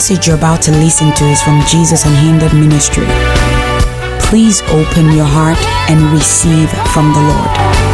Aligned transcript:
message 0.00 0.26
you're 0.28 0.36
about 0.38 0.62
to 0.62 0.70
listen 0.70 1.12
to 1.12 1.26
is 1.26 1.42
from 1.42 1.60
Jesus 1.66 2.06
Unhindered 2.06 2.54
Ministry. 2.54 3.04
Please 4.18 4.62
open 4.62 5.12
your 5.12 5.26
heart 5.26 5.58
and 5.90 6.00
receive 6.10 6.70
from 6.88 7.12
the 7.12 7.20
Lord. 7.20 7.89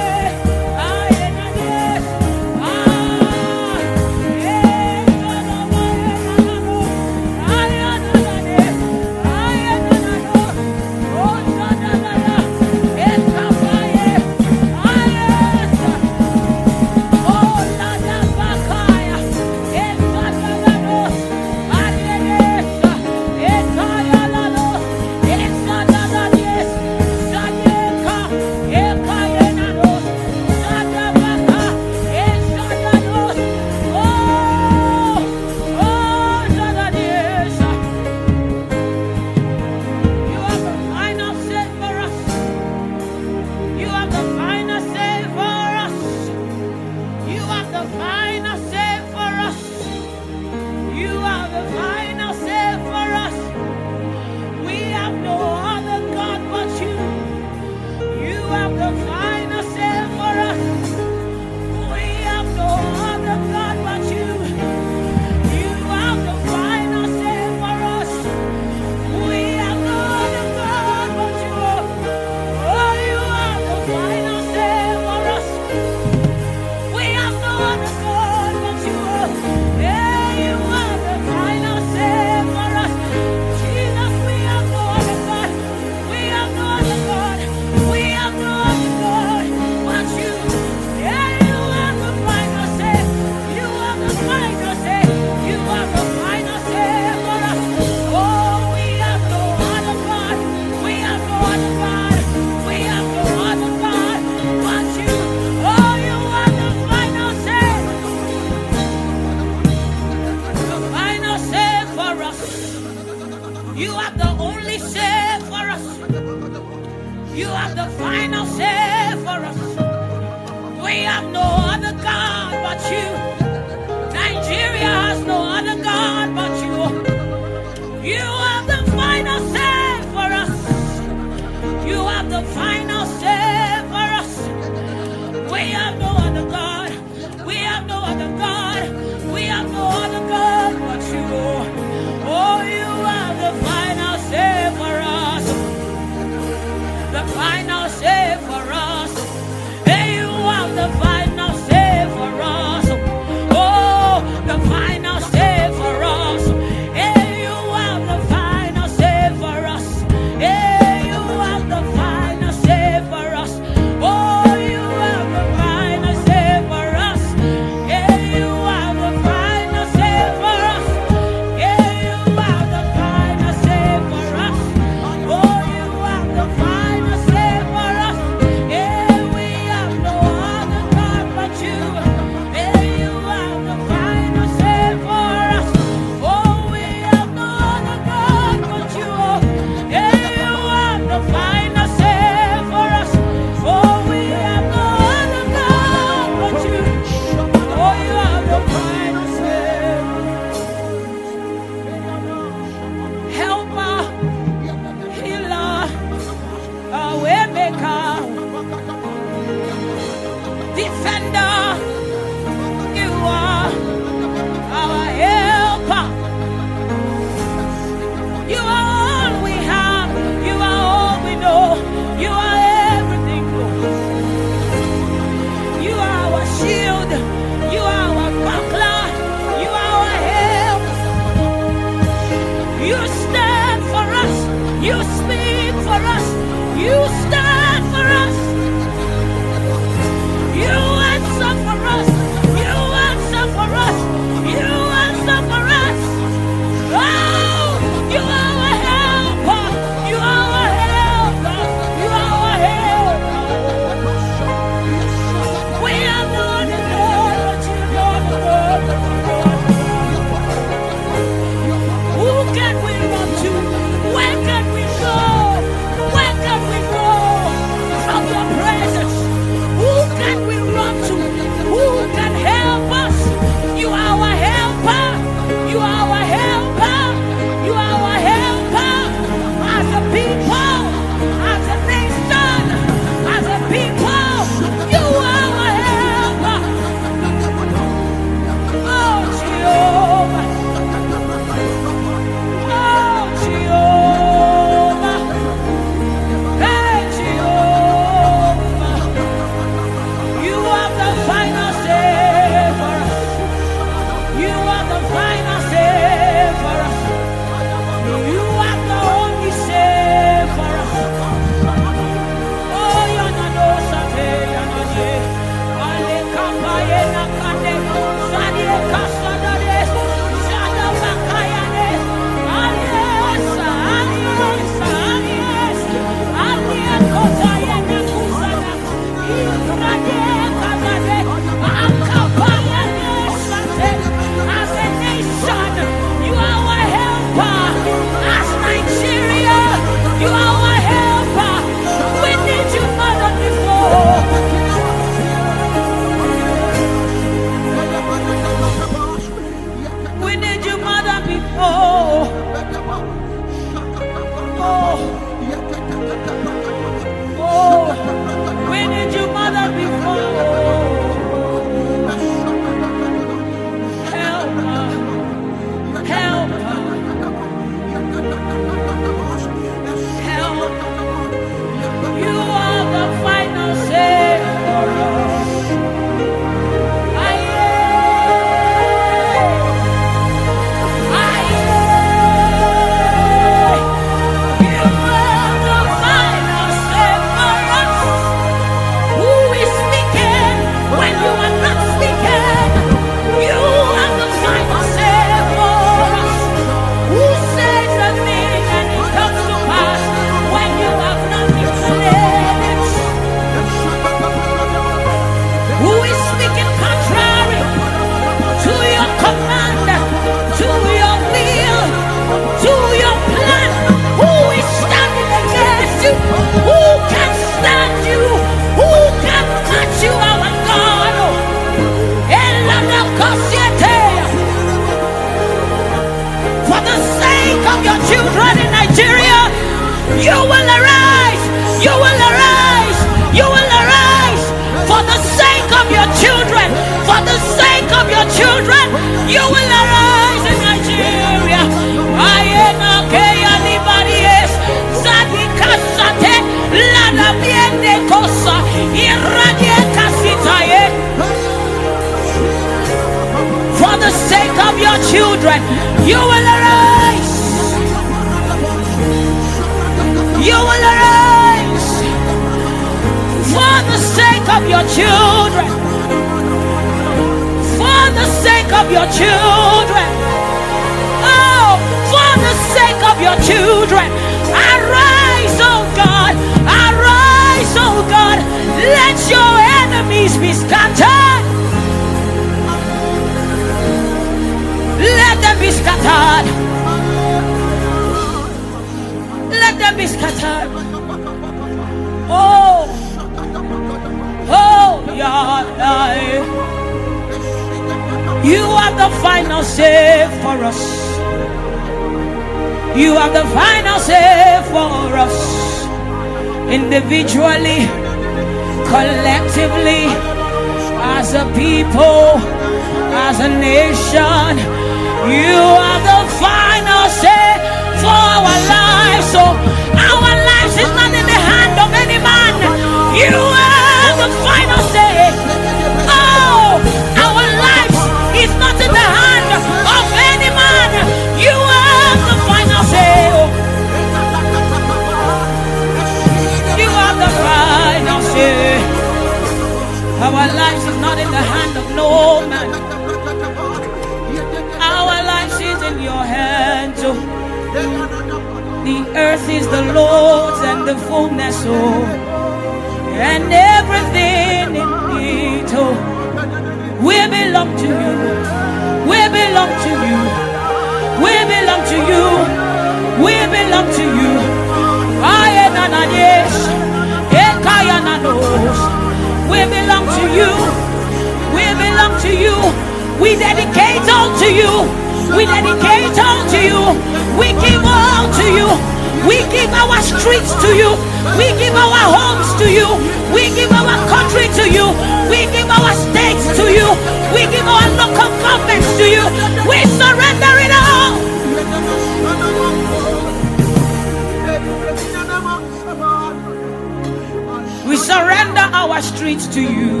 We 597.86 597.96
surrender 597.96 598.66
our 598.72 599.00
streets 599.00 599.46
to 599.54 599.60
you. 599.62 600.00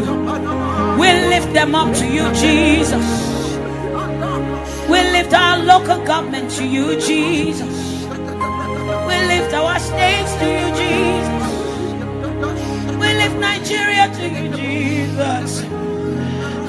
We 0.98 1.08
lift 1.30 1.52
them 1.52 1.74
up 1.74 1.94
to 1.96 2.06
you, 2.06 2.32
Jesus. 2.34 3.06
We 4.90 5.00
lift 5.16 5.32
our 5.32 5.58
local 5.58 6.04
government 6.04 6.50
to 6.52 6.66
you, 6.66 7.00
Jesus. 7.00 8.04
We 9.08 9.16
lift 9.32 9.54
our 9.54 9.78
states 9.78 10.32
to 10.40 10.46
you, 10.46 10.68
Jesus. 10.82 11.46
We 13.00 13.08
lift 13.22 13.36
Nigeria 13.36 14.10
to 14.18 14.28
you, 14.28 14.48
Jesus. 14.56 15.62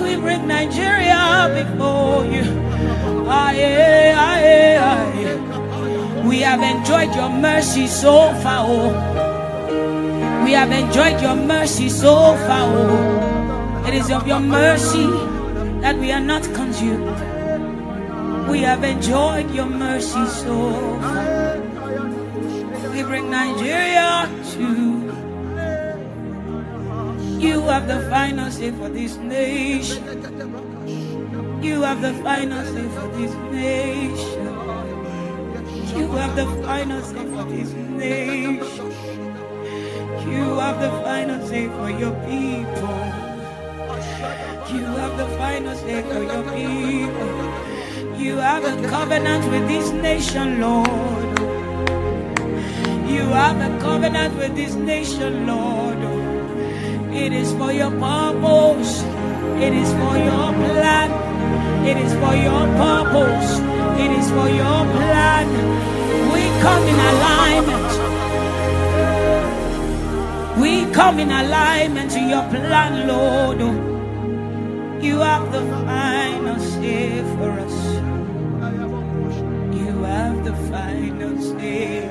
We 0.02 0.16
bring 0.18 0.48
Nigeria 0.48 1.50
before 1.58 2.26
you. 2.26 2.46
Aye, 3.28 4.14
aye, 4.16 4.78
aye. 4.78 6.24
We 6.28 6.40
have 6.42 6.62
enjoyed 6.62 7.16
your 7.16 7.30
mercy 7.30 7.88
so 7.88 8.34
far. 8.44 8.66
Oh. 8.68 9.17
We 10.48 10.54
have 10.54 10.72
enjoyed 10.72 11.20
your 11.20 11.36
mercy 11.36 11.90
so 11.90 12.16
far. 12.48 12.72
Oh. 12.72 13.84
It 13.86 13.94
is 13.96 14.10
of 14.10 14.26
your 14.26 14.40
mercy 14.40 15.06
that 15.82 15.98
we 16.00 16.10
are 16.14 16.22
not 16.22 16.44
consumed. 16.54 17.20
We 18.48 18.62
have 18.62 18.82
enjoyed 18.86 19.52
your 19.52 19.66
mercy 19.66 20.26
so 20.26 20.72
far. 21.02 21.60
We 22.94 23.04
bring 23.04 23.30
Nigeria 23.30 24.32
to 24.54 24.98
you 27.44 27.62
have 27.64 27.86
the 27.90 28.00
final 28.10 28.50
say 28.50 28.72
for 28.72 28.88
this 28.88 29.18
nation. 29.18 30.02
You 31.62 31.82
have 31.82 32.02
the 32.02 32.14
final 32.24 32.64
say 32.64 32.88
for 32.96 33.08
this 33.20 33.34
nation. 33.52 34.48
You 36.00 36.08
have 36.14 36.36
the 36.38 36.46
final 36.64 37.02
say 37.04 37.26
for 37.36 37.44
this 37.44 37.74
nation. 37.74 39.27
You 40.32 40.60
have 40.60 40.80
the 40.82 40.92
final 41.04 41.48
say 41.48 41.68
for 41.68 41.90
your 41.90 42.14
people. 42.28 42.98
You 44.74 44.86
have 45.00 45.18
the 45.18 45.28
final 45.38 45.76
say 45.76 46.02
for 46.04 46.22
your 46.24 46.44
people. 46.52 48.20
You 48.20 48.38
have 48.38 48.64
a 48.66 48.90
covenant 48.90 49.50
with 49.52 49.68
this 49.68 49.90
nation, 49.92 50.60
Lord. 50.60 51.40
You 53.10 53.24
have 53.42 53.58
a 53.62 53.80
covenant 53.80 54.36
with 54.38 54.56
this 54.56 54.76
nation, 54.76 55.48
Lord. 55.48 55.98
It 57.16 57.32
is 57.32 57.54
for 57.54 57.72
your 57.72 57.92
purpose. 57.92 59.02
It 59.66 59.74
is 59.74 59.90
for 59.94 60.16
your 60.18 60.48
plan. 60.66 61.10
It 61.86 61.98
is 61.98 62.14
for 62.22 62.36
your 62.36 62.64
purpose. 62.84 63.60
It 64.04 64.12
is 64.12 64.30
for 64.32 64.50
your 64.50 64.82
plan. 64.96 65.48
We 66.34 66.44
come 66.62 66.84
in 66.84 67.00
alignment. 67.12 67.87
We 70.68 70.86
come 70.92 71.18
in 71.20 71.32
alignment 71.32 72.12
to 72.12 72.20
your 72.20 72.44
plan, 72.50 73.08
Lord. 73.08 73.60
You 75.02 75.20
have 75.20 75.50
the 75.54 75.62
final 75.62 76.60
say 76.60 77.22
for 77.36 77.52
us. 77.66 77.78
You 79.80 79.94
have 80.04 80.44
the 80.44 80.56
final 80.72 81.34
say. 81.42 82.10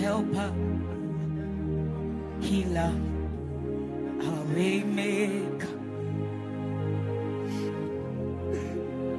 Helper, 0.00 0.52
healer, 2.40 2.94
our 4.26 4.44
waymaker. 4.56 5.72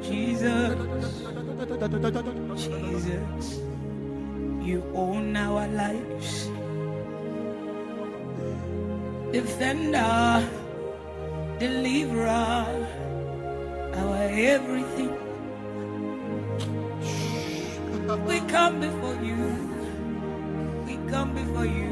Jesus, 0.02 0.74
Jesus, 2.58 3.69
you 4.70 4.84
own 4.94 5.36
our 5.36 5.68
lives. 5.70 6.48
Defender, 9.32 10.48
deliverer, 11.58 12.68
our 14.00 14.24
everything. 14.54 15.16
We 18.28 18.40
come 18.42 18.80
before 18.80 19.18
you. 19.30 19.42
We 20.86 20.98
come 21.10 21.34
before 21.34 21.66
you. 21.66 21.92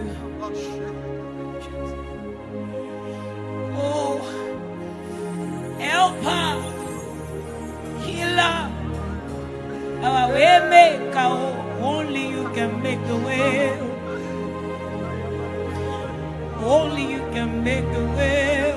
Oh, 3.79 4.21
helper, 5.79 6.49
healer, 8.05 8.57
our 10.03 10.29
way 10.31 10.59
maker. 10.69 11.17
Oh. 11.17 11.56
Only 12.17 12.31
you 12.35 12.49
can 12.55 12.81
make 12.81 13.01
the 13.05 13.15
way. 13.15 13.77
Only 16.63 17.03
you 17.13 17.19
can 17.31 17.63
make 17.63 17.85
the 17.93 18.05
way. 18.17 18.73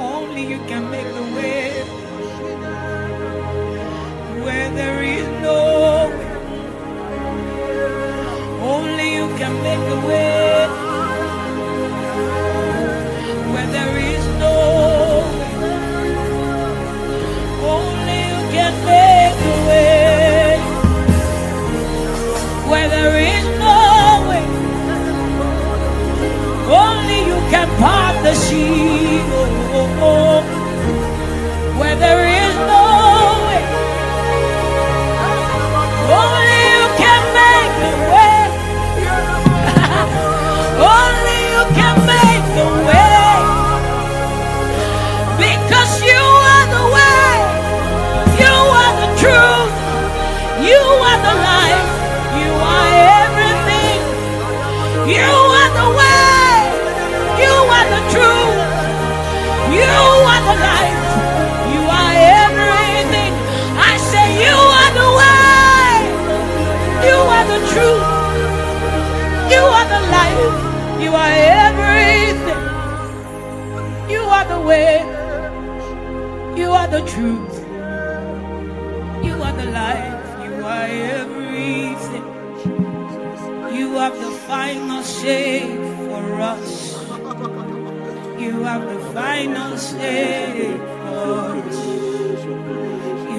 Only 0.00 0.42
you 0.52 0.58
can 0.70 0.90
make 0.90 1.10
the 1.18 1.26
way. 1.36 1.84
Where 4.42 4.70
there 4.70 5.02
is 5.02 5.28
no 5.42 5.58
way. 6.06 6.26
Only 8.62 9.08
you 9.16 9.28
can 9.36 9.54
make 9.62 9.82
the 9.92 10.00
way. 10.08 10.85
The 28.26 28.34
sea. 28.34 29.20
Oh, 29.38 29.78
oh, 29.78 30.04
oh. 30.08 31.78
Where 31.78 31.96
there 31.96 32.28
is 32.28 32.35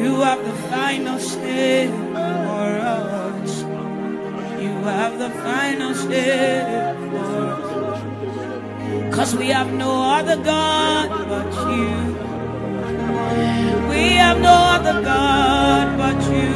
You 0.02 0.22
have 0.22 0.44
the 0.44 0.54
final 0.70 1.20
say 1.20 1.88
for 1.88 2.66
us. 2.98 3.62
You 4.60 4.74
have 4.84 5.20
the 5.20 5.30
final 5.30 5.94
say 5.94 6.96
for 7.10 7.26
us. 7.54 8.02
Cause 9.16 9.36
we 9.36 9.48
have 9.50 9.72
no 9.74 10.02
other 10.18 10.38
God 10.38 11.10
but 11.30 11.54
you. 11.76 11.90
We 13.90 14.04
have 14.24 14.40
no 14.40 14.54
other 14.76 15.02
God 15.02 15.98
but 15.98 16.20
you. 16.32 16.54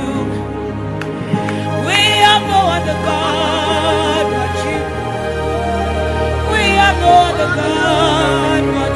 We 1.87 1.99
have 2.25 2.43
no 2.53 2.61
other 2.77 2.97
God 3.11 4.25
but 4.37 4.55
you. 4.65 4.81
We 6.53 6.63
have 6.81 6.97
no 6.99 7.13
other 7.29 7.49
God 7.55 8.63
but 8.73 8.89
you. 8.89 8.90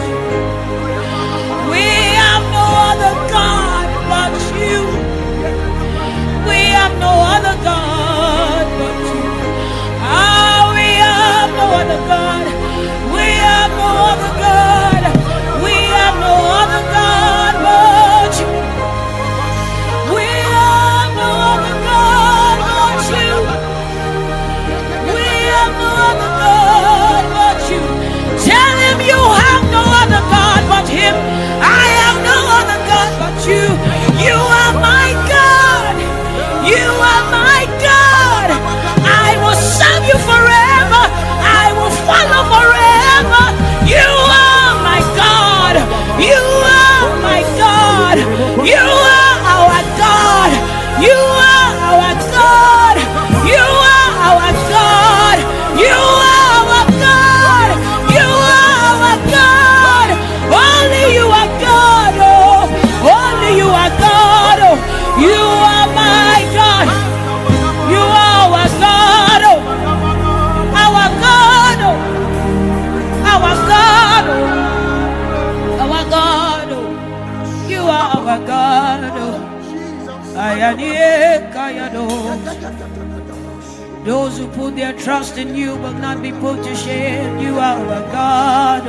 Trust 85.35 85.47
in 85.49 85.55
you 85.55 85.75
will 85.75 85.93
not 85.93 86.21
be 86.21 86.31
put 86.31 86.63
to 86.63 86.73
shame. 86.75 87.39
You 87.39 87.59
are 87.59 87.75
our 87.75 88.01
God. 88.13 88.85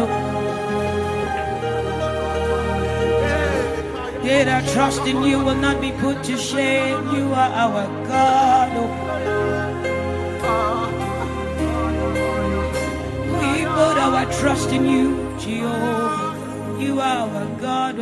They 4.23 4.45
that 4.45 4.69
trust 4.73 5.01
in 5.09 5.25
you 5.25 5.43
will 5.43 5.57
not 5.57 5.81
be 5.81 5.91
put 5.91 6.23
to 6.23 6.37
shame. 6.37 7.11
You 7.13 7.33
are 7.35 7.51
our 7.65 7.87
God. 8.07 8.75
We 13.41 13.65
put 13.65 13.97
our 14.07 14.25
trust 14.39 14.71
in 14.71 14.85
you, 14.87 15.37
Jehovah. 15.41 16.79
You 16.79 17.01
are 17.01 17.27
our 17.27 17.47
God. 17.61 17.99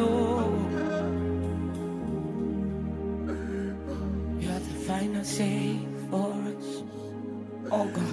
You 4.42 4.50
are 4.50 4.61
the 4.68 4.76
final 4.87 5.24
say 5.24 5.78
for 6.11 6.30
us. 6.52 6.85
Oh 7.70 7.88
God, 7.88 8.03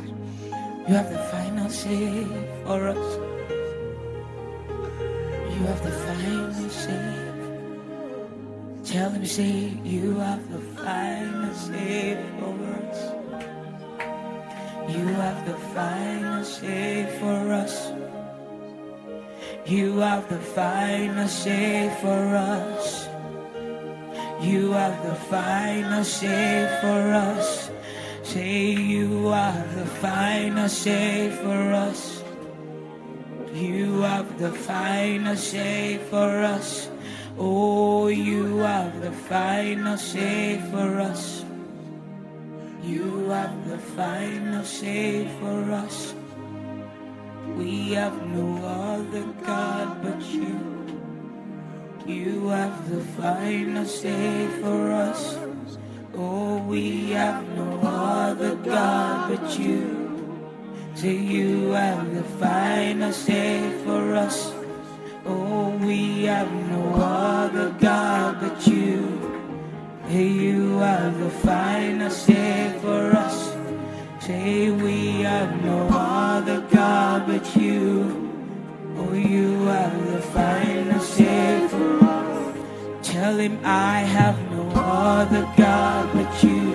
for 1.81 2.89
us. 2.89 3.17
You 5.53 5.61
have 5.65 5.83
the 5.83 5.91
final 5.91 6.69
say. 6.69 7.15
Tell 8.83 9.09
him, 9.09 9.25
say, 9.25 9.73
you 9.83 10.15
have 10.17 10.51
the 10.51 10.59
final 10.59 11.53
say 11.55 12.17
for 12.37 12.55
us. 12.85 12.99
You 14.93 15.05
have 15.07 15.45
the 15.47 15.57
final 15.73 16.43
say 16.43 17.07
for 17.19 17.53
us. 17.53 17.91
You 19.65 19.97
have 19.99 20.29
the 20.29 20.39
final 20.39 21.27
say 21.27 21.95
for 22.01 22.35
us. 22.35 23.07
You 24.39 24.71
have 24.73 25.03
the 25.03 25.15
final 25.15 26.03
say 26.03 26.67
for 26.81 27.13
us. 27.13 27.71
Say 28.31 28.71
you 28.71 29.27
have 29.27 29.75
the 29.75 29.85
final 29.85 30.69
say 30.69 31.29
for 31.43 31.73
us. 31.73 32.23
You 33.53 34.03
have 34.03 34.39
the 34.39 34.53
final 34.53 35.35
say 35.35 35.97
for 36.09 36.39
us. 36.39 36.89
Oh, 37.37 38.07
you 38.07 38.59
have 38.59 39.01
the 39.01 39.11
final 39.11 39.97
say 39.97 40.61
for 40.71 41.01
us. 41.01 41.43
You 42.81 43.27
have 43.31 43.67
the 43.69 43.79
final 43.99 44.63
say 44.63 45.27
for 45.41 45.69
us. 45.69 46.13
We 47.57 47.91
have 47.99 48.15
no 48.27 48.47
other 48.63 49.25
God 49.43 50.01
but 50.01 50.21
you. 50.21 50.55
You 52.07 52.47
have 52.47 52.89
the 52.89 53.01
final 53.19 53.85
say 53.85 54.47
for 54.61 54.93
us. 54.93 55.50
Oh, 56.13 56.57
we 56.63 57.11
have 57.11 57.47
no 57.55 57.79
other 57.83 58.55
God 58.55 59.29
but 59.29 59.57
you. 59.57 59.97
Say 60.93 61.15
you 61.15 61.71
have 61.71 62.13
the 62.13 62.23
final 62.23 63.13
say 63.13 63.71
for 63.85 64.15
us. 64.15 64.53
Oh, 65.25 65.69
we 65.77 66.23
have 66.23 66.51
no 66.69 66.95
other 66.95 67.69
God 67.79 68.41
but 68.41 68.67
you. 68.67 69.07
You 70.09 70.79
have 70.79 71.17
the 71.17 71.29
final 71.29 72.09
say 72.09 72.77
for 72.81 73.11
us. 73.15 73.55
Say 74.19 74.69
we 74.69 75.21
have 75.21 75.63
no 75.63 75.87
other 75.91 76.59
God 76.69 77.25
but 77.25 77.55
you. 77.55 78.29
Oh, 78.97 79.13
you 79.13 79.63
have 79.67 80.11
the 80.11 80.21
final 80.21 80.99
say 80.99 81.67
for 81.69 82.03
us. 82.03 82.57
Tell 83.01 83.37
him 83.37 83.59
I 83.63 83.99
have 83.99 84.37
no 84.51 84.60
other 84.75 85.47
God 85.57 86.13
but 86.13 86.43
you. 86.43 86.73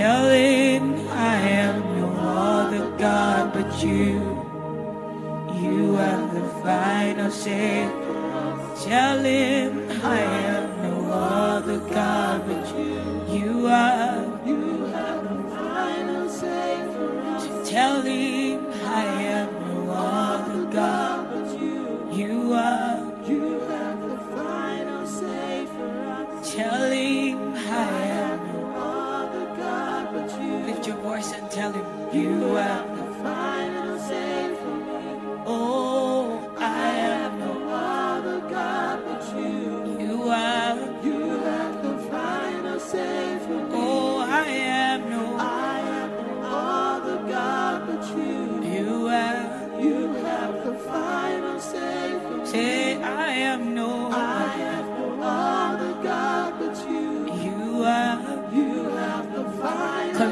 Tell 0.00 0.30
him 0.30 0.94
I 1.10 1.34
have 1.36 1.84
no 1.84 2.08
other 2.16 2.88
God 2.96 3.52
but 3.52 3.84
you. 3.84 4.16
You 5.60 5.92
have 5.96 6.32
the 6.32 6.48
final 6.64 7.30
say. 7.30 7.86
Tell 8.82 9.18
him 9.18 9.90
I 10.02 10.16
have 10.16 10.70
no 10.78 11.12
other 11.12 11.80
God 11.80 12.46
but 12.46 12.78
you. 12.78 13.40
You 13.40 13.66
are. 13.66 13.99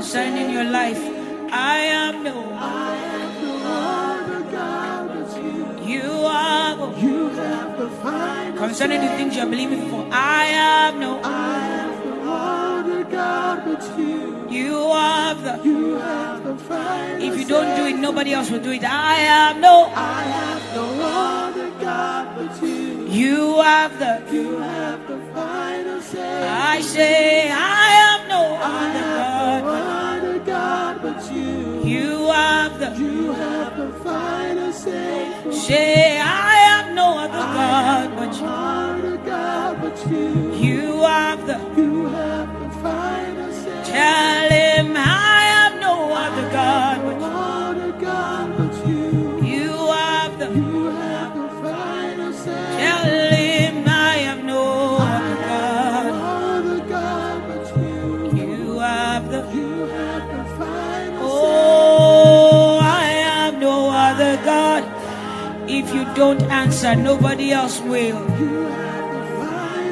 Concerning 0.08 0.48
your 0.48 0.64
life, 0.64 1.02
I 1.52 1.80
am 1.80 2.22
no. 2.24 2.32
I 2.54 2.94
have 2.96 3.42
no 3.42 3.54
other 3.68 4.40
God 4.50 5.08
but 5.12 5.36
you. 5.36 5.96
You 5.96 6.10
are. 6.24 6.76
The 6.78 6.98
You 6.98 7.28
have 7.28 7.76
the 7.78 7.90
final. 7.90 8.56
Concerning 8.56 9.02
the 9.02 9.08
things 9.08 9.36
you're 9.36 9.44
believing 9.44 9.90
for, 9.90 10.08
I 10.10 10.44
have 10.46 10.96
no. 10.96 11.20
I 11.22 11.58
have 11.58 12.06
no 12.06 12.32
other 12.32 13.04
God 13.04 13.66
but 13.66 13.98
you. 13.98 14.48
You 14.48 14.92
have 14.92 15.42
the. 15.42 15.60
You 15.68 15.96
have 15.96 16.42
the 16.42 16.56
final. 16.56 17.22
If 17.22 17.38
you 17.38 17.46
don't 17.46 17.76
do 17.76 17.84
it, 17.84 17.98
nobody 18.00 18.32
else 18.32 18.50
will 18.50 18.62
do 18.62 18.72
it. 18.72 18.84
I 18.84 19.14
have 19.32 19.58
no. 19.60 19.92
I 19.94 20.22
have 20.22 20.74
no 20.74 20.86
other 21.02 21.70
God 21.84 22.34
but 22.34 22.62
you. 22.62 23.06
You 23.08 23.60
have 23.60 23.98
the. 23.98 24.22
You 24.34 24.56
have 24.56 25.06
the 25.06 25.18
final 25.34 26.00
say. 26.00 26.48
I 26.48 26.80
say 26.80 27.50
I 27.50 27.88
have 28.00 28.26
no 28.26 28.56
other 28.56 29.17
have 32.38 32.78
the. 32.80 32.88
You 33.02 33.32
have 33.32 33.76
the 33.76 33.90
final 34.04 34.72
say. 34.72 35.52
Say 35.52 36.20
I 36.20 36.54
have 36.68 36.94
no 36.94 37.06
other 37.24 37.46
God 37.58 38.08
but 38.18 38.32
you. 38.40 38.46
Other 38.46 39.16
God 39.32 39.72
but 39.82 39.96
you. 40.10 40.54
You 40.66 41.02
have 41.02 41.40
the. 41.48 41.56
You 41.80 42.06
have 42.06 42.48
the 42.62 42.70
final 42.82 43.52
say. 43.52 43.78
Tell 43.92 44.50
him 44.60 44.86
I 44.96 45.40
have 45.54 45.74
no 45.86 45.94
other 46.24 46.46
God 46.58 46.96
but 47.06 47.18
you. 47.20 47.57
Don't 66.14 66.42
answer, 66.50 66.94
nobody 66.94 67.52
else 67.52 67.80
will. 67.80 68.24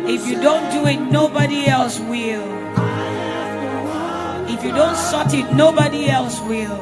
If 0.09 0.27
you 0.27 0.41
don't 0.41 0.71
do 0.73 0.87
it, 0.87 1.01
nobody 1.11 1.67
else 1.67 1.99
will. 1.99 2.47
If 4.49 4.63
you 4.65 4.71
don't 4.71 4.97
sort 4.97 5.35
it, 5.35 5.53
nobody 5.53 6.09
else 6.09 6.41
will. 6.41 6.79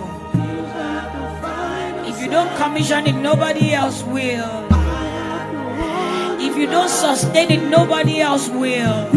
If 2.06 2.20
you 2.20 2.28
don't 2.30 2.54
commission 2.56 3.06
it, 3.06 3.16
nobody 3.16 3.72
else 3.72 4.02
will. 4.04 4.68
If 6.40 6.56
you 6.56 6.66
don't 6.66 6.88
sustain 6.88 7.50
it, 7.50 7.62
nobody 7.68 8.20
else 8.20 8.48
will. 8.48 9.08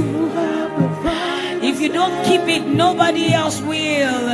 If 1.62 1.82
you 1.82 1.90
don't 1.90 2.26
keep 2.26 2.42
it, 2.48 2.66
nobody 2.66 3.34
else 3.34 3.62
will. 3.62 4.27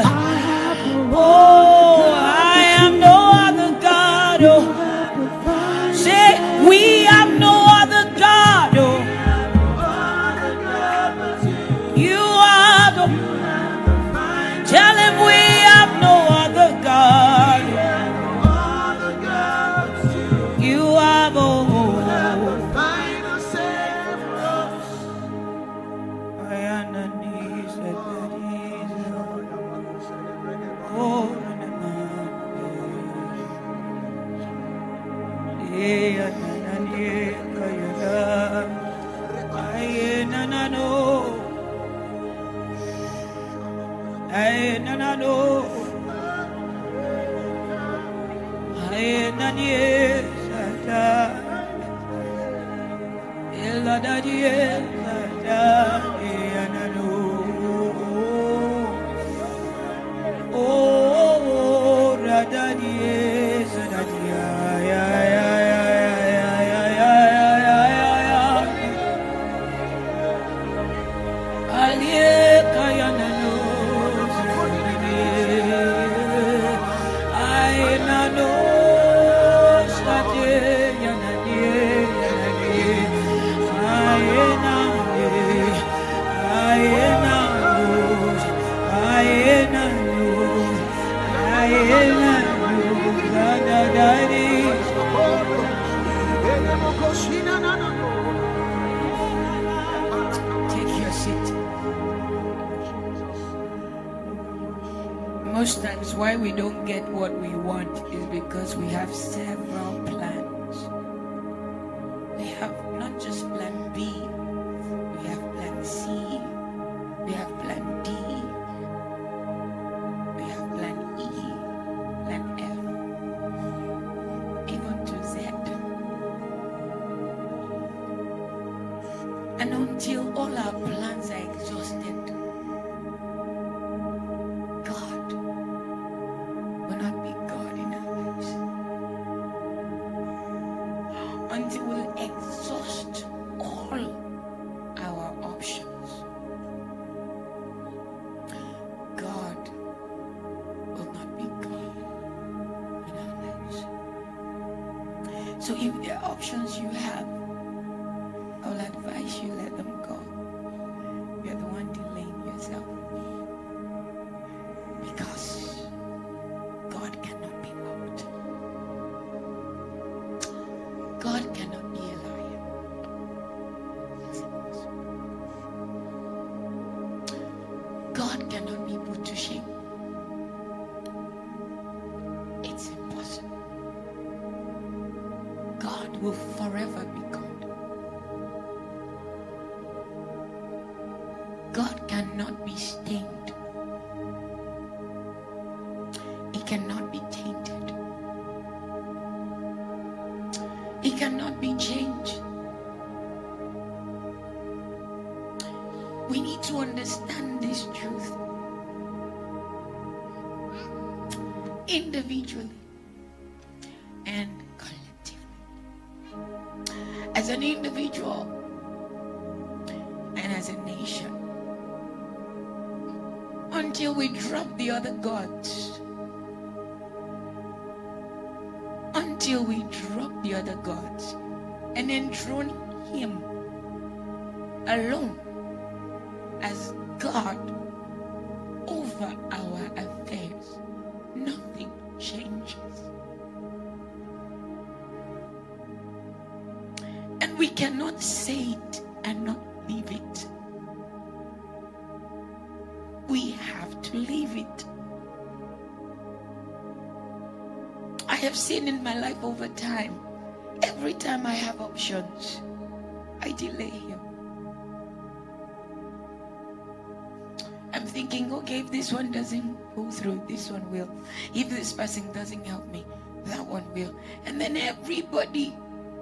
If 271.53 271.69
this 271.69 271.93
person 271.93 272.31
doesn't 272.33 272.65
help 272.65 272.87
me, 272.91 273.05
that 273.45 273.65
one 273.65 273.85
will. 273.93 274.15
And 274.45 274.59
then 274.59 274.77
everybody, 274.77 275.75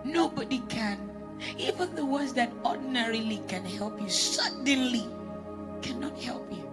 nobody 0.03 0.59
can. 0.67 1.09
Even 1.57 1.95
the 1.95 2.05
ones 2.05 2.33
that 2.33 2.51
ordinarily 2.65 3.41
can 3.47 3.65
help 3.65 3.99
you, 3.99 4.09
suddenly 4.09 5.07
cannot 5.81 6.17
help 6.19 6.51
you. 6.51 6.69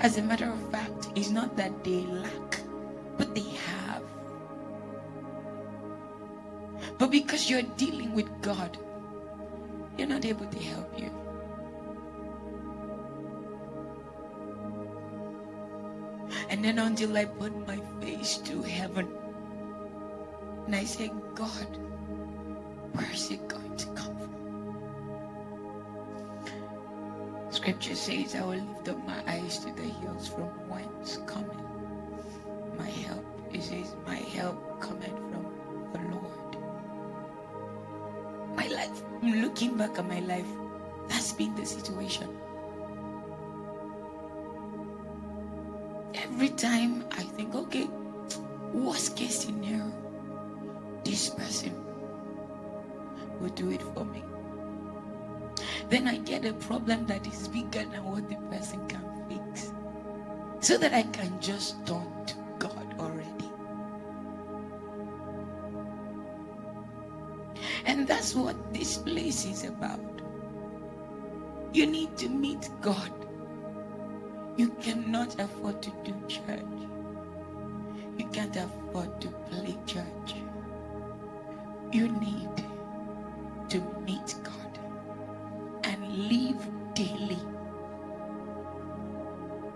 As 0.00 0.18
a 0.18 0.22
matter 0.22 0.50
of 0.50 0.70
fact, 0.70 1.08
it's 1.14 1.30
not 1.30 1.56
that 1.56 1.84
they 1.84 2.02
lack, 2.06 2.60
but 3.16 3.34
they 3.34 3.48
have. 3.68 4.02
But 6.98 7.10
because 7.10 7.48
you're 7.48 7.62
dealing 7.76 8.14
with 8.14 8.28
God, 8.42 8.76
you're 9.96 10.08
not 10.08 10.24
able 10.24 10.46
to 10.46 10.58
help 10.58 10.98
you. 10.98 11.10
And 16.48 16.64
then 16.64 16.78
until 16.78 17.16
I 17.16 17.24
put 17.24 17.54
my 17.66 17.80
face 18.00 18.38
to 18.38 18.62
heaven, 18.62 19.08
and 20.66 20.74
I 20.74 20.84
say, 20.84 21.12
God, 21.34 21.66
where's 22.92 23.30
it 23.30 23.48
going 23.48 23.76
to 23.76 23.86
come 23.88 24.16
from? 24.18 24.30
Scripture 27.50 27.94
says, 27.94 28.34
I 28.34 28.42
will 28.42 28.62
lift 28.62 28.88
up 28.88 29.06
my 29.06 29.22
eyes 29.26 29.58
to 29.58 29.72
the 29.72 29.82
hills 29.82 30.28
from 30.28 30.48
whence 30.68 31.18
cometh 31.26 31.56
my 32.78 32.88
help. 32.88 33.24
It 33.52 33.62
says, 33.62 33.94
My 34.06 34.16
help 34.16 34.80
cometh 34.80 35.18
from 35.30 35.44
the 35.92 36.00
Lord. 36.14 36.56
My 38.56 38.66
life, 38.68 39.02
looking 39.22 39.76
back 39.76 39.98
at 39.98 40.08
my 40.08 40.20
life, 40.20 40.46
that's 41.08 41.32
been 41.32 41.54
the 41.56 41.66
situation. 41.66 42.39
Every 46.14 46.48
time 46.50 47.04
I 47.12 47.22
think, 47.22 47.54
okay, 47.54 47.88
worst 48.72 49.16
case 49.16 49.40
scenario, 49.40 49.92
this 51.04 51.30
person 51.30 51.74
will 53.40 53.50
do 53.50 53.70
it 53.70 53.82
for 53.94 54.04
me. 54.04 54.22
Then 55.88 56.06
I 56.06 56.18
get 56.18 56.44
a 56.44 56.52
problem 56.54 57.06
that 57.06 57.26
is 57.26 57.48
bigger 57.48 57.84
than 57.84 58.04
what 58.04 58.28
the 58.28 58.36
person 58.50 58.86
can 58.86 59.02
fix. 59.28 59.72
So 60.60 60.76
that 60.78 60.92
I 60.92 61.02
can 61.02 61.40
just 61.40 61.84
turn 61.86 62.06
to 62.26 62.34
God 62.58 62.94
already. 62.98 63.50
And 67.86 68.06
that's 68.06 68.34
what 68.34 68.56
this 68.72 68.98
place 68.98 69.44
is 69.44 69.64
about. 69.64 70.00
You 71.72 71.86
need 71.86 72.16
to 72.18 72.28
meet 72.28 72.68
God. 72.80 73.19
You 74.56 74.68
cannot 74.80 75.40
afford 75.40 75.80
to 75.82 75.90
do 76.04 76.14
church. 76.28 76.80
You 78.18 78.26
can't 78.28 78.56
afford 78.56 79.20
to 79.20 79.28
play 79.50 79.76
church. 79.86 80.34
You 81.92 82.08
need 82.08 82.64
to 83.70 83.80
meet 84.04 84.34
God 84.42 84.78
and 85.84 86.28
live 86.28 86.68
daily 86.94 87.38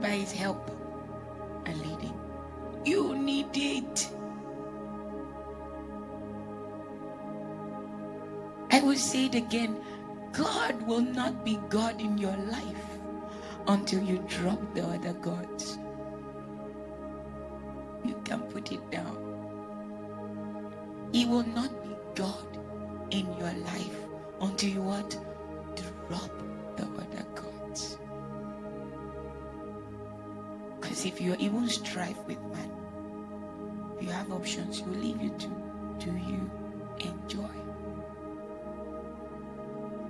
by 0.00 0.08
His 0.08 0.32
help 0.32 0.70
and 1.66 1.76
leading. 1.80 2.18
You 2.84 3.16
need 3.16 3.56
it. 3.56 4.10
I 8.70 8.80
will 8.80 8.96
say 8.96 9.26
it 9.26 9.34
again 9.34 9.78
God 10.32 10.82
will 10.82 11.00
not 11.00 11.44
be 11.44 11.60
God 11.68 12.00
in 12.00 12.18
your 12.18 12.36
life 12.36 12.93
until 13.66 14.02
you 14.02 14.18
drop 14.28 14.60
the 14.74 14.82
other 14.84 15.12
gods. 15.14 15.78
You 18.04 18.20
can 18.24 18.40
put 18.42 18.72
it 18.72 18.90
down. 18.90 19.16
He 21.12 21.26
will 21.26 21.46
not 21.46 21.70
be 21.82 21.96
God 22.14 22.58
in 23.10 23.26
your 23.38 23.52
life 23.52 23.96
until 24.40 24.70
you 24.70 24.82
what? 24.82 25.10
Drop 26.08 26.30
the 26.76 26.84
other 26.84 27.26
gods. 27.34 27.98
Because 30.80 31.06
if 31.06 31.20
you 31.20 31.36
even 31.38 31.68
strive 31.68 32.18
with 32.26 32.40
man, 32.52 32.70
you 34.00 34.08
have 34.08 34.30
options, 34.32 34.78
he 34.78 34.84
will 34.84 34.98
leave 34.98 35.22
you 35.22 35.30
to 35.38 35.48
do 35.98 36.10
you 36.10 36.50
enjoy. 36.98 37.63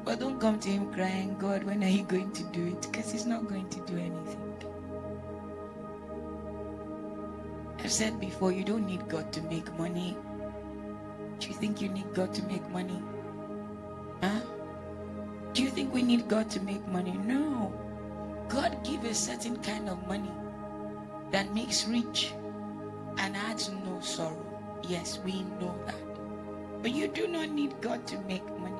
But 0.04 0.20
don't 0.20 0.38
come 0.38 0.58
to 0.60 0.68
him 0.68 0.92
crying, 0.92 1.36
God, 1.38 1.64
when 1.64 1.82
are 1.82 1.88
you 1.88 2.02
going 2.02 2.30
to 2.32 2.42
do 2.44 2.66
it? 2.66 2.82
Because 2.82 3.10
he's 3.10 3.24
not 3.24 3.48
going 3.48 3.68
to 3.70 3.80
do 3.80 3.96
anything. 3.96 4.54
I've 7.78 7.92
said 7.92 8.20
before, 8.20 8.52
you 8.52 8.64
don't 8.64 8.86
need 8.86 9.08
God 9.08 9.32
to 9.32 9.42
make 9.42 9.72
money. 9.78 10.16
Do 11.38 11.48
you 11.48 11.54
think 11.54 11.80
you 11.80 11.88
need 11.88 12.12
God 12.14 12.32
to 12.34 12.42
make 12.44 12.66
money? 12.70 13.02
Huh? 14.22 14.40
Do 15.52 15.62
you 15.62 15.70
think 15.70 15.92
we 15.92 16.02
need 16.02 16.28
God 16.28 16.50
to 16.50 16.60
make 16.60 16.86
money? 16.88 17.12
No. 17.12 17.72
God 18.48 18.82
gives 18.84 19.04
a 19.04 19.14
certain 19.14 19.56
kind 19.62 19.88
of 19.88 20.06
money 20.06 20.32
that 21.30 21.54
makes 21.54 21.86
rich 21.86 22.32
and 23.18 23.36
adds 23.36 23.70
no 23.84 24.00
sorrow. 24.00 24.44
Yes, 24.88 25.18
we 25.24 25.42
know 25.60 25.74
that. 25.86 26.82
But 26.82 26.92
you 26.92 27.08
do 27.08 27.26
not 27.26 27.50
need 27.50 27.80
God 27.80 28.06
to 28.08 28.18
make 28.20 28.46
money. 28.58 28.73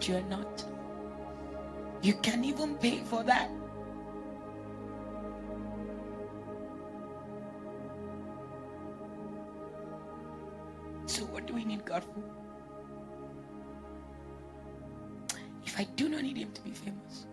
What 0.00 0.08
you're 0.08 0.22
not. 0.30 0.64
You 2.00 2.14
can 2.14 2.42
even 2.42 2.74
pay 2.76 3.00
for 3.00 3.22
that. 3.24 3.50
So, 11.04 11.24
what 11.26 11.46
do 11.46 11.52
we 11.52 11.66
need 11.66 11.84
God 11.84 12.02
for? 12.02 12.22
If 15.66 15.78
I 15.78 15.84
do 15.96 16.08
not 16.08 16.22
need 16.22 16.38
Him 16.38 16.50
to 16.52 16.62
be 16.62 16.70
famous, 16.70 17.26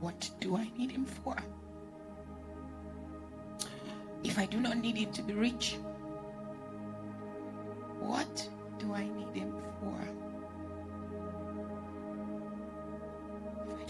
what 0.00 0.30
do 0.38 0.54
I 0.54 0.70
need 0.76 0.90
Him 0.90 1.06
for? 1.06 1.36
If 4.22 4.38
I 4.38 4.44
do 4.44 4.60
not 4.60 4.76
need 4.76 4.98
Him 4.98 5.12
to 5.12 5.22
be 5.22 5.32
rich, 5.32 5.76
what 8.00 8.50
do 8.82 8.92
I 8.92 9.08
need 9.08 9.34
Him 9.34 9.54
for? 9.80 9.96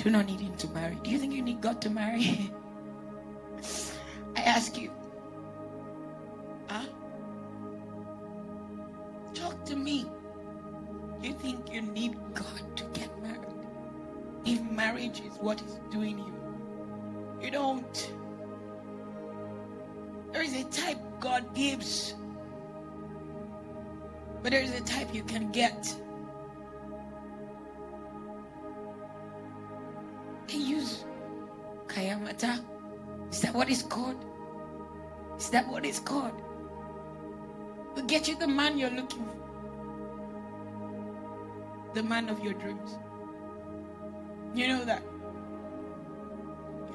Do 0.02 0.10
not 0.10 0.26
need 0.26 0.40
Him 0.40 0.54
to 0.56 0.68
marry, 0.68 0.96
do 1.02 1.10
you 1.10 1.18
think 1.18 1.32
you 1.32 1.42
need 1.42 1.60
God 1.60 1.80
to 1.82 1.90
marry? 1.90 2.50
I 4.36 4.40
ask 4.40 4.76
you. 4.76 4.90
Huh? 6.68 6.84
Talk 9.34 9.64
to 9.66 9.76
me. 9.76 10.06
You 11.22 11.32
think 11.34 11.72
you 11.72 11.82
need 11.82 12.16
God 12.34 12.76
to 12.76 12.84
get 12.92 13.22
married? 13.22 13.38
If 14.44 14.60
marriage 14.70 15.20
is 15.20 15.36
what 15.38 15.62
is 15.62 15.78
doing 15.90 16.18
you, 16.18 16.34
you 17.40 17.50
don't. 17.50 18.12
There 20.32 20.42
is 20.42 20.54
a 20.54 20.64
type 20.64 20.98
God 21.20 21.54
gives, 21.54 22.14
but 24.42 24.50
there 24.50 24.60
is 24.60 24.74
a 24.74 24.80
type 24.80 25.14
you 25.14 25.22
can 25.22 25.50
get. 25.52 25.94
They 30.48 30.58
use 30.58 31.04
Kayamata. 31.86 32.64
Is 33.30 33.40
that 33.42 33.54
what 33.54 33.70
it's 33.70 33.82
called? 33.82 34.24
Is 35.38 35.50
that 35.50 35.68
what 35.68 35.86
it's 35.86 36.00
called? 36.00 36.32
Will 37.94 38.02
get 38.02 38.26
you 38.28 38.36
the 38.36 38.48
man 38.48 38.78
you're 38.78 38.90
looking 38.90 39.24
for. 39.24 39.36
The 41.94 42.02
man 42.02 42.28
of 42.28 42.40
your 42.40 42.54
dreams. 42.54 42.98
You 44.54 44.68
know 44.68 44.84
that. 44.84 45.02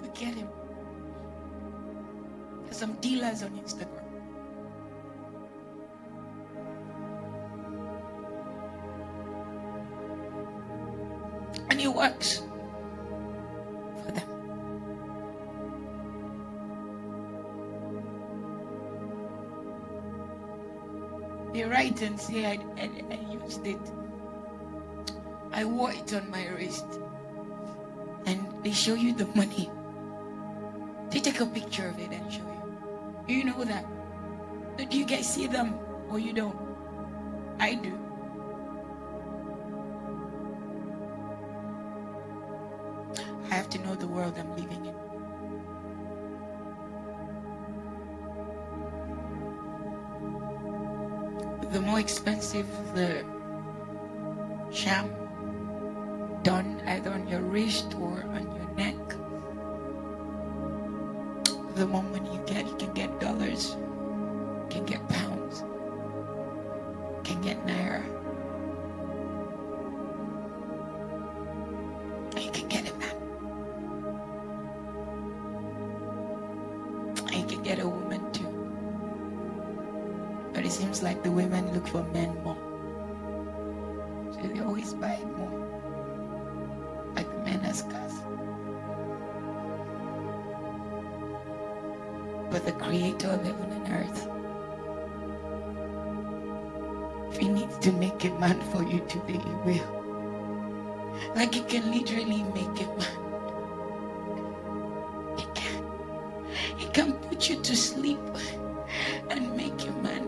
You 0.03 0.09
get 0.13 0.33
him. 0.35 0.49
There's 2.63 2.77
some 2.77 2.93
dealers 2.95 3.43
on 3.43 3.51
Instagram. 3.51 4.06
And 11.77 11.93
works 11.93 12.41
for 14.03 14.11
them. 14.11 14.27
They 21.53 21.63
write 21.65 22.01
and 22.01 22.19
say, 22.19 22.45
I, 22.45 22.57
I, 22.81 22.89
I 23.11 23.19
used 23.31 23.67
it. 23.67 23.77
I 25.51 25.65
wore 25.65 25.91
it 25.91 26.11
on 26.15 26.31
my 26.31 26.47
wrist. 26.47 26.85
And 28.25 28.63
they 28.63 28.71
show 28.71 28.95
you 28.95 29.13
the 29.13 29.27
money. 29.35 29.69
They 31.11 31.19
take 31.19 31.39
a 31.41 31.45
picture 31.45 31.89
of 31.89 31.99
it 31.99 32.09
and 32.11 32.33
show 32.33 32.41
you. 33.27 33.35
You 33.35 33.43
know 33.43 33.63
that. 33.65 33.85
Do 34.77 34.97
you 34.97 35.05
guys 35.05 35.31
see 35.31 35.45
them 35.45 35.77
or 36.09 36.17
you 36.17 36.33
don't? 36.33 36.57
I 37.59 37.75
do. 37.75 38.06
The 43.99 44.07
world 44.07 44.37
I'm 44.37 44.55
living 44.55 44.85
in. 44.85 44.95
The 51.71 51.81
more 51.81 51.99
expensive 51.99 52.67
the 52.93 53.25
sham 54.71 55.09
done 56.43 56.81
either 56.85 57.11
on 57.11 57.27
your 57.27 57.41
wrist 57.41 57.95
or 57.99 58.23
on 58.23 58.55
your 58.55 58.69
neck, 58.75 58.95
the 61.75 61.85
more 61.85 62.03
money 62.03 62.29
you 62.33 62.43
get, 62.45 62.76
get 77.67 77.79
a 77.79 77.87
woman 77.87 78.31
too. 78.31 78.47
But 80.53 80.63
it 80.65 80.71
seems 80.71 81.03
like 81.03 81.21
the 81.21 81.31
women 81.31 81.73
look 81.73 81.85
for 81.87 82.01
men 82.15 82.31
more. 82.41 82.55
So 84.31 84.47
they 84.47 84.61
always 84.61 84.93
buy 84.93 85.19
more. 85.35 85.51
Like 87.13 87.27
men 87.43 87.59
as 87.65 87.81
cars. 87.81 88.13
But 92.49 92.65
the 92.65 92.71
creator 92.71 93.27
of 93.27 93.43
heaven 93.43 93.69
and 93.77 93.85
earth, 93.99 94.19
if 97.33 97.37
he 97.37 97.49
needs 97.49 97.77
to 97.79 97.91
make 97.91 98.23
a 98.23 98.29
man 98.39 98.61
for 98.71 98.81
you 98.83 99.01
today, 99.09 99.43
he 99.43 99.53
will. 99.67 99.91
Like 101.35 101.53
he 101.53 101.63
can 101.63 101.91
literally 101.91 102.43
make 102.43 102.79
a 102.79 102.87
man. 102.95 103.26
Put 107.37 107.49
you 107.49 107.61
to 107.61 107.75
sleep 107.75 108.19
and 109.29 109.55
make 109.55 109.85
you 109.85 109.91
man. 110.01 110.27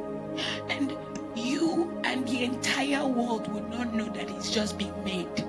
And 0.69 0.95
you 1.35 1.99
and 2.03 2.27
the 2.27 2.43
entire 2.43 3.07
world 3.07 3.51
would 3.51 3.67
not 3.71 3.95
know 3.95 4.05
that 4.05 4.29
it's 4.29 4.51
just 4.51 4.77
being 4.77 4.93
made. 5.03 5.43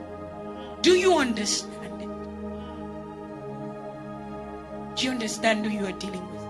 Do 0.80 0.92
you 0.92 1.18
understand 1.18 2.00
it? 2.00 2.08
Do 4.96 5.04
you 5.04 5.10
understand 5.10 5.66
who 5.66 5.70
you 5.70 5.84
are 5.84 5.92
dealing 5.92 6.26
with? 6.32 6.40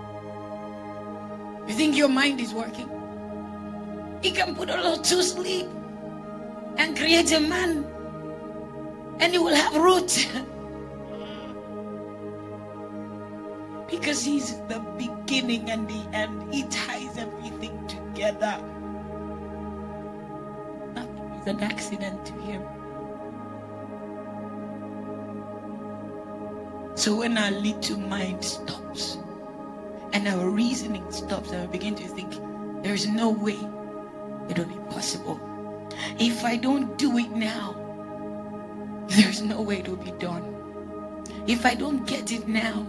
You 1.69 1.75
think 1.75 1.97
your 1.97 2.07
mind 2.07 2.39
is 2.39 2.53
working? 2.53 2.89
He 4.21 4.31
can 4.31 4.55
put 4.55 4.69
a 4.69 4.81
lot 4.81 5.03
to 5.03 5.21
sleep 5.23 5.67
and 6.77 6.95
create 6.95 7.33
a 7.33 7.39
man, 7.41 7.85
and 9.19 9.33
he 9.33 9.39
will 9.39 9.55
have 9.55 9.75
roots. 9.75 10.25
because 14.01 14.23
he's 14.23 14.57
the 14.61 14.79
beginning 14.97 15.69
and 15.69 15.87
the 15.87 16.03
end. 16.11 16.51
He 16.51 16.63
ties 16.63 17.19
everything 17.19 17.85
together. 17.85 18.57
Nothing 20.95 21.39
is 21.39 21.45
an 21.45 21.59
accident 21.61 22.25
to 22.25 22.33
him. 22.33 22.63
So 26.95 27.15
when 27.15 27.37
our 27.37 27.51
little 27.51 27.99
mind 27.99 28.43
stops 28.43 29.19
and 30.13 30.27
our 30.27 30.49
reasoning 30.49 31.09
stops 31.11 31.51
and 31.51 31.69
we 31.69 31.77
begin 31.77 31.93
to 31.95 32.07
think, 32.07 32.33
there's 32.81 33.05
no 33.05 33.29
way 33.29 33.59
it'll 34.49 34.65
be 34.65 34.79
possible. 34.89 35.39
If 36.19 36.43
I 36.43 36.57
don't 36.57 36.97
do 36.97 37.19
it 37.19 37.29
now, 37.29 37.75
there's 39.09 39.43
no 39.43 39.61
way 39.61 39.81
it'll 39.81 39.95
be 39.95 40.11
done. 40.13 40.43
If 41.45 41.67
I 41.67 41.75
don't 41.75 42.07
get 42.07 42.31
it 42.31 42.47
now, 42.47 42.87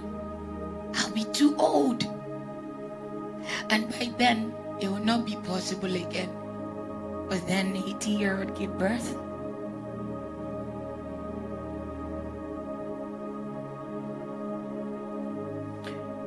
I'll 0.94 1.10
be 1.10 1.24
too 1.24 1.56
old. 1.56 2.04
And 3.70 3.88
by 3.90 4.12
then, 4.18 4.54
it 4.80 4.88
will 4.88 5.04
not 5.04 5.24
be 5.24 5.36
possible 5.36 5.94
again. 5.94 6.30
But 7.28 7.46
then 7.46 7.76
80 7.76 8.10
year 8.10 8.38
old 8.38 8.58
give 8.58 8.76
birth. 8.78 9.16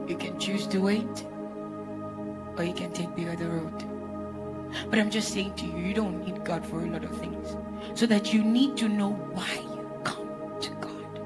You 0.07 0.15
can 0.17 0.39
choose 0.39 0.67
to 0.67 0.79
wait, 0.79 1.25
or 2.57 2.63
you 2.63 2.73
can 2.73 2.91
take 2.93 3.13
the 3.15 3.29
other 3.29 3.49
road. 3.49 3.83
But 4.89 4.99
I'm 4.99 5.09
just 5.09 5.33
saying 5.33 5.55
to 5.55 5.65
you, 5.65 5.77
you 5.77 5.93
don't 5.93 6.23
need 6.23 6.43
God 6.43 6.65
for 6.65 6.81
a 6.83 6.85
lot 6.89 7.03
of 7.03 7.17
things. 7.17 7.55
So 7.93 8.05
that 8.07 8.33
you 8.33 8.43
need 8.43 8.77
to 8.77 8.87
know 8.87 9.13
why 9.33 9.53
you 9.55 10.01
come 10.03 10.29
to 10.61 10.69
God. 10.75 11.19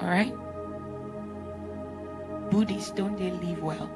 All 0.00 0.08
right? 0.08 0.34
Buddhists, 2.52 2.90
don't 2.90 3.16
they 3.16 3.30
live 3.30 3.62
well? 3.62 3.90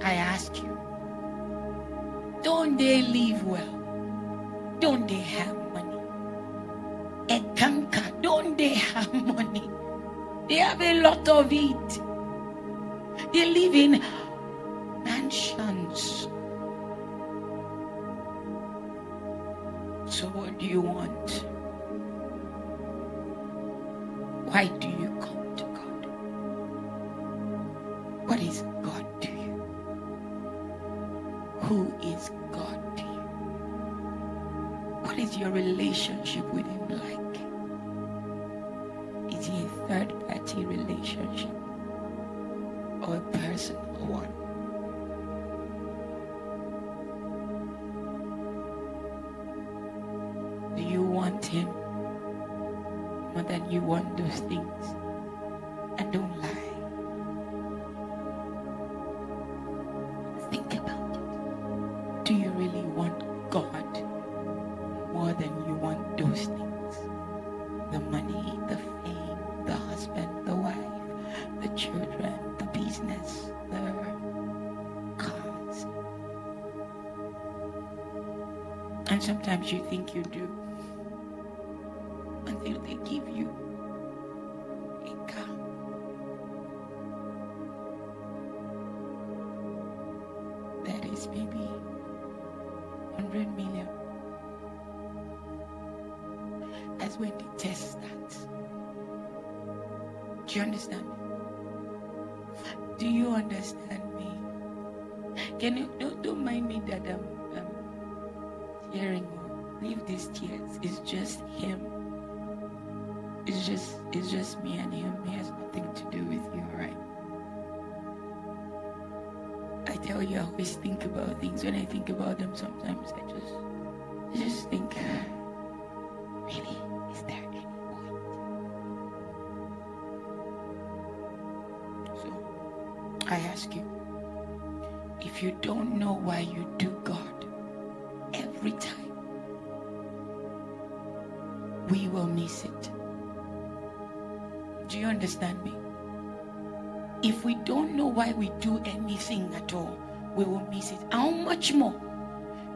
I 0.00 0.12
ask 0.14 0.56
you. 0.62 0.78
Don't 2.44 2.76
they 2.76 3.02
live 3.02 3.44
well? 3.44 4.76
Don't 4.78 5.08
they 5.08 5.24
have 5.34 5.56
money? 5.72 5.98
Eckankar, 7.26 8.22
don't 8.22 8.56
they 8.56 8.74
have 8.74 9.12
money? 9.34 9.68
They 10.48 10.58
have 10.58 10.80
a 10.80 11.00
lot 11.00 11.28
of 11.28 11.52
it. 11.52 12.00
They 13.32 13.50
live 13.50 13.74
in 13.74 14.00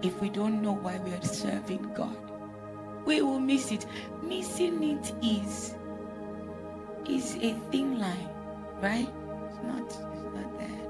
if 0.03 0.21
we 0.21 0.29
don't 0.31 0.63
know 0.63 0.73
why 0.75 0.99
we 0.99 1.13
are 1.13 1.23
serving 1.23 1.93
God? 1.95 2.17
We 3.05 3.23
will 3.23 3.41
miss 3.41 3.73
it. 3.73 3.87
Missing 4.23 4.83
it 4.83 5.13
is 5.23 5.75
is 7.09 7.37
a 7.37 7.55
thin 7.71 7.99
line, 7.99 8.29
right? 8.81 9.09
It's 9.47 9.63
not 9.63 9.87
it's 9.87 10.25
not 10.35 10.59
that. 10.59 10.81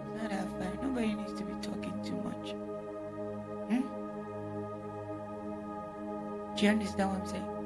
It's 0.00 0.22
not 0.22 0.30
that 0.30 0.48
far. 0.58 0.72
Nobody 0.82 1.14
needs 1.14 1.34
to 1.34 1.44
be 1.44 1.52
talking 1.62 2.02
too 2.02 2.16
much. 2.22 2.54
Hmm? 3.68 3.84
Do 6.56 6.64
you 6.64 6.70
understand 6.70 7.10
what 7.10 7.20
I'm 7.20 7.26
saying? 7.26 7.56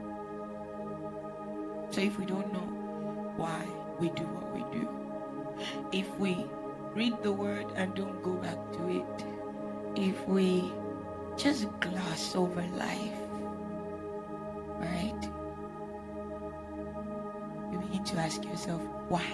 So 1.91 2.01
if 2.01 2.19
we 2.19 2.25
don't 2.25 2.53
know 2.53 2.69
why 3.37 3.65
we 3.99 4.11
do 4.11 4.25
what 4.25 4.55
we 4.55 4.63
do, 4.79 4.89
if 5.93 6.09
we 6.19 6.47
read 6.95 7.23
the 7.23 7.33
word 7.33 7.67
and 7.77 7.95
don't 7.95 8.23
go 8.23 8.35
back 8.35 8.59
to 8.73 8.89
it, 8.89 9.25
if 10.01 10.27
we 10.27 10.73
just 11.37 11.69
gloss 11.81 12.35
over 12.35 12.63
life, 12.75 13.21
right? 14.79 15.31
You 17.71 17.79
begin 17.81 18.05
to 18.05 18.17
ask 18.17 18.43
yourself, 18.45 18.81
why 19.09 19.27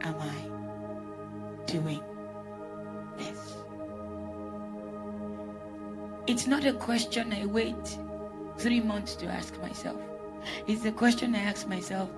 am 0.00 0.16
I 0.18 1.66
doing 1.66 2.02
this? 3.18 3.56
It's 6.26 6.46
not 6.46 6.64
a 6.64 6.72
question 6.72 7.34
I 7.34 7.44
wait 7.44 7.98
three 8.56 8.80
months 8.80 9.14
to 9.16 9.26
ask 9.26 9.60
myself. 9.60 10.00
It's 10.66 10.86
a 10.86 10.92
question 10.92 11.34
I 11.34 11.40
ask 11.40 11.68
myself 11.68 12.08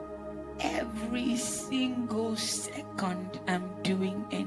every 0.61 1.37
single 1.37 2.37
second 2.37 3.41
I'm 3.49 3.69
doing 3.83 4.25
anything. 4.31 4.44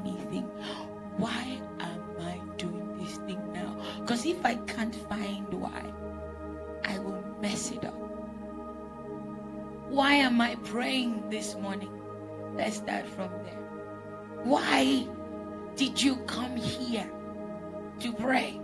I 4.43 4.55
can't 4.67 4.95
find 4.95 5.51
why, 5.53 5.83
I 6.83 6.99
will 6.99 7.23
mess 7.41 7.71
it 7.71 7.85
up. 7.85 7.95
Why 9.89 10.13
am 10.13 10.41
I 10.41 10.55
praying 10.63 11.29
this 11.29 11.55
morning? 11.55 11.91
Let's 12.55 12.77
start 12.77 13.07
from 13.07 13.31
there. 13.43 13.61
Why 14.43 15.07
did 15.75 16.01
you 16.01 16.17
come 16.27 16.55
here 16.55 17.09
to 17.99 18.13
pray? 18.13 18.59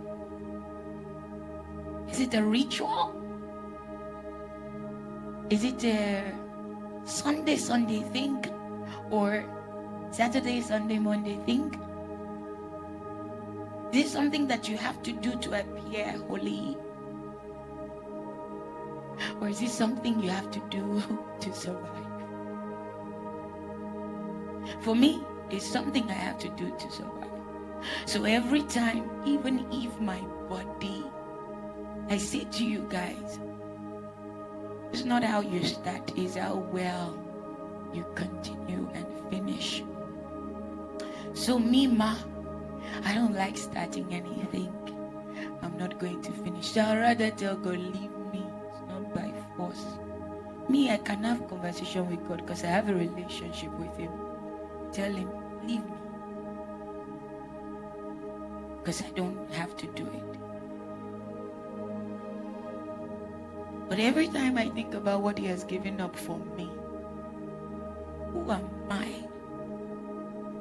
Is 2.10 2.20
it 2.20 2.34
a 2.34 2.42
ritual? 2.42 3.20
Is 5.50 5.64
it 5.64 5.82
a 5.84 6.32
Sunday, 7.04 7.56
Sunday 7.56 8.02
thing? 8.12 8.44
Or 9.10 9.44
Saturday, 10.10 10.60
Sunday, 10.60 10.98
Monday 10.98 11.38
thing? 11.46 11.74
Is 13.94 14.06
it 14.06 14.10
something 14.10 14.48
that 14.48 14.68
you 14.68 14.76
have 14.76 15.00
to 15.04 15.12
do 15.12 15.36
to 15.36 15.60
appear 15.60 16.18
holy? 16.26 16.76
Or 19.40 19.48
is 19.48 19.60
this 19.60 19.72
something 19.72 20.20
you 20.20 20.30
have 20.30 20.50
to 20.50 20.58
do 20.68 21.00
to 21.40 21.54
survive? 21.54 22.10
For 24.80 24.96
me, 24.96 25.22
it's 25.48 25.64
something 25.64 26.10
I 26.10 26.14
have 26.14 26.40
to 26.40 26.48
do 26.48 26.76
to 26.76 26.90
survive. 26.90 27.30
So 28.06 28.24
every 28.24 28.62
time, 28.62 29.08
even 29.24 29.64
if 29.70 30.00
my 30.00 30.18
body, 30.48 31.04
I 32.08 32.18
say 32.18 32.46
to 32.50 32.64
you 32.64 32.88
guys, 32.90 33.38
it's 34.92 35.04
not 35.04 35.22
how 35.22 35.40
you 35.40 35.62
start, 35.62 36.12
it's 36.16 36.34
how 36.34 36.56
well 36.72 37.16
you 37.92 38.04
continue 38.16 38.90
and 38.92 39.06
finish. 39.30 39.84
So, 41.34 41.60
me, 41.60 41.86
I 43.04 43.14
don't 43.14 43.34
like 43.34 43.56
starting 43.56 44.12
anything. 44.12 44.72
I'm 45.62 45.76
not 45.78 45.98
going 45.98 46.22
to 46.22 46.32
finish. 46.32 46.76
I'd 46.76 46.98
rather 46.98 47.30
tell 47.30 47.56
God, 47.56 47.78
leave 47.78 48.16
me. 48.32 48.46
It's 48.70 48.80
not 48.88 49.14
by 49.14 49.32
force. 49.56 49.84
Me, 50.68 50.90
I 50.90 50.96
can 50.96 51.24
have 51.24 51.48
conversation 51.48 52.08
with 52.08 52.26
God 52.26 52.38
because 52.38 52.64
I 52.64 52.68
have 52.68 52.88
a 52.88 52.94
relationship 52.94 53.70
with 53.72 53.96
Him. 53.96 54.10
Tell 54.92 55.12
Him, 55.12 55.30
leave 55.66 55.84
me. 55.84 55.96
Because 58.78 59.02
I 59.02 59.10
don't 59.10 59.52
have 59.52 59.76
to 59.76 59.86
do 59.88 60.04
it. 60.04 60.38
But 63.88 63.98
every 63.98 64.28
time 64.28 64.56
I 64.56 64.70
think 64.70 64.94
about 64.94 65.22
what 65.22 65.38
He 65.38 65.46
has 65.46 65.64
given 65.64 66.00
up 66.00 66.16
for 66.16 66.38
me, 66.56 66.70
who 68.32 68.50
am 68.50 68.68
I? 68.90 69.06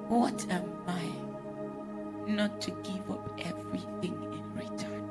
What 0.08 0.46
am 0.50 0.70
I? 0.88 1.23
Not 2.28 2.62
to 2.62 2.72
give 2.72 3.12
up 3.12 3.40
everything 3.40 4.16
in 4.32 4.54
return. 4.56 5.10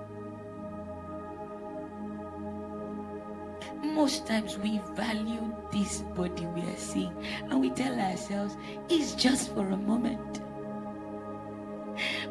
Most 3.94 4.26
times 4.26 4.56
we 4.58 4.80
value 4.94 5.54
this 5.72 6.00
body 6.14 6.46
we 6.46 6.62
are 6.62 6.76
seeing 6.76 7.14
and 7.50 7.60
we 7.60 7.70
tell 7.70 7.98
ourselves 7.98 8.56
it's 8.88 9.14
just 9.14 9.52
for 9.54 9.68
a 9.68 9.76
moment. 9.76 10.40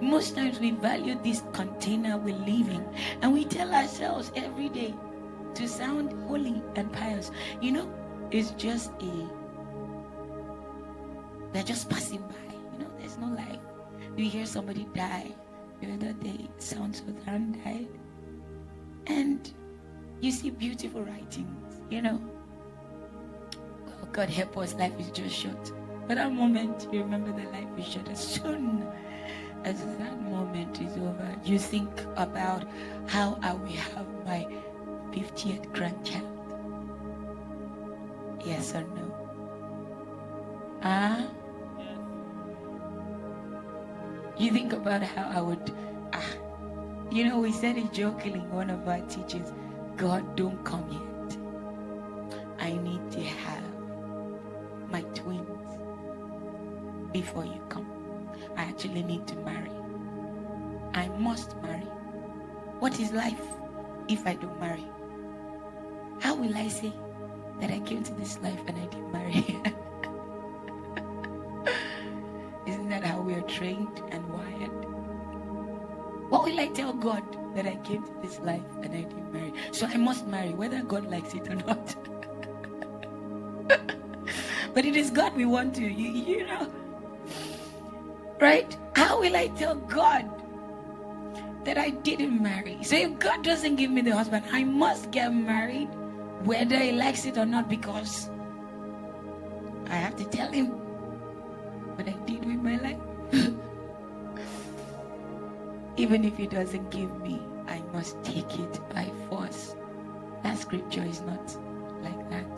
Most 0.02 0.36
times 0.36 0.60
we 0.60 0.72
value 0.72 1.18
this 1.24 1.44
container 1.54 2.18
we 2.18 2.34
live 2.34 2.70
in 2.70 2.84
and 3.22 3.32
we 3.32 3.46
tell 3.46 3.72
ourselves 3.74 4.32
every 4.36 4.70
day 4.70 4.96
to 5.54 5.68
sound 5.68 6.12
holy 6.28 6.64
and 6.76 6.92
pious. 6.92 7.30
You 7.62 7.72
know, 7.74 7.94
it's 8.32 8.52
just 8.52 8.92
a 9.02 9.30
they're 11.54 11.64
just 11.64 11.90
passing 11.90 12.22
by. 12.22 12.54
You 12.74 12.80
know, 12.80 12.92
there's 12.98 13.18
no 13.18 13.28
life. 13.28 13.60
You 14.18 14.30
hear 14.30 14.46
somebody 14.46 14.88
die 14.94 15.32
the 15.82 15.94
other 15.94 16.14
day, 16.14 16.48
Sound 16.58 16.96
Sultan 16.96 17.60
died. 17.64 17.88
And 19.08 19.52
you 20.20 20.32
see 20.32 20.52
beautiful 20.52 21.02
writings, 21.02 21.82
you 21.90 22.02
know. 22.02 22.22
Oh, 23.56 24.08
God 24.12 24.30
help 24.30 24.58
us, 24.58 24.74
life 24.76 24.94
is 25.00 25.10
just 25.12 25.36
short. 25.36 25.72
But 26.08 26.16
that 26.16 26.32
moment, 26.32 26.88
you 26.92 27.02
remember 27.02 27.32
the 27.32 27.50
life 27.50 27.68
is 27.78 27.88
short. 27.88 28.10
As 28.10 28.20
soon 28.20 28.86
as 29.64 29.82
that 29.98 30.22
moment 30.22 30.82
is 30.82 30.94
over, 30.98 31.36
you 31.44 31.58
think 31.58 31.90
about 32.18 32.66
how 33.08 33.40
I 33.42 33.54
will 33.54 33.68
have 33.68 34.08
my 34.26 34.46
50th 35.12 35.72
grandchild. 35.74 36.28
Yes 38.46 38.76
or 38.76 38.82
no? 38.82 39.30
Ah? 40.84 41.28
You 44.38 44.52
think 44.52 44.74
about 44.74 45.04
how 45.04 45.30
I 45.30 45.42
would, 45.42 45.72
ah, 46.14 46.34
you 47.12 47.26
know, 47.26 47.40
we 47.40 47.52
said 47.52 47.78
it 47.78 47.92
jokingly 47.94 48.40
in 48.40 48.52
one 48.52 48.70
of 48.70 48.88
our 48.88 49.02
teachings 49.02 49.52
God, 49.98 50.36
don't 50.36 50.64
come 50.64 50.88
yet. 50.90 51.38
I 52.60 52.74
need 52.74 53.12
to 53.12 53.22
have 53.22 53.64
my 54.90 55.02
twins 55.14 55.78
before 57.12 57.46
you 57.46 57.62
come. 57.70 57.88
I 58.58 58.64
actually 58.64 59.04
need 59.04 59.28
to 59.28 59.36
marry. 59.38 59.72
I 60.94 61.08
must 61.20 61.56
marry. 61.62 61.86
What 62.80 63.00
is 63.00 63.12
life 63.12 63.42
if 64.08 64.26
I 64.26 64.34
don't 64.34 64.60
marry? 64.60 64.88
How 66.20 66.36
will 66.36 66.56
I 66.56 66.68
say 66.68 66.94
that 67.60 67.70
I 67.70 67.80
came 67.82 68.04
to 68.04 68.14
this 68.14 68.40
life 68.40 68.60
and 68.68 68.78
I 68.78 68.86
didn't 68.86 69.12
marry? 69.12 69.62
trained 73.52 74.02
and 74.12 74.28
wired? 74.30 74.72
What 76.32 76.44
will 76.46 76.60
I 76.60 76.68
tell 76.68 76.94
God 76.94 77.24
that 77.56 77.66
I 77.68 77.76
came 77.84 78.04
to 78.04 78.14
this 78.22 78.40
life 78.40 78.64
and 78.82 78.94
I 78.94 79.02
didn't 79.02 79.34
marry? 79.34 79.54
So 79.72 79.86
I 79.86 79.98
must 79.98 80.28
marry, 80.28 80.54
whether 80.54 80.82
God 80.82 81.06
likes 81.12 81.34
it 81.34 81.48
or 81.50 81.56
not. 81.56 81.96
but 84.74 84.86
it 84.86 84.96
is 84.96 85.12
God 85.12 85.36
we 85.36 85.46
want 85.46 85.76
to, 85.76 85.84
you, 85.84 86.10
you 86.10 86.48
know. 86.48 86.72
Right? 88.40 88.76
How 88.96 89.20
will 89.20 89.36
I 89.36 89.48
tell 89.50 89.76
God 89.76 90.26
that 91.66 91.78
I 91.78 91.90
didn't 91.90 92.42
marry? 92.42 92.78
So 92.82 92.96
if 92.96 93.20
God 93.20 93.44
doesn't 93.44 93.76
give 93.76 93.92
me 93.92 94.02
the 94.02 94.16
husband, 94.16 94.46
I 94.52 94.64
must 94.64 95.12
get 95.12 95.34
married, 95.34 95.90
whether 96.46 96.80
he 96.80 96.94
likes 96.94 97.26
it 97.26 97.38
or 97.38 97.46
not, 97.46 97.68
because 97.68 98.30
I 99.90 99.96
have 99.96 100.16
to 100.16 100.24
tell 100.24 100.50
him 100.50 100.68
what 101.98 102.08
I 102.08 102.16
did 102.26 102.46
with 102.46 102.64
my 102.64 102.78
life. 102.78 103.11
Even 105.98 106.26
if 106.26 106.38
he 106.38 106.48
doesn't 106.48 106.90
give 106.90 107.22
me, 107.22 107.42
I 107.68 107.82
must 107.94 108.22
take 108.24 108.60
it 108.60 108.80
by 108.94 109.12
force. 109.30 109.76
That 110.44 110.58
scripture 110.58 111.04
is 111.04 111.22
not 111.22 111.56
like 112.02 112.30
that. 112.30 112.58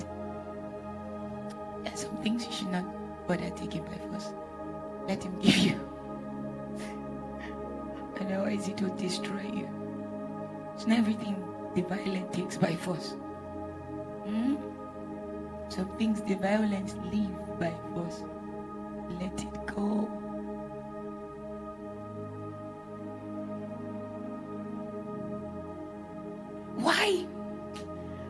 There 1.84 1.94
are 1.94 1.98
some 1.98 2.16
things 2.24 2.46
you 2.46 2.52
should 2.52 2.72
not 2.72 2.86
bother 3.28 3.50
taking 3.50 3.84
by 3.84 3.98
force. 4.10 4.34
Let 5.08 5.24
him 5.24 5.40
give 5.40 5.58
you. 5.58 5.80
Otherwise, 8.22 8.68
it 8.68 8.82
will 8.82 8.96
destroy 8.96 9.42
you. 9.54 9.68
It's 10.76 10.88
not 10.88 11.00
everything 11.00 11.36
the 11.76 11.82
violent 11.82 12.32
takes 12.32 12.58
by 12.58 12.76
force. 12.76 13.16
Hmm? 14.26 14.56
Some 15.70 15.90
things 15.98 16.22
the 16.22 16.36
violence 16.36 16.96
leave 17.12 17.36
by 17.60 17.74
force. 17.94 18.24
Let 19.20 19.42
it 19.44 19.66
go. 19.66 20.23
Why 26.76 27.26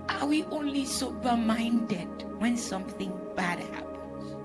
are 0.10 0.26
we 0.28 0.44
only 0.46 0.86
sober 0.86 1.36
minded 1.38 2.10
when 2.40 2.58
something 2.58 3.12
bad 3.36 3.60
happens? 3.60 4.36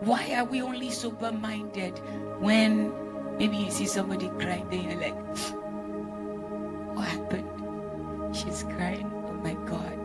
Why 0.00 0.34
are 0.34 0.44
we 0.44 0.62
only 0.62 0.90
sober 0.90 1.32
minded 1.32 1.98
when 2.40 2.92
maybe 3.38 3.56
you 3.56 3.70
see 3.70 3.86
somebody 3.86 4.28
crying, 4.38 4.68
then 4.70 4.82
you're 4.82 5.00
like, 5.00 5.16
what 6.96 7.06
happened? 7.06 8.36
She's 8.36 8.64
crying. 8.64 9.10
Oh 9.28 9.32
my 9.32 9.54
God. 9.64 9.98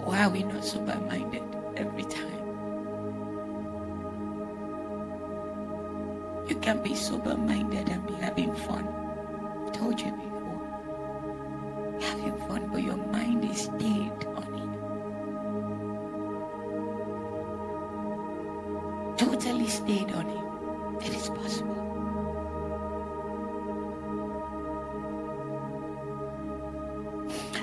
Why 0.04 0.22
are 0.24 0.30
we 0.30 0.42
not 0.42 0.64
sober 0.64 0.98
minded 1.08 1.42
every 1.76 2.04
time? 2.04 2.29
Can 6.60 6.82
be 6.82 6.94
sober 6.94 7.36
minded 7.36 7.88
and 7.88 8.06
be 8.06 8.14
having 8.14 8.54
fun. 8.54 8.86
I've 9.66 9.72
told 9.72 10.00
you 10.00 10.10
before. 10.12 10.60
You're 11.98 12.08
having 12.10 12.38
fun, 12.48 12.68
but 12.72 12.82
your 12.82 12.96
mind 12.96 13.44
is 13.50 13.62
stayed 13.62 14.24
on 14.36 14.54
it. 19.14 19.18
Totally 19.18 19.68
stayed 19.68 20.12
on 20.12 20.28
it. 20.28 21.06
It 21.06 21.14
is 21.14 21.28
possible. 21.30 21.76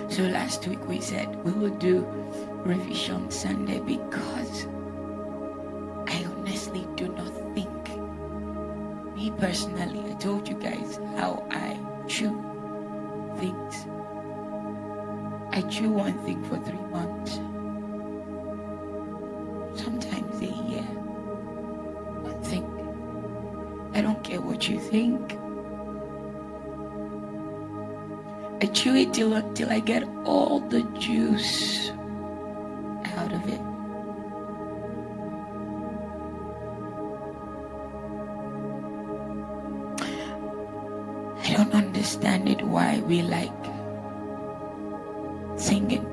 So 0.09 0.23
last 0.23 0.67
week 0.67 0.87
we 0.87 0.99
said 0.99 1.43
we 1.43 1.51
will 1.51 1.75
do 1.77 2.03
revision 2.65 3.29
Sunday 3.29 3.79
because 3.79 4.65
personally, 9.39 10.11
I 10.11 10.15
told 10.15 10.47
you 10.47 10.55
guys 10.55 10.99
how 11.15 11.47
I 11.51 11.79
chew 12.07 12.31
things. 13.37 13.85
I 15.51 15.61
chew 15.69 15.89
one 15.89 16.17
thing 16.25 16.43
for 16.45 16.57
three 16.57 16.85
months, 16.91 17.35
sometimes 19.81 20.41
a 20.41 20.45
year. 20.45 20.87
One 22.23 22.41
thing. 22.43 22.65
I 23.93 24.01
don't 24.01 24.23
care 24.23 24.41
what 24.41 24.67
you 24.67 24.79
think. 24.79 25.37
I 28.61 28.65
chew 28.67 28.95
it 28.95 29.13
till, 29.13 29.39
till 29.53 29.69
I 29.69 29.79
get 29.79 30.03
all 30.25 30.59
the 30.59 30.81
juice 30.99 31.91
understand 42.07 42.47
it 42.47 42.61
why 42.65 43.01
we 43.01 43.21
like 43.21 43.65
singing 45.57 46.05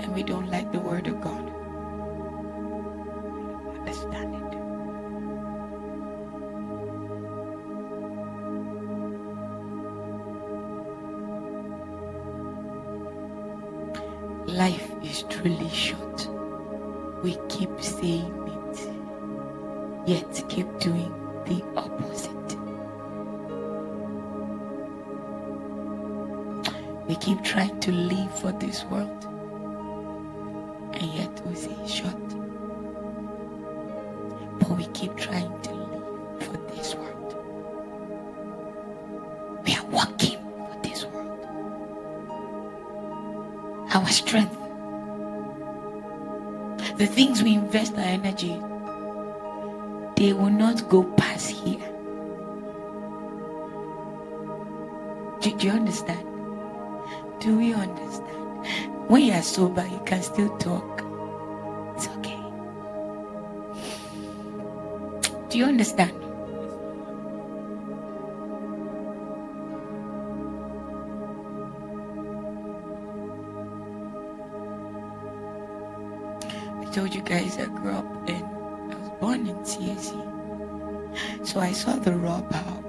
and 0.00 0.14
we 0.14 0.22
don't 0.22 0.50
like 0.50 0.72
the 0.72 0.80
word 0.80 1.06
of 1.08 1.20
God. 1.20 1.52
Understand 3.76 4.34
it. 4.36 4.54
Life 14.50 14.90
is 15.02 15.24
truly 15.24 15.68
short. 15.68 16.09
Are 59.40 59.42
sober, 59.42 59.86
you 59.86 60.00
can 60.04 60.22
still 60.22 60.54
talk. 60.58 61.02
It's 61.96 62.08
okay. 62.18 62.38
Do 65.48 65.56
you 65.56 65.64
understand? 65.64 66.12
I 76.80 76.84
told 76.92 77.14
you 77.14 77.22
guys 77.22 77.56
I 77.56 77.64
grew 77.64 77.92
up 77.92 78.28
in, 78.28 78.44
I 78.44 78.96
was 79.00 79.10
born 79.20 79.46
in 79.46 79.56
CSE. 79.64 81.46
So 81.46 81.60
I 81.60 81.72
saw 81.72 81.96
the 81.96 82.12
raw 82.12 82.42
power 82.42 82.79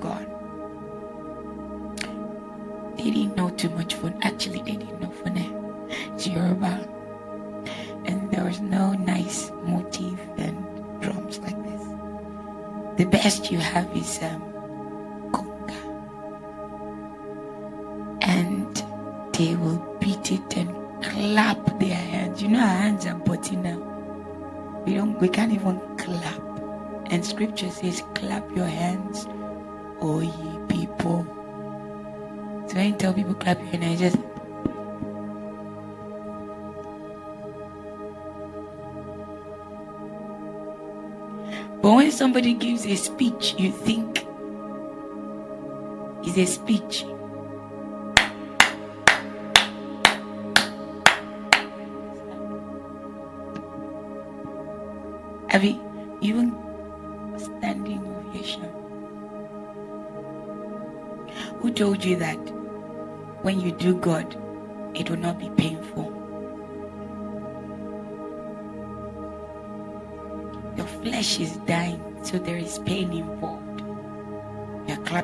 um. 14.21 14.41
And 18.23 18.75
they 19.33 19.55
will 19.55 19.97
beat 19.99 20.31
it 20.31 20.57
and 20.57 20.69
clap 21.03 21.79
their 21.79 21.95
hands. 21.95 22.41
You 22.41 22.49
know 22.49 22.59
our 22.59 22.67
hands 22.67 23.05
are 23.05 23.15
butty 23.15 23.55
now. 23.55 23.79
We 24.85 24.93
don't 24.95 25.19
we 25.19 25.27
can't 25.27 25.51
even 25.51 25.79
clap. 25.97 26.41
And 27.11 27.25
scripture 27.25 27.69
says, 27.69 28.03
clap 28.15 28.49
your 28.55 28.67
hands, 28.67 29.27
O 29.99 30.21
ye 30.21 30.59
people. 30.69 31.25
So 32.67 32.75
when 32.75 32.93
you 32.93 32.97
tell 32.97 33.13
people 33.13 33.33
clap 33.33 33.59
your 33.59 33.81
hands, 33.81 33.99
just 33.99 34.17
somebody 42.21 42.53
gives 42.53 42.85
a 42.85 42.95
speech, 42.95 43.55
you 43.57 43.71
think 43.71 44.27
is 46.23 46.37
a 46.37 46.45
speech. 46.45 47.03
I 55.49 55.57
mean, 55.57 55.81
even 56.21 56.55
standing 57.39 58.05
ovation. 58.05 58.69
Who 61.61 61.71
told 61.71 62.03
you 62.03 62.17
that 62.17 62.37
when 63.41 63.59
you 63.59 63.71
do 63.71 63.95
God, 63.95 64.37
it 64.93 65.09
will 65.09 65.17
not 65.17 65.39
be 65.39 65.49
painful? 65.57 66.21
Your 70.77 70.85
flesh 70.85 71.39
is 71.39 71.57
dying, 71.65 71.80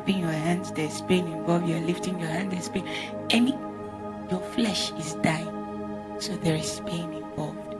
Your 0.07 0.31
hands, 0.31 0.71
there's 0.71 1.01
pain 1.01 1.27
involved. 1.27 1.67
You're 1.67 1.81
lifting 1.81 2.17
your 2.19 2.29
hand, 2.29 2.51
there's 2.51 2.69
pain. 2.69 2.87
Any, 3.29 3.51
your 4.31 4.39
flesh 4.55 4.91
is 4.93 5.15
dying, 5.15 6.15
so 6.19 6.35
there 6.37 6.55
is 6.55 6.81
pain 6.87 7.13
involved. 7.13 7.75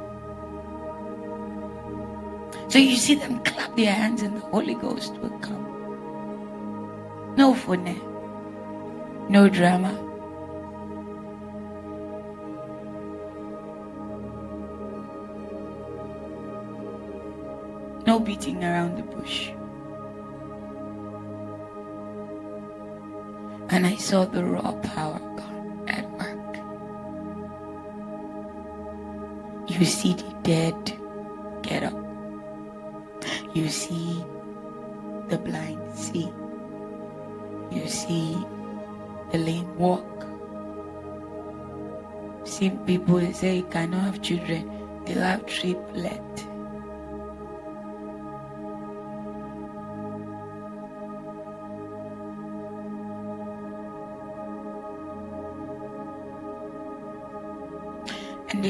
So 2.72 2.80
you 2.80 2.98
see 2.98 3.16
them 3.16 3.44
clap 3.44 3.76
their 3.78 3.94
hands, 3.94 4.22
and 4.22 4.36
the 4.36 4.42
Holy 4.42 4.76
Ghost 4.76 5.14
will 5.18 5.38
come. 5.40 5.66
No 7.38 7.54
funny, 7.54 8.00
no 9.30 9.48
drama. 9.50 9.94
No 18.06 18.20
beating 18.20 18.64
around 18.64 18.98
the 18.98 19.04
bush. 19.04 19.52
And 23.78 23.86
I 23.86 23.96
saw 23.96 24.26
the 24.26 24.44
raw 24.44 24.72
power 24.72 25.18
of 25.22 25.36
God 25.38 25.88
at 25.88 26.10
work. 26.18 26.58
You 29.70 29.86
see 29.86 30.16
the 30.16 30.34
dead 30.42 31.00
get 31.62 31.84
up. 31.84 31.94
You 33.54 33.70
see 33.70 34.26
the 35.28 35.38
blind 35.38 35.94
see. 35.94 36.34
You 37.70 37.88
see 37.88 38.44
the 39.32 39.38
lame 39.38 39.78
walk. 39.78 40.26
See 42.46 42.72
people 42.88 43.32
say 43.32 43.58
you 43.58 43.64
cannot 43.66 44.02
have 44.06 44.24
children, 44.24 45.04
they 45.06 45.14
have 45.14 45.46
triplet. 45.46 46.47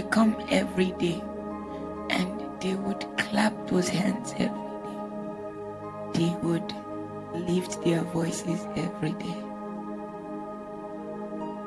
Come 0.09 0.35
every 0.49 0.91
day 0.93 1.21
and 2.09 2.41
they 2.61 2.75
would 2.75 3.05
clap 3.17 3.53
those 3.67 3.89
hands 3.89 4.33
every 4.37 4.47
day. 4.47 4.99
They 6.13 6.35
would 6.41 6.73
lift 7.33 7.83
their 7.83 8.01
voices 8.03 8.65
every 8.75 9.11
day. 9.13 9.37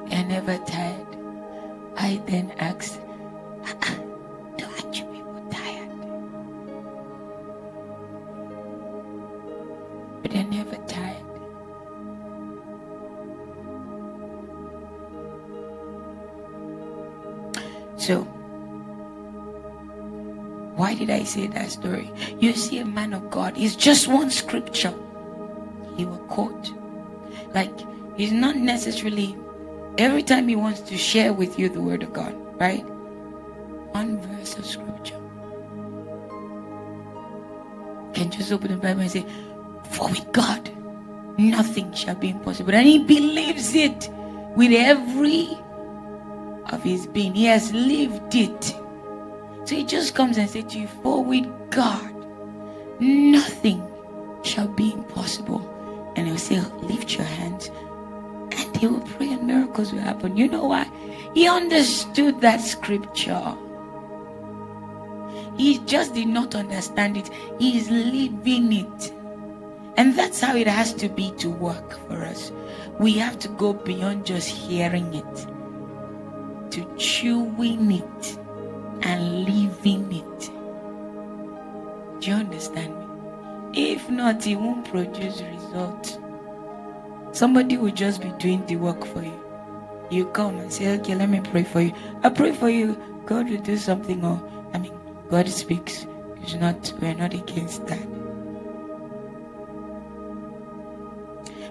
They're 0.09 0.25
never 0.27 0.59
tired. 0.65 1.07
I 1.97 2.21
then 2.27 2.53
asked, 2.59 3.01
did 21.01 21.09
I 21.09 21.25
say 21.25 21.47
that 21.47 21.71
story? 21.71 22.13
You 22.39 22.53
see, 22.53 22.79
a 22.79 22.85
man 22.85 23.15
of 23.15 23.31
God 23.31 23.57
is 23.57 23.75
just 23.75 24.07
one 24.07 24.31
scripture. 24.31 24.93
he 25.97 26.05
will 26.05 26.19
quote. 26.29 26.73
Like, 27.55 27.73
he's 28.19 28.33
not 28.33 28.57
necessarily, 28.57 29.35
every 29.97 30.23
time 30.23 30.47
he 30.47 30.57
wants 30.57 30.81
to 30.83 30.99
share 30.99 31.33
with 31.33 31.59
you 31.59 31.71
the 31.71 31.81
word 31.81 32.03
of 32.03 32.13
God, 32.13 32.35
right? 32.61 32.85
One 33.93 34.21
verse 34.21 34.59
of 34.59 34.67
scripture. 34.67 35.19
Can 38.13 38.31
just 38.31 38.53
open 38.53 38.71
the 38.71 38.77
Bible 38.77 39.01
and 39.01 39.11
say, 39.11 39.25
For 39.93 40.11
with 40.11 40.31
God, 40.33 40.71
nothing 41.39 41.95
shall 41.95 42.15
be 42.15 42.29
impossible. 42.29 42.75
And 42.75 42.87
he 42.87 42.99
believes 43.05 43.75
it 43.75 44.11
with 44.55 44.73
every 44.73 45.49
of 46.71 46.83
his 46.83 47.07
being. 47.07 47.35
He 47.35 47.47
has 47.47 47.73
lived 47.73 48.35
it. 48.35 48.77
So 49.65 49.77
he 49.77 49.85
just 49.85 50.15
comes 50.15 50.39
and 50.39 50.49
says 50.49 50.65
to 50.73 50.79
you, 50.79 50.89
For 51.03 51.23
with 51.23 51.47
God, 51.71 52.15
nothing 53.01 53.87
shall 54.43 54.69
be 54.69 54.93
impossible. 54.93 55.67
And 56.17 56.27
he'll 56.27 56.39
say, 56.39 56.61
Lift 56.83 57.15
your 57.15 57.27
hands. 57.27 57.71
And 58.53 58.77
he 58.77 58.87
will 58.87 59.01
pray 59.01 59.33
and 59.33 59.47
miracles 59.47 59.93
will 59.93 60.01
happen. 60.01 60.37
You 60.37 60.49
know 60.49 60.65
why? 60.65 60.91
He 61.35 61.47
understood 61.47 62.41
that 62.41 62.61
scripture. 62.61 63.57
He 65.57 65.79
just 65.81 66.15
did 66.15 66.29
not 66.29 66.55
understand 66.55 67.17
it. 67.17 67.31
He 67.59 67.79
is 67.79 67.91
living 67.91 68.73
it. 68.73 69.13
And 69.97 70.17
that's 70.17 70.41
how 70.41 70.57
it 70.57 70.67
has 70.67 70.95
to 70.95 71.09
be 71.09 71.33
to 71.33 71.51
work 71.51 71.99
for 72.09 72.25
us. 72.25 72.51
We 72.99 73.13
have 73.15 73.39
to 73.41 73.49
go 73.49 73.75
beyond 73.75 74.25
just 74.25 74.49
hearing 74.49 75.13
it 75.15 75.47
to 76.71 76.97
chewing 76.97 77.93
it 77.93 78.40
and 79.03 79.45
living 79.45 80.13
it. 80.13 80.51
Do 82.21 82.31
you 82.31 82.37
understand 82.37 82.95
me? 82.99 83.93
If 83.93 84.11
not, 84.11 84.47
it 84.47 84.57
won't 84.57 84.89
produce 84.91 85.43
results. 85.43 86.19
Somebody 87.33 87.77
will 87.77 87.93
just 87.93 88.21
be 88.21 88.31
doing 88.39 88.67
the 88.67 88.77
work 88.77 89.05
for 89.07 89.23
you. 89.23 89.41
You 90.11 90.27
come 90.27 90.59
and 90.59 90.73
say, 90.73 90.99
okay, 90.99 91.15
let 91.15 91.29
me 91.29 91.41
pray 91.41 91.63
for 91.63 91.81
you. 91.81 91.93
I 92.23 92.31
pray 92.31 92.53
for 92.53 92.69
you. 92.69 93.01
God 93.27 93.49
will 93.49 93.61
do 93.63 93.77
something. 93.77 94.25
Or, 94.25 94.43
I 94.75 94.79
mean, 94.79 94.93
God 95.31 95.49
speaks. 95.49 96.07
It's 96.43 96.55
not, 96.55 96.93
we're 97.01 97.15
not 97.15 97.33
against 97.33 97.87
that. 97.87 98.05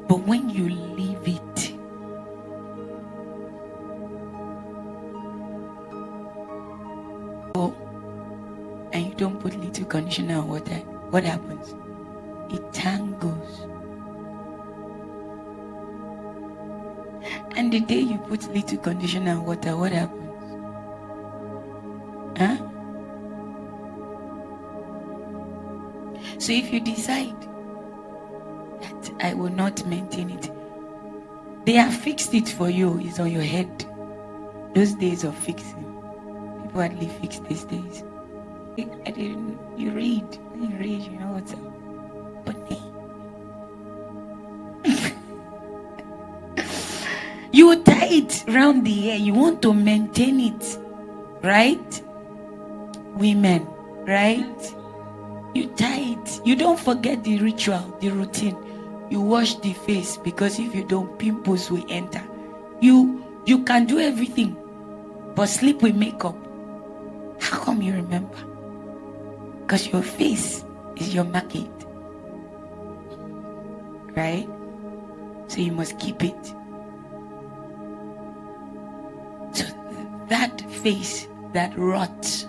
But 0.08 0.26
when 0.26 0.50
you 0.50 0.70
leave 0.70 1.28
it, 1.28 1.49
conditioner 9.90 10.42
water, 10.42 10.76
what 11.10 11.24
happens? 11.24 11.76
It 12.54 12.74
tangles. 12.74 13.66
And 17.56 17.74
the 17.74 17.80
day 17.82 18.00
you 18.00 18.18
put 18.20 18.48
little 18.54 18.78
conditioner 18.78 19.42
water, 19.42 19.76
what 19.76 19.92
happens? 19.92 20.26
Huh? 22.38 22.58
So 26.38 26.54
if 26.54 26.72
you 26.72 26.80
decide 26.80 27.36
that 28.82 29.12
I 29.20 29.34
will 29.34 29.50
not 29.50 29.86
maintain 29.86 30.30
it, 30.30 30.50
they 31.66 31.74
have 31.74 31.94
fixed 31.94 32.34
it 32.34 32.48
for 32.48 32.70
you, 32.70 33.00
it's 33.02 33.20
on 33.20 33.32
your 33.32 33.44
head. 33.44 33.86
Those 34.74 34.94
days 34.94 35.24
of 35.24 35.36
fixing. 35.36 35.84
People 36.64 36.82
hardly 36.82 37.08
fix 37.08 37.40
these 37.40 37.66
days. 37.66 38.04
I 39.06 39.12
didn't 39.12 39.60
you 39.78 39.92
read. 39.92 40.26
You 40.56 40.70
read, 40.78 41.02
you 41.04 41.20
know 41.20 41.34
what's 41.34 41.54
up. 41.54 41.60
But 42.46 42.56
you 47.54 47.84
tie 47.84 48.08
it 48.08 48.44
around 48.50 48.84
the 48.84 48.94
hair. 48.94 49.18
You 49.18 49.34
want 49.34 49.62
to 49.64 49.74
maintain 49.74 50.40
it. 50.40 50.78
Right? 51.42 52.04
Women, 53.16 53.66
right? 54.06 54.74
You 55.54 55.68
tie 55.76 56.16
it. 56.18 56.42
You 56.46 56.56
don't 56.56 56.80
forget 56.80 57.24
the 57.24 57.40
ritual, 57.40 57.98
the 58.02 58.10
routine. 58.10 58.58
You 59.10 59.22
wash 59.22 59.56
the 59.56 59.74
face 59.74 60.18
because 60.18 60.60
if 60.60 60.76
you 60.76 60.84
don't, 60.84 61.18
pimples 61.18 61.72
will 61.72 61.86
enter. 61.90 62.22
You 62.82 63.24
you 63.46 63.64
can 63.64 63.86
do 63.86 64.00
everything, 64.00 64.56
but 65.36 65.48
sleep 65.48 65.82
with 65.82 65.96
makeup. 65.96 66.36
How 67.40 67.58
come 67.60 67.82
you 67.82 67.94
remember? 67.94 68.38
Because 69.70 69.86
your 69.94 70.02
face 70.02 70.66
is 70.98 71.14
your 71.14 71.26
market. 71.26 71.70
Right? 74.18 74.50
So 75.48 75.62
you 75.62 75.72
must 75.72 76.00
keep 76.00 76.24
it. 76.24 76.46
So 79.54 79.66
that 80.30 80.60
face 80.82 81.28
that 81.54 81.78
rots 81.78 82.48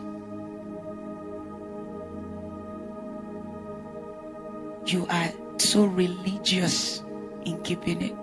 you 4.86 5.06
are 5.10 5.30
so 5.58 5.84
religious 5.84 7.02
in 7.44 7.62
keeping 7.64 8.00
it. 8.00 8.16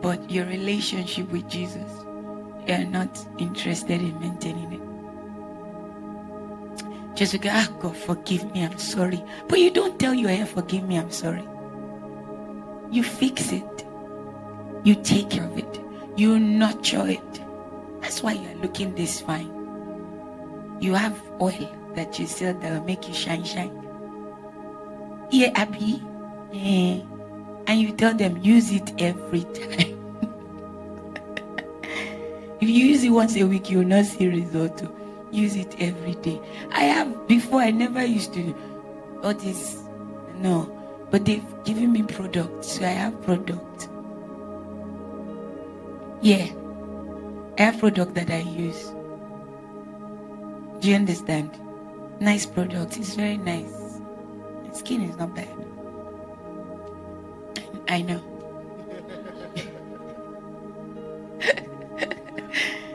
But 0.00 0.30
your 0.30 0.46
relationship 0.46 1.30
with 1.30 1.46
Jesus, 1.50 1.92
you 2.66 2.74
are 2.76 2.84
not 2.86 3.26
interested 3.38 4.00
in 4.00 4.18
maintaining 4.20 4.72
it. 4.72 4.79
Just 7.20 7.32
because, 7.32 7.68
ah, 7.68 7.72
God, 7.80 7.94
forgive 7.94 8.50
me, 8.54 8.64
I'm 8.64 8.78
sorry. 8.78 9.22
But 9.46 9.58
you 9.58 9.70
don't 9.70 10.00
tell 10.00 10.14
your 10.14 10.30
hair, 10.30 10.46
forgive 10.46 10.88
me, 10.88 10.96
I'm 10.96 11.10
sorry. 11.10 11.46
You 12.90 13.02
fix 13.02 13.52
it. 13.52 13.86
You 14.84 14.94
take 14.94 15.28
care 15.28 15.44
of 15.44 15.58
it. 15.58 15.80
You 16.16 16.40
nurture 16.40 17.06
it. 17.06 17.42
That's 18.00 18.22
why 18.22 18.32
you're 18.32 18.54
looking 18.62 18.94
this 18.94 19.20
fine. 19.20 19.52
You 20.80 20.94
have 20.94 21.20
oil 21.42 21.70
that 21.94 22.18
you 22.18 22.26
sell 22.26 22.54
that 22.54 22.72
will 22.72 22.84
make 22.84 23.06
you 23.06 23.12
shine, 23.12 23.44
shine. 23.44 23.76
Yeah, 25.30 25.50
Abby. 25.56 26.02
Yeah. 26.52 27.02
And 27.66 27.82
you 27.82 27.92
tell 27.92 28.14
them, 28.14 28.38
use 28.38 28.72
it 28.72 28.94
every 28.98 29.42
time. 29.42 30.24
if 32.62 32.66
you 32.66 32.86
use 32.86 33.04
it 33.04 33.10
once 33.10 33.36
a 33.36 33.44
week, 33.44 33.68
you 33.68 33.80
will 33.80 33.84
not 33.84 34.06
see 34.06 34.26
result. 34.26 34.99
Use 35.30 35.56
it 35.56 35.76
every 35.78 36.14
day. 36.16 36.40
I 36.72 36.84
have 36.84 37.28
before 37.28 37.60
I 37.60 37.70
never 37.70 38.04
used 38.04 38.34
to 38.34 38.54
all 39.22 39.34
this 39.34 39.82
no. 40.40 40.76
But 41.10 41.24
they've 41.24 41.64
given 41.64 41.92
me 41.92 42.02
products, 42.02 42.72
so 42.72 42.84
I 42.84 42.90
have 42.90 43.20
product. 43.22 43.88
Yeah. 46.22 46.48
I 47.58 47.62
have 47.62 47.78
product 47.78 48.14
that 48.14 48.30
I 48.30 48.40
use. 48.40 48.92
Do 50.80 50.88
you 50.88 50.94
understand? 50.94 51.50
Nice 52.20 52.46
product. 52.46 52.96
It's 52.96 53.14
very 53.14 53.36
nice. 53.36 54.00
My 54.64 54.72
skin 54.72 55.02
is 55.02 55.16
not 55.16 55.34
bad. 55.34 55.48
I 57.88 58.02
know. 58.02 58.39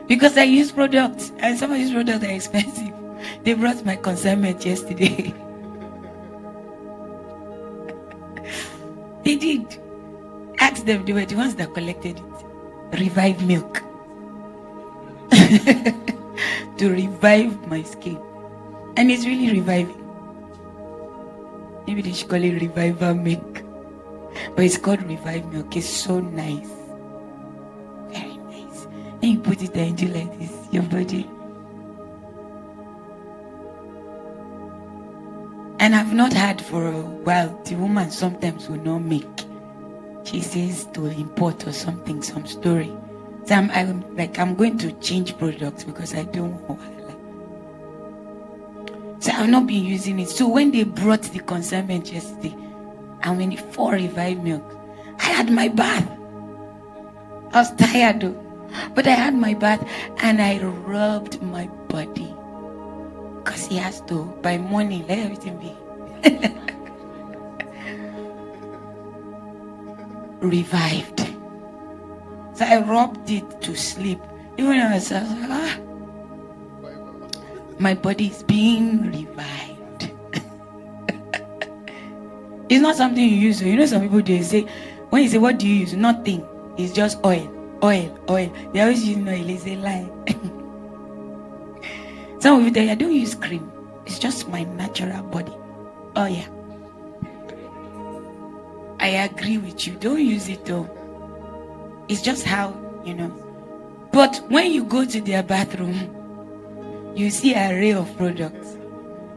Because 0.06 0.36
I 0.38 0.44
use 0.44 0.70
products, 0.72 1.32
and 1.38 1.58
some 1.58 1.72
of 1.72 1.78
these 1.78 1.92
products 1.92 2.24
are 2.24 2.30
expensive. 2.30 2.92
They 3.44 3.54
brought 3.54 3.84
my 3.84 3.96
consignment 3.96 4.64
yesterday. 4.64 5.34
they 9.24 9.36
did. 9.36 9.80
Ask 10.58 10.84
them, 10.84 11.04
they 11.04 11.12
were 11.12 11.24
the 11.24 11.34
ones 11.34 11.54
that 11.56 11.74
collected 11.74 12.18
it. 12.18 12.24
Revive 13.00 13.44
milk. 13.46 13.82
to 16.78 16.90
revive 16.90 17.66
my 17.68 17.82
skin. 17.82 18.18
And 18.96 19.10
it's 19.10 19.26
really 19.26 19.50
reviving. 19.52 20.02
Maybe 21.86 22.02
they 22.02 22.12
should 22.12 22.28
call 22.28 22.42
it 22.42 22.60
revival 22.60 23.14
milk. 23.14 23.62
But 24.54 24.64
it's 24.64 24.76
called 24.76 25.02
revive 25.02 25.52
milk. 25.52 25.76
It's 25.76 25.88
so 25.88 26.20
nice. 26.20 26.75
And 29.22 29.32
you 29.32 29.38
put 29.38 29.62
it 29.62 29.72
there 29.72 29.86
and 29.86 29.96
do 29.96 30.08
like 30.08 30.38
this, 30.38 30.52
your 30.70 30.82
body. 30.84 31.28
And 35.78 35.94
I've 35.94 36.14
not 36.14 36.32
had 36.32 36.60
for 36.60 36.86
a 36.86 37.00
while. 37.00 37.60
The 37.64 37.76
woman 37.76 38.10
sometimes 38.10 38.68
will 38.68 38.78
not 38.78 39.00
make. 39.00 39.24
She 40.24 40.40
says 40.40 40.86
to 40.94 41.06
import 41.06 41.66
or 41.66 41.72
something, 41.72 42.22
some 42.22 42.46
story. 42.46 42.92
So 43.44 43.54
I'm, 43.54 43.70
I'm 43.70 44.16
like, 44.16 44.38
I'm 44.38 44.54
going 44.56 44.78
to 44.78 44.92
change 44.94 45.38
products 45.38 45.84
because 45.84 46.14
I 46.14 46.24
don't 46.24 46.60
want 46.68 46.80
So 49.26 49.32
I've 49.32 49.48
not 49.48 49.66
been 49.66 49.84
using 49.84 50.20
it. 50.20 50.28
So 50.28 50.46
when 50.46 50.70
they 50.70 50.84
brought 50.84 51.22
the 51.22 51.40
consignment 51.40 52.12
yesterday, 52.12 52.54
and 53.22 53.38
when 53.38 53.50
it 53.50 53.60
for 53.72 53.92
revive 53.92 54.42
milk, 54.42 54.62
I 55.18 55.24
had 55.24 55.50
my 55.50 55.66
bath. 55.66 56.08
I 57.52 57.58
was 57.60 57.74
tired 57.74 58.20
though. 58.20 58.45
But 58.94 59.06
I 59.06 59.10
had 59.10 59.34
my 59.34 59.54
bath 59.54 59.86
and 60.18 60.40
I 60.40 60.58
rubbed 60.58 61.42
my 61.42 61.66
body. 61.88 62.34
Because 63.44 63.66
he 63.66 63.76
has 63.76 64.00
to, 64.02 64.24
by 64.42 64.58
morning, 64.58 65.06
let 65.06 65.18
everything 65.18 65.58
be. 65.58 66.50
revived. 70.40 71.20
So 72.54 72.64
I 72.64 72.80
rubbed 72.80 73.30
it 73.30 73.60
to 73.62 73.76
sleep. 73.76 74.18
Even 74.56 74.80
I 74.80 74.94
was, 74.94 75.10
like, 75.10 75.22
ah, 75.24 75.78
my 77.78 77.94
body 77.94 78.28
is 78.28 78.42
being 78.42 79.12
revived. 79.12 80.10
it's 82.68 82.80
not 82.80 82.96
something 82.96 83.22
you 83.22 83.36
use. 83.36 83.60
You 83.60 83.76
know, 83.76 83.86
some 83.86 84.02
people 84.02 84.22
they 84.22 84.42
say, 84.42 84.66
when 85.10 85.22
you 85.22 85.28
say, 85.28 85.38
What 85.38 85.58
do 85.58 85.68
you 85.68 85.74
use? 85.74 85.92
Nothing. 85.94 86.44
It's 86.78 86.92
just 86.92 87.18
oil, 87.24 87.46
oil, 87.82 88.18
oil. 88.28 88.52
They 88.72 88.80
always 88.80 89.06
use 89.06 89.18
oil. 89.18 89.50
It's 89.50 89.66
a 89.66 89.76
lie. 89.76 90.08
some 92.40 92.60
of 92.60 92.64
you 92.64 92.70
there, 92.70 92.90
I 92.90 92.94
don't 92.94 93.14
use 93.14 93.34
cream. 93.34 93.70
It's 94.06 94.18
just 94.18 94.48
my 94.48 94.64
natural 94.64 95.22
body. 95.24 95.52
Oh, 96.14 96.26
yeah. 96.26 96.46
I 98.98 99.08
agree 99.08 99.58
with 99.58 99.86
you. 99.86 99.94
Don't 99.94 100.24
use 100.24 100.48
it 100.48 100.64
though. 100.64 100.88
It's 102.08 102.22
just 102.22 102.44
how, 102.44 102.74
you 103.04 103.14
know. 103.14 103.28
But 104.12 104.42
when 104.48 104.72
you 104.72 104.84
go 104.84 105.04
to 105.04 105.20
their 105.20 105.42
bathroom, 105.42 107.12
you 107.14 107.30
see 107.30 107.54
an 107.54 107.74
array 107.74 107.92
of 107.92 108.16
products. 108.16 108.76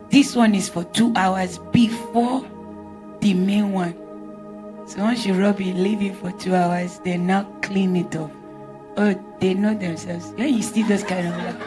This 0.09 0.35
one 0.35 0.55
is 0.55 0.69
for 0.69 0.85
two 0.85 1.13
hours 1.15 1.59
before 1.71 2.45
the 3.19 3.33
main 3.33 3.73
one. 3.73 3.93
So 4.89 5.01
once 5.03 5.23
you 5.23 5.35
rub 5.35 5.61
it, 5.61 5.75
leave 5.75 6.01
it 6.01 6.15
for 6.15 6.31
two 6.31 6.55
hours, 6.55 6.97
they 7.03 7.15
now 7.15 7.43
clean 7.61 7.95
it 7.95 8.15
off. 8.15 8.31
Oh, 8.97 9.13
they 9.39 9.53
know 9.53 9.75
themselves. 9.75 10.29
When 10.31 10.51
you 10.51 10.63
see 10.63 10.81
those 10.81 11.03
kind 11.03 11.27
of 11.27 11.37
like, 11.37 11.61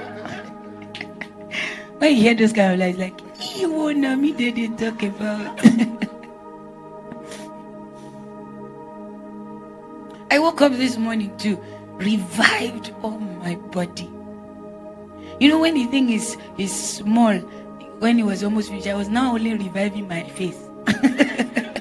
when 2.01 2.17
you 2.17 2.23
hear 2.23 2.35
those 2.35 2.53
kind 2.53 2.73
of 2.73 2.81
lies, 2.81 2.99
like, 2.99 3.21
you 3.57 3.71
won't 3.71 3.99
know 3.99 4.17
me, 4.17 4.33
they 4.33 4.51
did 4.51 4.77
talk 4.77 5.01
about. 5.05 5.61
I 10.33 10.41
woke 10.41 10.61
up 10.61 10.73
this 10.73 10.97
morning 10.99 11.37
too, 11.39 11.63
revived 11.99 12.93
all 13.05 13.21
my 13.21 13.55
body. 13.55 14.11
You 15.39 15.49
know, 15.49 15.61
when 15.61 15.75
the 15.75 15.87
thing 15.87 16.11
is 16.11 16.37
is 16.59 16.75
small, 16.75 17.35
when 18.01 18.19
it 18.19 18.25
was 18.25 18.43
almost 18.43 18.71
finished, 18.71 18.89
I 18.89 18.95
was 18.95 19.09
now 19.09 19.35
only 19.35 19.55
reviving 19.55 20.09
my 20.09 20.25
face. 20.25 20.59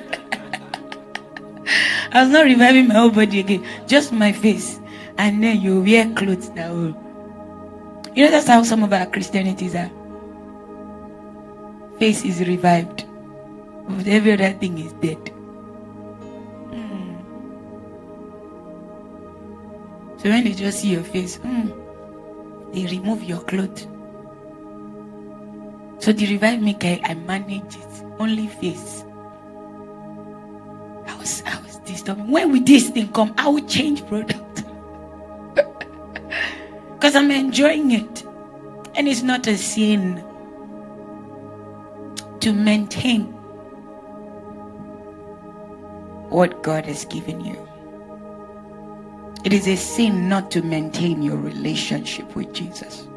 I 2.14 2.24
was 2.24 2.32
not 2.32 2.44
reviving 2.46 2.90
my 2.90 2.96
whole 2.96 3.10
body 3.10 3.40
again, 3.40 3.66
just 3.88 4.12
my 4.12 4.32
face. 4.32 4.80
And 5.18 5.42
then 5.44 5.62
you 5.62 5.82
wear 5.82 6.12
clothes 6.14 6.50
will. 6.50 6.96
You 8.14 8.26
know, 8.26 8.32
that's 8.32 8.48
how 8.48 8.64
some 8.64 8.84
of 8.84 8.92
our 8.92 9.06
Christianities 9.06 9.76
are. 9.76 9.90
Face 12.00 12.26
is 12.26 12.42
revived, 12.42 13.06
but 13.88 14.08
every 14.08 14.34
other 14.34 14.52
thing 14.52 14.78
is 14.78 14.92
dead. 14.94 15.30
Hmm. 16.74 17.16
So 20.18 20.30
when 20.30 20.44
they 20.44 20.52
just 20.52 20.80
see 20.80 20.90
your 20.90 21.04
face, 21.04 21.38
mm, 21.38 21.72
they 22.74 22.86
remove 22.88 23.24
your 23.24 23.40
clothes. 23.42 23.88
So 26.00 26.12
the 26.12 26.26
revive 26.26 26.62
I, 26.84 27.00
I 27.06 27.14
manage 27.14 27.76
it. 27.76 28.04
Only 28.20 28.48
face. 28.48 29.06
Was 31.92 32.02
disturbing. 32.02 32.32
When 32.32 32.52
will 32.52 32.64
this 32.64 32.90
thing 32.90 33.12
come? 33.12 33.34
I 33.38 33.50
will 33.50 33.66
change 33.68 34.06
product. 34.08 34.64
Because 36.94 37.16
I'm 37.16 37.32
enjoying 37.32 37.92
it. 37.92 38.24
And 38.96 39.08
it's 39.08 39.24
not 39.24 39.48
a 39.48 39.58
sin 39.58 40.24
to 42.42 42.54
maintain 42.54 43.24
what 46.30 46.62
God 46.62 46.86
has 46.86 47.06
given 47.06 47.44
you. 47.44 47.58
It 49.44 49.54
is 49.54 49.68
a 49.68 49.76
sin 49.76 50.30
not 50.30 50.52
to 50.52 50.62
maintain 50.62 51.22
your 51.24 51.38
relationship 51.38 52.36
with 52.36 52.54
Jesus. 52.54 53.08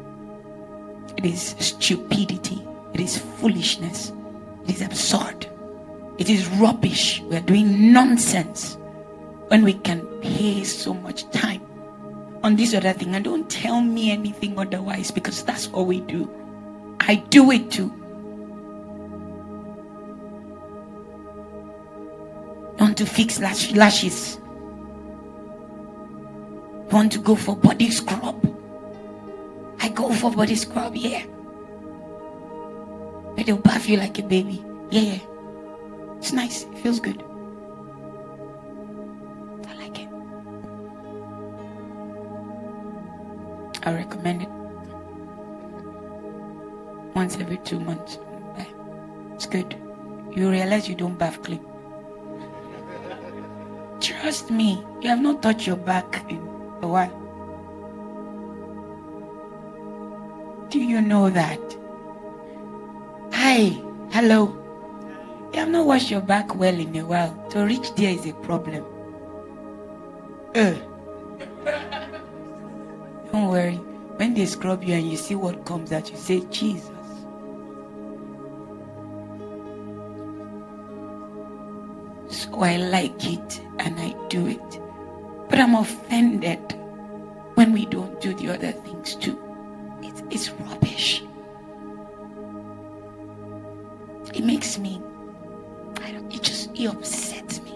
It 1.15 1.25
is 1.25 1.55
stupidity. 1.59 2.65
It 2.93 2.99
is 2.99 3.17
foolishness. 3.19 4.11
It 4.63 4.75
is 4.75 4.81
absurd. 4.81 5.47
It 6.17 6.29
is 6.29 6.47
rubbish. 6.59 7.21
We 7.21 7.35
are 7.35 7.41
doing 7.41 7.91
nonsense 7.91 8.77
when 9.47 9.63
we 9.63 9.73
can 9.73 10.05
pay 10.21 10.63
so 10.63 10.93
much 10.93 11.29
time 11.31 11.61
on 12.43 12.55
this 12.55 12.73
other 12.73 12.93
thing. 12.93 13.15
And 13.15 13.23
don't 13.25 13.49
tell 13.49 13.81
me 13.81 14.11
anything 14.11 14.57
otherwise 14.57 15.11
because 15.11 15.43
that's 15.43 15.67
what 15.67 15.87
we 15.87 16.01
do. 16.01 16.29
I 17.01 17.15
do 17.15 17.51
it 17.51 17.71
too. 17.71 17.89
Want 22.79 22.97
to 22.97 23.05
fix 23.05 23.39
lash- 23.39 23.71
lashes 23.71 24.39
want 26.91 27.11
to 27.11 27.19
go 27.19 27.35
for 27.35 27.55
body 27.57 27.89
scrub. 27.89 28.39
I 29.81 29.89
go 29.89 30.13
for 30.13 30.31
body 30.31 30.55
scrub, 30.55 30.95
yeah. 30.95 31.25
But 33.35 33.45
they'll 33.45 33.57
bath 33.57 33.89
you 33.89 33.97
like 33.97 34.17
a 34.19 34.23
baby. 34.23 34.63
Yeah, 34.91 35.01
yeah. 35.01 35.19
It's 36.25 36.33
nice. 36.33 36.63
It 36.63 36.79
feels 36.79 36.99
good. 36.99 37.23
I 39.67 39.75
like 39.75 39.99
it. 39.99 40.09
I 43.83 43.93
recommend 43.93 44.41
it. 44.41 44.49
Once 47.13 47.37
every 47.37 47.57
two 47.57 47.79
months. 47.79 48.17
Eh, 48.57 48.65
it's 49.35 49.45
good. 49.45 49.75
You 50.35 50.49
realize 50.49 50.89
you 50.89 50.95
don't 50.95 51.15
bath 51.15 51.43
clean. 51.43 51.63
Trust 54.01 54.49
me, 54.49 54.83
you 55.01 55.09
have 55.09 55.21
not 55.21 55.43
touched 55.43 55.67
your 55.67 55.77
back 55.77 56.25
in 56.27 56.39
a 56.81 56.87
while. 56.87 57.13
Do 60.71 60.79
you 60.79 61.01
know 61.01 61.29
that? 61.29 61.61
Hi, 63.31 63.79
hello. 64.09 64.64
You 65.55 65.61
have 65.61 65.69
not 65.69 65.85
washed 65.85 66.11
your 66.11 66.19
back 66.19 66.53
well 66.55 66.77
in 66.77 66.93
a 66.97 67.05
while. 67.05 67.33
To 67.51 67.63
reach 67.63 67.95
there 67.95 68.13
is 68.13 68.25
a 68.25 68.33
problem. 68.33 68.83
Uh. 70.53 70.73
Don't 73.31 73.47
worry. 73.47 73.77
When 74.17 74.33
they 74.33 74.47
scrub 74.47 74.83
you 74.83 74.95
and 74.95 75.09
you 75.09 75.15
see 75.15 75.35
what 75.35 75.63
comes 75.63 75.93
out, 75.93 76.11
you 76.11 76.17
say, 76.17 76.41
Jesus. 76.51 76.91
So 82.27 82.59
I 82.59 82.75
like 82.75 83.25
it 83.25 83.61
and 83.79 83.97
I 83.97 84.13
do 84.27 84.47
it. 84.47 84.81
But 85.47 85.59
I'm 85.59 85.75
offended 85.75 86.59
when 87.53 87.71
we 87.71 87.85
don't 87.85 88.19
do 88.19 88.33
the 88.33 88.49
other 88.49 88.73
things 88.73 89.15
too. 89.15 89.41
It's, 90.01 90.21
it's 90.29 90.49
rubbish. 90.51 91.23
It 94.33 94.43
makes 94.43 94.77
me, 94.77 95.01
it 96.75 96.87
upsets 96.87 97.61
me. 97.61 97.71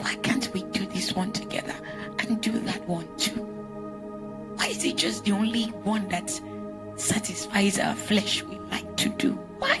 Why 0.00 0.14
can't 0.16 0.52
we 0.52 0.62
do 0.64 0.86
this 0.86 1.14
one 1.14 1.32
together 1.32 1.74
and 2.20 2.40
do 2.40 2.52
that 2.52 2.86
one 2.88 3.08
too? 3.16 3.42
Why 4.56 4.66
is 4.66 4.84
it 4.84 4.96
just 4.96 5.24
the 5.24 5.32
only 5.32 5.66
one 5.84 6.08
that 6.08 6.40
satisfies 6.96 7.78
our 7.78 7.94
flesh 7.94 8.42
we 8.42 8.58
like 8.70 8.96
to 8.98 9.08
do? 9.10 9.32
Why? 9.58 9.78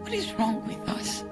What 0.00 0.12
is 0.12 0.32
wrong 0.34 0.66
with 0.66 0.88
us? 0.88 1.24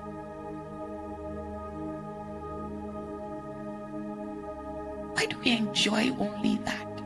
Why 5.15 5.27
do 5.27 5.39
we 5.39 5.53
enjoy 5.53 6.11
only 6.19 6.59
that? 6.65 7.01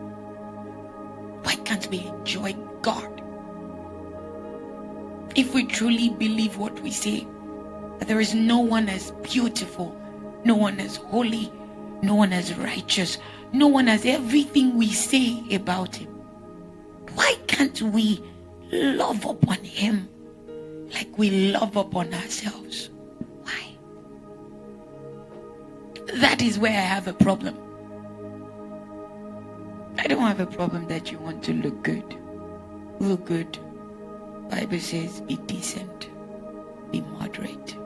Why 1.43 1.55
can't 1.65 1.87
we 1.89 2.07
enjoy 2.07 2.55
God? 2.83 3.20
If 5.37 5.55
we 5.55 5.65
truly 5.65 6.11
believe 6.11 6.57
what 6.57 6.81
we 6.81 6.91
say, 6.91 7.27
that 7.99 8.09
there 8.09 8.21
is 8.21 8.35
no 8.35 8.59
one 8.59 8.89
as 8.89 9.13
beautiful, 9.23 9.97
no 10.45 10.57
one 10.57 10.81
as 10.81 10.97
holy, 10.97 11.53
no 12.03 12.15
one 12.15 12.33
as 12.33 12.55
righteous, 12.57 13.19
no 13.53 13.67
one 13.69 13.89
as 13.89 14.05
everything 14.05 14.77
we 14.77 14.89
say 14.89 15.45
about 15.55 15.97
Him, 15.97 16.09
why 17.15 17.37
can't 17.47 17.81
we 17.83 18.23
love 18.73 19.25
upon 19.25 19.59
Him 19.59 20.09
like 20.93 21.17
we 21.19 21.53
love 21.53 21.77
upon 21.77 22.13
ourselves? 22.13 22.91
Why? 23.43 23.77
That 26.15 26.43
is 26.43 26.59
where 26.59 26.73
I 26.73 26.83
have 26.83 27.07
a 27.07 27.13
problem. 27.13 27.57
I 29.99 30.07
don't 30.07 30.23
have 30.23 30.41
a 30.41 30.47
problem 30.47 30.89
that 30.89 31.13
you 31.13 31.19
want 31.19 31.45
to 31.45 31.53
look 31.53 31.83
good. 31.83 32.17
Look 33.01 33.27
good. 33.27 33.59
Bible 34.51 34.81
says 34.81 35.21
be 35.23 35.37
decent, 35.47 36.11
be 36.91 37.01
moderate. 37.03 37.77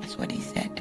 That's 0.00 0.16
what 0.16 0.32
he 0.32 0.40
said. 0.40 0.74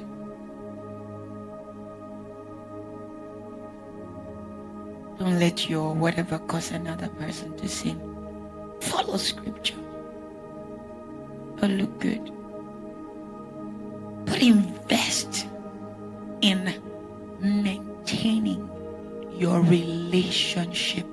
Don't 5.20 5.40
let 5.40 5.70
your 5.70 5.94
whatever 5.94 6.40
cause 6.40 6.72
another 6.72 7.10
person 7.10 7.56
to 7.58 7.68
sin. 7.68 8.00
Follow 8.80 9.18
scripture. 9.18 9.76
But 11.60 11.72
look 11.72 12.00
good. 12.00 12.32
But 14.26 14.42
invest 14.42 15.48
in 16.42 16.74
maintaining 17.40 18.70
your 19.34 19.62
relationship 19.62 21.08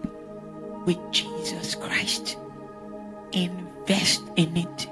with 0.86 0.98
Jesus 1.10 1.74
Christ. 1.74 2.36
Invest 3.86 4.22
in 4.36 4.56
it. 4.56 4.86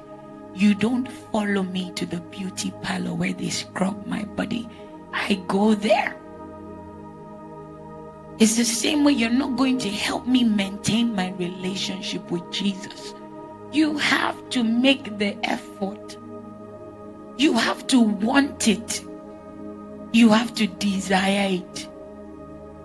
You 0.55 0.75
don't 0.75 1.11
follow 1.11 1.63
me 1.63 1.93
to 1.93 2.05
the 2.05 2.21
beauty 2.21 2.73
parlor 2.83 3.15
where 3.15 3.33
they 3.33 3.49
scrub 3.49 4.07
my 4.07 4.25
body. 4.25 4.69
I 5.15 5.43
go 5.49 5.75
there. 5.75 6.15
It's 8.39 8.57
the 8.57 8.65
same 8.65 9.03
way 9.03 9.13
you're 9.13 9.31
not 9.31 9.57
going 9.57 9.79
to 9.79 9.89
help 9.89 10.27
me 10.27 10.45
maintain 10.45 11.15
my 11.15 11.31
relationship 11.39 12.31
with 12.31 12.43
Jesus. 12.51 13.15
You 13.73 13.97
have 13.97 14.51
to 14.51 14.63
make 14.63 15.17
the 15.17 15.39
effort. 15.43 16.19
You 17.39 17.55
have 17.55 17.87
to 17.87 18.01
want 18.01 18.69
it. 18.69 19.03
You 20.13 20.29
have 20.29 20.53
to 20.57 20.67
desire 20.67 21.63
it 21.63 21.89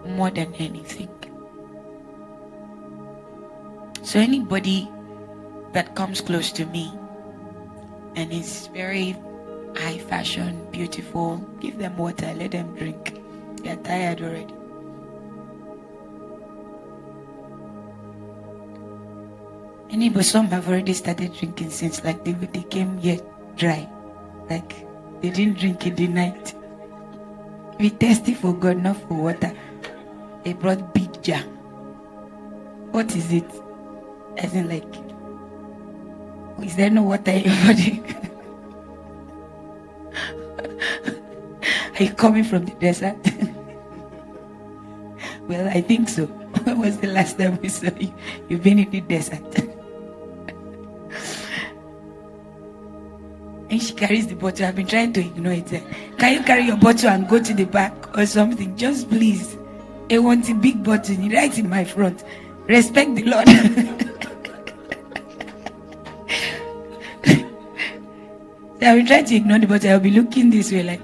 more 0.06 0.30
than 0.30 0.54
anything. 0.56 1.10
So, 4.04 4.22
anybody 4.22 4.90
that 5.78 5.94
comes 5.94 6.22
close 6.22 6.52
to 6.52 6.66
me 6.66 6.92
and 8.16 8.34
is 8.34 8.66
very 8.74 9.16
high 9.76 10.00
fashion, 10.00 10.68
beautiful, 10.72 11.38
give 11.60 11.78
them 11.78 11.96
water, 11.98 12.34
let 12.36 12.50
them 12.50 12.74
drink. 12.74 13.22
They're 13.62 13.76
tired 13.76 14.20
already. 14.24 14.56
Anybody, 19.92 20.24
some 20.24 20.48
have 20.48 20.68
already 20.68 20.94
started 20.94 21.36
drinking 21.36 21.70
since 21.70 22.04
like 22.04 22.26
they, 22.26 22.32
they 22.32 22.64
came 22.64 22.98
here 22.98 23.20
dry. 23.56 23.88
Like 24.50 24.74
they 25.22 25.30
didn't 25.30 25.60
drink 25.60 25.86
in 25.86 25.94
the 25.94 26.08
night. 26.08 26.56
We 27.78 27.90
thirsty 27.90 28.34
for 28.34 28.52
God, 28.56 28.78
not 28.78 28.98
for 28.98 29.14
water. 29.14 29.54
They 30.44 30.54
brought 30.54 30.96
big 30.96 31.22
jar. 31.22 31.44
What 32.90 33.16
is 33.16 33.32
it? 33.32 33.46
As 34.38 34.56
in 34.56 34.70
like, 34.70 35.07
is 36.64 36.76
there 36.76 36.90
no 36.90 37.04
water 37.04 37.32
in 37.32 37.44
your 37.44 37.56
body? 37.66 38.04
Are 42.00 42.04
you 42.04 42.14
coming 42.14 42.44
from 42.44 42.66
the 42.66 42.72
desert? 42.74 43.18
well, 45.48 45.68
I 45.68 45.82
think 45.82 46.10
so. 46.10 46.26
When 46.26 46.80
was 46.80 46.98
the 46.98 47.08
last 47.08 47.38
time 47.40 47.60
we 47.62 47.70
saw 47.70 47.90
you? 48.00 48.14
You've 48.50 48.64
been 48.64 48.80
in 48.80 48.90
the 48.92 49.02
desert. 49.02 49.44
and 53.70 53.82
she 53.82 53.94
carries 53.94 54.28
the 54.28 54.36
bottle. 54.36 54.66
I've 54.66 54.76
been 54.76 54.88
trying 54.88 55.14
to 55.14 55.22
ignore 55.22 55.54
it. 55.54 55.68
Can 56.18 56.34
you 56.34 56.44
carry 56.44 56.64
your 56.64 56.78
bottle 56.78 57.10
and 57.10 57.28
go 57.28 57.42
to 57.42 57.54
the 57.54 57.66
back 57.66 58.18
or 58.18 58.26
something? 58.26 58.76
Just 58.78 59.10
please. 59.10 59.58
I 60.10 60.20
want 60.20 60.50
a 60.50 60.54
big 60.54 60.84
bottle 60.84 61.16
right 61.30 61.58
in 61.58 61.70
my 61.70 61.84
front. 61.84 62.24
Respect 62.68 63.16
the 63.16 63.24
Lord. 63.24 63.48
so 68.80 68.88
I've 68.88 69.08
been 69.08 69.26
to 69.26 69.36
ignore 69.36 69.60
the 69.60 69.68
bottle. 69.68 69.92
I'll 69.92 70.00
be 70.00 70.12
looking 70.12 70.50
this 70.50 70.72
way 70.72 70.84
like, 70.84 71.02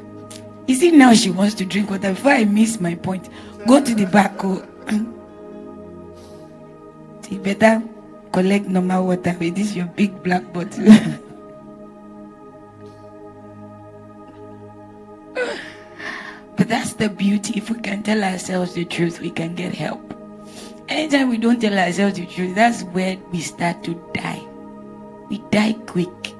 is 0.67 0.81
it 0.83 0.93
now 0.93 1.13
she 1.13 1.31
wants 1.31 1.55
to 1.55 1.65
drink 1.65 1.89
water? 1.89 2.13
Before 2.13 2.31
I 2.31 2.45
miss 2.45 2.79
my 2.79 2.95
point, 2.95 3.29
go 3.67 3.83
to 3.83 3.95
the 3.95 4.05
back. 4.05 4.43
Oh. 4.43 4.65
you 7.29 7.39
better 7.39 7.81
collect 8.31 8.67
normal 8.67 9.07
water 9.07 9.35
with 9.39 9.55
this 9.55 9.75
your 9.75 9.87
big 9.87 10.23
black 10.23 10.53
bottle. 10.53 10.85
But 16.55 16.69
that's 16.69 16.93
the 16.93 17.09
beauty. 17.09 17.53
If 17.57 17.69
we 17.69 17.79
can 17.79 18.03
tell 18.03 18.23
ourselves 18.23 18.73
the 18.73 18.85
truth, 18.85 19.19
we 19.19 19.31
can 19.31 19.55
get 19.55 19.73
help. 19.73 20.13
Anytime 20.87 21.29
we 21.29 21.37
don't 21.37 21.59
tell 21.59 21.77
ourselves 21.77 22.15
the 22.15 22.25
truth, 22.25 22.55
that's 22.55 22.83
where 22.83 23.17
we 23.31 23.41
start 23.41 23.83
to 23.85 23.95
die. 24.13 24.41
We 25.29 25.39
die 25.49 25.73
quick. 25.87 26.32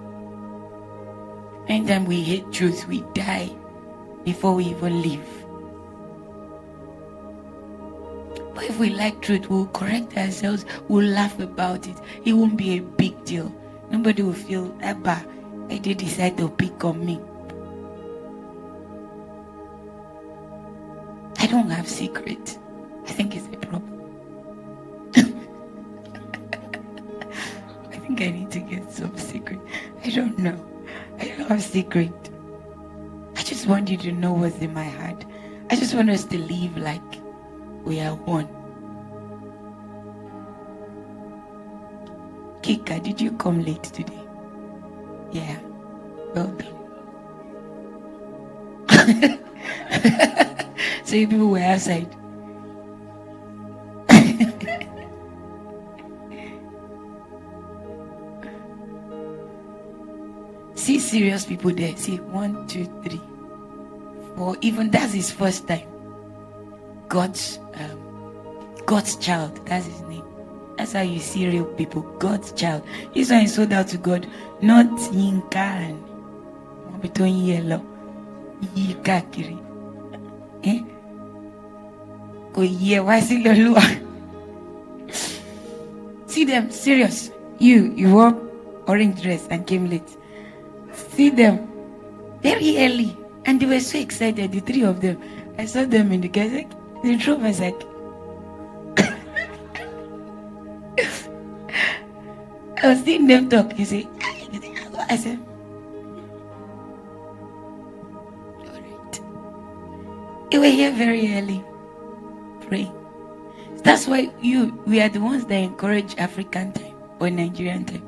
Anytime 1.68 2.06
we 2.06 2.22
hate 2.22 2.52
truth, 2.52 2.88
we 2.88 3.02
die 3.14 3.50
before 4.26 4.54
we 4.56 4.66
even 4.66 5.02
live. 5.02 5.28
But 8.54 8.66
if 8.66 8.80
we 8.80 8.90
like 8.90 9.22
truth, 9.22 9.50
we'll 9.50 9.68
correct 9.68 10.18
ourselves, 10.18 10.66
we'll 10.88 11.08
laugh 11.08 11.40
about 11.40 11.88
it. 11.88 11.96
It 12.26 12.34
won't 12.34 12.58
be 12.58 12.78
a 12.78 12.82
big 12.82 13.24
deal. 13.26 13.54
Nobody 13.90 14.24
will 14.24 14.34
feel, 14.34 14.78
Abba, 14.82 15.26
I 15.70 15.78
did 15.78 15.98
decide 15.98 16.38
to 16.38 16.50
pick 16.50 16.84
on 16.84 17.06
me. 17.06 17.20
I 21.40 21.48
don't 21.48 21.70
have 21.70 21.88
secret. 21.88 22.60
I 23.06 23.12
think 23.12 23.36
it's 23.36 23.48
a 23.48 23.58
problem. 23.58 24.02
I 27.92 27.98
think 27.98 28.22
I 28.22 28.30
need 28.32 28.52
to 28.52 28.60
get 28.60 28.92
some 28.92 29.18
secret. 29.18 29.60
I 30.04 30.10
don't 30.10 30.38
know. 30.38 30.73
Don't 31.38 31.50
have 31.50 31.64
secret. 31.64 32.14
I 33.36 33.42
just 33.42 33.66
want 33.66 33.90
you 33.90 33.98
to 33.98 34.12
know 34.12 34.34
what's 34.34 34.60
in 34.60 34.74
my 34.74 34.84
heart. 34.84 35.26
I 35.70 35.76
just 35.76 35.96
want 35.96 36.10
us 36.10 36.26
to 36.26 36.38
live 36.38 36.78
like 36.78 37.02
we 37.84 38.00
are 38.00 38.16
one. 38.16 38.48
Kika, 42.62 43.02
did 43.04 43.20
you 43.20 43.32
come 43.32 43.64
late 43.66 43.84
today? 43.84 44.22
Yeah. 45.32 45.60
Well 46.36 46.48
done. 46.48 46.80
so 51.04 51.16
you 51.16 51.28
people 51.28 51.50
were 51.50 51.60
outside. 51.60 52.16
Serious 61.14 61.46
people 61.46 61.72
there. 61.72 61.96
See 61.96 62.18
one, 62.18 62.66
two, 62.68 62.86
three, 63.04 63.22
four. 64.36 64.58
Even 64.62 64.90
that's 64.90 65.14
his 65.14 65.30
first 65.32 65.68
time. 65.68 65.88
God's 67.08 67.60
um, 67.76 68.00
God's 68.88 69.16
child. 69.18 69.64
That's 69.68 69.86
his 69.86 70.02
name. 70.02 70.26
That's 70.78 70.94
how 70.94 71.02
you 71.02 71.20
see 71.20 71.48
real 71.48 71.66
people. 71.66 72.02
God's 72.18 72.52
child. 72.54 72.82
This 73.14 73.30
one 73.30 73.42
is 73.42 73.54
sold 73.54 73.74
out 73.74 73.90
to 73.90 73.98
God, 74.00 74.26
not 74.64 74.88
Yinka 75.14 75.56
and 75.56 77.02
between 77.02 77.46
yellow. 77.46 77.86
Yinka 78.76 79.22
kiri. 79.32 79.58
Eh? 80.64 80.82
Yẹ 82.58 83.00
wá 83.02 83.22
sí. 83.22 83.44
See 86.26 86.46
them, 86.46 86.72
serious. 86.72 87.30
You, 87.60 87.94
you 87.96 88.12
wore 88.12 88.34
orange 88.88 89.22
dress 89.22 89.48
and 89.52 89.68
came 89.68 89.90
late. 89.90 90.18
See 91.16 91.30
them 91.30 91.68
very 92.42 92.78
early. 92.80 93.18
And 93.46 93.60
they 93.60 93.66
were 93.66 93.80
so 93.80 94.00
excited, 94.00 94.52
the 94.52 94.60
three 94.62 94.84
of 94.84 95.02
them. 95.02 95.22
I 95.58 95.66
saw 95.66 95.86
them 95.86 96.12
in 96.12 96.22
the. 96.22 96.30
Like, 96.30 96.72
the 97.04 97.18
truth 97.18 97.40
was 97.40 97.60
like, 97.60 97.76
I 102.82 102.88
was 102.88 103.04
seeing 103.04 103.28
them 103.28 103.50
talk. 103.50 103.78
You 103.78 103.86
see, 103.86 104.08
I 105.10 105.18
said, 105.18 105.40
all 108.62 108.82
right. 108.82 109.20
Were 110.54 110.66
here 110.66 110.92
very 110.92 111.36
early. 111.36 111.64
Pray. 112.68 112.92
That's 113.84 114.08
why 114.08 114.32
you 114.42 114.82
we 114.88 115.02
are 115.02 115.10
the 115.10 115.20
ones 115.20 115.46
that 115.46 115.56
encourage 115.56 116.16
African 116.18 116.72
time 116.72 116.96
or 117.20 117.30
Nigerian 117.30 117.84
time. 117.84 118.04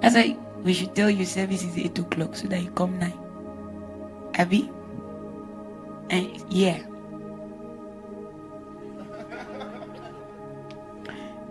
That's 0.00 0.14
why 0.14 0.38
we 0.62 0.72
should 0.72 0.94
tell 0.94 1.10
you 1.10 1.24
service 1.24 1.64
is 1.64 1.76
eight 1.76 1.98
o'clock 1.98 2.36
so 2.36 2.46
that 2.48 2.62
you 2.62 2.70
come 2.70 2.98
nine. 2.98 3.18
Abby? 4.34 4.70
And 6.10 6.44
yeah. 6.50 6.78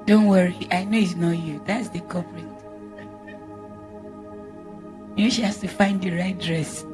Don't 0.06 0.28
worry, 0.28 0.68
I 0.72 0.86
know 0.86 0.98
it's 0.98 1.16
not 1.16 1.38
you. 1.38 1.62
That's 1.66 1.90
the 1.90 2.00
culprit. 2.02 2.46
Maybe 5.16 5.30
she 5.30 5.42
has 5.42 5.60
to 5.60 5.68
find 5.68 6.02
the 6.02 6.12
right 6.12 6.38
dress. 6.40 6.86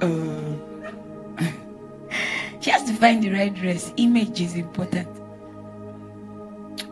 Uh, 0.00 0.54
she 2.60 2.70
has 2.70 2.84
to 2.84 2.94
find 2.94 3.22
the 3.22 3.30
right 3.30 3.52
dress. 3.52 3.92
Image 3.96 4.40
is 4.40 4.54
important. 4.54 5.19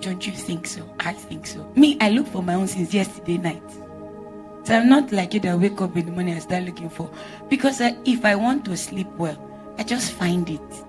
Don't 0.01 0.27
you 0.27 0.33
think 0.33 0.67
so? 0.67 0.89
I 1.01 1.13
think 1.13 1.47
so. 1.47 1.65
Me, 1.75 1.97
I 2.01 2.11
look 2.11 2.27
for 2.29 2.43
my 2.43 2.55
own 2.55 2.69
since 2.69 2.95
yesterday 2.95 3.39
night. 3.39 3.71
So 4.65 4.77
I'm 4.77 4.89
not 4.89 5.13
like 5.13 5.35
you 5.35 5.41
that 5.41 5.59
wake 5.59 5.81
up 5.81 5.97
in 5.97 6.07
the 6.07 6.13
morning 6.13 6.35
and 6.35 6.43
start 6.43 6.65
looking 6.65 6.91
for. 6.91 7.11
Because 7.49 7.81
I, 7.81 7.97
if 8.05 8.25
I 8.25 8.35
want 8.35 8.65
to 8.67 8.77
sleep 8.77 9.09
well, 9.17 9.37
I 9.79 9.83
just 9.83 10.13
find 10.13 10.49
it. 10.49 10.85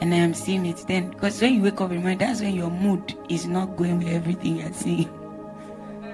And 0.00 0.12
I 0.12 0.18
am 0.18 0.34
seeing 0.34 0.66
it 0.66 0.84
then. 0.86 1.10
Because 1.10 1.40
when 1.40 1.54
you 1.54 1.62
wake 1.62 1.80
up 1.80 1.90
in 1.90 1.96
the 1.96 2.02
morning, 2.02 2.18
that's 2.18 2.40
when 2.40 2.54
your 2.54 2.70
mood 2.70 3.16
is 3.28 3.46
not 3.46 3.76
going 3.76 3.98
with 3.98 4.08
everything 4.08 4.58
you're 4.58 4.72
seeing. 4.72 5.08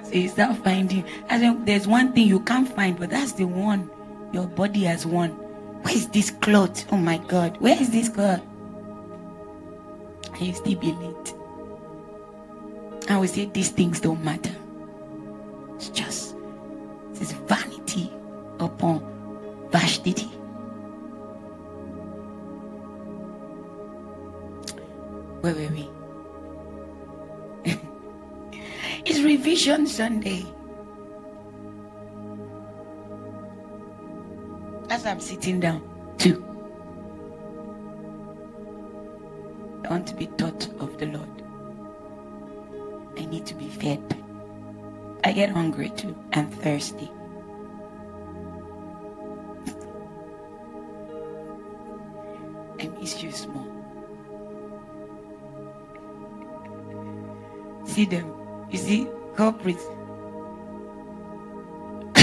So 0.05 0.13
you 0.13 0.29
start 0.29 0.57
finding. 0.59 1.05
As 1.29 1.43
in, 1.43 1.65
there's 1.65 1.87
one 1.87 2.13
thing 2.13 2.27
you 2.29 2.41
can't 2.41 2.69
find, 2.75 2.99
but 2.99 3.11
that's 3.11 3.33
the 3.33 3.45
one 3.45 3.91
your 4.33 4.47
body 4.47 4.85
has 4.85 5.05
won. 5.05 5.31
Where 5.83 5.95
is 5.95 6.09
this 6.09 6.31
cloth? 6.31 6.91
Oh 6.93 6.97
my 6.97 7.19
God, 7.19 7.57
where 7.59 7.81
is 7.81 7.91
this 7.91 8.09
cloth? 8.09 8.43
And 10.33 10.41
you 10.41 10.53
still 10.55 10.79
be 10.79 10.93
late. 10.93 11.35
I 13.11 13.17
will 13.17 13.27
say 13.27 13.47
these 13.47 13.71
things 13.71 13.99
don't 13.99 14.23
matter. 14.23 14.55
It's 15.75 15.89
just 15.89 16.37
this 17.15 17.33
vanity 17.33 18.13
upon 18.61 19.01
Vashti. 19.73 20.13
Where 25.41 25.55
were 25.55 25.75
we? 25.75 25.91
it's 29.05 29.19
revision 29.19 29.89
Sunday. 29.89 30.47
As 34.89 35.05
I'm 35.05 35.19
sitting 35.19 35.59
down, 35.59 35.83
too. 36.17 36.45
I 39.85 39.89
want 39.91 40.07
to 40.07 40.15
be 40.15 40.27
taught 40.27 40.69
of 40.79 40.97
the 40.97 41.07
Lord. 41.07 41.40
I 43.17 43.25
need 43.27 43.47
to 43.47 43.55
be 43.55 43.69
fed. 43.69 44.03
I 45.23 45.33
get 45.33 45.51
hungry 45.51 45.91
too 45.91 46.17
and 46.33 46.53
thirsty. 46.63 47.11
I 52.81 52.89
miss 52.99 53.23
you 53.23 53.31
small. 53.31 53.67
See 57.85 58.07
them. 58.07 58.33
You 58.71 58.79
see, 58.79 59.07
culprits. 59.37 59.85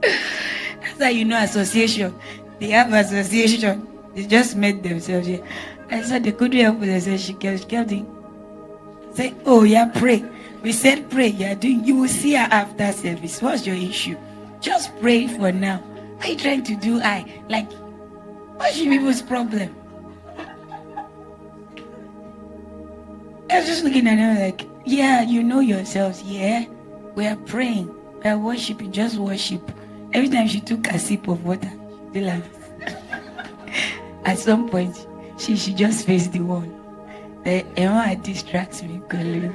That's 0.00 1.02
how 1.02 1.08
you 1.08 1.24
know 1.24 1.42
association. 1.42 2.14
They 2.60 2.68
have 2.68 2.92
association. 2.92 3.93
They 4.14 4.26
just 4.26 4.56
met 4.56 4.82
themselves 4.82 5.26
here. 5.26 5.44
I 5.90 6.02
said 6.02 6.24
they 6.24 6.32
couldn't 6.32 6.60
help 6.60 6.82
it. 6.82 6.94
I 6.94 6.98
said 6.98 7.20
she 7.20 7.34
kept, 7.34 7.60
she 7.60 7.66
kept. 7.66 7.92
Say, 9.14 9.34
oh 9.44 9.64
yeah, 9.64 9.90
pray. 9.94 10.24
We 10.62 10.72
said 10.72 11.10
pray. 11.10 11.28
You 11.28 11.46
are 11.46 11.54
doing. 11.54 11.84
You 11.84 11.96
will 11.96 12.08
see 12.08 12.34
her 12.34 12.48
after 12.50 12.92
service. 12.92 13.42
What's 13.42 13.66
your 13.66 13.76
issue? 13.76 14.16
Just 14.60 14.98
pray 15.00 15.28
for 15.28 15.52
now. 15.52 15.78
What 16.16 16.26
are 16.26 16.30
you 16.30 16.36
trying 16.36 16.64
to 16.64 16.76
do? 16.76 17.00
I 17.00 17.24
like. 17.48 17.70
What's 18.56 18.78
your 18.78 18.92
people's 18.94 19.20
problem? 19.20 19.74
I 23.50 23.58
was 23.58 23.66
just 23.66 23.84
looking 23.84 24.08
at 24.08 24.18
her 24.18 24.46
like, 24.46 24.66
yeah, 24.84 25.22
you 25.22 25.42
know 25.42 25.60
yourselves. 25.60 26.22
Yeah, 26.22 26.64
we 27.14 27.26
are 27.26 27.36
praying. 27.36 27.94
We 28.22 28.30
are 28.30 28.38
worshiping. 28.38 28.90
Just 28.90 29.16
worship. 29.16 29.70
Every 30.12 30.28
time 30.28 30.48
she 30.48 30.60
took 30.60 30.86
a 30.88 30.98
sip 30.98 31.28
of 31.28 31.44
water, 31.44 31.70
did 32.12 32.24
like. 32.24 32.42
At 34.24 34.38
some 34.38 34.68
point, 34.68 35.06
she 35.36 35.56
should 35.56 35.76
just 35.76 36.06
face 36.06 36.28
the 36.28 36.40
wall. 36.40 36.64
The 37.44 37.64
Emma 37.76 38.16
distracts 38.16 38.82
me, 38.82 39.02
Colin. 39.08 39.54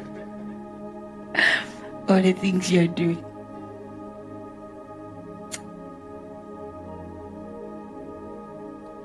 All 2.08 2.22
the 2.22 2.34
things 2.34 2.72
you're 2.72 2.88
doing. 2.88 3.24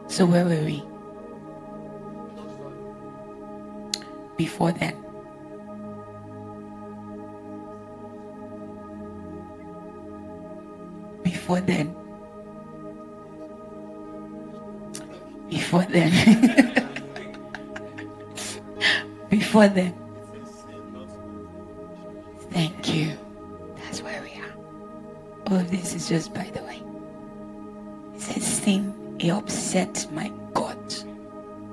So 0.09 0.27
where 0.27 0.45
were 0.45 0.65
we? 0.65 0.85
Before 4.37 4.73
then. 4.73 4.95
Before 11.23 11.61
then. 11.61 12.04
Before 15.49 15.85
then. 15.85 16.11
Before 19.31 19.69
then. 19.69 19.95
Thank 22.51 22.95
you. 22.95 23.17
That's 23.77 24.03
where 24.03 24.23
we 24.23 24.31
are. 24.41 24.55
All 25.49 25.59
of 25.59 25.71
this 25.71 25.95
is 25.95 26.09
just 26.09 26.33
by 26.35 26.51
the 26.55 26.63
way. 26.63 26.83
It 28.15 28.21
says 28.21 28.45
sin, 28.45 29.17
it 29.19 29.31
upset 29.31 30.07
my 30.13 30.33
God. 30.53 30.79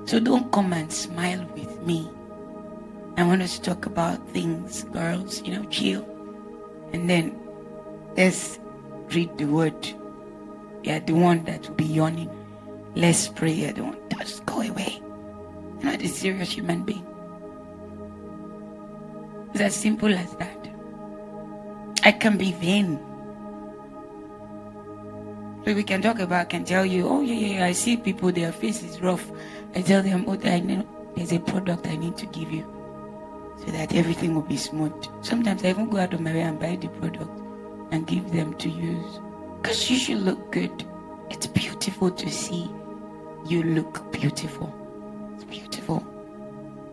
So 0.06 0.20
don't 0.20 0.50
come 0.52 0.72
and 0.72 0.92
smile 0.92 1.44
with 1.54 1.80
me. 1.82 2.10
I 3.16 3.24
want 3.24 3.42
us 3.42 3.58
to 3.58 3.62
talk 3.62 3.86
about 3.86 4.26
things, 4.30 4.84
girls, 4.84 5.42
you 5.42 5.54
know, 5.54 5.64
chill. 5.66 6.04
And 6.92 7.08
then 7.08 7.38
let's 8.16 8.58
read 9.10 9.36
the 9.38 9.44
word. 9.44 9.88
You're 10.82 11.00
the 11.00 11.12
one 11.12 11.44
that 11.44 11.68
will 11.68 11.76
be 11.76 11.84
yawning. 11.84 12.30
Let's 12.94 13.28
pray. 13.28 13.70
The 13.72 13.84
one. 13.84 13.98
Just 14.18 14.44
go 14.46 14.60
away. 14.60 15.00
You're 15.80 15.92
not 15.92 16.02
a 16.02 16.08
serious 16.08 16.52
human 16.52 16.82
being. 16.82 17.06
It's 19.52 19.60
as 19.60 19.74
simple 19.74 20.12
as 20.12 20.34
that. 20.36 20.68
I 22.04 22.12
can 22.12 22.36
be 22.36 22.52
vain. 22.52 22.98
So 25.64 25.74
we 25.74 25.84
can 25.84 26.02
talk 26.02 26.18
about, 26.18 26.40
I 26.40 26.44
can 26.44 26.64
tell 26.64 26.84
you, 26.84 27.06
oh 27.06 27.20
yeah, 27.20 27.34
yeah, 27.34 27.58
yeah, 27.58 27.66
I 27.66 27.72
see 27.72 27.96
people, 27.96 28.32
their 28.32 28.50
face 28.50 28.82
is 28.82 29.00
rough. 29.00 29.30
I 29.76 29.82
tell 29.82 30.02
them, 30.02 30.24
oh, 30.26 30.38
I 30.44 30.58
know 30.60 30.86
there's 31.14 31.32
a 31.32 31.38
product 31.38 31.86
I 31.86 31.96
need 31.96 32.16
to 32.16 32.26
give 32.26 32.50
you 32.50 32.66
so 33.64 33.70
that 33.70 33.94
everything 33.94 34.34
will 34.34 34.42
be 34.42 34.56
smooth. 34.56 34.92
Sometimes 35.20 35.64
I 35.64 35.68
even 35.68 35.88
go 35.88 35.98
out 35.98 36.14
of 36.14 36.20
my 36.20 36.32
way 36.32 36.40
and 36.40 36.58
buy 36.58 36.76
the 36.76 36.88
product 36.88 37.30
and 37.92 38.06
give 38.06 38.32
them 38.32 38.54
to 38.54 38.68
use. 38.68 39.20
Because 39.60 39.88
you 39.88 39.96
should 39.98 40.18
look 40.18 40.50
good. 40.50 40.84
It's 41.30 41.46
beautiful 41.46 42.10
to 42.10 42.30
see 42.30 42.68
you 43.46 43.62
look 43.62 44.10
beautiful. 44.12 44.72
It's 45.34 45.44
beautiful. 45.44 46.04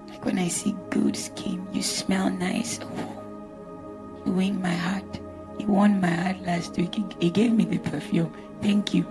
Like 0.08 0.26
when 0.26 0.39
I 0.39 0.47
see 0.47 0.76
good 0.89 1.16
skin, 1.16 1.68
you 1.72 1.82
smell 1.82 2.30
nice. 2.30 2.80
Oh, 2.82 4.24
you 4.26 4.32
win 4.32 4.62
my 4.62 4.74
heart. 4.74 5.20
You 5.60 5.68
won 5.68 6.02
my 6.02 6.10
heart 6.10 6.41
last 6.41 6.78
week. 6.78 6.95
He 7.20 7.30
gave 7.30 7.54
me 7.54 7.66
the 7.66 7.78
perfume. 7.80 8.34
Thank 8.62 8.93
you. 8.93 9.06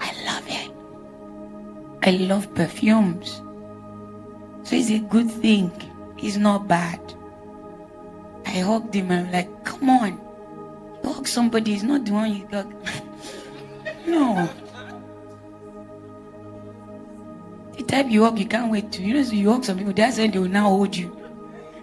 I 0.00 0.12
love 0.24 0.44
it. 0.46 0.70
I 2.02 2.10
love 2.12 2.52
perfumes. 2.54 3.42
So 4.62 4.76
it's 4.76 4.90
a 4.90 4.98
good 4.98 5.30
thing. 5.30 5.70
It's 6.18 6.36
not 6.36 6.68
bad. 6.68 7.00
I 8.46 8.60
hugged 8.60 8.94
him 8.94 9.10
and 9.10 9.26
I'm 9.26 9.32
like, 9.32 9.64
come 9.64 9.90
on. 9.90 10.20
You 11.02 11.12
hug 11.12 11.26
somebody, 11.26 11.74
it's 11.74 11.82
not 11.82 12.04
the 12.04 12.12
one 12.12 12.34
you 12.34 12.46
hug. 12.50 12.74
no. 14.06 14.48
Type 17.94 18.10
you 18.10 18.24
hug, 18.24 18.40
you 18.40 18.46
can't 18.46 18.72
wait 18.72 18.90
to. 18.90 19.02
You 19.04 19.14
know, 19.14 19.20
you 19.20 19.52
hug 19.52 19.64
some 19.64 19.78
people, 19.78 19.92
that's 19.92 20.18
when 20.18 20.32
they 20.32 20.38
will 20.40 20.48
now 20.48 20.64
hold 20.64 20.96
you. 20.96 21.16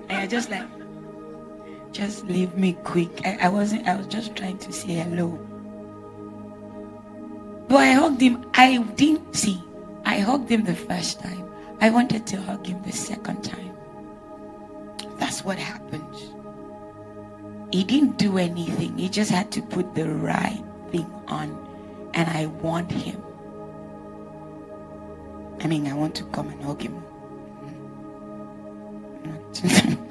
And 0.10 0.20
you're 0.20 0.28
just 0.42 0.50
like, 0.50 0.68
just 1.94 2.26
leave 2.26 2.54
me 2.58 2.74
quick. 2.84 3.26
I, 3.26 3.38
I 3.44 3.48
wasn't, 3.48 3.88
I 3.88 3.96
was 3.96 4.08
just 4.08 4.36
trying 4.36 4.58
to 4.58 4.74
say 4.74 4.96
hello. 4.96 5.30
But 7.70 7.78
I 7.78 7.92
hugged 7.94 8.20
him. 8.20 8.46
I 8.56 8.80
didn't 8.98 9.34
see. 9.34 9.64
I 10.04 10.20
hugged 10.20 10.50
him 10.50 10.66
the 10.66 10.76
first 10.76 11.22
time. 11.22 11.50
I 11.80 11.90
wanted 11.90 12.28
to 12.28 12.42
hug 12.42 12.66
him 12.66 12.82
the 12.84 12.92
second 12.92 13.46
time. 13.46 13.74
That's 15.18 15.46
what 15.46 15.58
happened. 15.58 16.14
He 17.72 17.86
didn't 17.86 18.18
do 18.18 18.38
anything. 18.38 18.98
He 18.98 19.08
just 19.08 19.32
had 19.32 19.50
to 19.54 19.62
put 19.62 19.96
the 19.96 20.10
right 20.10 20.62
thing 20.92 21.10
on. 21.30 21.56
And 22.14 22.28
I 22.28 22.48
want 22.48 22.92
him. 22.92 23.24
I 25.62 25.68
mean, 25.68 25.88
I 25.88 25.94
want 25.94 26.16
to 26.16 26.24
come 26.26 26.50
and 26.50 26.64
hug 26.64 26.82
him. 26.82 27.04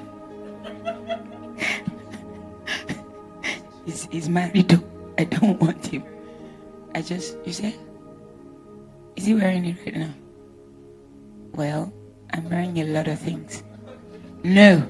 He's, 3.85 4.07
he's 4.11 4.29
married. 4.29 4.69
though. 4.69 4.83
I 5.17 5.25
don't 5.25 5.59
want 5.59 5.85
him. 5.85 6.03
I 6.95 7.01
just, 7.01 7.35
you 7.45 7.51
say, 7.51 7.75
is 9.15 9.25
he 9.25 9.33
wearing 9.35 9.65
it 9.65 9.77
right 9.85 9.95
now? 9.95 10.13
Well, 11.53 11.91
I'm 12.31 12.49
wearing 12.49 12.77
a 12.79 12.85
lot 12.85 13.07
of 13.07 13.19
things. 13.19 13.63
No, 14.43 14.87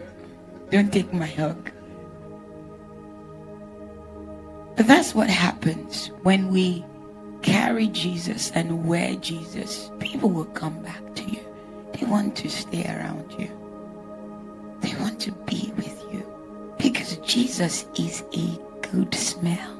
don't 0.69 0.91
take 0.91 1.11
my 1.13 1.25
hug. 1.25 1.71
But 4.75 4.87
that's 4.87 5.15
what 5.15 5.29
happens 5.29 6.07
when 6.23 6.49
we 6.49 6.85
carry 7.41 7.87
Jesus 7.87 8.51
and 8.51 8.85
wear 8.85 9.15
Jesus. 9.15 9.91
People 9.99 10.29
will 10.29 10.45
come 10.45 10.81
back 10.81 11.15
to 11.15 11.23
you. 11.23 11.39
They 11.93 12.05
want 12.05 12.35
to 12.37 12.49
stay 12.49 12.85
around 12.85 13.31
you. 13.37 13.49
They 14.81 14.95
want 14.99 15.19
to 15.21 15.31
be 15.31 15.71
with 15.75 16.03
you. 16.11 16.25
Because 16.77 17.17
Jesus 17.17 17.85
is 17.97 18.23
a 18.33 18.59
good 18.91 19.13
smell. 19.13 19.77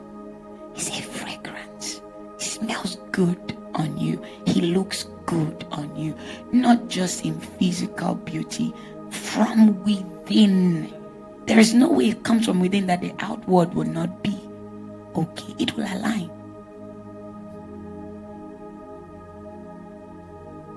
He's 0.74 0.90
a 0.90 1.02
fragrance. 1.02 2.02
He 2.38 2.46
smells 2.46 2.98
good 3.12 3.58
on 3.76 3.98
you. 3.98 4.22
He 4.46 4.62
looks 4.62 5.06
good 5.26 5.66
on 5.72 5.96
you. 5.96 6.16
Not 6.52 6.88
just 6.88 7.26
in 7.26 7.40
physical 7.40 8.16
beauty, 8.16 8.74
from 9.10 9.84
within. 9.84 10.94
There 11.46 11.60
is 11.60 11.74
no 11.74 11.92
way 11.92 12.10
it 12.10 12.24
comes 12.24 12.46
from 12.46 12.60
within 12.60 12.88
that 12.88 13.02
the 13.02 13.14
outward 13.20 13.74
will 13.74 13.86
not 13.86 14.24
be 14.24 14.40
okay. 15.16 15.56
It 15.60 15.76
will 15.76 15.86
align. 15.86 16.31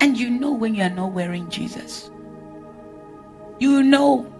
And 0.05 0.18
you 0.18 0.28
know 0.28 0.52
when 0.52 0.74
you 0.74 0.82
are 0.82 0.90
not 0.90 1.12
wearing 1.12 1.48
Jesus. 1.48 2.10
You 3.59 3.82
know. 3.82 4.31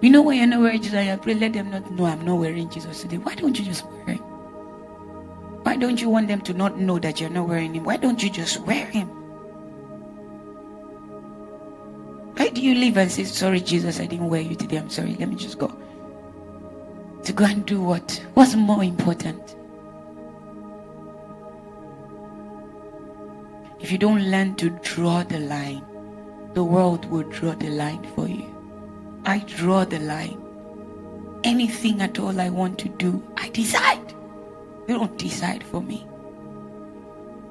You 0.00 0.08
know 0.08 0.22
when 0.22 0.38
you're 0.38 0.46
not 0.46 0.62
wearing 0.62 0.80
Jesus, 0.80 0.94
I 0.94 1.16
pray, 1.16 1.34
let 1.34 1.52
them 1.52 1.70
not 1.70 1.90
know 1.90 2.06
I'm 2.06 2.24
not 2.24 2.36
wearing 2.36 2.70
Jesus 2.70 3.02
today. 3.02 3.18
Why 3.18 3.34
don't 3.34 3.58
you 3.58 3.62
just 3.66 3.84
wear 3.84 4.14
him? 4.14 4.22
Why 5.64 5.76
don't 5.76 6.00
you 6.00 6.08
want 6.08 6.28
them 6.28 6.40
to 6.40 6.54
not 6.54 6.80
know 6.80 6.98
that 6.98 7.20
you're 7.20 7.28
not 7.28 7.46
wearing 7.46 7.74
him? 7.74 7.84
Why 7.84 7.98
don't 7.98 8.22
you 8.22 8.30
just 8.30 8.60
wear 8.60 8.86
him? 8.86 9.08
Why 12.38 12.48
do 12.48 12.62
you 12.62 12.74
leave 12.74 12.96
and 12.96 13.12
say, 13.12 13.24
Sorry, 13.24 13.60
Jesus, 13.60 14.00
I 14.00 14.06
didn't 14.06 14.30
wear 14.30 14.40
you 14.40 14.54
today. 14.54 14.78
I'm 14.78 14.88
sorry. 14.88 15.14
Let 15.16 15.28
me 15.28 15.36
just 15.36 15.58
go. 15.58 15.76
To 17.24 17.32
go 17.34 17.44
and 17.44 17.66
do 17.66 17.82
what? 17.82 18.24
What's 18.32 18.54
more 18.54 18.82
important? 18.82 19.55
If 23.86 23.92
you 23.92 23.98
don't 23.98 24.32
learn 24.32 24.56
to 24.56 24.70
draw 24.82 25.22
the 25.22 25.38
line, 25.38 25.86
the 26.54 26.64
world 26.64 27.04
will 27.04 27.22
draw 27.22 27.54
the 27.54 27.70
line 27.70 28.04
for 28.16 28.26
you. 28.26 28.52
I 29.24 29.38
draw 29.46 29.84
the 29.84 30.00
line. 30.00 30.42
Anything 31.44 32.02
at 32.02 32.18
all 32.18 32.40
I 32.40 32.48
want 32.48 32.80
to 32.80 32.88
do, 32.88 33.22
I 33.36 33.48
decide. 33.50 34.12
You 34.88 34.98
don't 34.98 35.16
decide 35.16 35.62
for 35.62 35.80
me. 35.80 36.04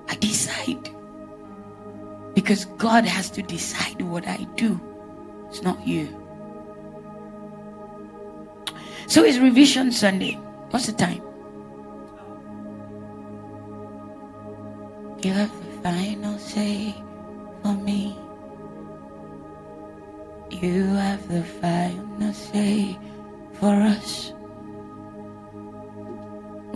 I 0.10 0.16
decide. 0.16 0.90
Because 2.34 2.66
God 2.66 3.06
has 3.06 3.30
to 3.30 3.42
decide 3.42 4.02
what 4.02 4.28
I 4.28 4.46
do. 4.58 4.78
It's 5.48 5.62
not 5.62 5.88
you. 5.88 6.10
So 9.08 9.24
it's 9.24 9.38
revision 9.38 9.90
Sunday. 9.90 10.34
What's 10.72 10.88
the 10.88 10.92
time? 10.92 11.22
You 15.24 15.32
have 15.32 15.50
the 15.62 15.65
final 15.86 16.40
say 16.40 16.96
for 17.62 17.76
me. 17.76 18.18
You 20.50 20.82
have 20.98 21.28
the 21.28 21.44
final 21.62 22.34
say 22.34 22.98
for 23.54 23.70
us. 23.70 24.34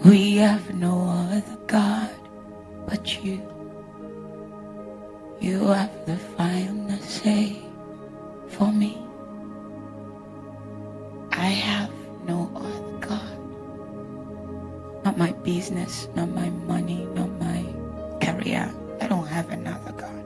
We 0.05 0.37
have 0.37 0.75
no 0.75 1.09
other 1.09 1.57
God 1.65 2.13
but 2.85 3.25
you. 3.25 3.41
You 5.41 5.65
have 5.73 6.05
the 6.05 6.17
final 6.37 6.99
say 6.99 7.57
for 8.47 8.71
me. 8.71 9.01
I 11.31 11.49
have 11.65 11.89
no 12.27 12.45
other 12.53 13.07
God. 13.09 13.37
Not 15.03 15.17
my 15.17 15.31
business, 15.41 16.07
not 16.13 16.29
my 16.29 16.49
money, 16.69 17.09
not 17.15 17.31
my 17.41 17.65
career. 18.21 18.69
I 19.01 19.07
don't 19.07 19.27
have 19.27 19.49
another 19.49 19.91
God. 19.93 20.25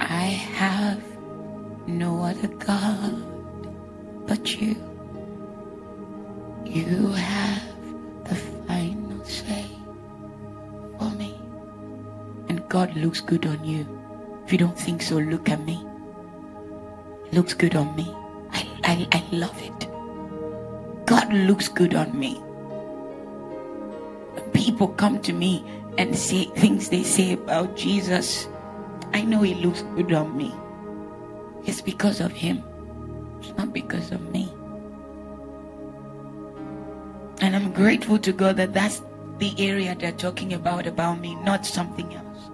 I 0.00 0.26
have 0.60 1.02
no 1.86 2.22
other 2.22 2.48
God 2.48 4.26
but 4.26 4.60
you. 4.60 4.76
You 6.64 7.08
have 7.12 7.62
the 8.24 8.34
final 8.34 9.24
say 9.24 9.66
for 10.98 11.10
me. 11.10 11.40
And 12.48 12.68
God 12.68 12.94
looks 12.96 13.20
good 13.20 13.46
on 13.46 13.64
you. 13.64 13.86
If 14.44 14.52
you 14.52 14.58
don't 14.58 14.78
think 14.78 15.02
so, 15.02 15.16
look 15.16 15.48
at 15.48 15.60
me. 15.64 15.86
It 17.26 17.34
looks 17.34 17.54
good 17.54 17.76
on 17.76 17.94
me. 17.96 18.14
I, 18.52 18.68
I, 18.84 19.08
I 19.12 19.24
love 19.34 19.60
it. 19.62 19.88
God 21.06 21.32
looks 21.32 21.68
good 21.68 21.94
on 21.94 22.18
me. 22.18 22.42
People 24.54 24.88
come 24.88 25.20
to 25.22 25.32
me 25.32 25.62
and 25.98 26.16
say 26.16 26.44
things 26.56 26.88
they 26.88 27.02
say 27.02 27.32
about 27.34 27.76
Jesus, 27.76 28.48
I 29.12 29.22
know 29.22 29.42
He 29.42 29.54
looks 29.54 29.82
good 29.94 30.12
on 30.12 30.36
me. 30.36 30.54
It's 31.64 31.82
because 31.82 32.20
of 32.20 32.32
Him, 32.32 32.64
it's 33.40 33.56
not 33.58 33.72
because 33.72 34.10
of 34.10 34.22
me. 34.32 34.52
And 37.40 37.54
I'm 37.54 37.72
grateful 37.72 38.18
to 38.20 38.32
God 38.32 38.56
that 38.56 38.72
that's 38.72 39.02
the 39.38 39.54
area 39.58 39.96
they're 39.98 40.12
talking 40.12 40.54
about 40.54 40.86
about 40.86 41.20
me, 41.20 41.34
not 41.36 41.66
something 41.66 42.14
else. 42.14 42.50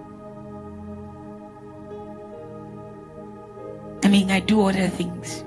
I 4.03 4.07
mean, 4.09 4.31
I 4.31 4.39
do 4.39 4.65
other 4.65 4.89
things 4.89 5.45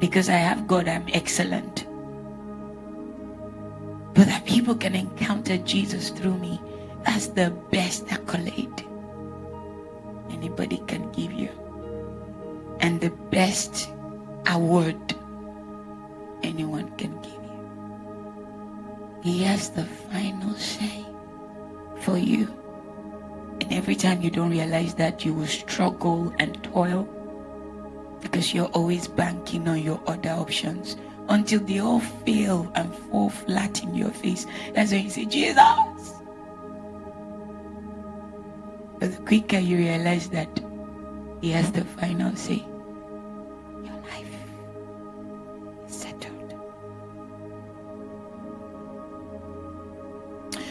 because 0.00 0.28
I 0.28 0.34
have 0.34 0.66
God, 0.66 0.88
I'm 0.88 1.06
excellent. 1.12 1.86
But 4.14 4.26
that 4.26 4.44
people 4.44 4.74
can 4.74 4.94
encounter 4.94 5.56
Jesus 5.58 6.10
through 6.10 6.38
me, 6.38 6.60
that's 7.04 7.28
the 7.28 7.50
best 7.70 8.12
accolade 8.12 8.84
anybody 10.30 10.82
can 10.86 11.10
give 11.12 11.32
you. 11.32 11.48
And 12.80 13.00
the 13.00 13.10
best 13.30 13.88
award 14.48 15.14
anyone 16.42 16.90
can 16.96 17.20
give 17.22 17.32
you. 17.32 17.42
He 19.22 19.42
has 19.44 19.70
the 19.70 19.84
final 19.84 20.54
say 20.54 21.06
for 22.00 22.18
you. 22.18 22.48
And 23.60 23.72
every 23.72 23.94
time 23.94 24.20
you 24.20 24.30
don't 24.30 24.50
realize 24.50 24.94
that, 24.94 25.24
you 25.24 25.32
will 25.32 25.46
struggle 25.46 26.34
and 26.40 26.60
toil 26.64 27.08
because 28.20 28.52
you're 28.52 28.66
always 28.66 29.06
banking 29.06 29.68
on 29.68 29.82
your 29.82 30.00
other 30.06 30.30
options 30.30 30.96
until 31.28 31.60
they 31.60 31.78
all 31.78 32.00
fail 32.00 32.70
and 32.74 32.94
fall 32.94 33.30
flat 33.30 33.82
in 33.82 33.94
your 33.94 34.10
face. 34.10 34.46
That's 34.74 34.92
when 34.92 35.04
you 35.04 35.10
say, 35.10 35.24
Jesus. 35.24 35.56
But 38.98 39.12
the 39.16 39.22
quicker 39.26 39.58
you 39.58 39.76
realize 39.78 40.28
that 40.30 40.48
He 41.40 41.50
has 41.50 41.72
the 41.72 41.84
final 41.84 42.34
say, 42.36 42.64
your 43.84 43.96
life 44.10 44.26
is 45.88 45.94
settled. 45.94 46.54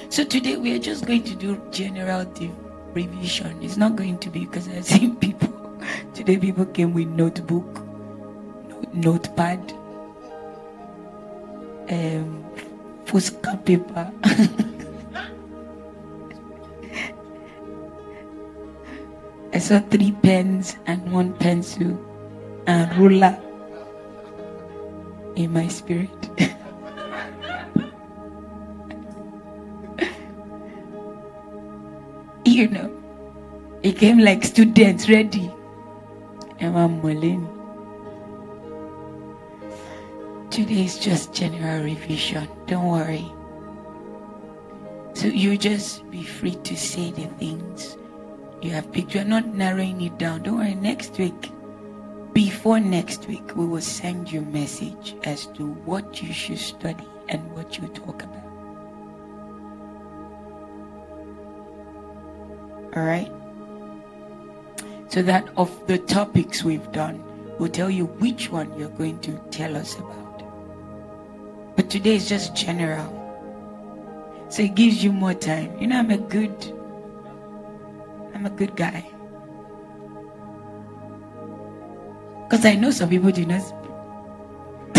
So 0.10 0.23
today 0.23 0.57
we 0.57 0.73
are 0.73 0.80
just 0.80 1.06
going 1.06 1.23
to 1.23 1.36
do 1.36 1.61
general 1.72 2.26
div- 2.26 2.56
revision. 2.94 3.61
It's 3.64 3.78
not 3.78 3.95
going 3.95 4.18
to 4.19 4.30
be 4.30 4.41
because 4.45 4.68
I've 4.68 4.86
seen 4.86 5.15
people. 5.15 5.49
Today 6.14 6.38
people 6.38 6.65
came 6.65 6.94
with 6.94 7.07
notebook, 7.07 7.65
note- 8.68 8.94
notepad, 8.94 9.73
um, 11.91 12.43
foolscap 13.05 13.65
paper. 13.65 14.11
I 19.53 19.59
saw 19.59 19.80
three 19.80 20.13
pens 20.23 20.77
and 20.88 21.11
one 21.11 21.34
pencil 21.34 21.99
and 22.68 22.97
ruler 22.97 23.38
in 25.35 25.51
my 25.51 25.68
spirit. 25.68 26.09
you 32.45 32.69
know, 32.69 32.89
it 33.84 33.97
came 33.97 34.19
like 34.19 34.45
students 34.45 35.09
ready. 35.09 35.51
Emma 36.59 36.88
Molin. 36.88 37.61
Today 40.62 40.86
is 40.86 41.00
just 41.00 41.34
general 41.34 41.84
revision. 41.84 42.48
Don't 42.68 42.86
worry. 42.86 43.26
So 45.16 45.26
you 45.26 45.58
just 45.58 46.08
be 46.12 46.22
free 46.22 46.54
to 46.54 46.78
say 46.78 47.10
the 47.10 47.26
things 47.40 47.98
you 48.62 48.70
have 48.70 48.92
picked. 48.92 49.16
You're 49.16 49.24
not 49.24 49.48
narrowing 49.48 50.02
it 50.02 50.20
down. 50.20 50.44
Don't 50.44 50.58
worry. 50.58 50.76
Next 50.76 51.18
week, 51.18 51.52
before 52.34 52.80
next 52.80 53.28
week, 53.28 53.56
we 53.56 53.66
will 53.66 53.82
send 53.82 54.32
you 54.32 54.42
a 54.42 54.46
message 54.46 55.16
as 55.24 55.48
to 55.58 55.66
what 55.66 56.22
you 56.22 56.32
should 56.32 56.60
study 56.60 57.08
and 57.28 57.42
what 57.54 57.80
you 57.80 57.88
talk 57.88 58.22
about. 58.22 58.46
All 62.96 63.04
right? 63.04 63.32
So 65.08 65.24
that 65.24 65.50
of 65.58 65.88
the 65.88 65.98
topics 65.98 66.64
we've 66.64 66.92
done, 66.92 67.24
we'll 67.58 67.72
tell 67.72 67.90
you 67.90 68.06
which 68.06 68.52
one 68.52 68.78
you're 68.78 68.90
going 68.90 69.18
to 69.22 69.42
tell 69.50 69.76
us 69.76 69.98
about. 69.98 70.20
But 71.76 71.89
today 71.89 72.15
is 72.15 72.27
just 72.27 72.56
general. 72.56 73.07
So 74.49 74.64
it 74.64 74.76
gives 74.76 75.03
you 75.03 75.11
more 75.11 75.34
time. 75.34 75.77
You 75.80 75.88
know, 75.88 75.99
I'm 75.99 76.11
a 76.11 76.18
good 76.18 76.52
I'm 78.34 78.45
a 78.45 78.49
good 78.49 78.76
guy. 78.76 79.06
Because 82.43 82.65
I 82.65 82.76
know 82.76 82.91
some 82.91 83.07
people 83.07 83.31
do 83.31 83.45
not. 83.45 83.61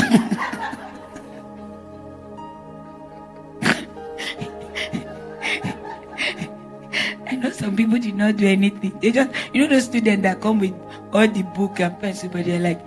I 7.27 7.37
know 7.37 7.51
some 7.51 7.77
people 7.77 7.99
do 7.99 8.13
not 8.13 8.37
do 8.37 8.47
anything. 8.47 8.97
They 9.01 9.13
just, 9.13 9.31
you 9.53 9.61
know, 9.61 9.69
those 9.69 9.85
students 9.85 10.23
that 10.23 10.41
come 10.41 10.61
with 10.61 10.73
all 11.13 11.29
the 11.29 11.43
book 11.43 11.81
and 11.81 11.99
pencil, 12.01 12.31
but 12.31 12.47
they're 12.47 12.59
like, 12.61 12.81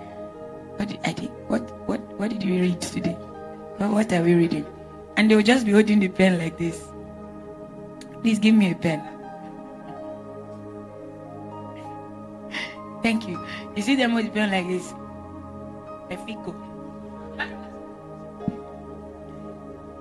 What 0.78 0.88
did, 0.88 1.00
I 1.04 1.12
did, 1.12 1.30
what 1.48 1.62
what 1.86 2.00
what 2.18 2.30
did 2.30 2.42
we 2.42 2.60
read 2.60 2.80
today? 2.80 3.16
What, 3.78 3.90
what 3.90 4.12
are 4.12 4.22
we 4.22 4.34
reading? 4.34 4.66
And 5.16 5.30
they 5.30 5.36
will 5.36 5.42
just 5.42 5.66
be 5.66 5.72
holding 5.72 6.00
the 6.00 6.08
pen 6.08 6.38
like 6.38 6.58
this. 6.58 6.82
Please 8.22 8.38
give 8.38 8.54
me 8.54 8.72
a 8.72 8.74
pen. 8.74 9.02
Thank 13.02 13.28
you. 13.28 13.38
You 13.76 13.82
see 13.82 13.94
them 13.94 14.14
with 14.14 14.26
the 14.26 14.30
pen 14.32 14.50
like 14.50 14.66
this. 14.66 14.92
Mefico. 16.10 16.54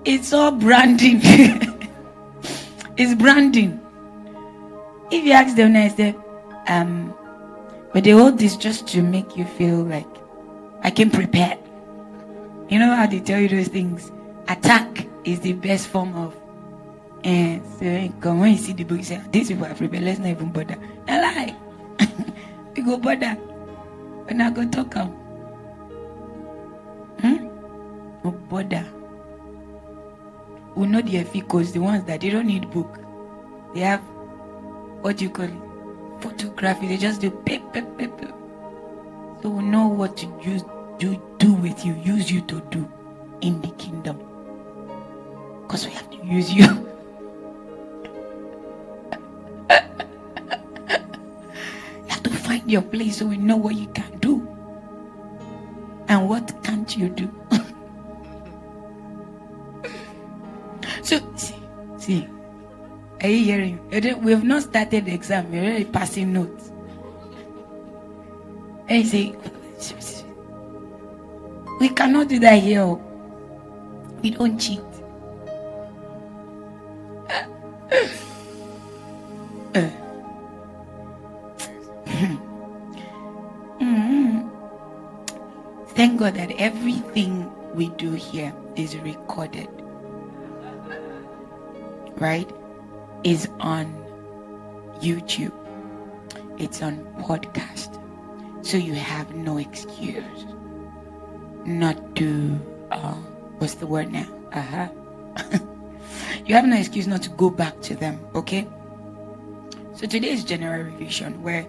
It's 0.06 0.34
all 0.34 0.52
branding. 0.52 1.20
it's 2.98 3.16
branding. 3.16 3.80
If 5.12 5.24
you 5.24 5.34
ask 5.34 5.56
them 5.56 5.74
nice, 5.74 5.94
they 5.94 6.16
um, 6.68 7.14
but 7.94 8.04
they 8.04 8.12
hold 8.12 8.38
this 8.38 8.56
just 8.58 8.88
to 8.90 9.02
make 9.02 9.38
you 9.38 9.46
feel 9.46 9.84
like 9.84 10.08
I 10.82 10.92
came 10.92 11.10
prepared. 11.10 11.60
You 12.70 12.80
know 12.80 12.96
how 12.96 13.06
they 13.06 13.20
tell 13.20 13.40
you 13.40 13.48
those 13.48 13.68
things? 13.68 14.12
Attack 14.48 15.08
is 15.24 15.40
the 15.40 15.54
best 15.54 15.88
form 15.88 16.16
of. 16.16 16.36
And 17.24 17.64
so 17.80 18.14
come 18.20 18.40
when 18.40 18.52
you 18.52 18.58
see 18.58 18.74
the 18.74 18.84
book, 18.84 18.98
you 18.98 19.04
say, 19.04 19.22
These 19.32 19.50
people 19.50 19.66
are 19.66 19.74
prepared, 19.74 20.04
let's 20.04 20.20
not 20.20 20.30
even 20.30 20.52
bother. 20.52 20.78
A 21.08 21.22
lie. 21.22 21.56
we 22.76 22.84
go 22.84 22.98
bother. 22.98 23.34
When 24.26 24.42
I 24.42 24.50
go 24.50 24.68
talk 24.68 24.94
them. 24.94 25.08
Hmm? 27.22 27.48
No 28.24 28.32
bother. 28.32 28.86
We 30.76 30.88
know 30.88 31.02
the 31.02 31.24
efficos, 31.24 31.72
the 31.72 31.80
ones 31.80 32.04
that 32.06 32.22
they 32.22 32.30
don't 32.30 32.48
need 32.48 32.70
book. 32.72 33.00
They 33.74 33.82
have 33.82 34.02
what 35.06 35.18
do 35.18 35.26
you 35.26 35.30
call 35.30 35.46
it? 35.46 35.54
Photography. 36.20 36.88
They 36.88 36.98
just 36.98 37.22
do 37.22 37.30
pip, 37.30 37.62
pip, 37.72 37.86
pip, 37.96 38.18
pip. 38.18 38.34
So 39.44 39.50
we 39.50 39.64
know 39.64 39.88
what 39.88 40.18
to 40.18 40.42
use 40.44 40.64
do 40.98 41.22
do 41.38 41.54
with 41.54 41.86
you, 41.86 41.94
use 41.96 42.32
you 42.32 42.42
to 42.42 42.60
do 42.72 42.90
in 43.42 43.62
the 43.62 43.70
kingdom. 43.72 44.18
Because 45.64 45.86
we 45.86 45.92
have 45.94 46.10
to 46.12 46.18
use 46.26 46.54
you. 46.54 46.64
you 46.64 46.70
have 52.08 52.24
to 52.24 52.30
find 52.30 52.70
your 52.70 52.82
place 52.82 53.18
so 53.18 53.26
we 53.26 53.38
know 53.38 53.58
what 53.58 53.76
you 53.76 53.88
can 53.88 54.18
do. 54.20 54.48
And 56.08 56.30
what 56.30 56.54
can't 56.64 56.96
you 56.96 57.10
do? 57.10 57.30
so 61.02 61.20
see, 61.36 61.56
see, 61.98 62.28
are 63.22 63.30
you 63.30 63.44
hearing? 63.44 63.80
We 64.24 64.32
have 64.32 64.44
not 64.44 64.64
started 64.64 65.06
the 65.06 65.14
exam, 65.14 65.52
we're 65.52 65.64
already 65.64 65.86
passing 65.86 66.34
notes. 66.34 66.72
And 68.88 69.04
you 69.04 69.10
say, 69.10 69.36
we 71.80 71.90
cannot 71.90 72.28
do 72.28 72.40
that 72.40 72.62
here. 72.62 72.82
oh. 72.82 73.02
We 74.22 74.32
don't 74.32 74.58
cheat. 74.60 74.82
Uh. 79.76 79.90
Mhm. 83.80 84.50
Thank 85.96 86.20
God 86.20 86.36
that 86.36 86.52
everything 86.60 87.52
we 87.76 87.90
do 87.90 88.12
here 88.12 88.54
is 88.76 88.96
recorded. 88.98 89.68
Right? 92.18 92.50
Is 93.24 93.48
on 93.60 93.94
YouTube. 95.02 95.52
It's 96.58 96.82
on 96.82 97.04
podcast. 97.20 98.00
So 98.66 98.78
you 98.78 98.94
have 98.94 99.36
no 99.36 99.58
excuse 99.58 100.46
not 101.66 102.16
to 102.16 102.60
uh, 102.92 103.14
what's 103.58 103.76
the 103.76 103.88
word 103.88 104.12
now? 104.12 104.28
Uh-huh. 104.54 104.88
you 106.46 106.56
have 106.56 106.66
no 106.66 106.78
excuse 106.78 107.08
not 107.08 107.22
to 107.24 107.30
go 107.32 107.50
back 107.50 107.82
to 107.82 107.96
them, 107.96 108.20
okay? 108.36 108.68
So 109.94 110.08
today 110.08 110.30
is 110.30 110.44
general 110.44 110.84
revision 110.84 111.42
where 111.42 111.68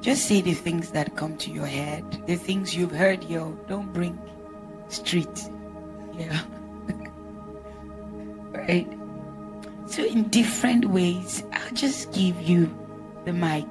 just 0.00 0.26
say 0.26 0.40
the 0.40 0.54
things 0.54 0.90
that 0.90 1.14
come 1.14 1.36
to 1.38 1.50
your 1.50 1.66
head, 1.66 2.24
the 2.26 2.34
things 2.34 2.74
you've 2.74 2.90
heard, 2.90 3.22
yo. 3.24 3.52
Don't 3.68 3.92
bring 3.92 4.18
street. 4.88 5.48
Yeah. 6.12 6.42
right? 8.52 8.88
So 9.86 10.04
in 10.04 10.28
different 10.28 10.86
ways, 10.86 11.44
I'll 11.52 11.74
just 11.74 12.12
give 12.12 12.40
you 12.42 12.68
the 13.24 13.32
mic. 13.32 13.68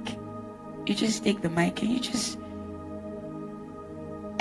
You 0.86 0.96
just 0.96 1.24
take 1.24 1.42
the 1.42 1.50
mic 1.50 1.82
and 1.82 1.92
you 1.92 2.00
just 2.00 2.38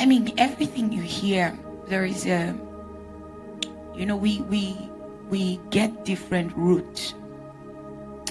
I 0.01 0.07
mean, 0.07 0.33
everything 0.39 0.91
you 0.93 1.03
hear, 1.03 1.53
there 1.87 2.07
is 2.07 2.25
a, 2.25 2.59
you 3.95 4.07
know, 4.07 4.17
we 4.17 4.41
we 4.49 4.75
we 5.29 5.61
get 5.69 6.07
different 6.07 6.57
roots. 6.57 7.13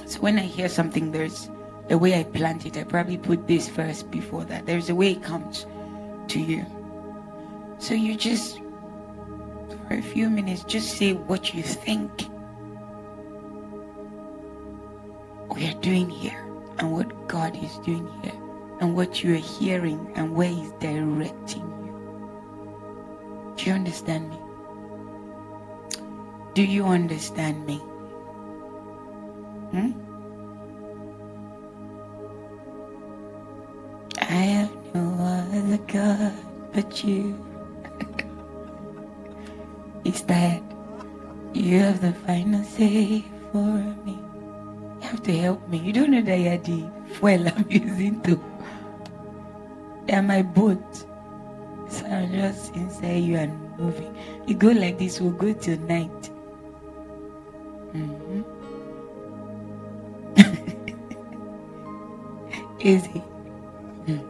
So 0.05 0.19
when 0.19 0.39
I 0.39 0.49
hear 0.49 0.67
something, 0.67 1.11
there's 1.11 1.47
a 1.91 1.95
way 1.95 2.19
I 2.19 2.23
plant 2.23 2.65
it. 2.65 2.75
I 2.75 2.85
probably 2.85 3.19
put 3.19 3.45
this 3.45 3.69
first 3.69 4.09
before 4.09 4.45
that. 4.45 4.65
There's 4.65 4.89
a 4.89 4.95
way 4.95 5.11
it 5.11 5.21
comes 5.21 5.67
to 6.29 6.39
you. 6.39 6.65
So 7.77 7.93
you 7.93 8.15
just, 8.17 8.57
for 9.87 9.93
a 9.93 10.01
few 10.01 10.27
minutes, 10.27 10.63
just 10.63 10.97
say 10.97 11.13
what 11.13 11.53
you 11.53 11.61
think 11.61 12.09
we 15.53 15.69
are 15.69 15.79
doing 15.81 16.09
here 16.09 16.43
and 16.79 16.91
what 16.91 17.27
God 17.27 17.55
is 17.63 17.77
doing 17.85 18.09
here 18.23 18.48
and 18.79 18.95
what 18.95 19.23
you 19.23 19.33
are 19.33 19.37
hearing 19.37 20.11
and 20.15 20.35
where 20.35 20.49
He's 20.49 20.71
directing 20.79 21.61
you. 21.61 23.53
Do 23.57 23.65
you 23.65 23.73
understand 23.73 24.29
me? 24.29 24.37
Do 26.53 26.63
you 26.63 26.85
understand 26.85 27.65
me? 27.65 27.77
Hmm? 29.71 29.91
I 34.19 34.23
have 34.23 34.71
no 34.93 35.23
other 35.23 35.77
God 35.87 36.33
but 36.73 37.03
you. 37.03 37.43
Is 40.05 40.21
that 40.23 40.61
you 41.53 41.79
have 41.79 42.01
the 42.01 42.13
final 42.13 42.63
say 42.63 43.23
for 43.51 43.95
me? 44.05 44.19
You 45.01 45.07
have 45.09 45.23
to 45.23 45.37
help 45.37 45.67
me. 45.69 45.77
You 45.79 45.93
don't 45.93 46.11
know 46.11 46.21
that 46.21 46.39
you're 46.39 46.57
the 46.57 46.89
fuel 47.15 47.47
I'm 47.47 47.65
using 47.69 48.21
to. 48.23 48.39
They're 50.07 50.21
my 50.21 50.41
boat. 50.41 51.05
So 51.89 52.05
I'm 52.05 52.31
just 52.33 52.75
inside 52.75 53.23
you 53.23 53.37
and 53.37 53.77
moving. 53.79 54.15
You 54.47 54.55
go 54.55 54.69
like 54.69 54.97
this, 54.99 55.19
we'll 55.21 55.31
go 55.31 55.53
till 55.53 55.79
night. 55.81 56.29
Mhm. 57.93 58.45
Easy. 62.81 63.23
Mm. 64.07 64.23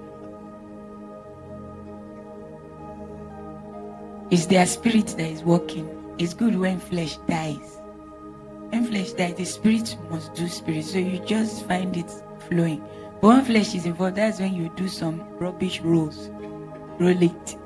It's 4.31 4.45
their 4.47 4.65
spirit 4.65 5.07
that 5.17 5.29
is 5.31 5.43
working. 5.43 5.87
It's 6.19 6.33
good 6.33 6.55
when 6.57 6.79
flesh 6.79 7.17
dies. 7.27 7.78
When 8.69 8.85
flesh 8.85 9.13
dies, 9.13 9.35
the 9.35 9.45
spirit 9.45 9.97
must 10.11 10.33
do 10.35 10.47
spirit. 10.47 10.85
So 10.85 10.99
you 10.99 11.19
just 11.25 11.65
find 11.65 11.95
it 11.97 12.11
flowing. 12.47 12.83
But 13.21 13.27
when 13.27 13.45
flesh 13.45 13.73
is 13.73 13.85
involved, 13.85 14.17
that's 14.17 14.39
when 14.39 14.53
you 14.53 14.69
do 14.75 14.87
some 14.87 15.21
rubbish 15.37 15.81
rolls. 15.81 16.29
Roll 16.99 17.21
it. 17.21 17.57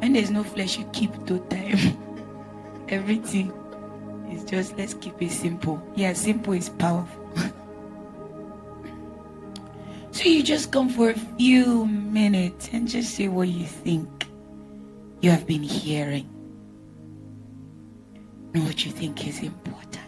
When 0.00 0.14
there's 0.14 0.30
no 0.30 0.42
flesh, 0.42 0.78
you 0.78 0.84
keep 0.92 1.26
to 1.26 1.40
time. 1.40 1.78
Everything 2.88 3.52
is 4.30 4.44
just 4.44 4.78
let's 4.78 4.94
keep 4.94 5.20
it 5.20 5.30
simple. 5.30 5.82
Yeah, 5.94 6.14
simple 6.14 6.54
is 6.54 6.70
powerful. 6.70 7.28
so 10.10 10.24
you 10.24 10.42
just 10.42 10.72
come 10.72 10.88
for 10.88 11.10
a 11.10 11.18
few 11.36 11.84
minutes 11.86 12.70
and 12.72 12.88
just 12.88 13.14
say 13.14 13.28
what 13.28 13.48
you 13.48 13.66
think 13.66 14.26
you 15.20 15.30
have 15.30 15.46
been 15.46 15.62
hearing. 15.62 16.29
Know 18.52 18.62
what 18.62 18.84
you 18.84 18.90
think 18.90 19.28
is 19.28 19.38
important. 19.44 19.99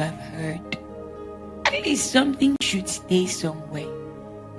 Have 0.00 0.14
heard, 0.14 0.78
at 1.66 1.84
least 1.84 2.10
something 2.10 2.56
should 2.60 2.88
stay 2.88 3.26
somewhere. 3.26 3.88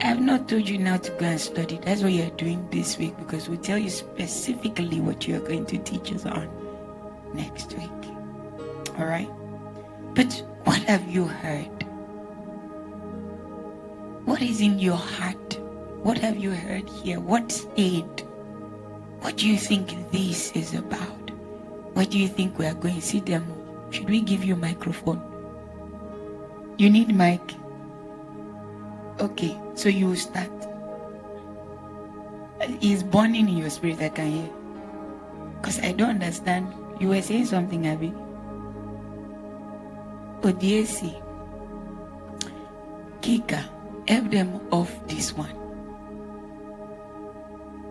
I 0.01 0.05
have 0.05 0.21
not 0.21 0.47
told 0.47 0.67
you 0.67 0.77
now 0.77 0.97
to 0.97 1.11
go 1.11 1.25
and 1.25 1.39
study. 1.39 1.79
That's 1.83 2.01
what 2.01 2.11
you're 2.11 2.29
doing 2.31 2.67
this 2.71 2.97
week 2.97 3.17
because 3.17 3.47
we'll 3.49 3.59
tell 3.59 3.77
you 3.77 3.89
specifically 3.89 4.99
what 4.99 5.27
you're 5.27 5.39
going 5.39 5.65
to 5.67 5.77
teach 5.77 6.11
us 6.13 6.25
on 6.25 6.49
next 7.33 7.77
week. 7.77 7.89
All 8.97 9.05
right? 9.05 9.29
But 10.15 10.43
what 10.63 10.79
have 10.83 11.07
you 11.07 11.25
heard? 11.25 11.85
What 14.25 14.41
is 14.41 14.61
in 14.61 14.79
your 14.79 14.97
heart? 14.97 15.59
What 16.03 16.17
have 16.17 16.37
you 16.37 16.51
heard 16.51 16.89
here? 16.89 17.19
What 17.19 17.51
stayed? 17.51 18.25
What 19.21 19.37
do 19.37 19.47
you 19.47 19.57
think 19.57 20.11
this 20.11 20.51
is 20.53 20.73
about? 20.73 21.29
What 21.93 22.09
do 22.09 22.17
you 22.17 22.27
think 22.27 22.57
we 22.57 22.65
are 22.65 22.73
going? 22.73 22.95
To 22.95 23.01
see 23.01 23.19
them. 23.19 23.45
Should 23.91 24.09
we 24.09 24.21
give 24.21 24.43
you 24.43 24.55
a 24.55 24.57
microphone? 24.57 25.30
You 26.81 26.89
need 26.89 27.13
mic. 27.13 27.53
Okay, 29.21 29.53
so 29.75 29.85
you 29.85 30.15
start. 30.15 30.49
It's 32.81 33.05
burning 33.05 33.49
in 33.49 33.57
your 33.61 33.69
spirit, 33.69 34.01
I 34.01 34.09
can 34.09 34.31
hear. 34.31 34.49
Because 35.61 35.77
I 35.77 35.91
don't 35.91 36.17
understand. 36.17 36.73
You 36.99 37.09
were 37.09 37.21
saying 37.21 37.45
something, 37.45 37.85
Abby. 37.85 38.11
Odiesi. 40.41 41.21
Kika, 43.21 43.61
help 44.09 44.31
them 44.31 44.59
off 44.73 44.89
this 45.05 45.37
one. 45.37 45.53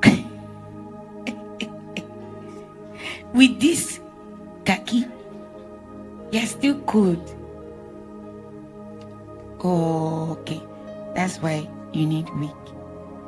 With 3.38 3.60
this 3.60 4.00
kaki, 4.66 5.06
you're 6.32 6.50
still 6.50 6.80
cold. 6.90 7.39
Okay. 9.62 10.62
That's 11.14 11.36
why 11.38 11.68
you 11.92 12.06
need 12.06 12.28
wig. 12.38 12.50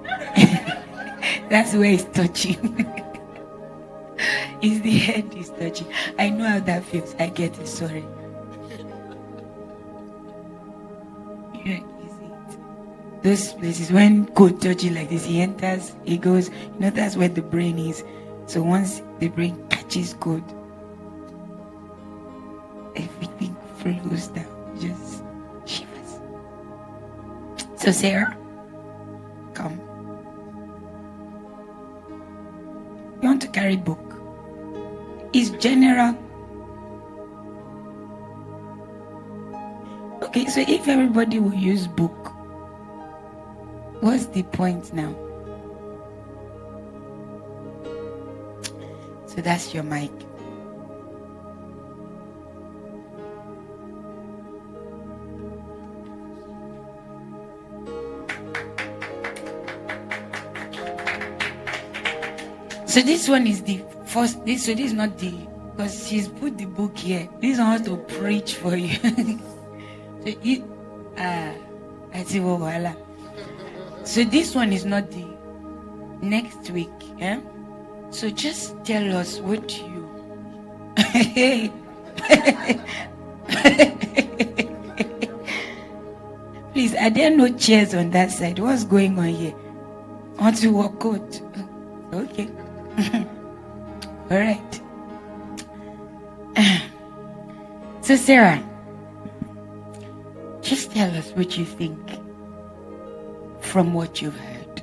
That's 1.50 1.74
where 1.74 1.92
it's 1.92 2.04
touching. 2.04 2.56
it's 4.62 4.80
the 4.80 4.98
head 4.98 5.34
is 5.34 5.50
touching. 5.50 5.88
I 6.18 6.30
know 6.30 6.48
how 6.48 6.60
that 6.60 6.84
feels. 6.84 7.14
I 7.18 7.26
get 7.28 7.58
it. 7.58 7.68
Sorry. 7.68 8.04
Yeah, 11.64 11.74
it? 11.74 13.22
Those 13.22 13.52
places 13.52 13.92
when 13.92 14.26
code 14.34 14.60
touches 14.60 14.90
like 14.90 15.08
this, 15.10 15.24
he 15.24 15.40
enters, 15.40 15.94
he 16.04 16.18
goes, 16.18 16.48
you 16.48 16.80
know, 16.80 16.90
that's 16.90 17.14
where 17.14 17.28
the 17.28 17.40
brain 17.42 17.78
is. 17.78 18.02
So 18.46 18.64
once 18.64 19.00
the 19.20 19.28
brain 19.28 19.64
catches 19.68 20.14
code, 20.14 20.42
everything 22.96 23.54
flows 23.78 24.26
down. 24.26 24.51
So 27.82 27.90
Sarah, 27.90 28.38
come. 29.54 29.76
You 33.20 33.28
want 33.28 33.42
to 33.42 33.48
carry 33.48 33.74
book? 33.74 33.98
It's 35.32 35.50
general. 35.50 36.16
Okay, 40.22 40.46
so 40.46 40.60
if 40.60 40.86
everybody 40.86 41.40
will 41.40 41.54
use 41.54 41.88
book, 41.88 42.32
what's 44.00 44.26
the 44.26 44.44
point 44.44 44.94
now? 44.94 45.12
So 49.26 49.40
that's 49.40 49.74
your 49.74 49.82
mic. 49.82 50.12
So 62.92 63.00
this 63.00 63.26
one 63.26 63.46
is 63.46 63.62
the 63.62 63.80
first. 64.04 64.44
This 64.44 64.66
so 64.66 64.74
this 64.74 64.88
is 64.88 64.92
not 64.92 65.16
the 65.16 65.30
because 65.74 66.06
she's 66.06 66.28
put 66.28 66.58
the 66.58 66.66
book 66.66 66.94
here. 66.98 67.26
This 67.40 67.56
one 67.56 67.68
has 67.68 67.80
to 67.86 67.96
preach 67.96 68.56
for 68.56 68.76
you. 68.76 68.92
so 70.20 70.26
it, 70.26 70.62
ah, 71.16 71.54
I 72.12 72.24
see. 72.24 72.38
So 74.04 74.24
this 74.24 74.54
one 74.54 74.74
is 74.74 74.84
not 74.84 75.10
the 75.10 75.24
next 76.20 76.68
week. 76.68 76.90
So 78.10 78.28
just 78.28 78.84
tell 78.84 79.16
us 79.16 79.38
what 79.38 79.72
you. 79.80 80.06
Please, 86.74 86.94
are 86.96 87.08
there 87.08 87.34
no 87.34 87.48
chairs 87.56 87.94
on 87.94 88.10
that 88.10 88.30
side? 88.30 88.58
What's 88.58 88.84
going 88.84 89.18
on 89.18 89.28
here? 89.28 89.54
Want 90.38 90.58
to 90.58 90.68
walk 90.68 91.02
out? 91.06 91.40
Okay. 92.12 92.50
All 94.32 94.38
right. 94.38 94.80
So, 98.00 98.16
Sarah, 98.16 98.60
just 100.60 100.90
tell 100.90 101.14
us 101.14 101.30
what 101.32 101.56
you 101.56 101.64
think 101.64 102.00
from 103.60 103.94
what 103.94 104.20
you've 104.20 104.36
heard. 104.36 104.82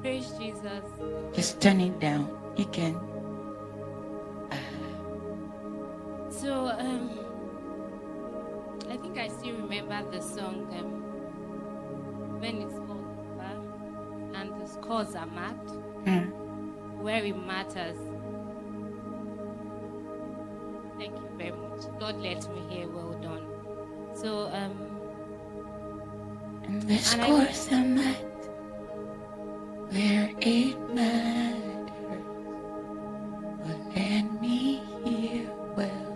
Praise 0.00 0.32
Jesus. 0.40 0.82
Just 1.32 1.60
turn 1.60 1.80
it 1.80 2.00
down. 2.00 2.36
You 2.56 2.64
can. 2.64 2.98
So, 6.30 6.66
um, 6.66 7.10
I 8.90 8.96
think 8.96 9.16
I 9.16 9.28
still 9.28 9.54
remember 9.54 10.10
the 10.10 10.20
song 10.20 10.66
um, 10.76 12.40
when 12.40 12.56
it's 12.62 12.74
all 12.74 13.06
over 13.30 14.34
and 14.34 14.60
the 14.60 14.66
scores 14.66 15.14
are 15.14 15.26
marked 15.26 15.70
Mm. 16.06 16.49
Where 17.00 17.24
it 17.24 17.36
matters. 17.36 17.98
Thank 20.98 21.14
you 21.16 21.28
very 21.38 21.52
much. 21.52 21.82
God 21.98 22.16
let 22.20 22.42
me 22.54 22.60
hear. 22.68 22.88
Well 22.88 23.12
done. 23.20 23.46
So, 24.14 24.48
um, 24.52 24.74
And 26.64 26.82
the 26.82 26.94
I- 26.94 26.98
scores 26.98 27.68
are 27.72 27.84
met 27.84 28.48
where 29.90 30.30
it 30.40 30.76
matters. 30.94 32.26
But 33.64 33.78
let 33.96 34.40
me 34.40 34.58
hear 35.04 35.50
well 35.76 36.06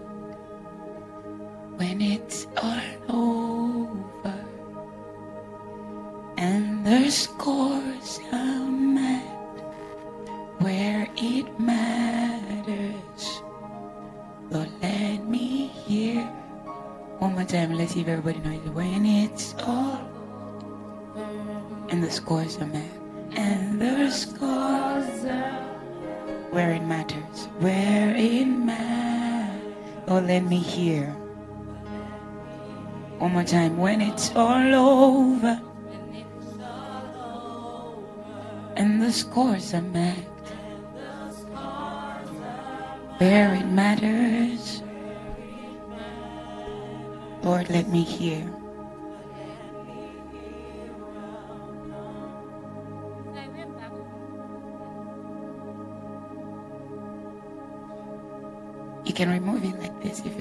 when 1.78 2.00
it's 2.00 2.46
all 2.62 2.90
over. 3.08 4.38
And 6.36 6.84
the 6.86 7.10
scores 7.10 8.20
are 8.32 8.66
met 8.70 9.33
where 10.64 11.06
it 11.16 11.60
matters. 11.60 13.42
Lord, 14.50 14.70
let 14.80 15.28
me 15.28 15.66
hear. 15.66 16.24
One 17.18 17.34
more 17.34 17.44
time, 17.44 17.74
let's 17.74 17.92
see 17.92 18.00
if 18.00 18.08
everybody 18.08 18.38
knows. 18.40 18.66
When 18.70 19.04
it's 19.04 19.54
all 19.60 20.00
and 21.90 22.02
the 22.02 22.10
scores 22.10 22.56
are 22.58 22.66
met. 22.66 22.90
And 23.36 23.78
the 23.78 24.10
scores 24.10 25.24
are 25.26 25.62
where 26.50 26.70
it 26.72 26.82
matters. 26.82 27.46
Where 27.58 28.16
it 28.16 28.46
matters. 28.46 29.74
Oh, 30.08 30.18
let 30.18 30.44
me 30.44 30.58
hear. 30.58 31.10
One 33.18 33.32
more 33.32 33.44
time. 33.44 33.76
When 33.76 34.00
it's 34.00 34.34
all 34.34 34.74
over. 34.74 35.60
And 38.76 39.02
the 39.02 39.12
scores 39.12 39.74
are 39.74 39.82
met. 39.82 40.33
Where 43.18 43.54
it 43.54 43.66
matters. 43.66 44.82
Lord, 47.42 47.70
let 47.70 47.88
me 47.88 48.02
hear. 48.02 48.50
You 59.04 59.12
can 59.12 59.30
remove 59.30 59.62
it 59.64 59.78
like 59.78 60.02
this 60.02 60.20
if 60.20 60.33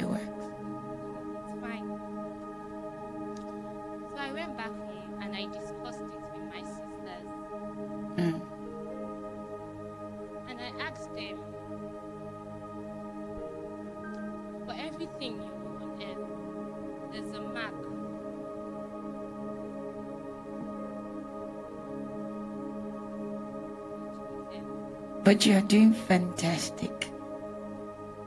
But 25.44 25.49
you're 25.52 25.61
doing 25.61 25.94
fantastic. 25.94 27.10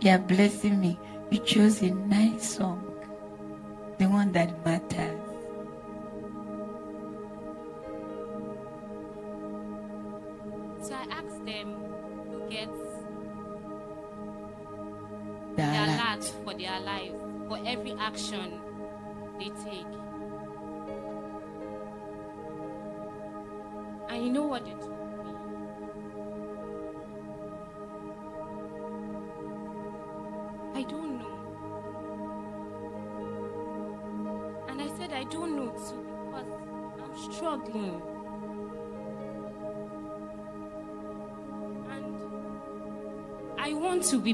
You're 0.00 0.18
blessing 0.18 0.78
me. 0.78 0.98
You 1.30 1.38
chose 1.38 1.80
a 1.80 1.88
nice 1.90 2.56
song, 2.56 2.84
the 3.96 4.04
one 4.04 4.32
that 4.32 4.62
matters. 4.66 5.15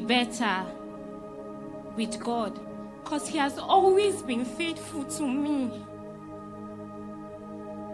Better 0.02 0.64
with 1.96 2.18
God 2.20 2.58
because 3.02 3.28
He 3.28 3.38
has 3.38 3.58
always 3.58 4.22
been 4.22 4.44
faithful 4.44 5.04
to 5.04 5.26
me. 5.26 5.84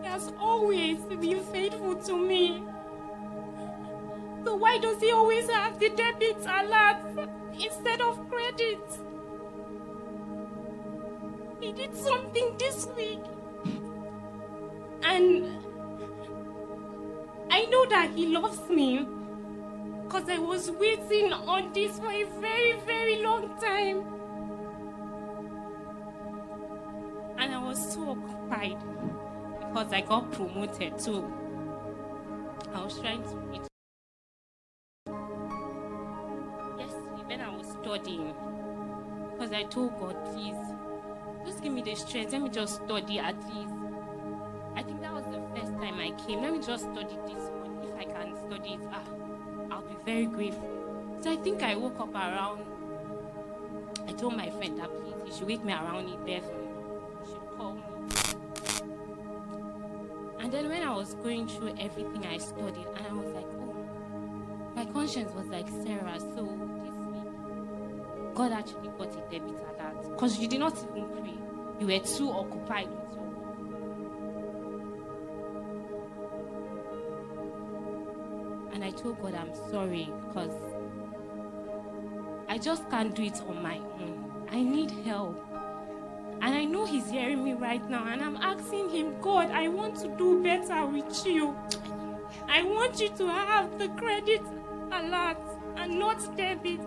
He 0.02 0.08
has 0.08 0.32
always 0.40 0.98
been 0.98 1.42
faithful 1.44 1.96
to 1.96 2.16
me. 2.16 2.62
So 4.44 4.54
why 4.56 4.78
does 4.78 5.00
He 5.00 5.12
always 5.12 5.48
have 5.50 5.78
the 5.78 5.90
debit 5.90 6.38
alert 6.46 7.28
instead 7.52 8.00
of 8.00 8.28
credit? 8.30 8.80
He 11.60 11.72
did 11.72 11.96
something 11.96 12.56
this 12.58 12.86
week. 12.96 13.20
And 15.02 15.46
I 17.50 17.64
know 17.66 17.86
that 17.86 18.10
He 18.14 18.26
loves 18.26 18.68
me 18.68 19.06
because 20.28 20.40
I 20.40 20.46
was 20.46 20.70
waiting 20.72 21.32
on 21.32 21.72
this 21.72 21.98
for 21.98 22.10
a 22.10 22.24
very, 22.40 22.78
very 22.80 23.22
long 23.22 23.48
time. 23.60 24.04
And 27.38 27.54
I 27.54 27.62
was 27.62 27.94
so 27.94 28.10
occupied 28.10 28.78
because 29.60 29.92
I 29.92 30.00
got 30.02 30.30
promoted 30.32 30.98
too. 30.98 31.32
I 32.74 32.84
was 32.84 32.98
trying 32.98 33.22
to 33.22 33.36
read. 33.36 33.60
Yesterday, 36.78 37.24
when 37.26 37.40
I 37.40 37.56
was 37.56 37.66
studying, 37.80 38.34
because 39.32 39.52
I 39.52 39.62
told 39.64 39.98
God, 39.98 40.16
please, 40.26 40.56
just 41.46 41.62
give 41.62 41.72
me 41.72 41.82
the 41.82 41.94
strength. 41.94 42.32
Let 42.32 42.42
me 42.42 42.50
just 42.50 42.76
study 42.84 43.18
at 43.18 43.36
least. 43.54 43.74
I 44.76 44.82
think 44.82 45.00
that 45.00 45.14
was 45.14 45.24
the 45.24 45.40
first 45.54 45.72
time 45.78 45.98
I 45.98 46.10
came. 46.26 46.42
Let 46.42 46.52
me 46.52 46.58
just 46.58 46.84
study 46.84 47.16
this 47.26 47.50
one. 47.50 47.78
If 47.82 47.96
I 47.96 48.04
can 48.04 48.36
study 48.46 48.74
it, 48.74 48.80
ah, 48.92 49.17
very 50.08 50.24
grateful. 50.24 51.18
So 51.20 51.30
I 51.32 51.36
think 51.36 51.62
I 51.62 51.76
woke 51.76 52.00
up 52.00 52.14
around. 52.14 52.64
I 54.08 54.12
told 54.12 54.38
my 54.38 54.48
friend 54.48 54.78
that 54.78 54.88
please, 54.88 55.14
he 55.26 55.38
should 55.38 55.46
wake 55.46 55.62
me 55.62 55.74
around 55.74 56.08
11. 56.08 56.26
He 56.26 57.30
should 57.30 57.46
call 57.58 57.74
me. 57.74 57.82
And 60.40 60.50
then 60.50 60.70
when 60.70 60.82
I 60.82 60.94
was 60.94 61.12
going 61.12 61.46
through 61.46 61.74
everything 61.78 62.24
I 62.24 62.38
studied, 62.38 62.86
and 62.96 63.06
I 63.06 63.12
was 63.12 63.34
like, 63.34 63.44
oh, 63.60 63.74
my 64.74 64.86
conscience 64.86 65.30
was 65.34 65.46
like, 65.48 65.68
Sarah, 65.68 66.18
so 66.18 66.42
this 66.84 66.96
week, 67.12 68.34
God 68.34 68.52
actually 68.52 68.88
got 68.96 69.12
a 69.12 69.20
debit 69.30 69.60
alert. 69.60 70.08
Because 70.08 70.38
you 70.38 70.48
did 70.48 70.60
not 70.60 70.74
even 70.96 71.08
pray. 71.20 71.34
You 71.80 71.86
were 71.86 71.98
too 71.98 72.30
occupied 72.30 72.88
told 79.00 79.22
God, 79.22 79.34
I'm 79.34 79.54
sorry 79.70 80.10
because 80.26 80.54
I 82.48 82.58
just 82.58 82.88
can't 82.90 83.14
do 83.14 83.22
it 83.22 83.40
on 83.42 83.62
my 83.62 83.78
own. 83.78 84.46
I 84.50 84.62
need 84.62 84.90
help. 85.06 85.44
And 86.40 86.54
I 86.54 86.64
know 86.64 86.84
He's 86.84 87.10
hearing 87.10 87.44
me 87.44 87.52
right 87.54 87.88
now. 87.88 88.06
And 88.06 88.22
I'm 88.22 88.36
asking 88.36 88.90
Him, 88.90 89.20
God, 89.20 89.50
I 89.50 89.68
want 89.68 89.96
to 90.00 90.08
do 90.16 90.42
better 90.42 90.86
with 90.86 91.26
you. 91.26 91.56
I 92.48 92.62
want 92.62 93.00
you 93.00 93.08
to 93.10 93.26
have 93.28 93.78
the 93.78 93.88
credit 93.90 94.42
alert 94.92 95.38
and 95.76 95.98
not 95.98 96.36
debit. 96.36 96.80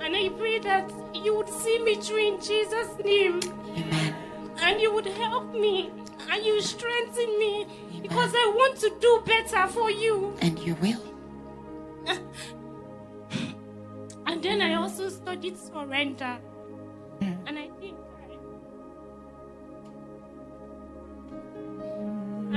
And 0.00 0.16
I 0.16 0.28
pray 0.38 0.58
that 0.60 0.92
you 1.14 1.36
would 1.36 1.48
see 1.48 1.78
me 1.80 1.94
through 1.96 2.26
in 2.34 2.40
Jesus' 2.40 2.98
name 3.04 3.40
Amen. 3.68 4.14
and 4.58 4.80
you 4.80 4.92
would 4.92 5.06
help 5.06 5.52
me 5.54 5.90
and 6.30 6.44
you 6.44 6.60
strengthen 6.60 7.38
me 7.38 7.66
because 8.02 8.32
I 8.34 8.52
want 8.54 8.78
to 8.80 8.92
do 9.00 9.22
better 9.24 9.66
for 9.68 9.90
you. 9.90 10.36
And 10.40 10.58
you 10.58 10.74
will. 10.76 11.02
And 14.32 14.42
then 14.42 14.62
I 14.62 14.74
also 14.76 15.10
studied 15.10 15.58
surrender. 15.58 16.38
Hmm. 17.20 17.32
And 17.46 17.58
I 17.58 17.68
think 17.78 17.98
I. 18.18 18.32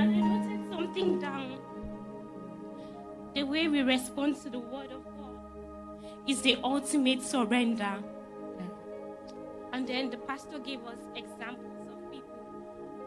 I 0.00 0.20
noted 0.20 0.72
something 0.72 1.20
down. 1.20 1.58
The 3.34 3.42
way 3.42 3.68
we 3.68 3.82
respond 3.82 4.40
to 4.42 4.48
the 4.48 4.58
word 4.58 4.90
of 4.90 5.04
God 5.04 5.38
is 6.26 6.40
the 6.40 6.56
ultimate 6.64 7.22
surrender. 7.22 8.02
Hmm. 8.58 9.74
And 9.74 9.86
then 9.86 10.08
the 10.08 10.16
pastor 10.16 10.58
gave 10.58 10.80
us 10.86 10.98
people 11.14 11.36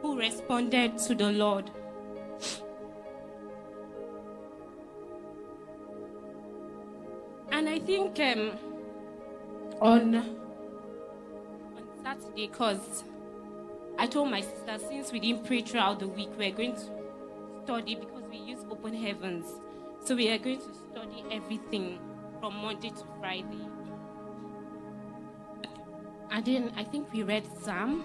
who 0.01 0.17
responded 0.17 0.97
to 0.99 1.15
the 1.15 1.31
Lord. 1.31 1.69
And 7.51 7.67
I 7.67 7.79
think 7.79 8.19
um, 8.19 8.57
on 9.81 10.15
on 10.15 11.83
Saturday, 12.03 12.47
because 12.47 13.03
I 13.97 14.07
told 14.07 14.29
my 14.31 14.41
sister 14.41 14.77
since 14.77 15.11
we 15.11 15.19
didn't 15.19 15.45
pray 15.45 15.61
throughout 15.61 15.99
the 15.99 16.07
week, 16.07 16.29
we're 16.37 16.51
going 16.51 16.75
to 16.75 16.81
study 17.63 17.95
because 17.95 18.23
we 18.29 18.37
use 18.37 18.59
open 18.71 18.93
heavens. 18.93 19.45
So 20.05 20.15
we 20.15 20.29
are 20.29 20.37
going 20.37 20.59
to 20.59 20.73
study 20.91 21.25
everything 21.31 21.99
from 22.39 22.55
Monday 22.55 22.89
to 22.89 23.03
Friday. 23.19 23.67
And 26.31 26.45
then 26.45 26.71
I 26.77 26.83
think 26.83 27.11
we 27.11 27.23
read 27.23 27.45
Psalm. 27.61 28.03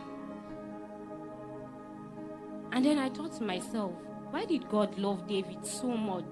And 2.75 2.85
then 2.85 2.99
I 2.99 3.09
thought 3.09 3.33
to 3.39 3.45
myself, 3.45 3.93
why 4.31 4.45
did 4.45 4.69
God 4.69 4.99
love 4.99 5.29
David 5.29 5.65
so 5.65 5.97
much? 5.97 6.25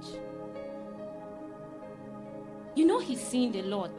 You 2.75 2.85
know, 2.85 2.99
he's 2.99 3.21
seen 3.21 3.55
a 3.55 3.63
lot. 3.63 3.95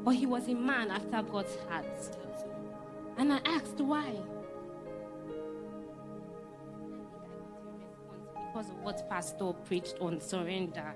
But 0.00 0.16
he 0.16 0.26
was 0.26 0.48
a 0.48 0.54
man 0.54 0.90
after 0.90 1.22
God's 1.22 1.56
heart. 1.68 2.16
And 3.18 3.32
I 3.32 3.38
asked 3.44 3.80
why. 3.80 4.16
Because 8.34 8.70
of 8.70 8.82
what 8.82 9.08
Pastor 9.08 9.52
preached 9.64 9.94
on 10.00 10.20
surrender. 10.20 10.92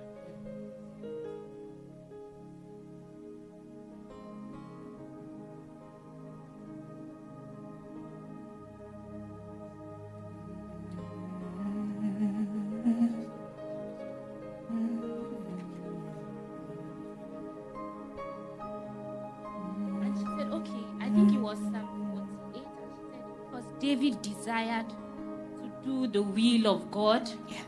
Will 26.65 26.77
of 26.77 26.91
God. 26.91 27.31
Yes. 27.49 27.65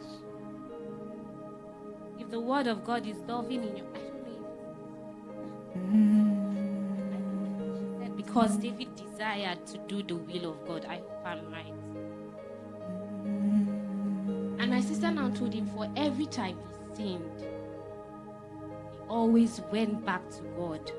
If 2.19 2.31
the 2.31 2.41
word 2.41 2.67
of 2.67 2.85
God 2.85 3.07
is 3.07 3.17
loving 3.29 3.63
in 3.63 3.77
your, 3.77 3.87
I 3.95 3.99
don't 3.99 4.25
know 7.59 7.65
if 7.65 7.77
she 7.79 8.05
said, 8.05 8.17
because 8.17 8.57
David 8.57 8.89
desired 8.97 9.67
to 9.67 9.79
do 9.87 10.03
the 10.03 10.17
will 10.17 10.53
of 10.53 10.67
God. 10.67 10.87
I 10.87 10.97
hope 10.97 11.27
I'm 11.27 11.53
right. 11.53 11.75
Mm. 13.25 14.61
And 14.61 14.71
my 14.71 14.81
sister 14.81 15.11
now 15.11 15.31
told 15.31 15.53
him 15.53 15.67
for 15.67 15.89
every 15.97 16.27
time 16.27 16.57
he 16.59 16.97
sinned, 16.97 17.41
he 17.41 17.47
always 19.09 19.61
went 19.71 20.05
back 20.05 20.29
to 20.31 20.43
God. 20.57 20.91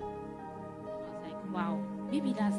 I 0.00 0.04
was 0.94 1.22
like, 1.24 1.54
wow, 1.54 1.80
maybe 2.10 2.32
that's 2.32 2.56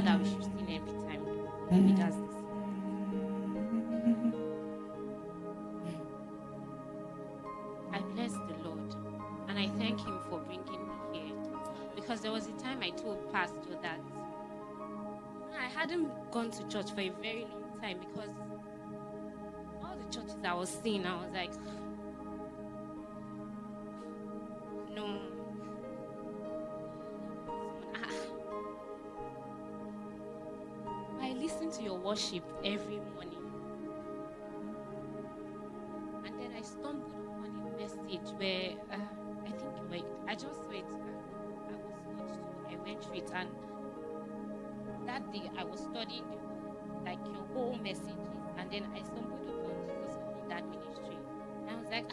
Not 0.00 0.18
that 0.18 0.24
we 0.24 0.30
should 0.30 0.44
sin 0.44 0.66
every 0.70 0.92
time, 0.92 1.22
that's 1.94 2.16
the 2.16 2.26
secret. 2.32 2.70
I 7.92 7.98
bless 8.14 8.32
the 8.32 8.54
Lord 8.64 8.94
and 9.48 9.58
I 9.58 9.68
thank 9.78 10.00
Him 10.00 10.18
for 10.30 10.38
bringing 10.38 10.88
me 10.88 10.94
here. 11.12 11.36
Because 11.94 12.22
there 12.22 12.32
was 12.32 12.46
a 12.46 12.52
time 12.52 12.82
I 12.82 12.90
told 12.90 13.30
Pastor 13.30 13.76
that 13.82 14.00
I 15.58 15.66
hadn't 15.66 16.08
gone 16.30 16.50
to 16.52 16.66
church 16.68 16.92
for 16.92 17.02
a 17.02 17.10
very 17.20 17.44
long 17.44 17.78
time 17.82 17.98
because 17.98 18.30
all 19.84 19.96
the 19.98 20.04
churches 20.14 20.36
I 20.42 20.54
was 20.54 20.70
seeing, 20.82 21.04
I 21.04 21.16
was 21.16 21.30
like, 21.34 21.52
worship 32.20 32.44
every 32.64 33.00
morning. 33.14 33.38
And 36.26 36.38
then 36.38 36.52
I 36.56 36.62
stumbled 36.62 37.12
upon 37.12 37.46
a 37.46 37.80
message 37.80 38.28
where 38.36 38.72
uh, 38.92 38.96
I 39.46 39.50
think 39.50 39.72
you 39.78 40.02
were, 40.02 40.28
I 40.28 40.34
just 40.34 40.56
saw 40.56 40.70
it. 40.70 40.84
Uh, 40.84 41.70
I 41.70 41.74
was 41.76 41.94
not 41.96 42.28
touched. 42.28 42.40
I 42.68 42.76
went 42.84 43.04
through 43.04 43.16
it, 43.16 43.30
and 43.34 43.48
that 45.06 45.32
day 45.32 45.50
I 45.58 45.64
was 45.64 45.80
studying 45.80 46.24
like 47.06 47.18
your 47.24 47.46
whole 47.54 47.78
messages, 47.82 48.16
and 48.58 48.70
then 48.70 48.86
I 48.94 49.00
stumbled 49.00 49.48
upon 49.48 49.72
Jesus 49.88 50.18
in 50.42 50.48
that 50.48 50.64
ministry. 50.68 51.16
And 51.58 51.70
I 51.70 51.74
was 51.76 51.86
like, 51.90 52.12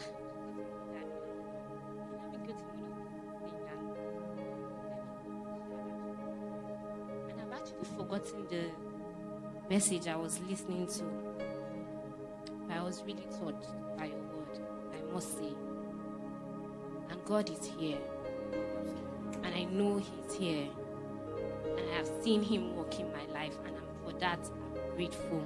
to 7.80 7.84
forgotten 7.84 8.46
the 8.48 8.87
message 9.68 10.08
I 10.08 10.16
was 10.16 10.40
listening 10.48 10.86
to. 10.86 11.04
I 12.70 12.82
was 12.82 13.02
really 13.02 13.26
touched 13.38 13.68
by 13.98 14.06
your 14.06 14.18
word, 14.18 14.60
I 14.92 15.12
must 15.12 15.36
say. 15.38 15.52
And 17.10 17.24
God 17.26 17.50
is 17.50 17.70
here. 17.78 17.98
And 19.42 19.54
I 19.54 19.64
know 19.64 19.98
He's 19.98 20.34
here. 20.38 20.68
And 21.76 21.90
I 21.90 21.96
have 21.96 22.10
seen 22.22 22.42
Him 22.42 22.76
work 22.76 22.98
in 22.98 23.12
my 23.12 23.24
life. 23.32 23.56
And 23.66 23.76
I'm, 23.76 23.82
for 24.04 24.18
that, 24.20 24.38
I'm 24.40 24.96
grateful. 24.96 25.44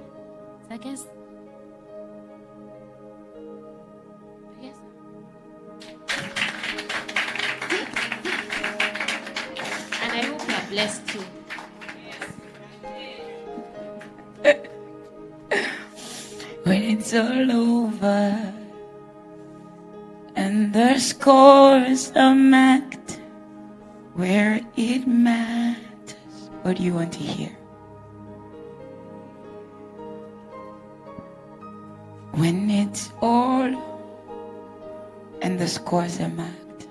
So 0.67 0.73
I 0.73 0.77
guess. 0.77 1.05
Blessed 10.69 11.07
too. 11.09 11.23
All 17.15 17.51
over 17.51 18.53
and 20.35 20.73
the 20.73 20.97
scores 20.99 22.11
are 22.15 22.35
marked 22.35 23.19
where 24.13 24.61
it 24.75 25.07
matters. 25.07 26.49
What 26.63 26.77
do 26.77 26.83
you 26.83 26.93
want 26.93 27.13
to 27.13 27.19
hear? 27.19 27.49
When 32.33 32.69
it's 32.69 33.11
all 33.21 33.71
and 35.41 35.59
the 35.59 35.67
scores 35.67 36.19
are 36.19 36.29
marked 36.29 36.87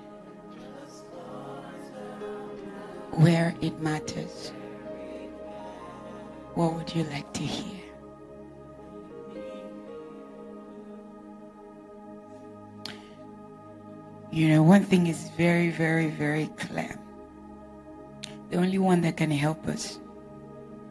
where 3.11 3.55
it 3.61 3.79
matters. 3.79 4.51
What 6.55 6.73
would 6.73 6.95
you 6.95 7.03
like 7.05 7.31
to 7.33 7.43
hear? 7.43 7.62
You 14.33 14.49
know, 14.49 14.63
one 14.63 14.83
thing 14.83 15.05
is 15.05 15.29
very, 15.37 15.69
very, 15.69 16.09
very 16.09 16.47
clear. 16.57 16.97
The 18.49 18.57
only 18.57 18.79
one 18.79 19.01
that 19.01 19.15
can 19.15 19.29
help 19.29 19.67
us 19.67 19.99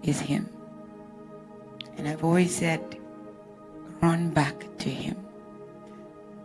is 0.05 0.21
Him. 0.21 0.49
And 1.99 2.07
I've 2.07 2.23
always 2.23 2.55
said, 2.55 3.01
run 4.01 4.31
back 4.31 4.55
to 4.79 4.89
Him. 4.89 5.17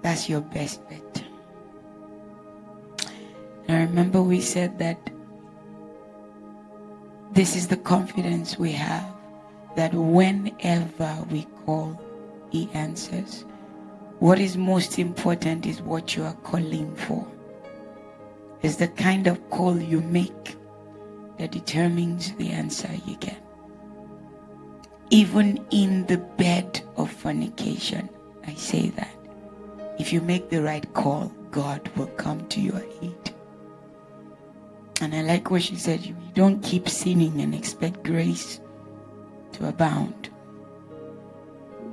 That's 0.01 0.27
your 0.27 0.41
best 0.41 0.89
bet. 0.89 1.23
And 3.67 3.77
I 3.77 3.81
remember 3.81 4.23
we 4.23 4.41
said 4.41 4.79
that 4.79 4.97
this 7.31 7.55
is 7.55 7.67
the 7.67 7.77
confidence 7.77 8.57
we 8.57 8.71
have 8.71 9.05
that 9.75 9.93
whenever 9.93 11.25
we 11.29 11.45
call, 11.63 12.01
He 12.49 12.71
answers. 12.73 13.45
What 14.19 14.39
is 14.39 14.57
most 14.57 14.97
important 14.97 15.67
is 15.67 15.81
what 15.81 16.15
you 16.15 16.23
are 16.23 16.33
calling 16.43 16.95
for. 16.95 17.25
It's 18.63 18.77
the 18.77 18.87
kind 18.87 19.27
of 19.27 19.49
call 19.51 19.77
you 19.79 20.01
make 20.01 20.55
that 21.37 21.51
determines 21.51 22.33
the 22.33 22.49
answer 22.49 22.89
you 23.05 23.15
get. 23.17 23.37
Even 25.11 25.63
in 25.69 26.07
the 26.07 26.17
bed 26.17 26.81
of 26.97 27.11
fornication, 27.11 28.09
I 28.47 28.55
say 28.55 28.89
that. 28.89 29.13
If 29.99 30.11
you 30.11 30.21
make 30.21 30.49
the 30.49 30.63
right 30.63 30.91
call, 30.95 31.31
God 31.51 31.87
will 31.95 32.07
come 32.07 32.47
to 32.47 32.59
your 32.59 32.83
aid. 33.01 33.33
And 34.99 35.13
I 35.13 35.21
like 35.21 35.51
what 35.51 35.61
she 35.61 35.75
said 35.75 36.03
you 36.03 36.15
don't 36.33 36.63
keep 36.63 36.89
sinning 36.89 37.39
and 37.39 37.53
expect 37.53 38.03
grace 38.03 38.59
to 39.53 39.67
abound. 39.67 40.29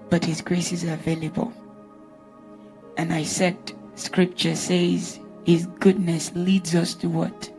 But 0.09 0.25
His 0.25 0.41
grace 0.41 0.73
is 0.73 0.85
available. 0.85 1.53
And 2.97 3.12
I 3.12 3.25
said, 3.25 3.57
Scripture 3.97 4.57
says 4.57 5.21
His 5.45 5.66
goodness 5.81 6.33
leads 6.35 6.75
us 6.75 6.95
to 6.95 7.09
what? 7.09 7.51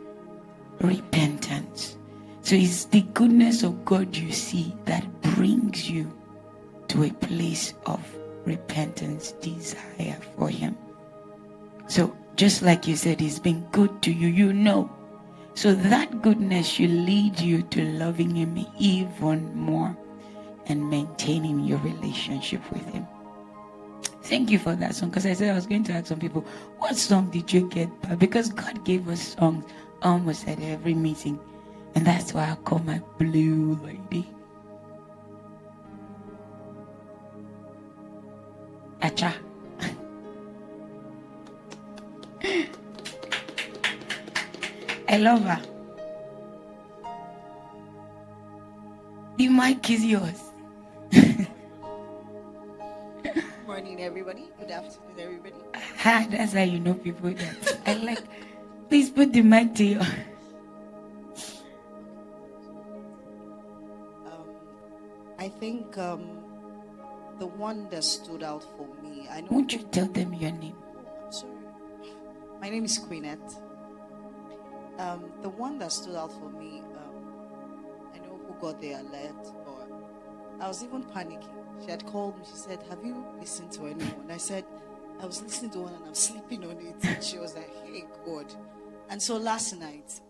Repentance. 0.80 1.98
So 2.42 2.54
it's 2.54 2.84
the 2.86 3.02
goodness 3.12 3.62
of 3.62 3.84
God 3.84 4.16
you 4.16 4.32
see 4.32 4.74
that 4.84 5.04
brings 5.20 5.90
you 5.90 6.12
to 6.88 7.04
a 7.04 7.10
place 7.10 7.74
of 7.86 8.00
repentance, 8.44 9.32
desire 9.32 10.18
for 10.36 10.48
Him. 10.48 10.76
So 11.88 12.16
just 12.36 12.62
like 12.62 12.86
you 12.86 12.96
said, 12.96 13.20
He's 13.20 13.38
been 13.38 13.66
good 13.72 14.02
to 14.02 14.12
you, 14.12 14.28
you 14.28 14.52
know. 14.52 14.90
So 15.54 15.74
that 15.74 16.22
goodness 16.22 16.66
should 16.66 16.90
lead 16.90 17.40
you 17.40 17.62
to 17.62 17.82
loving 17.98 18.34
Him 18.36 18.64
even 18.78 19.56
more 19.56 19.96
and 20.66 20.88
maintaining 20.88 21.60
your 21.60 21.78
relationship 21.78 22.60
with 22.70 22.84
Him. 22.86 23.06
Thank 24.26 24.50
you 24.50 24.58
for 24.58 24.74
that 24.74 24.96
song 24.96 25.10
because 25.10 25.24
I 25.24 25.34
said 25.34 25.50
I 25.50 25.54
was 25.54 25.66
going 25.66 25.84
to 25.84 25.92
ask 25.92 26.08
some 26.08 26.18
people, 26.18 26.44
what 26.78 26.96
song 26.96 27.30
did 27.30 27.52
you 27.52 27.68
get? 27.68 27.88
Because 28.18 28.48
God 28.48 28.84
gave 28.84 29.08
us 29.08 29.36
songs 29.36 29.64
almost 30.02 30.48
at 30.48 30.60
every 30.60 30.94
meeting. 30.94 31.38
And 31.94 32.04
that's 32.04 32.34
why 32.34 32.50
I 32.50 32.56
call 32.64 32.80
my 32.80 33.00
blue 33.18 33.78
lady. 33.84 34.28
Acha. 39.00 39.32
I 45.08 45.18
love 45.18 45.42
her. 45.42 45.62
The 49.36 49.48
mic 49.50 49.88
is 49.88 50.04
yours. 50.04 50.42
morning, 53.76 54.00
everybody. 54.00 54.48
Good 54.58 54.70
afternoon, 54.70 55.20
everybody. 55.20 55.54
Ah, 56.02 56.26
that's 56.30 56.54
how 56.54 56.62
you 56.62 56.80
know 56.80 56.94
people 56.94 57.28
that 57.34 57.80
I 57.84 57.92
like. 57.92 58.22
Please 58.88 59.10
put 59.10 59.34
the 59.34 59.42
mic 59.42 59.74
to 59.74 59.84
you. 59.84 60.00
Um, 64.24 64.48
I 65.38 65.48
think 65.48 65.98
um, 65.98 66.40
the 67.38 67.46
one 67.46 67.86
that 67.90 68.02
stood 68.02 68.42
out 68.42 68.64
for 68.78 68.88
me, 69.02 69.28
I 69.30 69.42
know. 69.42 69.48
Won't 69.50 69.74
you 69.74 69.80
tell 69.92 70.06
them 70.06 70.32
your 70.32 70.52
name? 70.52 70.76
I'm 71.26 71.30
sorry. 71.30 71.52
My 72.62 72.70
name 72.70 72.86
is 72.86 72.98
Queenette. 72.98 73.60
Um, 74.98 75.30
the 75.42 75.50
one 75.50 75.76
that 75.80 75.92
stood 75.92 76.16
out 76.16 76.32
for 76.32 76.48
me, 76.48 76.80
um, 76.96 77.84
I 78.14 78.18
know 78.24 78.40
who 78.40 78.54
got 78.58 78.80
the 78.80 78.92
alert, 78.92 79.44
but 79.66 80.64
I 80.64 80.66
was 80.66 80.82
even 80.82 81.04
panicking. 81.04 81.65
She 81.84 81.90
had 81.90 82.04
called 82.06 82.38
me. 82.38 82.44
She 82.50 82.56
said, 82.56 82.82
"Have 82.88 83.04
you 83.04 83.24
listened 83.38 83.72
to 83.72 83.86
anyone?" 83.86 84.30
I 84.30 84.36
said, 84.38 84.64
"I 85.20 85.26
was 85.26 85.42
listening 85.42 85.70
to 85.72 85.80
one, 85.80 85.94
and 85.94 86.04
I'm 86.04 86.14
sleeping 86.14 86.64
on 86.64 86.78
it." 86.78 86.96
And 87.02 87.22
she 87.22 87.38
was 87.38 87.54
like, 87.54 87.70
"Hey, 87.84 88.04
God." 88.24 88.52
And 89.08 89.22
so 89.22 89.36
last 89.36 89.74
night, 89.76 90.20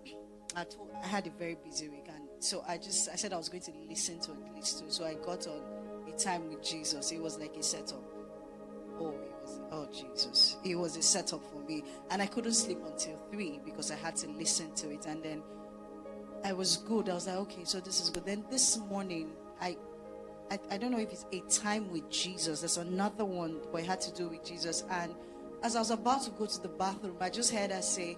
I 0.55 0.65
told 0.65 0.91
I 1.03 1.07
had 1.07 1.27
a 1.27 1.31
very 1.31 1.57
busy 1.65 1.89
week, 1.89 2.07
and 2.09 2.29
so 2.41 2.65
I 2.67 2.79
just 2.79 3.09
I 3.11 3.17
said 3.17 3.33
I 3.33 3.37
was 3.37 3.49
going 3.49 3.63
to 3.63 3.73
listen 3.89 4.21
to 4.21 4.33
at 4.33 4.55
least 4.55 4.81
two. 4.81 4.91
So 4.91 5.05
I 5.05 5.15
got 5.15 5.47
on 5.47 5.63
a 6.09 6.17
time 6.19 6.49
with 6.49 6.63
Jesus, 6.63 7.13
it 7.13 7.21
was 7.21 7.39
like 7.39 7.57
a 7.57 7.63
setup. 7.63 8.03
Oh, 8.99 9.11
it 9.11 9.35
was 9.43 9.61
oh 9.73 9.89
Jesus. 9.93 10.57
It 10.65 10.75
was 10.77 10.97
a 10.97 11.03
setup 11.03 11.43
for 11.51 11.61
me. 11.69 11.85
And 12.11 12.23
I 12.23 12.27
couldn't 12.27 12.55
sleep 12.55 12.79
until 12.87 13.17
three 13.31 13.61
because 13.65 13.91
I 13.91 13.97
had 13.97 14.17
to 14.17 14.29
listen 14.29 14.75
to 14.77 14.91
it. 14.91 15.07
And 15.07 15.23
then 15.23 15.43
I 16.45 16.53
was 16.53 16.79
good. 16.79 17.09
I 17.09 17.15
was 17.15 17.27
like, 17.27 17.37
okay, 17.37 17.65
so 17.65 17.81
this 17.81 18.01
is 18.01 18.11
good. 18.11 18.25
Then 18.25 18.45
this 18.51 18.79
morning, 18.79 19.33
I 19.61 19.77
I, 20.51 20.59
I 20.71 20.79
don't 20.79 20.93
know 20.93 20.99
if 20.99 21.13
it's 21.13 21.27
a 21.33 21.41
time 21.61 21.91
with 21.91 22.09
Jesus. 22.11 22.61
There's 22.61 22.77
another 22.77 23.25
one 23.25 23.61
where 23.71 23.83
it 23.83 23.87
had 23.87 24.01
to 24.03 24.13
do 24.13 24.29
with 24.29 24.45
Jesus. 24.45 24.85
And 24.91 25.15
as 25.63 25.77
I 25.77 25.81
was 25.81 25.91
about 25.91 26.23
to 26.25 26.31
go 26.31 26.47
to 26.47 26.63
the 26.63 26.69
bathroom, 26.69 27.17
I 27.21 27.31
just 27.31 27.53
heard 27.53 27.71
her 27.71 27.83
say, 27.83 28.17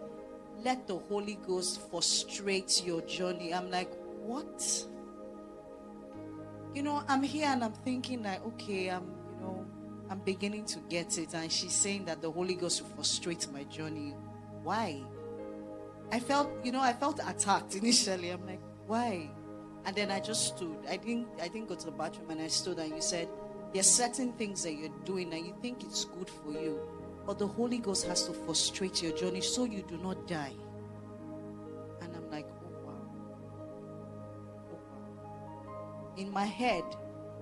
Let 0.63 0.87
the 0.87 0.99
Holy 0.99 1.39
Ghost 1.47 1.91
frustrate 1.91 2.85
your 2.85 3.01
journey. 3.03 3.55
I'm 3.55 3.71
like, 3.71 3.91
What? 4.21 4.87
You 6.75 6.83
know, 6.83 7.03
I'm 7.09 7.23
here 7.23 7.47
and 7.47 7.65
I'm 7.65 7.73
thinking 7.73 8.23
like, 8.23 8.45
okay, 8.47 8.89
I'm, 8.91 9.05
you 9.35 9.41
know, 9.41 9.67
I'm 10.11 10.19
beginning 10.21 10.65
to 10.67 10.79
get 10.81 11.19
it. 11.19 11.35
And 11.35 11.51
she's 11.51 11.73
saying 11.73 12.05
that 12.05 12.21
the 12.21 12.31
Holy 12.31 12.55
Ghost 12.55 12.83
will 12.83 12.91
frustrate 12.91 13.51
my 13.53 13.65
journey. 13.65 14.15
Why? 14.63 15.03
I 16.13 16.21
felt, 16.21 16.51
you 16.65 16.73
know, 16.73 16.81
I 16.81 16.93
felt 16.93 17.21
attacked 17.27 17.75
initially. 17.83 18.31
I'm 18.31 18.47
like, 18.47 18.61
why? 18.87 19.31
And 19.89 19.97
then 19.97 20.11
I 20.11 20.21
just 20.21 20.49
stood. 20.49 20.77
I 20.87 20.99
didn't 20.99 21.29
I 21.41 21.49
didn't 21.49 21.67
go 21.67 21.75
to 21.75 21.87
the 21.87 21.91
bathroom 21.91 22.29
and 22.29 22.43
I 22.43 22.49
stood 22.49 22.79
and 22.79 22.95
you 22.95 23.01
said, 23.01 23.27
There's 23.73 23.91
certain 23.91 24.35
things 24.35 24.63
that 24.65 24.75
you're 24.75 24.93
doing 25.07 25.33
and 25.33 25.47
you 25.47 25.55
think 25.63 25.83
it's 25.83 26.05
good 26.05 26.29
for 26.29 26.53
you. 26.53 26.79
But 27.25 27.39
the 27.39 27.47
Holy 27.47 27.79
Ghost 27.79 28.07
has 28.07 28.27
to 28.27 28.35
frustrate 28.35 29.03
your 29.03 29.17
journey 29.17 29.41
so 29.41 29.65
you 29.65 29.81
do 29.89 29.97
not 29.97 30.29
die. 30.29 30.53
And 32.03 32.15
I'm 32.15 32.31
like, 32.31 32.45
oh 32.67 32.87
wow. 32.87 33.01
Oh 34.73 34.79
wow. 34.93 36.13
In 36.19 36.31
my 36.33 36.45
head, 36.45 36.85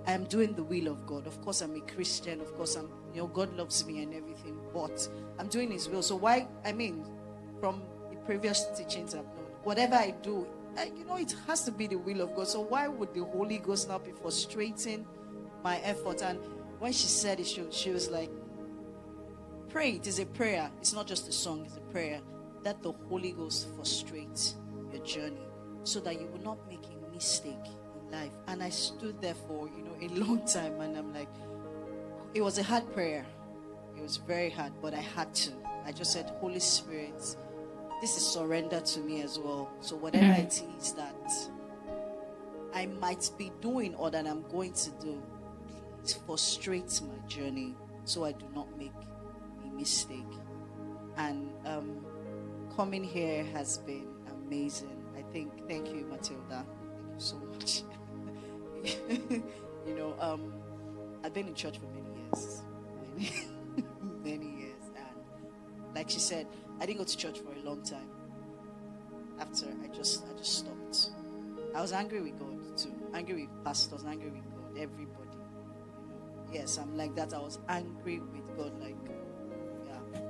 I 0.06 0.12
am 0.12 0.23
doing 0.23 0.55
the 0.55 0.62
will 0.62 0.86
of 0.86 1.05
God. 1.05 1.27
Of 1.27 1.43
course, 1.43 1.62
I'm 1.62 1.74
a 1.74 1.81
Christian. 1.81 2.40
Of 2.40 2.55
course, 2.55 2.77
I'm 2.77 2.89
you 3.12 3.23
know, 3.23 3.27
God 3.27 3.56
loves 3.56 3.85
me 3.85 4.05
and 4.05 4.14
everything, 4.14 4.56
but 4.73 5.09
I'm 5.40 5.48
doing 5.48 5.73
his 5.73 5.89
will. 5.89 6.02
So 6.02 6.14
why 6.14 6.47
I 6.64 6.70
mean, 6.70 7.05
from 7.59 7.82
the 8.09 8.16
previous 8.18 8.66
teachings 8.77 9.16
I've 9.16 9.24
known, 9.24 9.51
whatever 9.64 9.97
I 9.97 10.14
do 10.23 10.47
you 10.97 11.05
know, 11.05 11.16
it 11.16 11.35
has 11.47 11.65
to 11.65 11.73
be 11.73 11.86
the 11.86 11.97
will 11.97 12.20
of 12.20 12.35
God. 12.35 12.48
So 12.48 12.61
why 12.61 12.89
would 12.89 13.15
the 13.15 13.24
Holy 13.24 13.59
Ghost 13.59 13.89
not 13.89 14.05
be 14.05 14.12
frustrating 14.12 15.07
my 15.65 15.78
effort? 15.78 16.23
And 16.23 16.39
when 16.78 16.93
she 16.93 17.07
said 17.07 17.40
it, 17.40 17.47
she, 17.47 17.65
she 17.70 17.90
was 17.90 18.11
like, 18.11 18.31
pray. 19.69 19.93
It 19.93 20.07
is 20.07 20.19
a 20.19 20.27
prayer. 20.27 20.70
It's 20.81 20.93
not 20.93 21.07
just 21.07 21.28
a 21.28 21.32
song, 21.32 21.65
it's 21.66 21.77
a 21.77 21.81
prayer. 21.93 22.20
That 22.62 22.82
the 22.82 22.93
Holy 23.09 23.32
Ghost 23.32 23.69
frustrates 23.77 24.57
your 24.93 25.03
journey 25.05 25.47
so 25.85 26.01
that 26.01 26.20
you 26.20 26.27
will 26.28 26.43
not 26.43 26.59
make 26.69 26.85
a 26.85 27.15
mistake 27.15 27.55
in 28.01 28.11
life. 28.11 28.32
And 28.48 28.62
I 28.62 28.70
stood 28.70 29.20
there 29.20 29.35
for, 29.35 29.69
you 29.69 29.85
know, 29.85 29.97
a 30.01 30.09
long 30.24 30.47
time 30.47 30.81
and 30.81 30.97
I'm 30.97 31.12
like, 31.12 31.28
it 32.35 32.43
was 32.43 32.59
a 32.59 32.62
hard 32.62 32.93
prayer. 32.93 33.24
It 33.97 34.03
was 34.03 34.19
very 34.19 34.51
hard, 34.51 34.73
but 34.82 34.94
I 34.94 35.01
had 35.01 35.35
to. 35.35 35.53
I 35.85 35.93
just 35.93 36.12
said, 36.12 36.31
Holy 36.40 36.61
Spirit, 36.61 37.36
this 38.01 38.16
is 38.16 38.27
surrender 38.27 38.81
to 38.81 39.01
me 39.01 39.23
as 39.23 39.39
well. 39.39 39.70
So 39.81 39.97
whatever 39.97 40.24
mm. 40.24 40.39
it 40.39 40.62
is 40.78 40.93
that 40.93 41.32
I 42.74 42.86
might 42.86 43.31
be 43.39 43.52
doing 43.60 43.94
or 43.94 44.10
that 44.10 44.27
I'm 44.27 44.43
going 44.48 44.73
to 44.74 44.90
do, 45.01 45.23
please 46.02 46.14
frustrate 46.27 47.01
my 47.02 47.27
journey 47.27 47.74
so 48.05 48.24
I 48.24 48.32
do 48.32 48.44
not 48.55 48.66
make 48.78 48.93
a 49.64 49.68
mistake. 49.74 50.24
And 51.16 51.51
um, 51.64 52.05
coming 52.77 53.02
here 53.02 53.44
has 53.55 53.78
been 53.78 54.09
amazing. 54.31 55.02
I 55.16 55.23
think, 55.32 55.66
thank 55.66 55.89
you, 55.89 56.06
Matilda. 56.10 56.64
Thank 56.66 57.14
you 57.14 57.18
so 57.18 57.36
much. 57.36 57.82
you 59.86 59.94
know, 59.94 60.14
um, 60.20 60.52
I've 61.24 61.32
been 61.32 61.48
in 61.48 61.55
church 61.55 61.78
for 61.78 61.86
many 61.86 62.20
years. 62.20 62.62
Many, 63.16 63.32
many 64.23 64.60
years. 64.60 64.82
And 64.97 65.94
like 65.94 66.10
she 66.10 66.18
said, 66.18 66.47
I 66.81 66.86
didn't 66.86 66.98
go 66.98 67.05
to 67.05 67.16
church 67.16 67.40
for 67.40 67.53
a 67.53 67.62
long 67.65 67.82
time. 67.82 68.09
After 69.39 69.66
I 69.66 69.89
just 69.94 70.24
I 70.28 70.36
just 70.36 70.59
stopped. 70.59 71.11
I 71.74 71.81
was 71.81 71.93
angry 71.93 72.20
with 72.20 72.39
God 72.39 72.77
too. 72.77 72.93
Angry 73.15 73.43
with 73.43 73.65
pastors, 73.65 74.05
angry 74.05 74.31
with 74.31 74.44
God, 74.51 74.78
everybody. 74.78 75.39
Yes, 76.53 76.78
I'm 76.78 76.97
like 76.97 77.15
that. 77.16 77.35
I 77.35 77.39
was 77.39 77.59
angry 77.69 78.20
with 78.20 78.57
God, 78.57 78.78
like 78.81 78.97
yeah. 79.86 80.20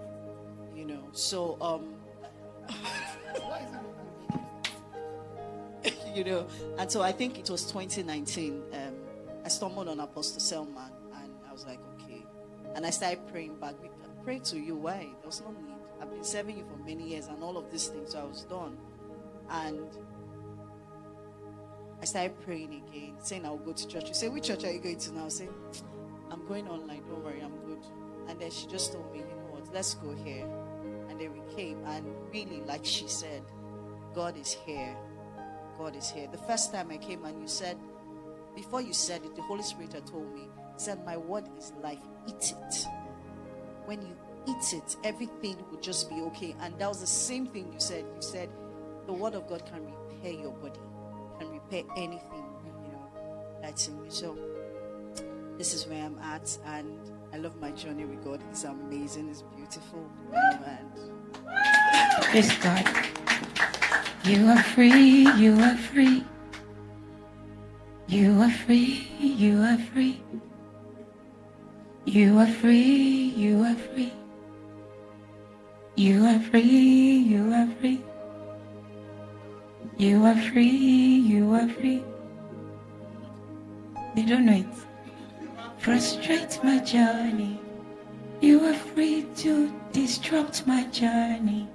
You 0.74 0.86
know. 0.86 1.09
So 1.12 1.56
um 1.60 1.94
you 6.14 6.24
know, 6.24 6.47
and 6.78 6.90
so 6.90 7.02
I 7.02 7.12
think 7.12 7.39
it 7.39 7.51
was 7.51 7.64
2019. 7.64 8.62
Um, 8.73 8.94
I 9.44 9.48
stumbled 9.48 9.89
on 9.89 10.01
Apostle 10.01 10.40
Selman, 10.40 10.90
and 11.14 11.31
I 11.48 11.52
was 11.52 11.64
like, 11.66 11.78
okay. 11.94 12.24
And 12.74 12.85
I 12.85 12.90
started 12.90 13.27
praying 13.28 13.56
back. 13.56 13.74
Pray 14.24 14.40
to 14.40 14.59
you. 14.59 14.74
Why? 14.74 15.06
There 15.20 15.27
was 15.27 15.40
no 15.43 15.52
need. 15.52 15.75
I've 16.01 16.10
been 16.10 16.24
serving 16.24 16.59
you 16.59 16.64
for 16.64 16.77
many 16.85 17.09
years 17.09 17.27
and 17.27 17.43
all 17.43 17.56
of 17.56 17.70
these 17.70 17.89
things. 17.89 18.12
So 18.12 18.20
I 18.20 18.24
was 18.24 18.43
done. 18.43 18.77
And 19.51 19.86
I 22.01 22.05
started 22.05 22.40
praying 22.43 22.82
again, 22.89 23.14
saying 23.20 23.44
I'll 23.44 23.56
go 23.59 23.73
to 23.73 23.89
church. 23.89 24.09
You 24.09 24.14
say, 24.14 24.28
Which 24.28 24.47
church 24.47 24.64
are 24.64 24.73
you 24.73 24.81
going 24.81 24.98
to 24.98 25.12
now? 25.12 25.27
I 25.27 25.28
say, 25.28 25.48
I'm 26.31 26.47
going 26.47 26.68
online, 26.68 27.02
don't 27.09 27.24
worry, 27.24 27.40
I'm 27.43 27.56
good. 27.66 27.85
And 28.28 28.40
then 28.40 28.51
she 28.51 28.66
just 28.66 28.93
told 28.93 29.10
me, 29.12 29.20
you 29.20 29.24
know 29.24 29.48
what, 29.51 29.73
let's 29.73 29.94
go 29.94 30.14
here. 30.14 30.47
And 31.09 31.20
then 31.20 31.32
we 31.32 31.55
came, 31.55 31.82
and 31.86 32.05
really, 32.32 32.60
like 32.66 32.85
she 32.85 33.09
said, 33.09 33.43
God 34.14 34.36
is 34.36 34.52
here. 34.66 34.97
God 35.78 35.94
is 35.94 36.10
here. 36.10 36.27
The 36.31 36.39
first 36.39 36.73
time 36.73 36.90
I 36.90 36.97
came 36.97 37.24
and 37.24 37.40
you 37.40 37.47
said, 37.47 37.78
before 38.55 38.81
you 38.81 38.93
said 38.93 39.23
it, 39.24 39.36
the 39.36 39.43
Holy 39.43 39.62
Spirit 39.62 39.93
had 39.93 40.06
told 40.06 40.35
me, 40.35 40.48
said, 40.77 41.05
My 41.05 41.16
word 41.16 41.44
is 41.59 41.73
life. 41.82 41.98
Eat 42.27 42.55
it. 42.56 42.86
When 43.85 44.01
you 44.02 44.16
eat 44.47 44.73
it, 44.73 44.97
everything 45.05 45.56
would 45.70 45.82
just 45.82 46.09
be 46.09 46.16
okay. 46.23 46.55
And 46.60 46.78
that 46.78 46.89
was 46.89 47.01
the 47.01 47.06
same 47.06 47.47
thing 47.47 47.73
you 47.73 47.81
said. 47.81 48.05
You 48.14 48.23
said 48.23 48.48
the 49.06 49.12
word 49.12 49.35
of 49.35 49.47
God 49.48 49.64
can 49.66 49.85
repair 49.85 50.32
your 50.32 50.52
body, 50.52 50.81
can 51.39 51.51
repair 51.51 51.82
anything, 51.97 52.44
you 52.64 52.93
know, 52.93 53.09
that's 53.62 53.89
in 53.89 53.97
you. 54.05 54.10
So 54.10 54.36
this 55.59 55.74
is 55.74 55.86
where 55.86 56.05
I'm 56.05 56.18
at, 56.18 56.59
and 56.66 56.98
I 57.32 57.39
love 57.39 57.60
my 57.60 57.70
journey 57.70 58.05
with 58.05 58.24
God. 58.24 58.43
It's 58.51 58.64
amazing, 58.64 59.28
it's 59.28 59.43
beautiful, 59.43 60.09
and 60.35 60.90
praise 62.23 62.56
God. 62.59 62.85
You 64.24 64.48
are 64.48 64.62
free, 64.62 65.31
you 65.36 65.59
are 65.60 65.77
free. 65.77 66.24
You 68.09 68.40
are 68.40 68.51
free, 68.51 69.09
you 69.18 69.60
are 69.62 69.78
free. 69.78 70.23
You 72.05 72.39
are 72.39 72.47
free, 72.47 73.35
you 73.36 73.64
are 73.64 73.74
free. 73.74 74.12
You 75.98 76.27
are 76.27 76.39
free, 76.39 77.16
you 77.16 77.55
are 77.55 77.66
free. 77.81 78.02
You 79.97 80.27
are 80.27 80.36
free, 80.36 81.16
you 81.24 81.55
are 81.55 81.66
free. 81.68 82.05
They 84.14 84.27
don't 84.27 84.44
know 84.44 84.60
it. 84.60 84.74
Frustrate 85.78 86.60
my 86.62 86.81
journey. 86.81 87.59
You 88.43 88.62
are 88.66 88.74
free 88.74 89.24
to 89.36 89.73
disrupt 89.93 90.66
my 90.66 90.85
journey. 90.93 91.66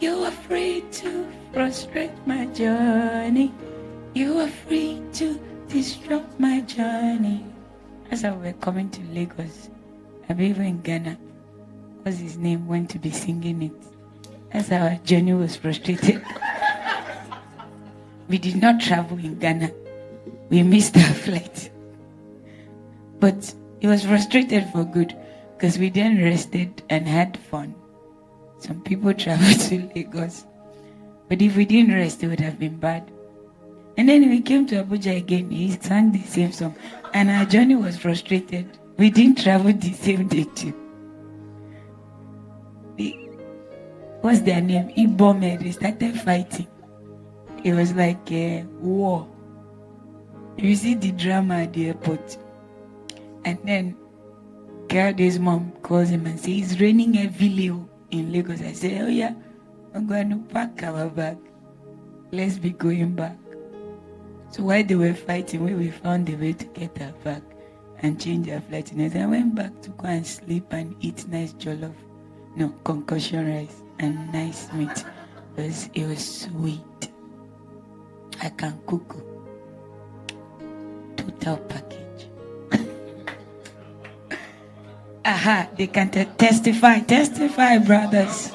You 0.00 0.24
are 0.24 0.30
free 0.48 0.82
to 1.02 1.28
frustrate 1.52 2.16
my 2.26 2.46
journey. 2.46 3.52
You 4.14 4.38
are 4.40 4.48
free 4.48 5.02
to 5.20 5.38
disrupt 5.68 6.40
my 6.40 6.62
journey. 6.62 7.44
As 8.10 8.24
I 8.24 8.32
were 8.32 8.54
coming 8.54 8.88
to 8.88 9.02
Lagos, 9.12 9.68
I'm 10.30 10.40
even 10.40 10.64
in 10.64 10.80
Ghana 10.80 11.18
what's 12.04 12.18
his 12.18 12.36
name, 12.36 12.66
went 12.68 12.90
to 12.90 12.98
be 12.98 13.10
singing 13.10 13.62
it. 13.62 13.72
As 14.52 14.70
our 14.70 14.96
journey 15.04 15.32
was 15.32 15.56
frustrated. 15.56 16.22
we 18.28 18.36
did 18.36 18.56
not 18.56 18.80
travel 18.80 19.18
in 19.18 19.38
Ghana. 19.38 19.72
We 20.50 20.62
missed 20.62 20.96
our 20.98 21.14
flight. 21.14 21.70
But 23.20 23.54
it 23.80 23.86
was 23.86 24.04
frustrated 24.04 24.68
for 24.68 24.84
good 24.84 25.16
because 25.56 25.78
we 25.78 25.88
then 25.88 26.22
rested 26.22 26.82
and 26.90 27.08
had 27.08 27.38
fun. 27.38 27.74
Some 28.58 28.82
people 28.82 29.14
traveled 29.24 29.60
to 29.60 29.90
Lagos. 29.96 30.44
But 31.28 31.40
if 31.40 31.56
we 31.56 31.64
didn't 31.64 31.94
rest, 31.94 32.22
it 32.22 32.28
would 32.28 32.40
have 32.40 32.58
been 32.58 32.76
bad. 32.76 33.10
And 33.96 34.08
then 34.10 34.28
we 34.28 34.42
came 34.42 34.66
to 34.66 34.84
Abuja 34.84 35.16
again. 35.16 35.50
He 35.50 35.70
sang 35.70 36.12
the 36.12 36.20
same 36.20 36.52
song. 36.52 36.74
And 37.14 37.30
our 37.30 37.46
journey 37.46 37.76
was 37.76 37.96
frustrated. 37.96 38.78
We 38.98 39.08
didn't 39.08 39.42
travel 39.42 39.72
the 39.72 39.92
same 39.92 40.28
day 40.28 40.44
too. 40.54 40.83
What's 44.24 44.40
their 44.40 44.62
name? 44.62 44.88
Ibome, 44.96 45.62
they 45.62 45.70
started 45.70 46.18
fighting. 46.18 46.66
It 47.62 47.74
was 47.74 47.92
like 47.92 48.32
a 48.32 48.64
war. 48.80 49.28
You 50.56 50.74
see 50.76 50.94
the 50.94 51.12
drama 51.12 51.56
at 51.64 51.74
the 51.74 51.88
airport. 51.88 52.38
And 53.44 53.58
then 53.64 53.94
Kade's 54.88 55.38
mom 55.38 55.72
calls 55.82 56.08
him 56.08 56.24
and 56.24 56.40
says, 56.40 56.72
It's 56.72 56.80
raining 56.80 57.12
heavily 57.12 57.68
oh, 57.68 57.86
in 58.12 58.32
Lagos. 58.32 58.62
I 58.62 58.72
say, 58.72 58.98
Oh, 59.00 59.08
yeah, 59.08 59.34
I'm 59.94 60.06
going 60.06 60.30
to 60.30 60.36
pack 60.54 60.82
our 60.82 61.10
bag. 61.10 61.36
Let's 62.32 62.56
be 62.56 62.70
going 62.70 63.14
back. 63.14 63.36
So 64.48 64.62
while 64.62 64.84
they 64.84 64.94
were 64.94 65.12
fighting, 65.12 65.64
when 65.64 65.78
we 65.78 65.90
found 65.90 66.30
a 66.30 66.36
way 66.36 66.54
to 66.54 66.64
get 66.64 66.98
our 67.02 67.12
bag, 67.24 67.42
and 67.98 68.20
change 68.20 68.46
their 68.46 68.60
flight. 68.62 68.90
And 68.92 69.16
I 69.16 69.26
went 69.26 69.54
back 69.54 69.82
to 69.82 69.90
go 69.90 70.08
and 70.08 70.26
sleep 70.26 70.72
and 70.72 70.96
eat 71.00 71.26
nice 71.28 71.52
jollof, 71.54 71.94
no 72.56 72.68
concussion 72.84 73.46
rice 73.48 73.83
and 73.98 74.32
nice 74.32 74.72
meat. 74.72 75.04
Was, 75.56 75.88
it 75.94 76.06
was 76.06 76.40
sweet. 76.42 77.10
I 78.42 78.48
can 78.50 78.78
cook. 78.86 79.16
Total 81.16 81.56
package. 81.56 82.28
Aha, 85.24 85.68
they 85.76 85.86
can 85.86 86.10
te- 86.10 86.24
testify. 86.36 87.00
Testify, 87.00 87.78
brothers. 87.78 88.50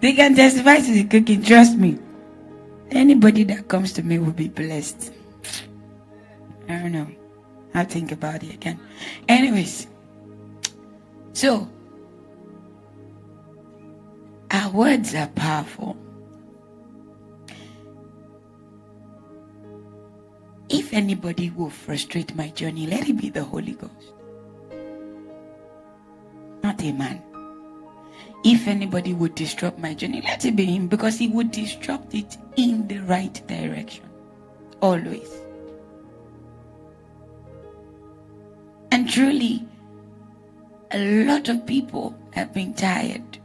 they 0.00 0.12
can 0.12 0.34
testify 0.34 0.76
to 0.76 0.92
the 0.92 1.04
cooking. 1.04 1.42
Trust 1.42 1.78
me. 1.78 1.98
Anybody 2.90 3.44
that 3.44 3.68
comes 3.68 3.92
to 3.94 4.02
me 4.02 4.18
will 4.18 4.32
be 4.32 4.48
blessed. 4.48 5.12
I 6.68 6.78
don't 6.78 6.92
know. 6.92 7.06
I'll 7.74 7.84
think 7.86 8.12
about 8.12 8.42
it 8.42 8.54
again. 8.54 8.78
Anyways, 9.28 9.86
so 11.32 11.68
our 14.50 14.70
words 14.70 15.14
are 15.14 15.28
powerful. 15.28 15.96
If 20.68 20.92
anybody 20.92 21.50
will 21.50 21.70
frustrate 21.70 22.34
my 22.34 22.48
journey, 22.48 22.86
let 22.86 23.08
it 23.08 23.16
be 23.16 23.28
the 23.30 23.44
Holy 23.44 23.72
Ghost, 23.72 24.12
not 26.62 26.82
a 26.82 26.92
man. 26.92 27.22
If 28.44 28.66
anybody 28.66 29.14
would 29.14 29.34
disrupt 29.34 29.78
my 29.78 29.94
journey, 29.94 30.20
let 30.22 30.44
it 30.44 30.56
be 30.56 30.64
him 30.64 30.88
because 30.88 31.18
he 31.18 31.28
would 31.28 31.50
disrupt 31.50 32.14
it 32.14 32.36
in 32.56 32.88
the 32.88 32.98
right 33.00 33.46
direction. 33.46 34.04
Always. 34.80 35.30
And 38.90 39.08
truly, 39.08 39.66
a 40.92 41.24
lot 41.24 41.48
of 41.48 41.66
people 41.66 42.14
have 42.32 42.52
been 42.52 42.74
tired. 42.74 43.38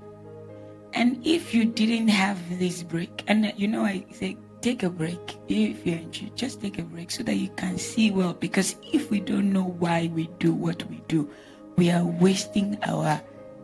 And 0.94 1.26
if 1.26 1.54
you 1.54 1.66
didn't 1.66 2.10
have 2.10 2.38
this 2.60 2.84
break, 2.84 3.24
and 3.28 3.54
you 3.56 3.68
know, 3.68 3.86
I 3.86 4.06
say 4.12 4.38
take 4.62 4.84
a 4.84 4.90
break 4.90 5.38
if 5.48 5.86
you're 5.86 5.98
in 5.98 6.12
church, 6.12 6.32
just 6.36 6.62
take 6.62 6.80
a 6.80 6.84
break 6.84 7.12
so 7.12 7.24
that 7.24 7.36
you 7.36 7.50
can 7.50 7.78
see 7.78 8.12
well. 8.12 8.34
Because 8.34 8.76
if 8.92 9.12
we 9.12 9.20
don't 9.20 9.54
know 9.54 9.76
why 9.80 10.12
we 10.14 10.28
do 10.40 10.52
what 10.52 10.84
we 10.90 11.02
do, 11.08 11.30
we 11.78 11.92
are 11.92 12.04
wasting 12.04 12.78
our 12.84 13.22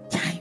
time. 0.10 0.40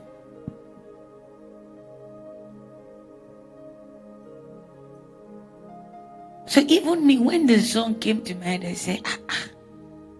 So 6.47 6.60
even 6.69 7.06
me, 7.06 7.19
when 7.19 7.47
the 7.47 7.60
song 7.60 7.94
came 7.94 8.23
to 8.24 8.35
mind, 8.35 8.64
I 8.64 8.74
said, 8.74 9.01
ah, 9.06 9.16
ah, 9.31 9.44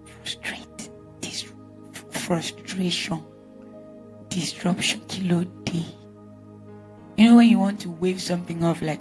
frustrate, 0.07 0.55
this 0.55 0.62
frustration, 2.33 3.23
disruption, 4.31 5.03
kilo 5.07 5.45
day. 5.65 5.85
You 7.19 7.29
know 7.29 7.37
when 7.37 7.49
you 7.51 7.59
want 7.59 7.79
to 7.81 7.91
wave 7.91 8.23
something 8.23 8.65
off 8.65 8.81
like, 8.81 9.01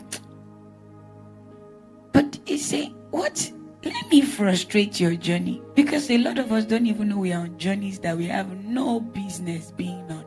but 2.11 2.37
he 2.45 2.57
say, 2.57 2.87
what? 3.11 3.49
Let 3.85 4.09
me 4.09 4.21
frustrate 4.21 4.99
your 4.99 5.15
journey 5.15 5.61
because 5.75 6.11
a 6.11 6.17
lot 6.17 6.39
of 6.39 6.51
us 6.51 6.65
don't 6.65 6.85
even 6.85 7.07
know 7.07 7.19
we 7.19 7.31
are 7.31 7.43
on 7.43 7.57
journeys 7.57 7.99
that 7.99 8.17
we 8.17 8.25
have 8.25 8.65
no 8.65 8.99
business 8.99 9.71
being 9.71 10.11
on, 10.11 10.25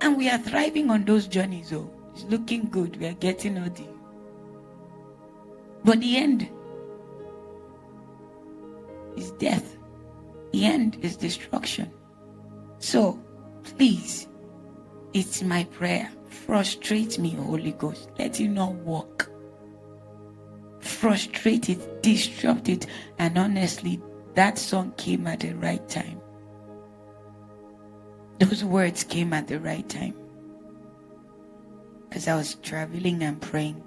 and 0.00 0.16
we 0.16 0.30
are 0.30 0.38
thriving 0.38 0.90
on 0.90 1.04
those 1.04 1.28
journeys. 1.28 1.74
Oh, 1.74 1.90
it's 2.14 2.24
looking 2.24 2.70
good. 2.70 2.96
We 2.96 3.06
are 3.06 3.12
getting 3.12 3.58
all 3.58 3.68
the 3.68 3.84
but 5.84 6.00
the 6.00 6.16
end 6.16 6.48
is 9.16 9.32
death. 9.32 9.76
The 10.52 10.64
end 10.64 10.98
is 11.02 11.16
destruction. 11.16 11.92
So, 12.78 13.22
please, 13.62 14.28
it's 15.12 15.42
my 15.42 15.64
prayer. 15.64 16.10
Frustrate 16.28 17.18
me, 17.18 17.30
Holy 17.30 17.72
Ghost. 17.72 18.10
Let 18.18 18.40
it 18.40 18.48
not 18.48 18.74
work. 18.74 19.30
Frustrate 20.80 21.68
it, 21.68 22.02
disrupt 22.02 22.68
it. 22.68 22.86
And 23.18 23.36
honestly, 23.38 24.00
that 24.34 24.58
song 24.58 24.92
came 24.96 25.26
at 25.26 25.40
the 25.40 25.52
right 25.52 25.86
time. 25.88 26.20
Those 28.38 28.64
words 28.64 29.04
came 29.04 29.32
at 29.32 29.48
the 29.48 29.60
right 29.60 29.86
time. 29.88 30.14
Because 32.08 32.26
I 32.26 32.34
was 32.34 32.54
traveling 32.56 33.22
and 33.22 33.40
praying 33.40 33.82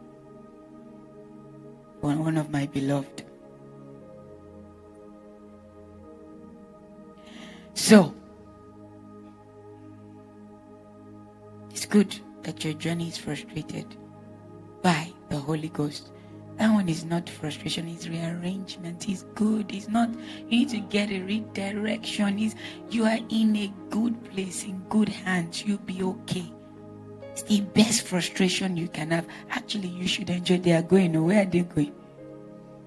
for 1.99 2.15
one 2.15 2.37
of 2.37 2.51
my 2.51 2.67
beloved. 2.67 3.23
So, 7.73 8.13
it's 11.71 11.85
good 11.85 12.15
that 12.43 12.63
your 12.63 12.73
journey 12.73 13.07
is 13.07 13.17
frustrated 13.17 13.97
by 14.81 15.11
the 15.29 15.37
Holy 15.37 15.69
Ghost. 15.69 16.11
That 16.57 16.71
one 16.71 16.87
is 16.87 17.03
not 17.03 17.27
frustration, 17.27 17.87
it's 17.87 18.07
rearrangement. 18.07 19.09
It's 19.09 19.23
good. 19.33 19.73
It's 19.73 19.89
not 19.89 20.09
you 20.47 20.59
need 20.59 20.69
to 20.69 20.79
get 20.81 21.09
a 21.09 21.21
redirection. 21.21 22.37
It's 22.37 22.55
you 22.91 23.05
are 23.05 23.17
in 23.29 23.55
a 23.55 23.73
good 23.89 24.23
place, 24.31 24.63
in 24.63 24.79
good 24.89 25.09
hands. 25.09 25.65
You'll 25.65 25.79
be 25.79 26.03
okay. 26.03 26.53
It's 27.31 27.41
the 27.43 27.61
best 27.61 28.03
frustration 28.03 28.77
you 28.77 28.87
can 28.87 29.09
have. 29.09 29.25
Actually, 29.49 29.87
you 29.87 30.07
should 30.07 30.29
enjoy. 30.29 30.59
They 30.59 30.73
are 30.73 30.83
going. 30.83 31.21
Where 31.23 31.41
are 31.41 31.45
they 31.45 31.61
going? 31.61 31.93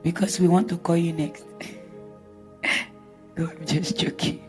Because 0.04 0.38
we 0.38 0.46
want 0.46 0.68
to 0.68 0.78
call 0.78 0.96
you 0.96 1.12
next. 1.12 1.44
no, 3.36 3.50
I'm 3.50 3.66
just 3.66 3.98
joking. 3.98 4.45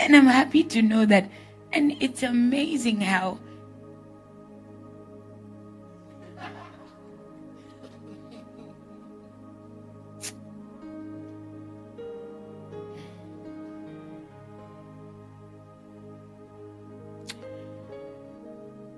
And 0.00 0.16
I'm 0.16 0.26
happy 0.26 0.64
to 0.64 0.80
know 0.80 1.04
that. 1.06 1.30
And 1.72 1.94
it's 2.00 2.22
amazing 2.22 3.02
how. 3.02 3.38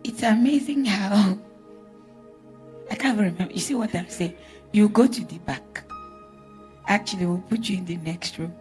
It's 0.05 0.23
amazing 0.23 0.85
how. 0.85 1.37
I 2.91 2.95
can't 2.95 3.19
remember. 3.19 3.53
You 3.53 3.61
see 3.61 3.75
what 3.75 3.93
I'm 3.95 4.09
saying? 4.09 4.37
You 4.71 4.89
go 4.89 5.09
to 5.09 5.25
the 5.25 5.39
back. 5.39 5.83
Actually, 6.87 7.27
we'll 7.27 7.39
put 7.39 7.69
you 7.69 7.79
in 7.79 7.87
the 7.87 7.97
next 7.97 8.39
room. 8.39 8.55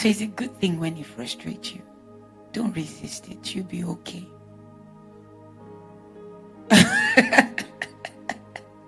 So 0.00 0.08
it's 0.08 0.22
a 0.22 0.26
good 0.28 0.58
thing 0.58 0.80
when 0.80 0.96
he 0.96 1.02
frustrates 1.02 1.74
you. 1.74 1.82
Don't 2.52 2.74
resist 2.74 3.28
it. 3.28 3.54
You'll 3.54 3.66
be 3.66 3.84
okay. 3.84 4.26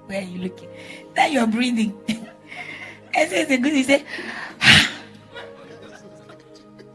Where 0.06 0.22
are 0.22 0.24
you 0.24 0.40
looking? 0.40 0.70
Now 1.14 1.26
you're 1.26 1.46
breathing. 1.46 1.94
I 3.14 3.26
said 3.26 3.40
it's 3.42 3.50
a 3.50 3.58
good. 3.58 3.74
He 3.74 3.82
said, 3.82 4.06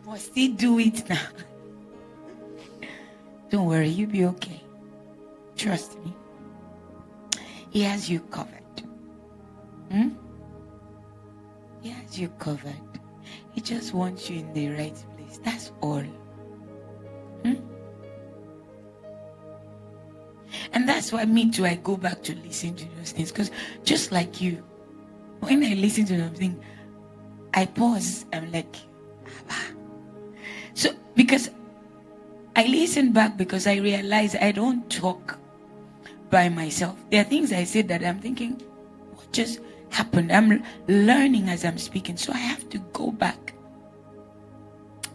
must 0.04 0.34
he 0.34 0.48
do 0.48 0.80
it 0.80 1.08
now? 1.08 1.28
Don't 3.52 3.68
worry, 3.68 3.90
you'll 3.90 4.10
be 4.10 4.26
okay. 4.26 4.64
Trust 5.56 6.04
me. 6.04 6.12
He 7.70 7.84
has 7.84 8.10
you 8.10 8.22
covered. 8.22 8.82
Hmm? 9.92 10.10
He 11.84 11.90
has 11.90 12.18
you 12.18 12.30
covered. 12.40 12.87
He 13.58 13.62
just 13.62 13.92
wants 13.92 14.30
you 14.30 14.42
in 14.42 14.54
the 14.54 14.70
right 14.70 15.04
place. 15.16 15.40
That's 15.44 15.72
all. 15.82 16.04
Hmm? 17.42 17.56
And 20.74 20.88
that's 20.88 21.12
why 21.12 21.26
me 21.26 21.50
too, 21.50 21.66
I 21.66 21.74
go 21.74 21.98
back 21.98 22.22
to 22.22 22.36
listen 22.36 22.76
to 22.76 22.86
those 22.98 23.14
things. 23.14 23.32
Because 23.32 23.50
just 23.84 24.12
like 24.12 24.40
you, 24.40 24.64
when 25.40 25.64
I 25.64 25.74
listen 25.74 26.06
to 26.06 26.20
something, 26.20 26.64
I 27.56 27.66
pause. 27.66 28.28
I'm 28.32 28.52
like, 28.52 28.76
Abba. 29.26 29.76
So 30.76 30.92
because 31.16 31.50
I 32.56 32.68
listen 32.68 33.12
back 33.12 33.38
because 33.38 33.66
I 33.66 33.78
realize 33.78 34.36
I 34.36 34.52
don't 34.52 34.88
talk 34.88 35.40
by 36.30 36.48
myself. 36.48 36.96
There 37.10 37.22
are 37.22 37.28
things 37.28 37.52
I 37.52 37.64
said 37.64 37.88
that 37.88 38.06
I'm 38.06 38.20
thinking, 38.20 38.62
just 39.32 39.62
happened? 39.90 40.32
I'm 40.32 40.64
learning 40.88 41.50
as 41.50 41.66
I'm 41.66 41.78
speaking. 41.78 42.18
So 42.18 42.34
I 42.34 42.38
have 42.38 42.70
to 42.70 42.80
go 42.94 43.12
back. 43.12 43.54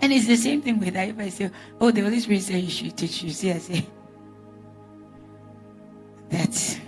And 0.01 0.13
it's 0.13 0.27
the 0.27 0.37
same 0.37 0.63
thing 0.63 0.81
with 0.81 0.95
that. 0.95 1.09
If 1.09 1.19
I 1.19 1.29
say, 1.29 1.51
oh, 1.81 1.91
the 1.91 2.01
Holy 2.01 2.19
Spirit 2.21 2.43
said 2.43 2.63
you 2.63 2.71
should 2.71 2.97
teach, 2.97 3.23
you 3.23 3.31
see, 3.31 3.53
I 3.53 3.59
say, 3.59 3.87
that's, 6.29 6.79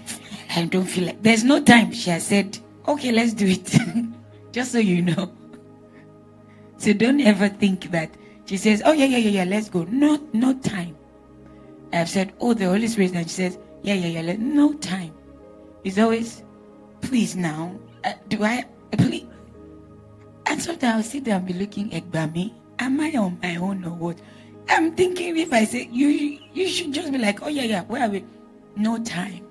I 0.56 0.64
don't 0.64 0.86
feel 0.86 1.06
like, 1.06 1.22
there's 1.22 1.44
no 1.44 1.62
time. 1.62 1.92
She 1.92 2.10
has 2.10 2.26
said, 2.26 2.58
okay, 2.88 3.12
let's 3.12 3.32
do 3.32 3.46
it. 3.46 3.72
Just 4.52 4.72
so 4.72 4.78
you 4.78 5.02
know. 5.02 5.32
So 6.78 6.92
don't 6.92 7.20
ever 7.20 7.48
think 7.48 7.90
that 7.92 8.10
she 8.46 8.56
says, 8.56 8.82
Oh, 8.84 8.92
yeah, 8.92 9.06
yeah, 9.06 9.18
yeah, 9.18 9.30
yeah, 9.30 9.44
let's 9.44 9.68
go. 9.68 9.84
No, 9.84 10.20
no 10.32 10.54
time. 10.54 10.96
I've 11.92 12.08
said, 12.08 12.32
Oh, 12.40 12.54
the 12.54 12.66
Holy 12.66 12.88
Spirit. 12.88 13.14
And 13.14 13.28
she 13.28 13.34
says, 13.34 13.58
Yeah, 13.82 13.94
yeah, 13.94 14.08
yeah, 14.08 14.20
let, 14.20 14.38
no 14.38 14.74
time. 14.74 15.12
It's 15.82 15.98
always, 15.98 16.42
Please 17.04 17.36
now. 17.36 17.78
Uh, 18.02 18.12
do 18.28 18.42
I, 18.44 18.64
please? 18.96 19.26
And 20.46 20.60
sometimes 20.60 20.94
I'll 20.96 21.10
sit 21.10 21.24
there 21.24 21.36
and 21.36 21.46
be 21.46 21.52
looking 21.52 21.92
at 21.94 22.10
Bami. 22.10 22.52
Am 22.78 23.00
I 23.00 23.12
on 23.12 23.38
my 23.42 23.56
own 23.56 23.84
or 23.84 23.90
what? 23.90 24.18
I'm 24.68 24.94
thinking 24.94 25.36
if 25.36 25.52
I 25.52 25.64
say, 25.64 25.88
you, 25.92 26.38
you 26.52 26.68
should 26.68 26.92
just 26.92 27.12
be 27.12 27.18
like, 27.18 27.42
Oh, 27.42 27.48
yeah, 27.48 27.62
yeah, 27.62 27.82
where 27.84 28.02
are 28.02 28.08
we? 28.08 28.24
No 28.76 29.02
time. 29.02 29.46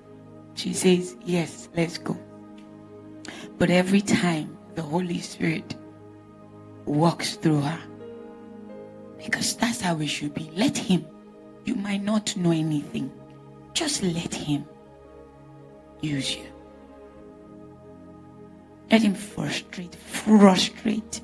She 0.54 0.72
says, 0.72 1.16
Yes, 1.24 1.68
let's 1.76 1.98
go. 1.98 2.16
But 3.58 3.70
every 3.70 4.00
time 4.00 4.56
the 4.74 4.82
Holy 4.82 5.20
Spirit 5.20 5.76
walks 6.84 7.36
through 7.36 7.60
her, 7.60 7.80
because 9.18 9.54
that's 9.56 9.80
how 9.80 9.94
we 9.94 10.06
should 10.06 10.34
be. 10.34 10.50
Let 10.54 10.76
Him. 10.76 11.06
You 11.64 11.76
might 11.76 12.02
not 12.02 12.36
know 12.36 12.50
anything. 12.50 13.10
Just 13.72 14.02
let 14.02 14.34
Him 14.34 14.66
use 16.02 16.36
you. 16.36 16.53
Let 18.90 19.02
Him 19.02 19.14
frustrate, 19.14 19.94
frustrate 19.94 21.20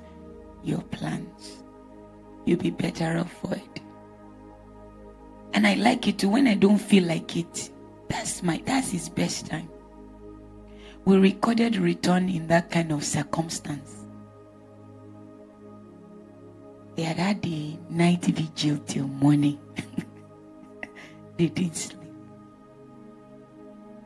your 0.62 0.82
plans. 0.82 1.62
You'll 2.44 2.58
be 2.58 2.70
better 2.70 3.18
off 3.18 3.32
for 3.32 3.54
it. 3.54 3.80
And 5.52 5.66
I 5.66 5.74
like 5.74 6.06
it 6.08 6.18
too 6.18 6.28
when 6.28 6.46
I 6.46 6.54
don't 6.54 6.78
feel 6.78 7.04
like 7.04 7.36
it. 7.36 7.70
That's 8.08 8.42
my 8.42 8.62
that's 8.64 8.90
his 8.90 9.08
best 9.08 9.46
time. 9.46 9.68
We 11.04 11.16
recorded 11.16 11.76
return 11.76 12.28
in 12.28 12.46
that 12.48 12.70
kind 12.70 12.92
of 12.92 13.04
circumstance. 13.04 14.06
They 16.96 17.02
had 17.02 17.16
had 17.16 17.42
the 17.42 17.78
night 17.88 18.24
vigil 18.24 18.78
till 18.86 19.06
morning. 19.06 19.58
they 21.36 21.48
didn't 21.48 21.76
sleep. 21.76 21.98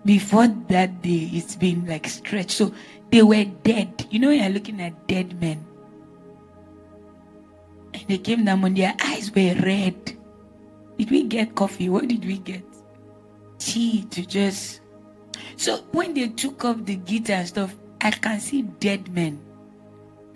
Before 0.05 0.47
that 0.69 1.03
day, 1.03 1.31
it's 1.33 1.57
been 1.57 1.87
like 1.87 2.07
stretched. 2.07 2.53
So 2.53 2.73
they 3.11 3.23
were 3.23 3.45
dead. 3.45 4.07
You 4.11 4.19
know, 4.19 4.31
you're 4.31 4.49
looking 4.49 4.81
at 4.81 5.07
dead 5.07 5.41
men. 5.41 5.65
And 7.93 8.03
they 8.09 8.19
came 8.19 8.45
down 8.45 8.65
and 8.65 8.77
their 8.77 8.95
eyes 9.01 9.31
were 9.31 9.55
red. 9.63 10.17
Did 10.99 11.11
we 11.11 11.25
get 11.25 11.55
coffee? 11.55 11.89
What 11.89 12.09
did 12.09 12.25
we 12.25 12.39
get? 12.39 12.65
Tea 13.59 14.05
to 14.11 14.27
just. 14.27 14.81
So 15.57 15.79
when 15.93 16.15
they 16.15 16.29
took 16.29 16.65
up 16.65 16.85
the 16.85 16.97
guitar 16.97 17.37
and 17.37 17.49
stuff, 17.49 17.75
I 18.01 18.11
can 18.11 18.41
see 18.41 18.63
dead 18.63 19.13
men. 19.13 19.41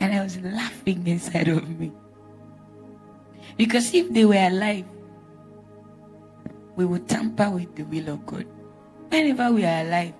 And 0.01 0.15
I 0.15 0.23
was 0.23 0.39
laughing 0.40 1.07
inside 1.07 1.49
of 1.49 1.69
me. 1.78 1.93
Because 3.57 3.93
if 3.93 4.12
they 4.12 4.24
were 4.24 4.35
alive, 4.35 4.86
we 6.77 6.85
would 6.85 7.09
tamper 7.09 7.51
with 7.51 7.74
the 7.74 7.82
will 7.82 8.15
of 8.15 8.24
God. 8.24 8.47
Whenever 9.09 9.53
we 9.53 9.65
are 9.65 9.82
alive, 9.82 10.15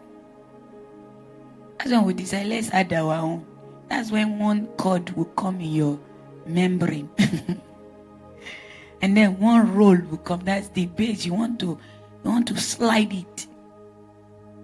that's 1.79 1.91
when 1.91 2.05
we 2.05 2.13
decide, 2.13 2.47
let's 2.47 2.71
add 2.71 2.93
our 2.93 3.15
own. 3.15 3.47
That's 3.89 4.11
when 4.11 4.39
one 4.39 4.67
chord 4.77 5.11
will 5.11 5.27
come 5.27 5.61
in 5.61 5.73
your 5.73 5.99
membrane. 6.45 7.09
and 9.01 9.17
then 9.17 9.39
one 9.39 9.75
roll 9.75 9.97
will 9.97 10.19
come. 10.19 10.41
That's 10.41 10.69
the 10.71 10.87
base. 10.87 11.25
You 11.25 11.35
want 11.35 11.61
to 11.61 11.79
you 12.25 12.31
want 12.31 12.49
to 12.49 12.61
slide 12.61 13.13
it. 13.13 13.47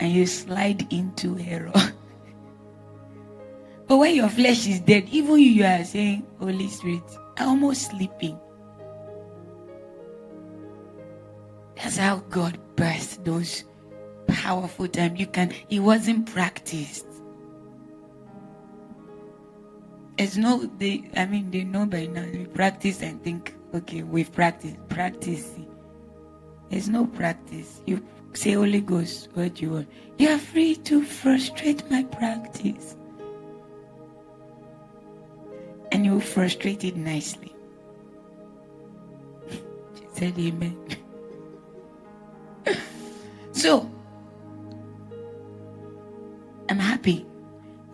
And 0.00 0.12
you 0.12 0.26
slide 0.26 0.92
into 0.92 1.38
error. 1.38 1.72
but 3.86 3.96
when 3.96 4.16
your 4.16 4.28
flesh 4.28 4.66
is 4.66 4.80
dead, 4.80 5.08
even 5.10 5.38
you, 5.38 5.50
you 5.50 5.64
are 5.64 5.84
saying, 5.84 6.26
Holy 6.40 6.68
Spirit, 6.68 7.04
I'm 7.38 7.50
almost 7.50 7.92
sleeping. 7.92 8.38
That's 11.76 11.96
how 11.96 12.16
God 12.28 12.58
birthed 12.76 13.24
those 13.24 13.64
powerful 14.44 14.86
time. 14.86 15.16
You 15.16 15.26
can, 15.26 15.52
it 15.70 15.80
wasn't 15.80 16.30
practiced. 16.30 17.06
It's 20.18 20.36
no, 20.36 20.70
they, 20.78 21.10
I 21.16 21.24
mean, 21.24 21.50
they 21.50 21.64
know 21.64 21.86
by 21.86 22.06
now. 22.06 22.26
We 22.30 22.44
practice 22.44 23.00
and 23.00 23.22
think, 23.24 23.56
okay, 23.74 24.02
we've 24.02 24.30
practiced. 24.30 24.76
Practice. 24.88 25.50
There's 26.68 26.90
no 26.90 27.06
practice. 27.06 27.80
You 27.86 28.04
say, 28.34 28.52
Holy 28.52 28.82
Ghost, 28.82 29.30
what 29.32 29.54
do 29.54 29.62
you 29.62 29.70
want? 29.70 29.88
You 30.18 30.28
are 30.28 30.38
free 30.38 30.76
to 30.76 31.02
frustrate 31.02 31.90
my 31.90 32.04
practice. 32.04 32.96
And 35.90 36.04
you 36.04 36.20
frustrate 36.20 36.84
it 36.84 36.96
nicely. 36.96 37.54
she 39.50 40.04
said, 40.12 40.38
Amen. 40.38 40.76
so, 43.52 43.90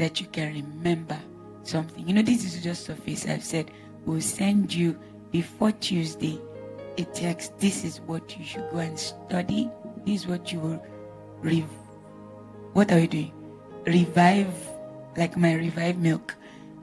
that 0.01 0.19
you 0.19 0.27
can 0.29 0.55
remember 0.55 1.19
something. 1.63 2.09
You 2.09 2.15
know, 2.15 2.23
this 2.23 2.43
is 2.43 2.65
just 2.65 2.87
surface. 2.87 3.27
I've 3.27 3.45
said, 3.45 3.71
we'll 4.07 4.23
send 4.23 4.73
you 4.73 4.99
before 5.31 5.73
Tuesday 5.73 6.41
a 6.97 7.05
text. 7.05 7.59
This 7.59 7.85
is 7.85 8.01
what 8.01 8.37
you 8.39 8.45
should 8.45 8.65
go 8.73 8.79
and 8.79 8.99
study. 8.99 9.69
This 10.07 10.23
is 10.23 10.27
what 10.27 10.53
you 10.53 10.59
will 10.59 10.83
rev. 11.43 11.69
What 12.73 12.91
are 12.91 12.99
you 12.99 13.09
doing? 13.09 13.33
Revive, 13.85 14.49
like 15.19 15.37
my 15.37 15.55
revive 15.55 15.99
milk. 15.99 16.35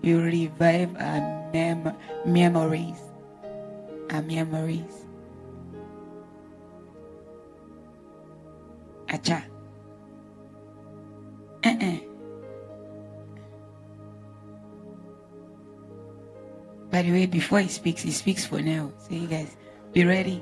You 0.03 0.22
revive 0.22 0.95
our 0.98 1.49
mem- 1.52 1.98
memories. 2.23 3.02
Our 4.11 4.22
memories. 4.22 5.06
Acha. 9.10 9.41
Uh-uh. 11.64 12.06
By 16.97 17.03
the 17.03 17.11
way, 17.11 17.27
before 17.27 17.59
he 17.59 17.67
speaks, 17.67 18.01
he 18.01 18.09
speaks 18.09 18.43
for 18.43 18.59
now. 18.59 18.91
So 18.97 19.13
you 19.13 19.27
guys 19.27 19.55
be 19.93 20.03
ready. 20.03 20.41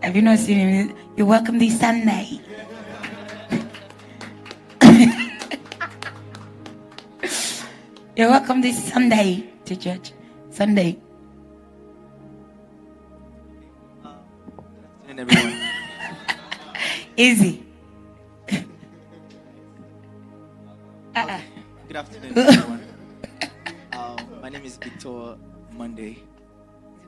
Have 0.00 0.16
you 0.16 0.22
not 0.22 0.38
seen 0.38 0.56
him? 0.56 0.96
You're 1.14 1.26
welcome 1.26 1.58
this 1.58 1.78
Sunday. 1.78 2.40
You're 8.16 8.30
welcome 8.30 8.62
this 8.62 8.82
Sunday 8.82 9.50
to 9.66 9.76
church. 9.76 10.12
Sunday. 10.48 10.98
Easy. 17.14 17.62
Uh-uh. 21.14 21.40
Good 21.88 21.96
afternoon, 21.96 22.32
everyone. 22.48 22.86
Um, 23.92 24.16
my 24.40 24.48
name 24.48 24.64
is 24.64 24.78
Victor 24.78 25.36
Monday. 25.78 26.18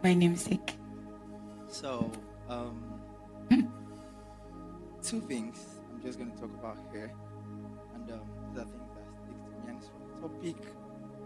My 0.01 0.15
namesake. 0.15 0.77
So, 1.67 2.09
um, 2.49 2.81
two 5.03 5.21
things 5.23 5.81
I'm 5.93 6.01
just 6.01 6.21
going 6.21 6.31
to 6.31 6.41
talk 6.41 6.51
about 6.55 6.79
here, 6.93 7.13
and 7.97 8.13
um, 8.13 8.21
these 8.49 8.63
are 8.63 8.67
things 8.67 8.91
that 8.95 9.07
sticks 9.25 9.43
to 9.43 9.51
me, 9.51 9.67
and 9.67 9.77
it's 9.77 9.89
from 9.89 10.03
the 10.07 10.29
topic 10.29 10.57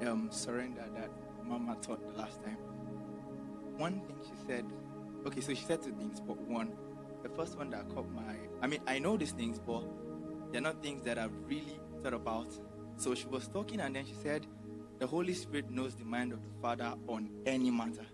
um, 0.08 0.28
surrender 0.30 0.84
that 0.96 1.10
Mama 1.44 1.76
taught 1.82 2.00
the 2.10 2.18
last 2.18 2.42
time. 2.42 2.56
One 3.76 4.00
thing 4.00 4.16
she 4.22 4.46
said, 4.46 4.64
okay, 5.26 5.42
so 5.42 5.52
she 5.52 5.64
said 5.66 5.82
two 5.82 5.92
things, 5.92 6.20
but 6.20 6.38
one, 6.48 6.72
the 7.22 7.28
first 7.28 7.58
one 7.58 7.68
that 7.70 7.94
caught 7.94 8.10
my, 8.10 8.36
I 8.62 8.66
mean, 8.68 8.80
I 8.86 8.98
know 8.98 9.18
these 9.18 9.32
things, 9.32 9.58
but 9.58 9.82
they're 10.50 10.62
not 10.62 10.82
things 10.82 11.02
that 11.02 11.18
I've 11.18 11.36
really 11.46 11.78
thought 12.02 12.14
about. 12.14 12.48
So 12.96 13.14
she 13.14 13.26
was 13.26 13.48
talking, 13.48 13.80
and 13.80 13.94
then 13.94 14.06
she 14.06 14.14
said, 14.14 14.46
the 14.98 15.06
Holy 15.06 15.34
Spirit 15.34 15.70
knows 15.70 15.94
the 15.94 16.04
mind 16.04 16.32
of 16.32 16.42
the 16.42 16.50
Father 16.60 16.94
on 17.08 17.30
any 17.46 17.70
matter. 17.70 18.06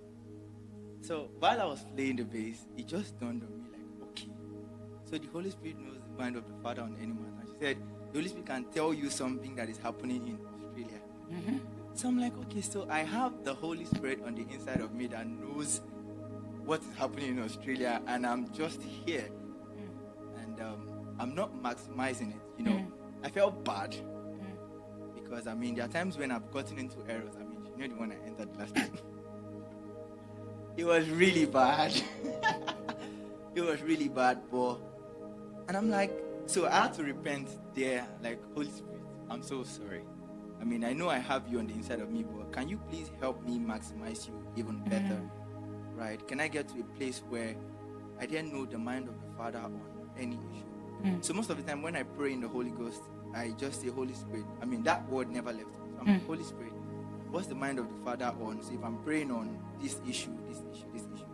So 1.02 1.30
while 1.38 1.60
I 1.60 1.64
was 1.64 1.84
playing 1.94 2.16
the 2.16 2.24
bass, 2.24 2.66
it 2.76 2.86
just 2.86 3.18
dawned 3.18 3.42
on 3.42 3.48
me 3.58 3.64
like, 3.72 4.10
okay. 4.10 4.28
So 5.04 5.18
the 5.18 5.28
Holy 5.28 5.50
Spirit 5.50 5.78
knows 5.78 5.98
the 6.06 6.22
mind 6.22 6.36
of 6.36 6.46
the 6.46 6.54
Father 6.62 6.82
on 6.82 6.96
any 7.00 7.12
matter. 7.12 7.46
She 7.46 7.64
said, 7.64 7.78
the 8.12 8.18
Holy 8.18 8.28
Spirit 8.28 8.46
can 8.46 8.64
tell 8.72 8.92
you 8.92 9.10
something 9.10 9.54
that 9.56 9.68
is 9.68 9.78
happening 9.78 10.26
in 10.26 10.38
Australia. 10.46 11.00
So 11.94 12.08
I'm 12.08 12.18
like, 12.20 12.36
okay, 12.38 12.60
so 12.60 12.86
I 12.88 13.00
have 13.00 13.44
the 13.44 13.54
Holy 13.54 13.84
Spirit 13.84 14.20
on 14.24 14.34
the 14.34 14.42
inside 14.52 14.80
of 14.80 14.94
me 14.94 15.06
that 15.08 15.26
knows 15.26 15.80
what 16.64 16.80
is 16.82 16.96
happening 16.96 17.30
in 17.30 17.42
Australia, 17.42 18.00
and 18.06 18.26
I'm 18.26 18.52
just 18.52 18.82
here. 18.82 19.28
And 20.40 20.60
um, 20.60 20.88
I'm 21.18 21.34
not 21.34 21.54
maximizing 21.62 22.30
it, 22.30 22.40
you 22.58 22.64
know. 22.64 22.72
Mm. 22.72 22.92
I 23.22 23.28
felt 23.28 23.64
bad 23.64 23.94
because 25.30 25.46
I 25.46 25.54
mean, 25.54 25.76
there 25.76 25.84
are 25.84 25.88
times 25.88 26.18
when 26.18 26.32
I've 26.32 26.50
gotten 26.50 26.78
into 26.78 26.96
errors. 27.08 27.34
I 27.36 27.44
mean, 27.44 27.64
you 27.76 27.88
know 27.88 27.94
the 27.94 28.00
one 28.00 28.12
I 28.12 28.26
entered 28.26 28.48
last 28.58 28.74
time. 28.74 28.98
it 30.76 30.84
was 30.84 31.08
really 31.08 31.46
bad. 31.46 31.94
it 33.54 33.60
was 33.60 33.80
really 33.82 34.08
bad, 34.08 34.40
but 34.50 34.78
and 35.68 35.76
I'm 35.76 35.88
like, 35.88 36.12
so 36.46 36.66
I 36.66 36.82
had 36.82 36.94
to 36.94 37.04
repent 37.04 37.48
there, 37.74 38.06
like 38.22 38.40
Holy 38.54 38.70
Spirit, 38.70 39.02
I'm 39.30 39.42
so 39.42 39.62
sorry. 39.62 40.02
I 40.60 40.64
mean, 40.64 40.84
I 40.84 40.92
know 40.92 41.08
I 41.08 41.18
have 41.18 41.44
you 41.48 41.60
on 41.60 41.68
the 41.68 41.74
inside 41.74 42.00
of 42.00 42.10
me, 42.10 42.24
but 42.24 42.52
can 42.52 42.68
you 42.68 42.78
please 42.90 43.10
help 43.20 43.42
me 43.46 43.58
maximize 43.58 44.26
you 44.26 44.44
even 44.56 44.80
mm-hmm. 44.80 44.90
better? 44.90 45.20
right, 45.94 46.26
can 46.26 46.40
I 46.40 46.48
get 46.48 46.66
to 46.68 46.80
a 46.80 46.84
place 46.98 47.22
where 47.28 47.54
I 48.18 48.26
didn't 48.26 48.52
know 48.52 48.64
the 48.64 48.78
mind 48.78 49.08
of 49.08 49.14
the 49.20 49.36
Father 49.36 49.58
on 49.58 49.80
any 50.18 50.36
issue? 50.36 50.64
Mm. 51.04 51.24
So 51.24 51.34
most 51.34 51.50
of 51.50 51.56
the 51.56 51.62
time 51.62 51.82
when 51.82 51.94
I 51.94 52.02
pray 52.02 52.32
in 52.32 52.40
the 52.40 52.48
Holy 52.48 52.70
Ghost, 52.70 53.02
I 53.34 53.50
just 53.58 53.80
say 53.80 53.88
Holy 53.88 54.14
Spirit. 54.14 54.44
I 54.60 54.64
mean 54.64 54.82
that 54.84 55.08
word 55.08 55.30
never 55.30 55.52
left 55.52 55.66
me. 55.66 55.90
So 55.94 56.00
I'm 56.00 56.06
like, 56.06 56.26
Holy 56.26 56.44
Spirit, 56.44 56.72
what's 57.30 57.46
the 57.46 57.54
mind 57.54 57.78
of 57.78 57.88
the 57.88 58.04
Father 58.04 58.32
on? 58.42 58.62
So 58.62 58.72
if 58.74 58.82
I'm 58.84 58.98
praying 59.02 59.30
on 59.30 59.58
this 59.80 60.00
issue, 60.08 60.30
this 60.48 60.62
issue, 60.72 60.86
this 60.92 61.02
issue, 61.14 61.24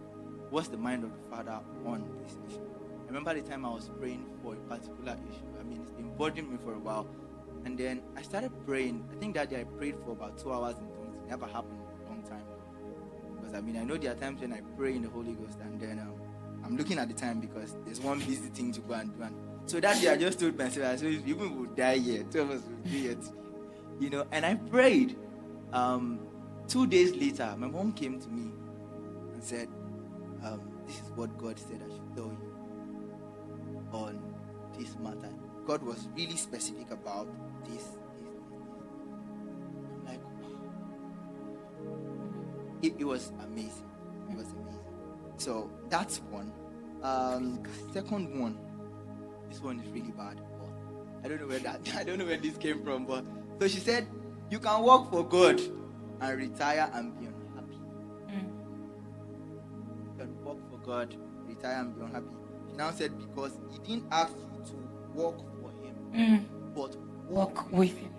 what's 0.50 0.68
the 0.68 0.76
mind 0.76 1.04
of 1.04 1.10
the 1.10 1.30
Father 1.36 1.60
on 1.86 2.04
this 2.22 2.36
issue? 2.48 2.60
I 3.04 3.06
remember 3.06 3.34
the 3.34 3.42
time 3.42 3.64
I 3.64 3.70
was 3.70 3.88
praying 3.98 4.26
for 4.42 4.54
a 4.54 4.56
particular 4.56 5.16
issue. 5.30 5.44
I 5.60 5.62
mean, 5.62 5.80
it's 5.82 5.92
been 5.92 6.14
bothering 6.16 6.50
me 6.50 6.58
for 6.64 6.74
a 6.74 6.78
while. 6.78 7.06
And 7.64 7.78
then 7.78 8.02
I 8.16 8.22
started 8.22 8.52
praying. 8.66 9.08
I 9.12 9.16
think 9.18 9.34
that 9.34 9.50
day 9.50 9.60
I 9.60 9.64
prayed 9.64 9.96
for 10.04 10.12
about 10.12 10.38
two 10.38 10.52
hours 10.52 10.76
in 10.78 10.86
tongues. 10.88 11.16
It 11.24 11.28
never 11.30 11.46
happened 11.46 11.78
in 11.80 12.06
a 12.06 12.08
long 12.10 12.22
time. 12.22 12.44
Because 13.36 13.54
I 13.54 13.60
mean, 13.60 13.76
I 13.76 13.84
know 13.84 13.96
there 13.96 14.12
are 14.12 14.16
times 14.16 14.40
when 14.40 14.52
I 14.52 14.60
pray 14.76 14.94
in 14.94 15.02
the 15.02 15.08
Holy 15.08 15.32
Ghost 15.34 15.58
and 15.60 15.80
then 15.80 15.98
um, 16.00 16.14
I'm 16.64 16.76
looking 16.76 16.98
at 16.98 17.08
the 17.08 17.14
time 17.14 17.40
because 17.40 17.76
there's 17.84 18.00
one 18.00 18.18
busy 18.18 18.48
thing 18.48 18.72
to 18.72 18.80
go 18.80 18.94
and 18.94 19.16
do. 19.16 19.22
And 19.22 19.34
so 19.66 19.80
that 19.80 20.00
day 20.00 20.08
I 20.10 20.16
just 20.16 20.38
told 20.38 20.56
myself, 20.56 20.86
I 20.86 20.96
said, 20.96 21.24
people 21.24 21.48
will 21.48 21.66
die 21.66 21.98
here. 21.98 22.22
Two 22.30 22.42
of 22.42 22.50
us 22.50 22.62
will 22.62 22.76
be 22.84 23.00
here. 23.00 23.16
You 23.98 24.10
know, 24.10 24.26
and 24.30 24.46
I 24.46 24.54
prayed. 24.54 25.16
Um, 25.72 26.20
two 26.68 26.86
days 26.86 27.14
later, 27.16 27.52
my 27.58 27.66
mom 27.66 27.92
came 27.92 28.20
to 28.20 28.28
me 28.28 28.52
and 29.34 29.42
said, 29.42 29.68
um, 30.44 30.60
This 30.86 30.96
is 30.96 31.10
what 31.16 31.36
God 31.36 31.58
said 31.58 31.80
I 31.84 31.92
should 31.92 32.16
tell 32.16 32.26
you 32.26 32.52
on 33.92 34.22
this 34.78 34.96
matter. 35.00 35.32
God 35.66 35.82
was 35.82 36.08
really 36.16 36.36
specific 36.36 36.92
about 36.92 37.26
this. 37.64 37.74
this, 37.74 37.84
this. 37.84 38.30
I'm 39.82 40.04
like. 40.06 40.20
It, 42.82 42.94
it 43.00 43.04
was 43.04 43.32
amazing. 43.42 43.90
It 44.30 44.36
was 44.36 44.46
amazing. 44.52 44.80
So 45.38 45.70
that's 45.88 46.18
one. 46.30 46.52
Um, 47.02 47.62
second 47.92 48.40
one. 48.40 48.58
This 49.48 49.60
one 49.60 49.80
is 49.80 49.88
really 49.90 50.12
bad. 50.12 50.40
But 50.58 50.70
I 51.24 51.28
don't 51.28 51.40
know 51.40 51.46
where 51.46 51.58
that. 51.60 51.80
I 51.96 52.04
don't 52.04 52.18
know 52.18 52.26
where 52.26 52.36
this 52.36 52.56
came 52.56 52.82
from. 52.84 53.06
But 53.06 53.24
so 53.60 53.68
she 53.68 53.78
said, 53.78 54.06
you 54.50 54.58
can 54.58 54.82
work 54.82 55.10
for 55.10 55.26
God 55.26 55.60
and 56.20 56.38
retire 56.38 56.90
and 56.94 57.18
be 57.18 57.26
unhappy. 57.26 57.78
You 60.04 60.12
can 60.18 60.44
work 60.44 60.58
for 60.70 60.78
God, 60.78 61.16
retire 61.46 61.80
and 61.80 61.94
be 61.94 62.02
unhappy. 62.02 62.26
She 62.70 62.76
now 62.76 62.90
said 62.90 63.18
because 63.18 63.52
He 63.70 63.78
didn't 63.78 64.06
ask 64.12 64.32
you 64.32 64.64
to 64.66 65.18
work 65.18 65.38
for 65.60 65.70
Him, 65.82 66.46
but 66.74 66.96
work 67.28 67.70
with 67.72 67.96
him. 67.96 68.10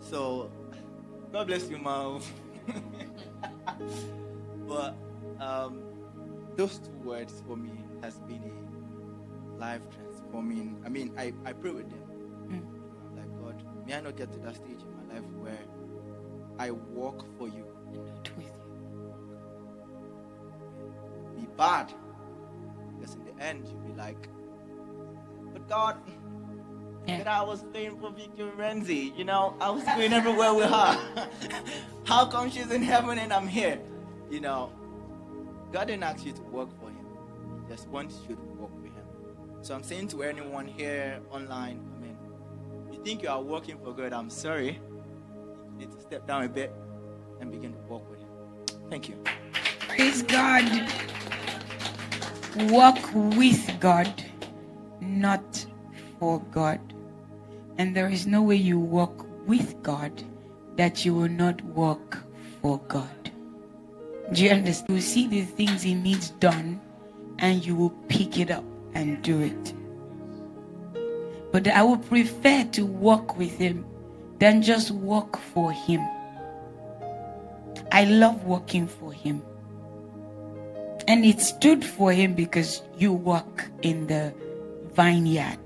So, 0.00 0.50
God 1.32 1.46
bless 1.48 1.68
you, 1.68 1.78
Ma. 1.78 2.20
but 4.68 4.94
um, 5.40 5.82
those 6.56 6.78
two 6.78 6.92
words 7.04 7.42
for 7.46 7.56
me 7.56 7.70
has 8.02 8.18
been 8.20 8.42
a 8.44 8.65
life 9.58 9.82
transforming. 9.94 10.80
I 10.84 10.88
mean, 10.88 11.12
I, 11.18 11.32
I 11.44 11.52
pray 11.52 11.70
with 11.70 11.88
them. 11.90 12.02
I'm 12.50 13.16
like, 13.16 13.40
God, 13.40 13.62
may 13.86 13.94
I 13.94 14.00
not 14.00 14.16
get 14.16 14.32
to 14.32 14.38
that 14.40 14.56
stage 14.56 14.80
in 14.82 15.08
my 15.08 15.14
life 15.14 15.24
where 15.38 15.58
I 16.58 16.70
walk 16.70 17.24
for 17.38 17.48
you, 17.48 17.66
and 17.92 18.06
Not 18.06 18.30
with 18.36 18.46
you. 21.36 21.40
be 21.40 21.46
bad. 21.56 21.92
Because 22.98 23.14
in 23.14 23.24
the 23.24 23.42
end, 23.42 23.66
you'll 23.68 23.80
be 23.80 23.92
like, 23.92 24.28
but 25.52 25.68
God, 25.68 25.96
Yeah. 27.06 27.18
that 27.18 27.28
I 27.28 27.42
was 27.42 27.62
playing 27.62 27.98
for 28.00 28.10
Victoria 28.10 28.52
Orenze. 28.56 29.16
You 29.16 29.24
know, 29.24 29.54
I 29.60 29.70
was 29.70 29.84
going 29.84 30.12
everywhere 30.12 30.54
with 30.54 30.66
her. 30.70 31.28
How 32.04 32.26
come 32.26 32.50
she's 32.50 32.70
in 32.70 32.82
heaven 32.82 33.18
and 33.18 33.32
I'm 33.32 33.46
here? 33.48 33.78
You 34.30 34.40
know, 34.40 34.72
God 35.72 35.86
didn't 35.88 36.02
ask 36.04 36.24
you 36.26 36.32
to 36.32 36.42
work 36.42 36.68
for 36.80 36.88
Him. 36.88 37.06
He 37.62 37.72
just 37.74 37.88
wants 37.88 38.18
you 38.28 38.34
to 38.36 38.42
work. 38.60 38.70
So 39.66 39.74
I'm 39.74 39.82
saying 39.82 40.06
to 40.14 40.22
anyone 40.22 40.68
here 40.68 41.18
online, 41.32 41.80
I 41.96 42.00
mean, 42.00 42.16
you 42.92 43.02
think 43.02 43.24
you 43.24 43.28
are 43.28 43.42
working 43.42 43.76
for 43.82 43.92
God, 43.92 44.12
I'm 44.12 44.30
sorry. 44.30 44.78
You 45.72 45.76
need 45.76 45.90
to 45.90 46.00
step 46.00 46.24
down 46.24 46.44
a 46.44 46.48
bit 46.48 46.72
and 47.40 47.50
begin 47.50 47.72
to 47.72 47.78
work 47.88 48.08
with 48.08 48.20
Him. 48.20 48.28
Thank 48.88 49.08
you. 49.08 49.16
Praise 49.88 50.22
God. 50.22 50.62
Walk 52.70 53.12
with 53.12 53.80
God, 53.80 54.24
not 55.00 55.66
for 56.20 56.40
God. 56.52 56.78
And 57.76 57.96
there 57.96 58.08
is 58.08 58.24
no 58.24 58.44
way 58.44 58.54
you 58.54 58.78
walk 58.78 59.26
with 59.48 59.82
God 59.82 60.22
that 60.76 61.04
you 61.04 61.12
will 61.12 61.28
not 61.28 61.60
walk 61.62 62.22
for 62.62 62.78
God. 62.86 63.32
Do 64.32 64.44
you 64.44 64.50
understand? 64.50 64.94
You 64.94 65.02
see 65.02 65.26
the 65.26 65.42
things 65.42 65.82
He 65.82 65.96
needs 65.96 66.30
done 66.38 66.80
and 67.40 67.66
you 67.66 67.74
will 67.74 67.90
pick 68.06 68.38
it 68.38 68.52
up 68.52 68.62
and 68.96 69.22
do 69.22 69.40
it. 69.40 69.74
But 71.52 71.68
I 71.68 71.82
would 71.82 72.04
prefer 72.08 72.64
to 72.72 72.84
walk 72.84 73.38
with 73.38 73.56
Him 73.58 73.84
than 74.38 74.62
just 74.62 74.90
walk 74.90 75.38
for 75.38 75.70
Him. 75.72 76.00
I 77.92 78.04
love 78.04 78.44
working 78.44 78.86
for 78.86 79.12
Him. 79.12 79.42
And 81.08 81.24
it 81.24 81.40
stood 81.40 81.84
for 81.84 82.12
him 82.12 82.34
because 82.34 82.82
you 82.98 83.12
walk 83.12 83.64
in 83.82 84.08
the 84.08 84.34
vineyard. 84.94 85.58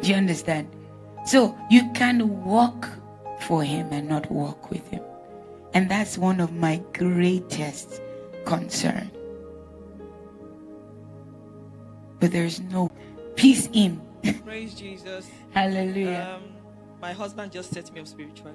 Do 0.00 0.08
you 0.08 0.14
understand? 0.14 0.68
So 1.26 1.56
you 1.70 1.90
can 1.92 2.44
walk 2.44 2.88
for 3.42 3.62
him 3.62 3.88
and 3.92 4.08
not 4.08 4.30
walk 4.30 4.70
with 4.70 4.88
him. 4.88 5.02
And 5.74 5.90
that's 5.90 6.16
one 6.16 6.40
of 6.40 6.52
my 6.52 6.80
greatest 6.94 8.00
concern. 8.46 9.10
But 12.22 12.30
there's 12.30 12.60
no 12.60 12.88
peace 13.34 13.68
in. 13.72 14.00
Praise 14.44 14.74
Jesus. 14.74 15.28
Hallelujah. 15.50 16.36
Um, 16.36 16.52
my 17.00 17.12
husband 17.12 17.50
just 17.50 17.72
set 17.72 17.92
me 17.92 18.00
up 18.00 18.06
spiritually. 18.06 18.54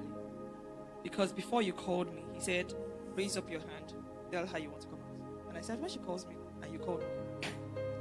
Because 1.04 1.34
before 1.34 1.62
you 1.62 1.74
called 1.74 2.16
me, 2.16 2.24
he 2.34 2.40
said, 2.40 2.74
Raise 3.14 3.36
up 3.36 3.52
your 3.52 3.60
hand. 3.60 3.94
Tell 4.32 4.48
her 4.48 4.58
you 4.58 4.70
want 4.70 4.84
to 4.84 4.88
come 4.88 5.00
out. 5.00 5.50
And 5.50 5.58
I 5.58 5.62
said, 5.62 5.82
When 5.82 5.90
she 5.90 6.00
calls 6.00 6.26
me 6.28 6.36
and 6.64 6.72
you 6.72 6.80
call 6.80 7.00
me. 7.00 7.04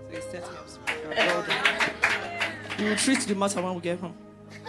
So 0.09 0.14
he 0.14 0.20
set 0.20 0.43
me 0.52 0.56
up 0.56 0.68
spiritually. 0.68 1.56
We 2.78 2.84
will 2.84 2.97
treat 2.97 3.18
the 3.22 3.34
matter 3.34 3.60
when 3.60 3.74
we 3.74 3.80
get 3.80 3.98
home. 3.98 4.14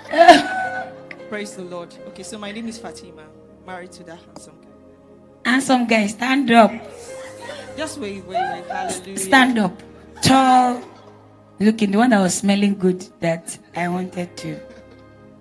Praise 1.29 1.55
the 1.55 1.61
Lord. 1.61 1.93
Okay, 2.07 2.23
so 2.23 2.39
my 2.39 2.51
name 2.51 2.67
is 2.67 2.79
Fatima, 2.79 3.27
married 3.67 3.91
to 3.91 4.03
that 4.05 4.17
handsome 4.17 4.59
guy. 4.61 5.51
Handsome 5.51 5.85
guy, 5.85 6.07
stand 6.07 6.49
up. 6.49 6.71
Just 7.77 7.99
wait, 7.99 8.25
wait, 8.25 8.33
wait. 8.51 8.65
Hallelujah. 8.65 9.17
Stand 9.19 9.59
up. 9.59 9.83
Tall. 10.21 10.81
Looking, 11.59 11.91
the 11.91 11.97
one 11.97 12.11
that 12.11 12.19
was 12.19 12.35
smelling 12.35 12.77
good 12.77 13.01
that 13.19 13.57
I 13.75 13.87
wanted 13.87 14.35
to. 14.37 14.59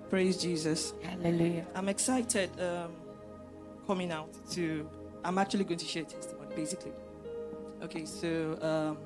Praise 0.09 0.37
Jesus. 0.37 0.93
Hallelujah. 1.03 1.67
I'm 1.75 1.89
excited 1.89 2.49
um, 2.59 2.91
coming 3.85 4.11
out 4.11 4.29
to. 4.51 4.89
I'm 5.23 5.37
actually 5.37 5.65
going 5.65 5.77
to 5.79 5.85
share 5.85 6.03
testimony, 6.03 6.55
basically. 6.55 6.93
Okay, 7.83 8.05
so 8.05 8.57
um, 8.61 8.97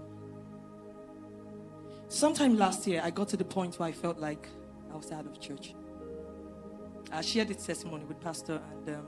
sometime 2.07 2.57
last 2.57 2.87
year, 2.87 3.01
I 3.03 3.09
got 3.09 3.27
to 3.29 3.37
the 3.37 3.43
point 3.43 3.77
where 3.79 3.89
I 3.89 3.91
felt 3.91 4.17
like 4.19 4.47
I 4.93 4.95
was 4.95 5.11
out 5.11 5.25
of 5.25 5.39
church. 5.41 5.73
I 7.11 7.21
shared 7.21 7.49
this 7.49 7.65
testimony 7.65 8.05
with 8.05 8.21
Pastor 8.21 8.61
and 8.71 8.95
um, 8.95 9.07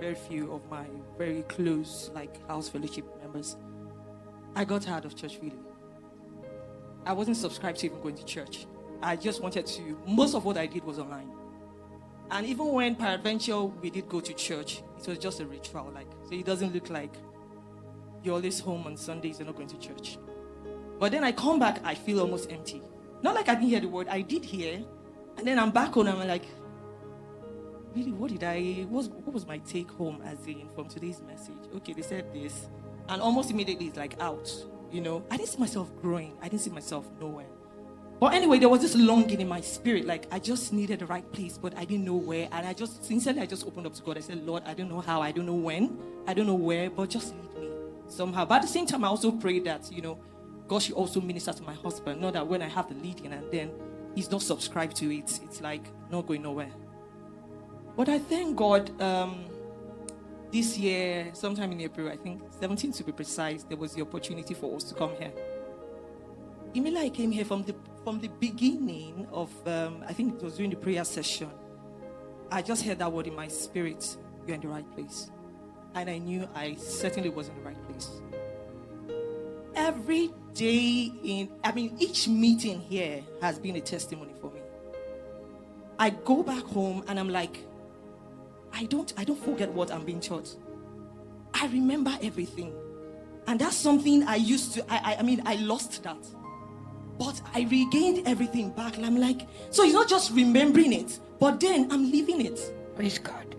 very 0.00 0.16
few 0.16 0.52
of 0.52 0.68
my 0.68 0.86
very 1.16 1.42
close, 1.42 2.10
like 2.14 2.44
house 2.48 2.68
fellowship 2.68 3.04
members. 3.20 3.56
I 4.56 4.64
got 4.64 4.88
out 4.88 5.04
of 5.04 5.14
church 5.14 5.38
really. 5.40 5.63
I 7.06 7.12
wasn't 7.12 7.36
subscribed 7.36 7.78
to 7.80 7.86
even 7.86 8.00
going 8.00 8.16
to 8.16 8.24
church. 8.24 8.66
I 9.02 9.16
just 9.16 9.42
wanted 9.42 9.66
to. 9.66 9.98
Most 10.06 10.34
of 10.34 10.44
what 10.44 10.56
I 10.56 10.66
did 10.66 10.84
was 10.84 10.98
online. 10.98 11.30
And 12.30 12.46
even 12.46 12.72
when 12.72 12.96
peradventure 12.96 13.62
we 13.62 13.90
did 13.90 14.08
go 14.08 14.20
to 14.20 14.32
church, 14.32 14.82
it 14.98 15.06
was 15.06 15.18
just 15.18 15.40
a 15.40 15.46
ritual. 15.46 15.90
Like, 15.94 16.08
so 16.28 16.34
it 16.34 16.44
doesn't 16.44 16.72
look 16.72 16.88
like 16.88 17.14
you're 18.22 18.34
always 18.34 18.58
home 18.58 18.86
on 18.86 18.96
Sundays, 18.96 19.38
you're 19.38 19.46
not 19.46 19.56
going 19.56 19.68
to 19.68 19.78
church. 19.78 20.18
But 20.98 21.12
then 21.12 21.22
I 21.22 21.32
come 21.32 21.58
back, 21.58 21.80
I 21.84 21.94
feel 21.94 22.20
almost 22.20 22.50
empty. 22.50 22.80
Not 23.22 23.34
like 23.34 23.48
I 23.48 23.54
didn't 23.54 23.68
hear 23.68 23.80
the 23.80 23.88
word, 23.88 24.08
I 24.08 24.22
did 24.22 24.44
hear. 24.44 24.82
And 25.36 25.46
then 25.46 25.58
I'm 25.58 25.70
back 25.70 25.92
home, 25.92 26.08
I'm 26.08 26.26
like, 26.26 26.46
really, 27.94 28.12
what 28.12 28.30
did 28.30 28.44
I, 28.44 28.86
what 28.88 28.98
was, 28.98 29.08
what 29.08 29.34
was 29.34 29.46
my 29.46 29.58
take 29.58 29.90
home 29.90 30.22
as 30.24 30.46
in 30.46 30.68
from 30.74 30.88
today's 30.88 31.20
message? 31.20 31.58
Okay, 31.76 31.92
they 31.92 32.02
said 32.02 32.32
this. 32.32 32.68
And 33.08 33.20
almost 33.20 33.50
immediately 33.50 33.88
it's 33.88 33.98
like 33.98 34.18
out, 34.20 34.50
you 34.94 35.00
know. 35.00 35.24
I 35.30 35.36
didn't 35.36 35.50
see 35.50 35.58
myself 35.58 35.90
growing, 36.00 36.32
I 36.40 36.48
didn't 36.48 36.62
see 36.62 36.70
myself 36.70 37.06
nowhere. 37.20 37.46
But 38.20 38.32
anyway, 38.32 38.58
there 38.58 38.68
was 38.68 38.80
this 38.80 38.94
longing 38.94 39.40
in 39.40 39.48
my 39.48 39.60
spirit, 39.60 40.06
like 40.06 40.26
I 40.30 40.38
just 40.38 40.72
needed 40.72 41.00
the 41.00 41.06
right 41.06 41.30
place, 41.32 41.58
but 41.58 41.76
I 41.76 41.84
didn't 41.84 42.04
know 42.04 42.14
where. 42.14 42.48
And 42.52 42.66
I 42.66 42.72
just, 42.72 43.04
sincerely, 43.04 43.40
I 43.40 43.46
just 43.46 43.66
opened 43.66 43.86
up 43.86 43.94
to 43.94 44.02
God. 44.02 44.16
I 44.16 44.20
said, 44.20 44.46
Lord, 44.46 44.62
I 44.64 44.72
don't 44.72 44.88
know 44.88 45.00
how, 45.00 45.20
I 45.20 45.32
don't 45.32 45.46
know 45.46 45.54
when, 45.54 45.98
I 46.26 46.32
don't 46.32 46.46
know 46.46 46.54
where, 46.54 46.88
but 46.88 47.10
just 47.10 47.34
lead 47.34 47.60
me 47.60 47.70
somehow. 48.06 48.44
But 48.44 48.56
at 48.56 48.62
the 48.62 48.68
same 48.68 48.86
time, 48.86 49.04
I 49.04 49.08
also 49.08 49.32
prayed 49.32 49.64
that, 49.64 49.90
you 49.92 50.00
know, 50.00 50.18
God 50.68 50.80
should 50.80 50.94
also 50.94 51.20
minister 51.20 51.52
to 51.52 51.62
my 51.64 51.74
husband. 51.74 52.20
Not 52.20 52.34
that 52.34 52.46
when 52.46 52.62
I 52.62 52.68
have 52.68 52.88
the 52.88 52.94
leading 52.94 53.32
and 53.32 53.50
then 53.50 53.72
he's 54.14 54.30
not 54.30 54.42
subscribed 54.42 54.96
to 54.98 55.14
it, 55.14 55.40
it's 55.42 55.60
like 55.60 55.84
not 56.10 56.26
going 56.26 56.42
nowhere. 56.42 56.72
But 57.96 58.08
I 58.08 58.20
thank 58.20 58.56
God. 58.56 58.98
Um, 59.02 59.44
this 60.54 60.78
year, 60.78 61.30
sometime 61.32 61.72
in 61.72 61.80
April, 61.80 62.08
I 62.08 62.16
think 62.16 62.40
17 62.60 62.92
to 62.92 63.02
be 63.02 63.10
precise, 63.10 63.64
there 63.64 63.76
was 63.76 63.94
the 63.94 64.02
opportunity 64.02 64.54
for 64.54 64.76
us 64.76 64.84
to 64.84 64.94
come 64.94 65.10
here. 65.18 65.32
Immediately 66.74 67.06
I 67.06 67.10
came 67.10 67.32
here 67.32 67.44
from 67.44 67.64
the 67.64 67.74
from 68.04 68.20
the 68.20 68.28
beginning 68.28 69.26
of 69.32 69.50
um, 69.66 70.04
I 70.06 70.12
think 70.12 70.36
it 70.36 70.42
was 70.44 70.54
during 70.54 70.70
the 70.70 70.76
prayer 70.76 71.04
session. 71.04 71.50
I 72.52 72.62
just 72.62 72.84
heard 72.84 73.00
that 73.00 73.10
word 73.10 73.26
in 73.26 73.34
my 73.34 73.48
spirit. 73.48 74.16
You're 74.46 74.54
in 74.54 74.60
the 74.60 74.68
right 74.68 74.88
place, 74.94 75.32
and 75.96 76.08
I 76.08 76.18
knew 76.18 76.48
I 76.54 76.76
certainly 76.76 77.30
was 77.30 77.48
in 77.48 77.56
the 77.56 77.62
right 77.62 77.88
place. 77.88 78.10
Every 79.74 80.30
day 80.54 81.10
in, 81.24 81.48
I 81.64 81.72
mean, 81.72 81.96
each 81.98 82.28
meeting 82.28 82.78
here 82.78 83.24
has 83.40 83.58
been 83.58 83.74
a 83.74 83.80
testimony 83.80 84.34
for 84.40 84.52
me. 84.52 84.60
I 85.98 86.10
go 86.10 86.44
back 86.44 86.62
home 86.62 87.02
and 87.08 87.18
I'm 87.18 87.28
like, 87.28 87.58
I 88.74 88.84
don't, 88.86 89.12
I 89.16 89.24
don't 89.24 89.42
forget 89.42 89.70
what 89.70 89.90
I'm 89.92 90.04
being 90.04 90.20
taught. 90.20 90.54
I 91.54 91.66
remember 91.68 92.12
everything, 92.20 92.74
and 93.46 93.60
that's 93.60 93.76
something 93.76 94.24
I 94.24 94.36
used 94.36 94.74
to. 94.74 94.84
I, 94.92 95.12
I, 95.12 95.16
I 95.20 95.22
mean, 95.22 95.42
I 95.46 95.54
lost 95.56 96.02
that. 96.02 96.18
But 97.18 97.40
I 97.54 97.62
regained 97.70 98.26
everything 98.26 98.70
back. 98.70 98.96
And 98.96 99.06
I'm 99.06 99.16
like, 99.16 99.46
so 99.70 99.84
it's 99.84 99.94
not 99.94 100.08
just 100.08 100.32
remembering 100.32 100.92
it, 100.92 101.20
but 101.38 101.60
then 101.60 101.90
I'm 101.92 102.10
living 102.10 102.44
it. 102.44 102.60
Praise 102.96 103.18
God. 103.18 103.54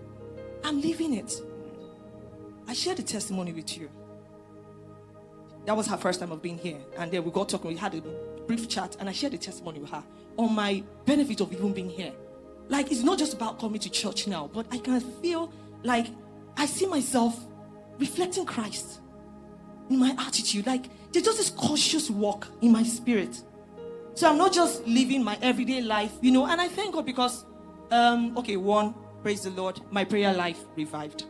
I'm 0.62 0.80
living 0.80 1.14
it. 1.14 1.40
I 2.68 2.74
shared 2.74 2.98
the 2.98 3.02
testimony 3.02 3.52
with 3.52 3.78
you. 3.78 3.88
That 5.64 5.76
was 5.76 5.86
her 5.86 5.96
first 5.96 6.20
time 6.20 6.32
of 6.32 6.42
being 6.42 6.58
here. 6.58 6.78
And 6.98 7.10
then 7.10 7.24
we 7.24 7.30
got 7.30 7.48
talking, 7.48 7.70
we 7.70 7.76
had 7.76 7.94
a 7.94 8.00
brief 8.46 8.68
chat, 8.68 8.96
and 9.00 9.08
I 9.08 9.12
shared 9.12 9.32
the 9.32 9.38
testimony 9.38 9.80
with 9.80 9.90
her 9.90 10.04
on 10.36 10.54
my 10.54 10.82
benefit 11.04 11.40
of 11.40 11.52
even 11.52 11.72
being 11.72 11.88
here. 11.88 12.12
Like, 12.68 12.90
it's 12.90 13.02
not 13.02 13.18
just 13.18 13.34
about 13.34 13.60
coming 13.60 13.80
to 13.80 13.90
church 13.90 14.26
now, 14.26 14.50
but 14.52 14.66
I 14.72 14.78
can 14.78 15.00
feel 15.00 15.52
like 15.82 16.06
I 16.56 16.66
see 16.66 16.86
myself 16.86 17.38
reflecting 17.98 18.44
Christ 18.44 19.00
in 19.90 19.98
my 19.98 20.14
attitude. 20.18 20.66
Like, 20.66 20.86
there's 21.12 21.24
just 21.24 21.38
this 21.38 21.50
cautious 21.50 22.10
walk 22.10 22.48
in 22.60 22.72
my 22.72 22.82
spirit. 22.82 23.42
So 24.14 24.28
I'm 24.30 24.38
not 24.38 24.52
just 24.52 24.86
living 24.86 25.22
my 25.22 25.38
everyday 25.42 25.82
life, 25.82 26.12
you 26.22 26.32
know, 26.32 26.46
and 26.46 26.60
I 26.60 26.68
thank 26.68 26.94
God 26.94 27.06
because, 27.06 27.44
um, 27.90 28.36
okay, 28.38 28.56
one, 28.56 28.94
praise 29.22 29.42
the 29.42 29.50
Lord, 29.50 29.80
my 29.90 30.04
prayer 30.04 30.32
life 30.32 30.58
revived. 30.74 31.24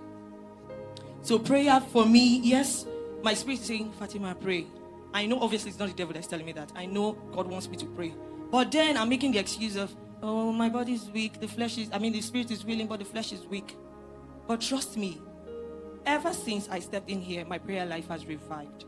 So 1.22 1.38
prayer 1.38 1.80
for 1.80 2.06
me, 2.06 2.38
yes, 2.38 2.86
my 3.22 3.34
spirit 3.34 3.58
is 3.60 3.66
saying, 3.66 3.92
Fatima, 3.98 4.36
pray. 4.36 4.66
I 5.12 5.26
know 5.26 5.40
obviously 5.40 5.70
it's 5.70 5.78
not 5.78 5.88
the 5.88 5.94
devil 5.94 6.14
that's 6.14 6.28
telling 6.28 6.46
me 6.46 6.52
that. 6.52 6.70
I 6.76 6.86
know 6.86 7.12
God 7.32 7.48
wants 7.48 7.68
me 7.68 7.76
to 7.78 7.86
pray. 7.86 8.14
But 8.50 8.70
then 8.70 8.96
I'm 8.96 9.08
making 9.08 9.32
the 9.32 9.38
excuse 9.38 9.74
of, 9.76 9.92
oh, 10.22 10.52
my 10.52 10.68
body 10.68 10.94
is 10.94 11.10
weak, 11.10 11.40
the 11.40 11.48
flesh 11.48 11.78
is, 11.78 11.88
I 11.93 11.98
mean, 11.98 12.12
the 12.12 12.20
spirit 12.20 12.51
is 12.51 12.64
willing, 12.64 12.86
but 12.86 12.98
the 12.98 13.05
flesh 13.05 13.32
is 13.32 13.47
weak. 13.47 13.76
But 14.47 14.60
trust 14.60 14.97
me, 14.97 15.20
ever 16.05 16.32
since 16.32 16.68
I 16.68 16.80
stepped 16.80 17.10
in 17.10 17.20
here, 17.20 17.44
my 17.44 17.59
prayer 17.59 17.84
life 17.84 18.09
has 18.09 18.26
revived. 18.26 18.84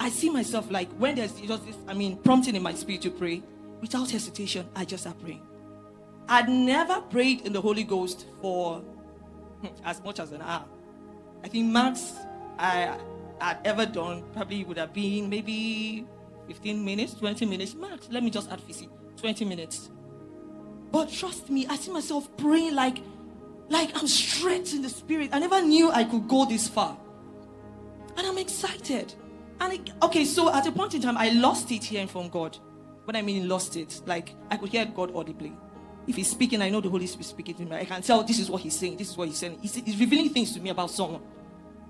I 0.00 0.08
see 0.08 0.30
myself 0.30 0.70
like 0.70 0.90
when 0.94 1.16
there's 1.16 1.32
just 1.40 1.66
this, 1.66 1.76
I 1.86 1.94
mean, 1.94 2.16
prompting 2.18 2.56
in 2.56 2.62
my 2.62 2.74
spirit 2.74 3.02
to 3.02 3.10
pray, 3.10 3.42
without 3.80 4.10
hesitation, 4.10 4.68
I 4.74 4.84
just 4.84 5.04
start 5.04 5.20
praying. 5.20 5.42
I'd 6.28 6.48
never 6.48 7.00
prayed 7.02 7.42
in 7.42 7.52
the 7.52 7.60
Holy 7.60 7.84
Ghost 7.84 8.26
for 8.40 8.82
as 9.84 10.02
much 10.02 10.18
as 10.18 10.32
an 10.32 10.42
hour. 10.42 10.64
I 11.44 11.48
think 11.48 11.70
max 11.70 12.14
I 12.58 12.96
had 13.40 13.58
ever 13.64 13.84
done 13.84 14.22
probably 14.32 14.64
would 14.64 14.78
have 14.78 14.92
been 14.92 15.28
maybe 15.28 16.06
15 16.46 16.84
minutes, 16.84 17.14
20 17.14 17.44
minutes 17.46 17.74
max. 17.74 18.08
Let 18.10 18.22
me 18.22 18.30
just 18.30 18.50
add 18.50 18.60
50, 18.60 18.88
20 19.16 19.44
minutes. 19.44 19.90
But 20.92 21.10
trust 21.10 21.48
me, 21.48 21.66
I 21.66 21.76
see 21.76 21.90
myself 21.90 22.28
praying 22.36 22.74
like, 22.74 22.98
like 23.70 23.96
I'm 23.96 24.06
straight 24.06 24.74
in 24.74 24.82
the 24.82 24.90
spirit. 24.90 25.30
I 25.32 25.38
never 25.38 25.60
knew 25.62 25.90
I 25.90 26.04
could 26.04 26.28
go 26.28 26.44
this 26.44 26.68
far. 26.68 26.96
And 28.18 28.26
I'm 28.26 28.36
excited. 28.36 29.14
And 29.58 29.72
it, 29.72 29.90
okay, 30.02 30.26
so 30.26 30.52
at 30.52 30.66
a 30.66 30.72
point 30.72 30.94
in 30.94 31.00
time, 31.00 31.16
I 31.16 31.30
lost 31.30 31.72
it 31.72 31.82
hearing 31.82 32.08
from 32.08 32.28
God. 32.28 32.58
What 33.04 33.16
I 33.16 33.22
mean, 33.22 33.48
lost 33.48 33.76
it. 33.76 34.02
Like 34.06 34.34
I 34.50 34.58
could 34.58 34.68
hear 34.68 34.84
God 34.84 35.14
audibly. 35.16 35.56
If 36.06 36.16
He's 36.16 36.30
speaking, 36.30 36.60
I 36.60 36.68
know 36.68 36.82
the 36.82 36.90
Holy 36.90 37.06
Spirit 37.06 37.26
speaking 37.26 37.54
to 37.54 37.64
me. 37.64 37.76
I 37.76 37.84
can 37.86 38.02
tell 38.02 38.22
this 38.22 38.38
is 38.38 38.50
what 38.50 38.60
He's 38.60 38.78
saying. 38.78 38.98
This 38.98 39.10
is 39.10 39.16
what 39.16 39.28
He's 39.28 39.38
saying. 39.38 39.58
He's, 39.62 39.74
he's 39.74 39.98
revealing 39.98 40.28
things 40.28 40.52
to 40.52 40.60
me 40.60 40.70
about 40.70 40.90
someone. 40.90 41.22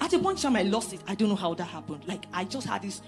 At 0.00 0.12
a 0.12 0.18
point 0.18 0.38
in 0.38 0.42
time, 0.42 0.56
I 0.56 0.62
lost 0.62 0.92
it. 0.92 1.00
I 1.08 1.16
don't 1.16 1.28
know 1.28 1.36
how 1.36 1.54
that 1.54 1.64
happened. 1.64 2.04
Like 2.06 2.26
I 2.32 2.44
just 2.44 2.68
had 2.68 2.82
this. 2.82 3.02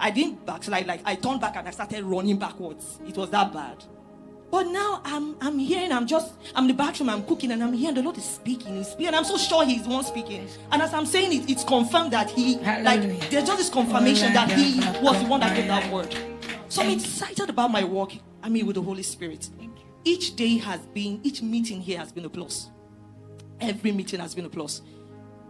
I 0.00 0.10
didn't 0.10 0.44
backslide. 0.44 0.86
Like 0.86 1.02
I 1.04 1.14
turned 1.14 1.40
back 1.40 1.56
and 1.56 1.68
I 1.68 1.70
started 1.70 2.04
running 2.04 2.38
backwards. 2.38 2.98
It 3.06 3.16
was 3.16 3.30
that 3.30 3.52
bad. 3.52 3.84
But 4.54 4.68
now 4.68 5.00
I'm 5.04 5.34
I'm 5.40 5.58
hearing, 5.58 5.90
I'm 5.90 6.06
just 6.06 6.34
I'm 6.54 6.62
in 6.62 6.68
the 6.68 6.74
bathroom, 6.74 7.08
I'm 7.08 7.24
cooking, 7.24 7.50
and 7.50 7.60
I'm 7.60 7.72
hearing 7.72 7.96
the 7.96 8.02
Lord 8.02 8.16
is 8.18 8.24
speaking. 8.24 8.76
He's 8.76 8.86
speaking. 8.86 9.12
I'm 9.12 9.24
so 9.24 9.36
sure 9.36 9.64
He's 9.64 9.82
the 9.82 9.88
one 9.88 10.04
speaking. 10.04 10.46
And 10.70 10.80
as 10.80 10.94
I'm 10.94 11.06
saying 11.06 11.32
it, 11.32 11.50
it's 11.50 11.64
confirmed 11.64 12.12
that 12.12 12.30
He 12.30 12.58
Hallelujah. 12.58 12.84
like 12.84 13.30
there's 13.30 13.48
just 13.48 13.58
this 13.58 13.68
confirmation 13.68 14.32
that 14.32 14.52
He 14.52 14.78
was 15.02 15.20
the 15.20 15.26
one 15.26 15.40
that 15.40 15.56
gave 15.56 15.66
that 15.66 15.92
word. 15.92 16.16
So 16.68 16.82
I'm 16.82 16.90
excited 16.90 17.50
about 17.50 17.72
my 17.72 17.82
walk. 17.82 18.12
I 18.44 18.48
mean, 18.48 18.64
with 18.64 18.76
the 18.76 18.82
Holy 18.82 19.02
Spirit. 19.02 19.50
Each 20.04 20.36
day 20.36 20.58
has 20.58 20.78
been, 20.86 21.18
each 21.24 21.42
meeting 21.42 21.80
here 21.80 21.98
has 21.98 22.12
been 22.12 22.24
a 22.24 22.30
plus. 22.30 22.70
Every 23.60 23.90
meeting 23.90 24.20
has 24.20 24.36
been 24.36 24.44
a 24.44 24.50
plus. 24.50 24.82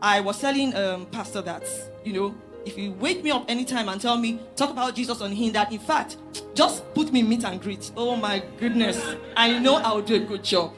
I 0.00 0.20
was 0.20 0.40
telling 0.40 0.74
um, 0.74 1.04
Pastor 1.06 1.42
that, 1.42 1.68
you 2.06 2.14
know, 2.14 2.34
if 2.66 2.78
you 2.78 2.92
wake 2.92 3.22
me 3.22 3.30
up 3.30 3.44
anytime 3.48 3.88
and 3.88 4.00
tell 4.00 4.16
me, 4.16 4.40
talk 4.56 4.70
about 4.70 4.94
Jesus 4.94 5.20
on 5.20 5.32
him, 5.32 5.52
that 5.52 5.72
in 5.72 5.78
fact, 5.78 6.16
just 6.54 6.92
put 6.94 7.12
me 7.12 7.22
meet 7.22 7.44
and 7.44 7.60
greet. 7.60 7.90
Oh 7.96 8.16
my 8.16 8.42
goodness. 8.58 9.02
I 9.36 9.58
know 9.58 9.76
I'll 9.76 10.02
do 10.02 10.16
a 10.16 10.20
good 10.20 10.44
job. 10.44 10.72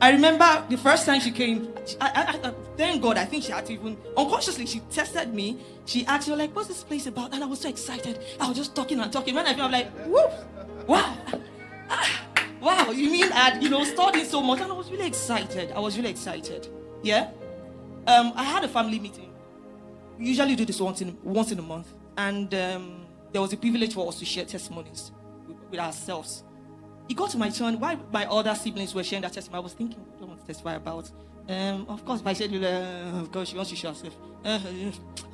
I 0.00 0.12
remember 0.12 0.64
the 0.68 0.76
first 0.76 1.06
time 1.06 1.20
she 1.20 1.32
came, 1.32 1.74
I, 2.00 2.38
I, 2.42 2.48
I, 2.48 2.54
thank 2.76 3.02
God, 3.02 3.18
I 3.18 3.24
think 3.24 3.42
she 3.42 3.50
had 3.50 3.66
to 3.66 3.72
even, 3.72 3.96
unconsciously, 4.16 4.64
she 4.64 4.78
tested 4.90 5.34
me. 5.34 5.58
She 5.86 6.06
asked 6.06 6.28
me, 6.28 6.36
like, 6.36 6.54
what's 6.54 6.68
this 6.68 6.84
place 6.84 7.08
about? 7.08 7.34
And 7.34 7.42
I 7.42 7.46
was 7.46 7.60
so 7.60 7.68
excited. 7.68 8.22
I 8.38 8.46
was 8.46 8.56
just 8.56 8.76
talking 8.76 9.00
and 9.00 9.12
talking. 9.12 9.34
When 9.34 9.44
I 9.44 9.54
feel, 9.54 9.64
I'm 9.64 9.72
like, 9.72 9.90
whoop, 10.06 10.30
wow. 10.86 11.16
Ah, 11.90 12.24
wow, 12.60 12.90
you 12.90 13.10
mean 13.10 13.32
I 13.32 13.58
you 13.58 13.68
know, 13.68 13.82
studied 13.82 14.26
so 14.26 14.40
much? 14.40 14.60
And 14.60 14.70
I 14.70 14.74
was 14.74 14.90
really 14.90 15.06
excited. 15.06 15.72
I 15.72 15.80
was 15.80 15.96
really 15.96 16.10
excited. 16.10 16.68
Yeah? 17.02 17.30
Um, 18.06 18.32
I 18.36 18.44
had 18.44 18.62
a 18.62 18.68
family 18.68 19.00
meeting. 19.00 19.27
Usually 20.18 20.56
do 20.56 20.64
this 20.64 20.80
once 20.80 21.00
in, 21.00 21.16
once 21.22 21.52
in 21.52 21.58
a 21.58 21.62
month. 21.62 21.92
And 22.16 22.52
um, 22.54 23.06
there 23.32 23.40
was 23.40 23.52
a 23.52 23.56
privilege 23.56 23.94
for 23.94 24.08
us 24.08 24.18
to 24.18 24.24
share 24.24 24.44
testimonies 24.44 25.12
with, 25.46 25.56
with 25.70 25.80
ourselves. 25.80 26.44
It 27.08 27.16
got 27.16 27.30
to 27.30 27.38
my 27.38 27.48
turn. 27.48 27.78
While 27.80 27.98
my 28.12 28.26
other 28.26 28.54
siblings 28.54 28.94
were 28.94 29.04
sharing 29.04 29.22
their 29.22 29.30
testimony, 29.30 29.60
I 29.60 29.62
was 29.62 29.72
thinking, 29.72 30.00
what 30.00 30.18
do 30.18 30.24
I 30.24 30.28
want 30.28 30.40
to 30.40 30.46
testify 30.46 30.74
about? 30.74 31.10
Um, 31.48 31.86
of 31.88 32.04
course, 32.04 32.20
I 32.26 32.34
said, 32.34 32.52
uh, 32.52 33.20
of 33.20 33.32
course, 33.32 33.48
she 33.48 33.56
wants 33.56 33.70
to 33.70 33.76
share 33.76 33.90
herself. 33.92 34.14
Uh, 34.44 34.58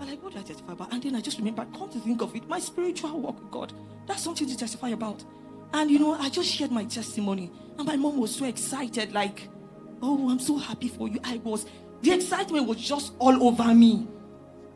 I'm 0.01 0.09
like, 0.09 0.23
what 0.23 0.33
do 0.33 0.39
I 0.39 0.43
testify 0.43 0.73
about? 0.73 0.93
And 0.93 1.03
then 1.03 1.17
I 1.17 1.21
just 1.21 1.39
remember, 1.39 1.67
come 1.77 1.91
to 1.91 1.99
think 1.99 2.23
of 2.23 2.35
it, 2.37 2.49
my 2.49 2.61
spiritual 2.61 3.19
walk 3.19 3.41
with 3.41 3.51
God. 3.51 3.73
That's 4.07 4.23
something 4.23 4.47
to 4.47 4.57
testify 4.57 4.91
about. 4.91 5.25
And 5.73 5.91
you 5.91 5.99
know, 5.99 6.15
I 6.15 6.29
just 6.29 6.49
shared 6.49 6.71
my 6.71 6.85
testimony. 6.85 7.51
And 7.77 7.87
my 7.87 7.97
mom 7.97 8.19
was 8.19 8.35
so 8.35 8.45
excited, 8.45 9.13
like, 9.13 9.49
oh, 10.01 10.31
I'm 10.31 10.39
so 10.39 10.57
happy 10.57 10.89
for 10.89 11.09
you. 11.09 11.19
I 11.25 11.39
was, 11.39 11.67
the 12.03 12.13
excitement 12.13 12.69
was 12.69 12.77
just 12.77 13.15
all 13.19 13.49
over 13.49 13.75
me. 13.75 14.07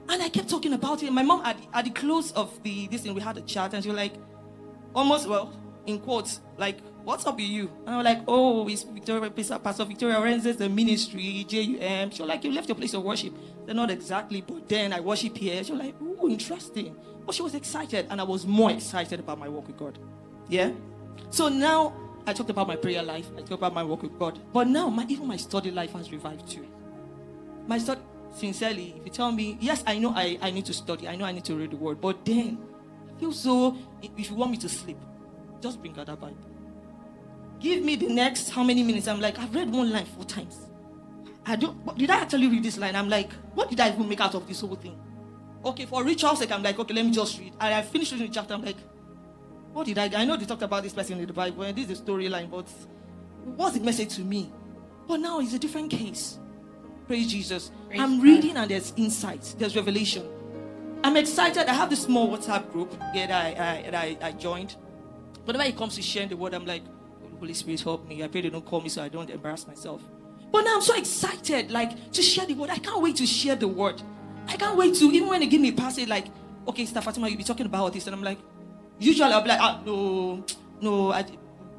And 0.09 0.23
I 0.23 0.29
kept 0.29 0.49
talking 0.49 0.73
about 0.73 1.03
it. 1.03 1.13
My 1.13 1.23
mom, 1.23 1.45
at, 1.45 1.57
at 1.73 1.85
the 1.85 1.91
close 1.91 2.33
of 2.33 2.63
the 2.63 2.89
this 2.89 3.03
thing, 3.03 3.15
we 3.15 3.21
had 3.21 3.37
a 3.37 3.43
chat, 3.43 3.75
and 3.75 3.83
she 3.83 3.91
was 3.91 3.97
like, 3.97 4.15
almost, 4.95 5.29
well, 5.29 5.53
in 5.87 5.99
quotes, 5.99 6.41
like, 6.57 6.79
what's 7.05 7.27
up 7.27 7.37
with 7.37 7.45
you? 7.47 7.71
And 7.87 7.95
I 7.95 7.97
was 7.99 8.05
like, 8.05 8.23
oh, 8.27 8.69
it's 8.69 8.83
Victoria, 8.85 9.31
Pastor 9.31 9.85
Victoria 9.85 10.17
Orenze, 10.17 10.57
the 10.57 10.69
ministry, 10.69 11.45
JUM. 11.49 12.11
She 12.11 12.23
was 12.23 12.29
like, 12.29 12.45
you 12.45 12.53
left 12.53 12.69
your 12.69 12.77
place 12.77 12.95
of 12.95 13.03
worship. 13.03 13.35
They're 13.67 13.75
not 13.75 13.91
exactly, 13.91 14.41
but 14.41 14.69
then 14.69 14.93
I 14.93 15.01
worship 15.01 15.37
here. 15.37 15.63
She 15.63 15.73
was 15.73 15.81
like, 15.81 16.01
ooh, 16.01 16.29
interesting. 16.29 16.97
But 17.27 17.35
she 17.35 17.43
was 17.43 17.55
excited, 17.55 18.07
and 18.11 18.21
I 18.21 18.25
was 18.25 18.47
more 18.47 18.71
excited 18.71 19.21
about 19.21 19.39
my 19.39 19.49
walk 19.49 19.67
with 19.67 19.77
God. 19.77 19.99
Yeah? 20.49 20.73
So 21.31 21.49
now 21.49 21.93
I 22.27 22.33
talked 22.33 22.51
about 22.51 22.67
my 22.67 22.77
prayer 22.77 23.03
life, 23.03 23.27
I 23.37 23.41
talked 23.41 23.53
about 23.53 23.75
my 23.75 23.83
walk 23.83 24.03
with 24.03 24.19
God. 24.19 24.41
But 24.53 24.69
now 24.69 24.89
my 24.89 25.05
even 25.09 25.27
my 25.27 25.37
study 25.37 25.71
life 25.71 25.93
has 25.93 26.11
revived 26.11 26.49
too. 26.49 26.67
My 27.67 27.79
study 27.79 28.01
sincerely, 28.39 28.95
if 28.97 29.05
you 29.05 29.11
tell 29.11 29.33
me, 29.33 29.59
yes, 29.61 29.83
I 29.87 29.99
know 29.99 30.13
I, 30.15 30.39
I 30.41 30.51
need 30.51 30.67
to 30.67 30.73
study, 30.73 31.09
I 31.09 31.17
know 31.17 31.25
I 31.25 31.33
need 31.33 31.45
to 31.45 31.55
read 31.55 31.73
the 31.73 31.77
word, 31.77 32.01
but 32.01 32.25
then 32.25 32.59
I 33.15 33.21
feel 33.21 33.33
so 33.33 33.77
if 34.03 34.31
you 34.31 34.37
want 34.37 34.51
me 34.53 34.57
to 34.59 34.69
sleep, 34.69 34.99
just 35.61 35.81
bring 35.81 35.99
out 35.99 36.07
that 36.07 36.21
Bible. 36.21 36.37
Give 37.61 37.85
me 37.85 37.97
the 37.97 38.09
next 38.09 38.51
how 38.51 38.63
many 38.63 38.83
minutes? 38.83 39.09
I'm 39.09 39.21
like, 39.21 39.39
I've 39.39 39.55
read 39.55 39.71
one 39.71 39.91
line 39.91 40.07
four 40.07 40.25
times. 40.25 40.57
I 41.45 41.57
don't 41.57 41.97
did 41.99 42.11
I 42.11 42.17
actually 42.19 42.47
read 42.47 42.63
this 42.63 42.79
line? 42.79 42.95
I'm 42.95 43.09
like, 43.09 43.33
what 43.55 43.71
did 43.71 43.81
I 43.81 43.89
even 43.89 44.09
make 44.09 44.21
out 44.21 44.35
of 44.35 44.47
this 44.47 44.61
whole 44.61 44.77
thing? 44.77 44.99
Okay, 45.65 45.87
for 45.87 46.05
ritual 46.05 46.37
sake, 46.37 46.53
I'm 46.53 46.63
like, 46.63 46.79
okay, 46.79 46.95
let 46.95 47.05
me 47.05 47.11
just 47.11 47.39
read. 47.39 47.53
I 47.59 47.83
finished 47.83 48.13
reading 48.13 48.29
the 48.29 48.33
chapter, 48.33 48.55
I'm 48.55 48.65
like, 48.65 48.77
what 49.73 49.87
did 49.87 49.99
I 49.99 50.23
I 50.23 50.25
know 50.25 50.37
they 50.37 50.47
talked 50.47 50.63
about 50.63 50.85
this 50.85 50.93
person 50.93 51.19
in 51.19 51.27
the 51.27 51.33
Bible, 51.33 51.63
and 51.65 51.77
this 51.77 51.91
is 51.91 52.01
a 52.01 52.03
storyline, 52.03 52.51
but 52.51 52.69
what's 53.57 53.77
the 53.77 53.85
message 53.85 54.15
to 54.17 54.21
me? 54.21 54.53
But 55.09 55.19
now 55.19 55.41
it's 55.41 55.55
a 55.55 55.59
different 55.59 55.91
case. 55.91 56.39
Praise 57.09 57.27
Jesus. 57.27 57.71
Praise 57.89 58.01
I'm 58.01 58.19
God. 58.19 58.25
reading 58.25 58.57
and 58.59 58.71
there's 58.71 58.93
insights, 58.97 59.55
there's 59.55 59.75
revelation. 59.75 60.29
I'm 61.03 61.17
excited. 61.17 61.67
I 61.67 61.73
have 61.73 61.89
this 61.89 62.03
small 62.03 62.29
WhatsApp 62.29 62.71
group 62.71 62.91
that 63.15 63.31
I, 63.31 63.49
I, 63.49 63.91
that 63.91 63.95
I, 63.95 64.19
I 64.21 64.33
joined. 64.33 64.77
Whenever 65.47 65.65
it 65.65 65.75
comes 65.77 65.95
to 65.97 66.03
sharing 66.03 66.29
the 66.29 66.37
word, 66.37 66.53
I'm 66.53 66.67
like, 66.67 66.83
Holy 67.39 67.55
Spirit, 67.55 67.81
help 67.81 68.07
me. 68.07 68.23
I 68.23 68.29
pray 68.29 68.43
they 68.43 68.51
don't 68.51 68.65
call 68.65 68.83
me 68.83 68.91
so 68.91 69.03
I 69.03 69.09
don't 69.09 69.31
embarrass 69.31 69.67
myself. 69.67 70.03
But 70.53 70.63
now 70.63 70.75
I'm 70.75 70.83
so 70.83 70.95
excited, 70.97 71.71
like 71.71 72.13
to 72.13 72.21
share 72.21 72.45
the 72.45 72.53
word. 72.53 72.69
I 72.69 72.77
can't 72.77 73.01
wait 73.01 73.17
to 73.17 73.27
share 73.27 73.57
the 73.57 73.69
word. 73.69 74.03
I 74.47 74.57
can't 74.57 74.77
wait 74.77 74.95
to 74.97 75.05
even 75.07 75.29
when 75.29 75.41
they 75.41 75.47
give 75.47 75.63
me 75.63 75.71
a 75.71 75.73
passage, 75.73 76.09
like, 76.09 76.27
okay, 76.67 76.85
Sister 76.85 77.01
Fatima, 77.01 77.29
you'll 77.29 77.39
be 77.39 77.45
talking 77.45 77.67
about 77.67 77.91
this, 77.95 78.07
and 78.07 78.15
I'm 78.15 78.23
like, 78.23 78.39
usually 78.99 79.33
I'll 79.33 79.41
be 79.41 79.49
like, 79.49 79.61
ah, 79.61 79.81
no, 79.87 80.45
no, 80.83 81.13
I 81.13 81.25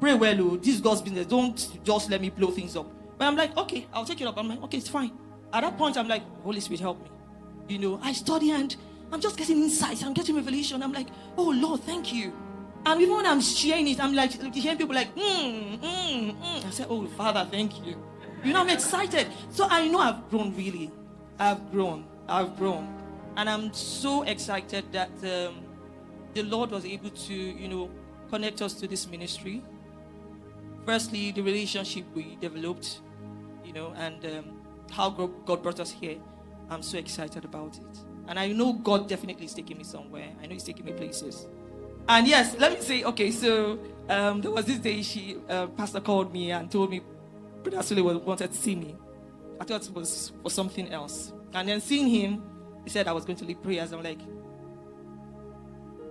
pray 0.00 0.14
well, 0.14 0.40
oh, 0.40 0.56
this 0.56 0.74
is 0.74 0.80
God's 0.80 1.02
business. 1.02 1.26
Don't 1.26 1.84
just 1.84 2.10
let 2.10 2.20
me 2.20 2.30
blow 2.30 2.50
things 2.50 2.74
up. 2.74 2.86
But 3.20 3.26
I'm 3.26 3.36
like, 3.36 3.54
okay, 3.54 3.86
I'll 3.92 4.06
take 4.06 4.22
it 4.22 4.26
up. 4.26 4.38
I'm 4.38 4.48
like, 4.48 4.62
okay, 4.62 4.78
it's 4.78 4.88
fine. 4.88 5.12
At 5.52 5.60
that 5.60 5.76
point, 5.76 5.98
I'm 5.98 6.08
like, 6.08 6.22
Holy 6.42 6.58
Spirit, 6.58 6.80
help 6.80 7.02
me. 7.02 7.10
You 7.68 7.78
know, 7.78 8.00
I 8.02 8.14
study 8.14 8.50
and 8.50 8.74
I'm 9.12 9.20
just 9.20 9.36
getting 9.36 9.58
insights. 9.58 10.02
I'm 10.02 10.14
getting 10.14 10.36
revelation. 10.36 10.82
I'm 10.82 10.94
like, 10.94 11.08
oh 11.36 11.50
Lord, 11.50 11.82
thank 11.82 12.14
you. 12.14 12.32
And 12.86 12.98
even 12.98 13.16
when 13.16 13.26
I'm 13.26 13.42
sharing 13.42 13.88
it, 13.88 14.00
I'm 14.00 14.14
like 14.14 14.32
hearing 14.54 14.78
people 14.78 14.94
like, 14.94 15.14
mm, 15.14 15.78
mm, 15.82 16.34
mm. 16.34 16.66
I 16.66 16.70
said, 16.70 16.86
oh 16.88 17.06
Father, 17.08 17.46
thank 17.50 17.84
you. 17.84 17.94
You 18.42 18.54
know, 18.54 18.60
I'm 18.62 18.70
excited. 18.70 19.26
So 19.50 19.66
I 19.68 19.86
know 19.88 19.98
I've 19.98 20.30
grown 20.30 20.56
really. 20.56 20.90
I've 21.38 21.70
grown. 21.70 22.06
I've 22.26 22.56
grown. 22.56 22.88
And 23.36 23.50
I'm 23.50 23.70
so 23.74 24.22
excited 24.22 24.90
that 24.92 25.10
um, 25.24 25.60
the 26.32 26.42
Lord 26.44 26.70
was 26.70 26.86
able 26.86 27.10
to, 27.10 27.34
you 27.34 27.68
know, 27.68 27.90
connect 28.30 28.62
us 28.62 28.72
to 28.80 28.88
this 28.88 29.06
ministry. 29.06 29.62
Firstly, 30.86 31.32
the 31.32 31.42
relationship 31.42 32.06
we 32.14 32.38
developed, 32.40 33.02
you 33.70 33.80
know, 33.80 33.94
and 33.96 34.24
um, 34.26 34.44
how 34.90 35.10
God 35.10 35.62
brought 35.62 35.78
us 35.78 35.92
here. 35.92 36.16
I'm 36.68 36.82
so 36.82 36.98
excited 36.98 37.44
about 37.44 37.76
it. 37.76 37.98
And 38.26 38.36
I 38.36 38.48
know 38.48 38.72
God 38.72 39.08
definitely 39.08 39.46
is 39.46 39.54
taking 39.54 39.78
me 39.78 39.84
somewhere. 39.84 40.28
I 40.42 40.46
know 40.46 40.54
He's 40.54 40.64
taking 40.64 40.84
me 40.84 40.92
places. 40.92 41.46
And 42.08 42.26
yes, 42.26 42.56
let 42.58 42.72
me 42.72 42.80
say, 42.80 43.04
okay, 43.04 43.30
so 43.30 43.78
um, 44.08 44.40
there 44.40 44.50
was 44.50 44.64
this 44.64 44.78
day 44.78 45.02
she, 45.02 45.36
uh, 45.48 45.68
Pastor 45.68 46.00
called 46.00 46.32
me 46.32 46.50
and 46.50 46.68
told 46.68 46.90
me 46.90 47.00
Brother 47.62 47.78
Sule 47.78 48.20
wanted 48.24 48.50
to 48.50 48.56
see 48.58 48.74
me. 48.74 48.96
I 49.60 49.64
thought 49.64 49.86
it 49.86 49.94
was 49.94 50.32
for 50.42 50.50
something 50.50 50.88
else. 50.88 51.32
And 51.54 51.68
then 51.68 51.80
seeing 51.80 52.08
him, 52.08 52.42
he 52.82 52.90
said 52.90 53.06
I 53.06 53.12
was 53.12 53.24
going 53.24 53.36
to 53.36 53.44
lead 53.44 53.62
prayers. 53.62 53.92
I'm 53.92 54.02
like, 54.02 54.20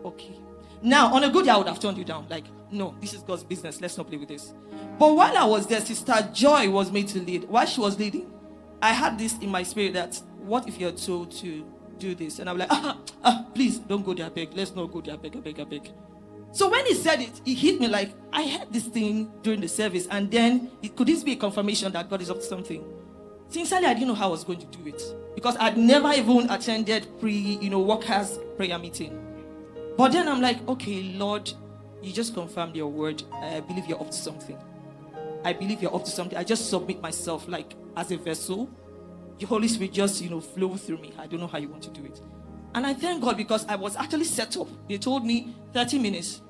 okay. 0.06 0.36
Now, 0.82 1.14
on 1.14 1.26
a 1.26 1.30
good 1.30 1.44
day, 1.44 1.52
I 1.52 1.58
would 1.58 1.68
have 1.68 1.80
turned 1.82 1.98
you 1.98 2.06
down. 2.06 2.26
Like, 2.30 2.46
no, 2.72 2.96
this 3.00 3.14
is 3.14 3.22
God's 3.22 3.44
business. 3.44 3.82
Let's 3.82 3.98
not 3.98 4.08
play 4.08 4.18
with 4.18 4.30
this. 4.30 4.54
But 4.98 5.16
while 5.16 5.36
I 5.36 5.46
was 5.46 5.68
there, 5.68 5.82
Sister 5.82 6.30
Joy 6.34 6.70
was 6.70 6.92
made 6.92 7.08
to 7.10 7.20
lead. 7.20 7.46
While 7.46 7.66
she 7.66 7.82
was 7.82 7.98
leading, 7.98 8.32
I 8.82 8.92
had 8.92 9.18
this 9.18 9.38
in 9.40 9.50
my 9.50 9.64
spirit 9.64 9.94
that 9.94 10.22
what 10.38 10.68
if 10.68 10.80
you're 10.80 10.92
told 10.92 11.32
to 11.38 11.66
do 11.98 12.16
this? 12.16 12.40
And 12.40 12.50
I'm 12.50 12.58
like, 12.58 12.70
ah, 12.72 12.98
ah, 13.24 13.46
please 13.54 13.80
don't 13.80 14.06
go 14.06 14.14
there, 14.14 14.30
beg. 14.30 14.54
Let's 14.54 14.76
not 14.76 14.92
go 14.92 15.02
there, 15.02 15.18
beg, 15.18 15.44
beg, 15.44 15.70
beg. 15.70 15.92
So 16.52 16.70
when 16.70 16.86
he 16.86 16.96
said 16.96 17.22
it, 17.22 17.42
he 17.46 17.54
hit 17.54 17.80
me 17.80 17.88
like 17.88 18.12
I 18.34 18.42
had 18.42 18.74
this 18.74 18.86
thing 18.86 19.32
during 19.44 19.62
the 19.62 19.68
service, 19.68 20.08
and 20.10 20.32
then 20.32 20.72
it, 20.82 20.96
could 20.96 21.08
this 21.08 21.24
be 21.24 21.34
a 21.34 21.36
confirmation 21.36 21.92
that 21.92 22.10
God 22.10 22.22
is 22.22 22.30
up 22.30 22.38
to 22.38 22.44
something? 22.44 22.84
Sincerely, 23.50 23.86
I 23.86 23.94
didn't 23.94 24.08
know 24.10 24.16
how 24.16 24.28
I 24.28 24.32
was 24.32 24.44
going 24.44 24.60
to 24.60 24.66
do 24.78 24.88
it 24.88 25.02
because 25.36 25.58
I'd 25.58 25.78
never 25.78 26.12
even 26.14 26.50
attended 26.50 27.08
pre, 27.20 27.34
you 27.34 27.70
know, 27.70 27.80
workers 27.80 28.40
prayer 28.58 28.78
meeting. 28.78 29.20
But 29.98 30.12
then 30.12 30.28
I'm 30.28 30.42
like, 30.42 30.68
okay, 30.68 31.14
Lord, 31.18 31.52
you 32.02 32.14
just 32.14 32.34
confirmed 32.34 32.76
your 32.76 32.88
word. 32.88 33.24
I 33.34 33.60
believe 33.60 33.86
you're 33.88 34.00
up 34.00 34.12
to 34.12 34.18
something. 34.18 34.58
I 35.44 35.54
believe 35.54 35.82
you're 35.82 35.94
up 35.96 36.06
to 36.06 36.12
something. 36.12 36.38
I 36.38 36.44
just 36.44 36.70
submit 36.70 37.02
myself 37.02 37.48
like 37.48 37.74
as 37.96 38.12
a 38.12 38.18
vessel. 38.18 38.70
The 39.38 39.46
Holy 39.46 39.68
Spirit 39.68 39.94
just, 39.94 40.22
you 40.22 40.30
know, 40.30 40.42
flow 40.42 40.76
through 40.76 40.98
me. 40.98 41.14
I 41.18 41.28
don't 41.28 41.40
know 41.40 41.48
how 41.48 41.58
you 41.58 41.70
want 41.70 41.84
to 41.84 41.90
do 41.90 42.04
it. 42.04 42.22
And 42.76 42.86
I 42.86 42.94
thank 42.94 43.24
God 43.24 43.38
because 43.38 43.66
I 43.68 43.76
was 43.76 43.96
actually 43.96 44.26
set 44.26 44.56
up. 44.58 44.68
They 44.88 44.98
told 44.98 45.26
me 45.26 45.56
30 45.74 46.00
minutes. 46.00 46.42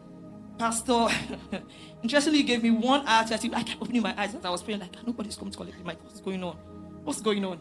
Pastor, 0.57 1.07
interestingly, 2.03 2.43
gave 2.43 2.63
me 2.63 2.71
one 2.71 3.07
hour 3.07 3.25
30 3.25 3.53
I 3.53 3.63
kept 3.63 3.81
opening 3.81 4.01
my 4.01 4.13
eyes 4.19 4.35
as 4.35 4.43
I 4.43 4.49
was 4.49 4.61
praying, 4.61 4.81
like, 4.81 4.93
ah, 4.97 5.01
nobody's 5.05 5.37
coming 5.37 5.51
to 5.51 5.57
collect 5.57 5.77
the 5.77 5.85
mic. 5.85 6.03
What's 6.03 6.19
going 6.19 6.43
on? 6.43 6.57
What's 7.03 7.21
going 7.21 7.45
on? 7.45 7.59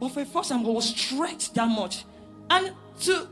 But 0.00 0.08
for 0.08 0.20
the 0.20 0.26
first 0.26 0.48
time, 0.48 0.66
I 0.66 0.68
was 0.70 0.88
stretched 0.88 1.54
that 1.54 1.68
much. 1.68 2.04
And 2.48 2.72
to 3.02 3.28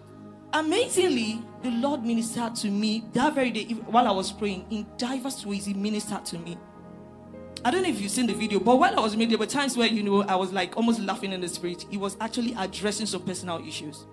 amazingly, 0.52 1.42
the 1.62 1.70
Lord 1.70 2.04
ministered 2.04 2.54
to 2.56 2.70
me 2.70 3.04
that 3.12 3.34
very 3.34 3.50
day 3.50 3.64
while 3.64 4.06
I 4.06 4.12
was 4.12 4.32
praying 4.32 4.66
in 4.70 4.86
diverse 4.96 5.44
ways. 5.44 5.66
He 5.66 5.74
ministered 5.74 6.24
to 6.26 6.38
me. 6.38 6.56
I 7.64 7.70
don't 7.70 7.82
know 7.82 7.88
if 7.88 8.00
you've 8.00 8.10
seen 8.10 8.26
the 8.26 8.34
video, 8.34 8.60
but 8.60 8.76
while 8.76 8.96
I 8.96 9.02
was 9.02 9.14
reading, 9.14 9.30
there 9.30 9.38
were 9.38 9.46
times 9.46 9.76
where 9.76 9.88
you 9.88 10.02
know 10.02 10.22
I 10.22 10.36
was 10.36 10.52
like 10.52 10.76
almost 10.76 11.00
laughing 11.00 11.32
in 11.32 11.40
the 11.40 11.48
spirit. 11.48 11.84
He 11.90 11.96
was 11.96 12.16
actually 12.20 12.54
addressing 12.56 13.06
some 13.06 13.22
personal 13.22 13.66
issues. 13.66 14.06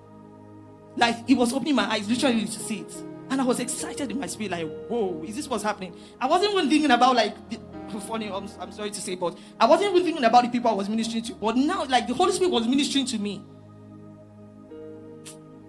Like 0.97 1.27
he 1.27 1.35
was 1.35 1.53
opening 1.53 1.75
my 1.75 1.85
eyes 1.85 2.09
literally 2.09 2.45
to 2.45 2.59
see 2.59 2.79
it. 2.79 2.93
And 3.29 3.41
I 3.41 3.43
was 3.43 3.59
excited 3.59 4.11
in 4.11 4.19
my 4.19 4.27
spirit, 4.27 4.51
like, 4.51 4.67
whoa, 4.87 5.23
is 5.25 5.35
this 5.35 5.47
what's 5.47 5.63
happening? 5.63 5.95
I 6.19 6.27
wasn't 6.27 6.53
even 6.53 6.69
thinking 6.69 6.91
about 6.91 7.15
like 7.15 7.35
the, 7.49 7.59
funny, 8.01 8.29
I'm, 8.31 8.47
I'm 8.59 8.71
sorry 8.71 8.91
to 8.91 9.01
say, 9.01 9.15
but 9.15 9.37
I 9.59 9.65
wasn't 9.65 9.91
even 9.91 10.03
thinking 10.03 10.23
about 10.23 10.43
the 10.43 10.49
people 10.49 10.71
I 10.71 10.73
was 10.73 10.89
ministering 10.89 11.23
to. 11.23 11.35
But 11.35 11.55
now, 11.55 11.85
like 11.85 12.07
the 12.07 12.13
Holy 12.13 12.31
Spirit 12.31 12.51
was 12.51 12.67
ministering 12.67 13.05
to 13.07 13.17
me. 13.17 13.43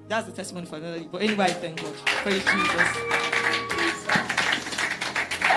That's 0.08 0.26
the 0.26 0.32
testimony 0.32 0.66
for 0.66 0.76
another 0.76 1.00
day. 1.00 1.08
But 1.10 1.22
anyway, 1.22 1.48
thank 1.48 1.82
God. 1.82 1.94
Praise 2.04 2.44
Jesus. 2.44 2.88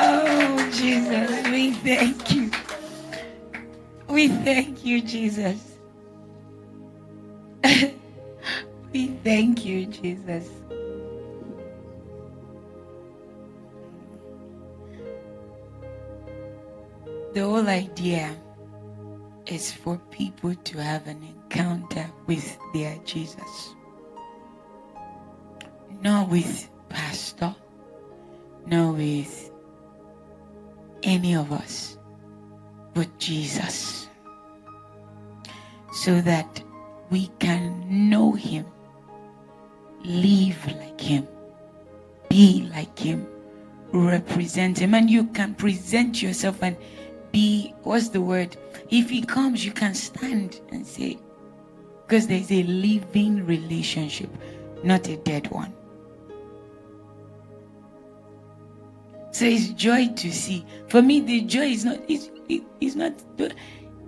Oh, 0.02 0.70
Jesus, 0.74 1.48
we 1.50 1.72
thank 1.72 2.32
you. 2.32 2.52
We 4.08 4.28
thank 4.28 4.84
you, 4.84 5.02
Jesus. 5.02 5.78
we 8.92 9.08
thank 9.24 9.66
you, 9.66 9.86
Jesus. 9.86 10.50
The 17.34 17.42
whole 17.42 17.68
idea 17.70 18.36
is 19.46 19.72
for 19.72 20.02
people 20.10 20.56
to 20.56 20.78
have 20.82 21.06
an 21.06 21.22
encounter 21.24 22.10
with 22.26 22.58
their 22.74 22.98
Jesus. 23.06 23.76
Not 26.02 26.30
with 26.30 26.70
pastor, 26.88 27.54
not 28.66 28.96
with 28.96 29.52
any 31.04 31.36
of 31.36 31.52
us, 31.52 31.98
but 32.94 33.08
Jesus. 33.18 34.08
So 35.94 36.22
that 36.22 36.64
we 37.10 37.28
can 37.40 38.10
know 38.10 38.32
Him, 38.32 38.66
live 40.04 40.66
like 40.68 41.02
Him, 41.02 41.28
be 42.30 42.70
like 42.72 42.98
Him, 42.98 43.28
represent 43.92 44.80
Him. 44.80 44.94
And 44.94 45.10
you 45.10 45.26
can 45.26 45.54
present 45.56 46.22
yourself 46.22 46.64
and 46.64 46.78
be, 47.32 47.74
what's 47.84 48.10
the 48.10 48.22
word? 48.22 48.56
If 48.90 49.10
He 49.10 49.22
comes, 49.22 49.66
you 49.66 49.72
can 49.72 49.94
stand 49.94 50.62
and 50.72 50.86
say, 50.86 51.20
because 52.08 52.28
there's 52.28 52.52
a 52.52 52.64
living 52.64 53.46
relationship, 53.46 54.30
not 54.84 55.08
a 55.10 55.18
dead 55.18 55.52
one. 55.52 55.74
So 59.32 59.46
it's 59.46 59.70
joy 59.70 60.08
to 60.08 60.32
see. 60.32 60.66
For 60.88 61.02
me, 61.02 61.20
the 61.22 61.42
joy 61.42 61.66
is 61.66 61.86
not 61.86 62.00
it's, 62.08 62.30
it, 62.48 62.64
it's 62.82 62.96
not 62.96 63.14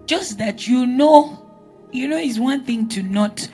just 0.05 0.37
that 0.39 0.67
you 0.67 0.85
know, 0.85 1.47
you 1.91 2.07
know, 2.07 2.17
it's 2.17 2.39
one 2.39 2.63
thing 2.63 2.87
to 2.89 3.03
not 3.03 3.47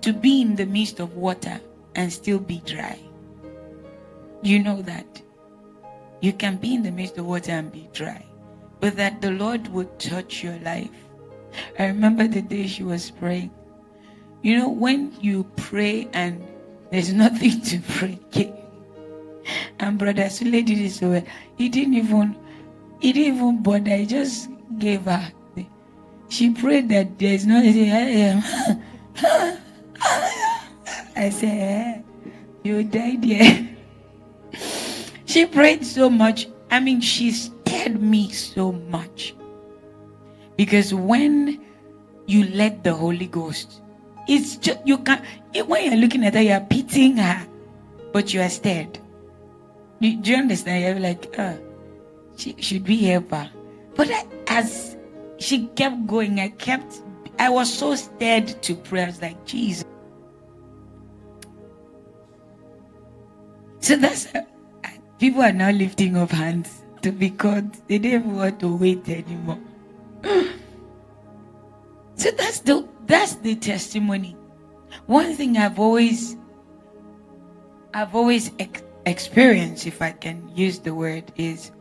to 0.00 0.12
be 0.12 0.40
in 0.40 0.56
the 0.56 0.66
midst 0.66 1.00
of 1.00 1.14
water 1.14 1.60
and 1.94 2.12
still 2.12 2.38
be 2.38 2.62
dry. 2.64 2.98
You 4.42 4.58
know 4.58 4.82
that. 4.82 5.22
You 6.20 6.32
can 6.32 6.56
be 6.56 6.74
in 6.74 6.82
the 6.82 6.90
midst 6.90 7.18
of 7.18 7.26
water 7.26 7.52
and 7.52 7.70
be 7.70 7.88
dry. 7.92 8.24
But 8.80 8.96
that 8.96 9.20
the 9.20 9.30
Lord 9.30 9.68
would 9.68 9.98
touch 9.98 10.42
your 10.42 10.58
life. 10.60 10.90
I 11.78 11.86
remember 11.86 12.26
the 12.26 12.42
day 12.42 12.66
she 12.66 12.82
was 12.82 13.10
praying. 13.10 13.50
You 14.42 14.58
know, 14.58 14.68
when 14.68 15.12
you 15.20 15.44
pray 15.56 16.08
and 16.12 16.44
there's 16.90 17.12
nothing 17.24 17.60
to 17.62 17.80
pray, 17.80 18.18
and 19.82 19.98
Brother 19.98 20.30
Sule 20.30 20.64
did 20.64 20.78
it 20.78 20.92
so 20.92 21.10
well. 21.10 21.24
He 21.58 21.68
didn't 21.68 21.94
even 21.94 22.36
he 23.00 23.12
didn't 23.12 23.36
even 23.36 23.62
bother. 23.62 23.96
He 23.96 24.06
just 24.06 24.48
gave 24.78 25.02
her. 25.04 25.32
She 26.28 26.50
prayed 26.50 26.88
that 26.88 27.18
there's 27.18 27.44
no. 27.44 27.58
Eh, 27.58 27.74
eh, 27.76 28.40
eh. 29.20 29.56
I 31.16 31.28
said, 31.28 32.04
you 32.62 32.82
died 32.84 33.22
here. 33.22 33.76
she 35.26 35.46
prayed 35.46 35.84
so 35.84 36.08
much. 36.08 36.48
I 36.70 36.80
mean, 36.80 37.00
she 37.02 37.32
scared 37.32 38.00
me 38.00 38.30
so 38.30 38.72
much. 38.72 39.34
Because 40.56 40.94
when 40.94 41.60
you 42.26 42.44
let 42.54 42.82
the 42.82 42.94
Holy 42.94 43.26
Ghost, 43.26 43.82
it's 44.26 44.56
just, 44.56 44.78
you 44.86 44.98
can't, 44.98 45.22
when 45.66 45.84
you're 45.84 46.00
looking 46.00 46.24
at 46.24 46.34
her, 46.34 46.40
you're 46.40 46.60
pitying 46.60 47.18
her, 47.18 47.46
but 48.12 48.32
you 48.32 48.40
are 48.40 48.48
scared. 48.48 49.01
Do, 50.02 50.08
you 50.08 50.36
understand? 50.36 50.82
You're 50.82 50.98
like, 50.98 51.38
uh, 51.38 51.54
she 52.36 52.56
should 52.60 52.82
be 52.82 52.96
helper. 52.96 53.48
But 53.94 54.10
I, 54.10 54.26
as 54.48 54.96
she 55.38 55.68
kept 55.76 56.08
going, 56.08 56.40
I 56.40 56.48
kept, 56.48 57.02
I 57.38 57.48
was 57.48 57.72
so 57.72 57.94
stirred 57.94 58.48
to 58.62 58.74
pray. 58.74 59.04
I 59.04 59.06
was 59.06 59.22
like, 59.22 59.44
Jesus. 59.44 59.84
So 63.78 63.94
that's, 63.94 64.26
uh, 64.34 64.42
people 65.20 65.42
are 65.42 65.52
now 65.52 65.70
lifting 65.70 66.16
up 66.16 66.32
hands 66.32 66.82
to 67.02 67.12
be 67.12 67.30
called. 67.30 67.72
They 67.86 67.98
didn't 67.98 68.34
want 68.34 68.58
to 68.58 68.76
wait 68.76 69.08
anymore. 69.08 69.60
So 72.14 72.30
that's 72.30 72.60
the 72.60 72.86
that's 73.06 73.34
the 73.36 73.56
testimony. 73.56 74.36
One 75.06 75.34
thing 75.34 75.56
I've 75.56 75.80
always 75.80 76.36
I've 77.92 78.14
always 78.14 78.52
experienced, 79.06 79.86
if 79.86 80.00
I 80.02 80.12
can 80.12 80.50
use 80.54 80.78
the 80.78 80.94
word, 80.94 81.32
is 81.36 81.72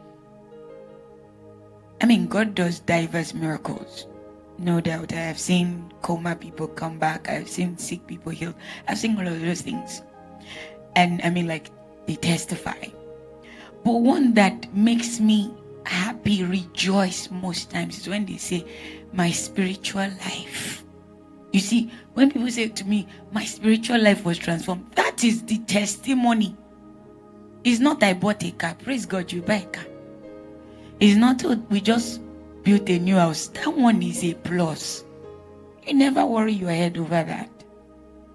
I 2.02 2.06
mean, 2.08 2.28
God 2.28 2.56
does 2.56 2.80
diverse 2.80 3.34
miracles. 3.34 4.08
No 4.58 4.82
doubt. 4.82 5.14
I 5.14 5.18
have 5.18 5.40
seen 5.40 5.92
coma 6.02 6.36
people 6.36 6.68
come 6.68 6.98
back. 6.98 7.30
I've 7.30 7.48
seen 7.48 7.78
sick 7.78 8.06
people 8.08 8.32
healed. 8.32 8.56
I've 8.88 8.98
seen 8.98 9.18
all 9.20 9.28
of 9.28 9.40
those 9.40 9.62
things. 9.62 10.02
And 10.96 11.22
I 11.24 11.30
mean, 11.30 11.48
like, 11.48 11.70
they 12.08 12.16
testify. 12.16 12.88
But 13.84 14.02
one 14.02 14.34
that 14.34 14.74
makes 14.74 15.20
me 15.20 15.54
happy, 15.86 16.44
rejoice 16.44 17.30
most 17.30 17.70
times 17.70 18.00
is 18.00 18.10
when 18.10 18.26
they 18.26 18.38
say, 18.38 18.66
My 19.14 19.30
spiritual 19.32 20.10
life. 20.26 20.84
You 21.54 21.60
see, 21.60 21.92
when 22.14 22.32
people 22.32 22.50
say 22.50 22.70
to 22.70 22.86
me, 22.86 23.08
My 23.32 23.46
spiritual 23.46 24.02
life 24.02 24.26
was 24.26 24.38
transformed, 24.40 24.92
that 24.96 25.24
is 25.24 25.44
the 25.44 25.60
testimony. 25.60 26.56
It's 27.64 27.80
not 27.80 28.02
I 28.02 28.14
bought 28.14 28.44
a 28.44 28.48
ah. 28.48 28.58
car. 28.58 28.76
Praise 28.76 29.06
God, 29.06 29.32
you 29.32 29.42
buy 29.42 29.56
a 29.56 29.66
car. 29.66 29.86
It's 31.00 31.18
not 31.18 31.44
we 31.70 31.82
just 31.82 32.22
built 32.64 32.90
a 32.90 33.00
new 33.00 33.16
house. 33.16 33.48
That 33.48 33.76
one 33.76 34.02
is 34.02 34.24
a 34.24 34.34
plus. 34.34 35.04
You 35.86 35.94
never 35.94 36.26
worry 36.26 36.54
your 36.54 36.72
head 36.72 36.98
over 36.98 37.24
that. 37.24 37.50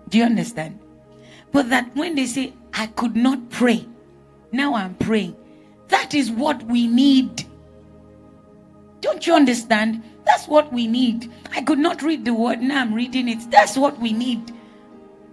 Do 0.08 0.18
you 0.18 0.24
understand? 0.24 0.78
But 1.52 1.70
that 1.70 1.94
when 1.94 2.14
they 2.14 2.26
say, 2.26 2.52
I 2.74 2.86
could 2.88 3.16
not 3.16 3.50
pray, 3.50 3.86
now 4.52 4.74
I'm 4.74 4.94
praying, 4.94 5.36
that 5.88 6.14
is 6.14 6.30
what 6.30 6.62
we 6.64 6.86
need. 6.86 7.44
Don't 9.00 9.26
you 9.26 9.34
understand? 9.34 10.02
That's 10.24 10.48
what 10.48 10.72
we 10.72 10.86
need. 10.86 11.32
I 11.52 11.62
could 11.62 11.78
not 11.78 12.02
read 12.02 12.24
the 12.24 12.34
word, 12.34 12.60
now 12.60 12.80
I'm 12.80 12.94
reading 12.94 13.28
it. 13.28 13.50
That's 13.50 13.76
what 13.76 13.98
we 14.00 14.12
need. 14.12 14.52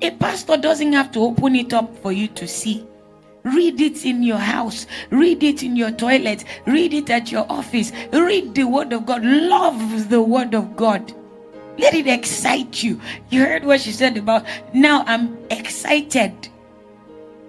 A 0.01 0.11
pastor 0.11 0.57
doesn't 0.57 0.93
have 0.93 1.11
to 1.13 1.19
open 1.19 1.55
it 1.55 1.73
up 1.73 1.95
for 1.97 2.11
you 2.11 2.27
to 2.29 2.47
see. 2.47 2.85
Read 3.43 3.81
it 3.81 4.05
in 4.05 4.23
your 4.23 4.37
house. 4.37 4.87
Read 5.09 5.43
it 5.43 5.63
in 5.63 5.75
your 5.75 5.91
toilet. 5.91 6.45
Read 6.65 6.93
it 6.93 7.09
at 7.09 7.31
your 7.31 7.45
office. 7.49 7.91
Read 8.11 8.55
the 8.55 8.63
word 8.63 8.93
of 8.93 9.05
God. 9.05 9.23
Love 9.23 10.09
the 10.09 10.21
word 10.21 10.53
of 10.53 10.75
God. 10.75 11.13
Let 11.77 11.93
it 11.93 12.07
excite 12.07 12.83
you. 12.83 13.01
You 13.29 13.45
heard 13.45 13.65
what 13.65 13.81
she 13.81 13.91
said 13.91 14.17
about 14.17 14.45
now 14.73 15.03
I'm 15.07 15.37
excited 15.49 16.49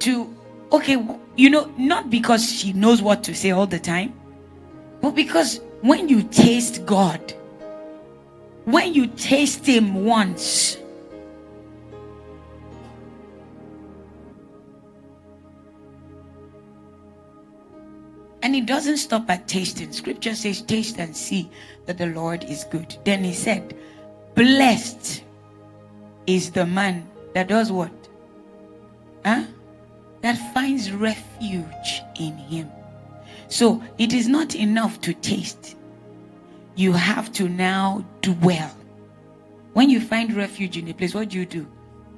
to, 0.01 0.35
okay, 0.73 1.07
you 1.37 1.51
know, 1.51 1.73
not 1.77 2.11
because 2.11 2.51
she 2.51 2.73
knows 2.73 3.03
what 3.03 3.23
to 3.25 3.35
say 3.35 3.51
all 3.51 3.66
the 3.66 3.79
time, 3.79 4.15
but 5.01 5.15
because 5.15 5.61
when 5.83 6.09
you 6.09 6.23
taste 6.23 6.87
God, 6.87 7.35
when 8.65 8.95
you 8.95 9.07
taste 9.09 9.66
Him 9.66 10.05
once, 10.05 10.79
And 18.45 18.55
it 18.55 18.66
doesn't 18.66 18.99
stop 18.99 19.31
at 19.31 19.49
tasting. 19.49 19.91
Scripture 19.91 20.35
says, 20.35 20.61
Taste 20.61 20.99
and 20.99 21.16
see 21.16 21.51
that 21.87 21.97
the 21.97 22.09
Lord 22.09 22.45
is 22.45 22.65
good. 22.65 22.95
Then 23.03 23.25
he 23.25 23.33
said, 23.33 23.75
Blessed 24.35 25.25
is 26.27 26.51
the 26.51 26.66
man 26.66 27.09
that 27.33 27.49
does 27.49 27.73
what? 27.73 27.91
Huh? 29.25 29.45
That 30.21 30.37
finds 30.53 30.93
refuge 30.93 32.03
in 32.21 32.37
him. 32.37 32.71
So 33.49 33.83
it 33.97 34.12
is 34.12 34.29
not 34.29 34.55
enough 34.55 35.01
to 35.01 35.15
taste. 35.15 35.77
You 36.77 36.93
have 36.93 37.33
to 37.33 37.49
now 37.49 38.05
dwell. 38.21 38.77
When 39.73 39.89
you 39.89 40.01
find 40.03 40.35
refuge 40.35 40.77
in 40.77 40.87
a 40.89 40.93
place, 40.93 41.15
what 41.15 41.31
do 41.31 41.39
you 41.39 41.47
do? 41.47 41.66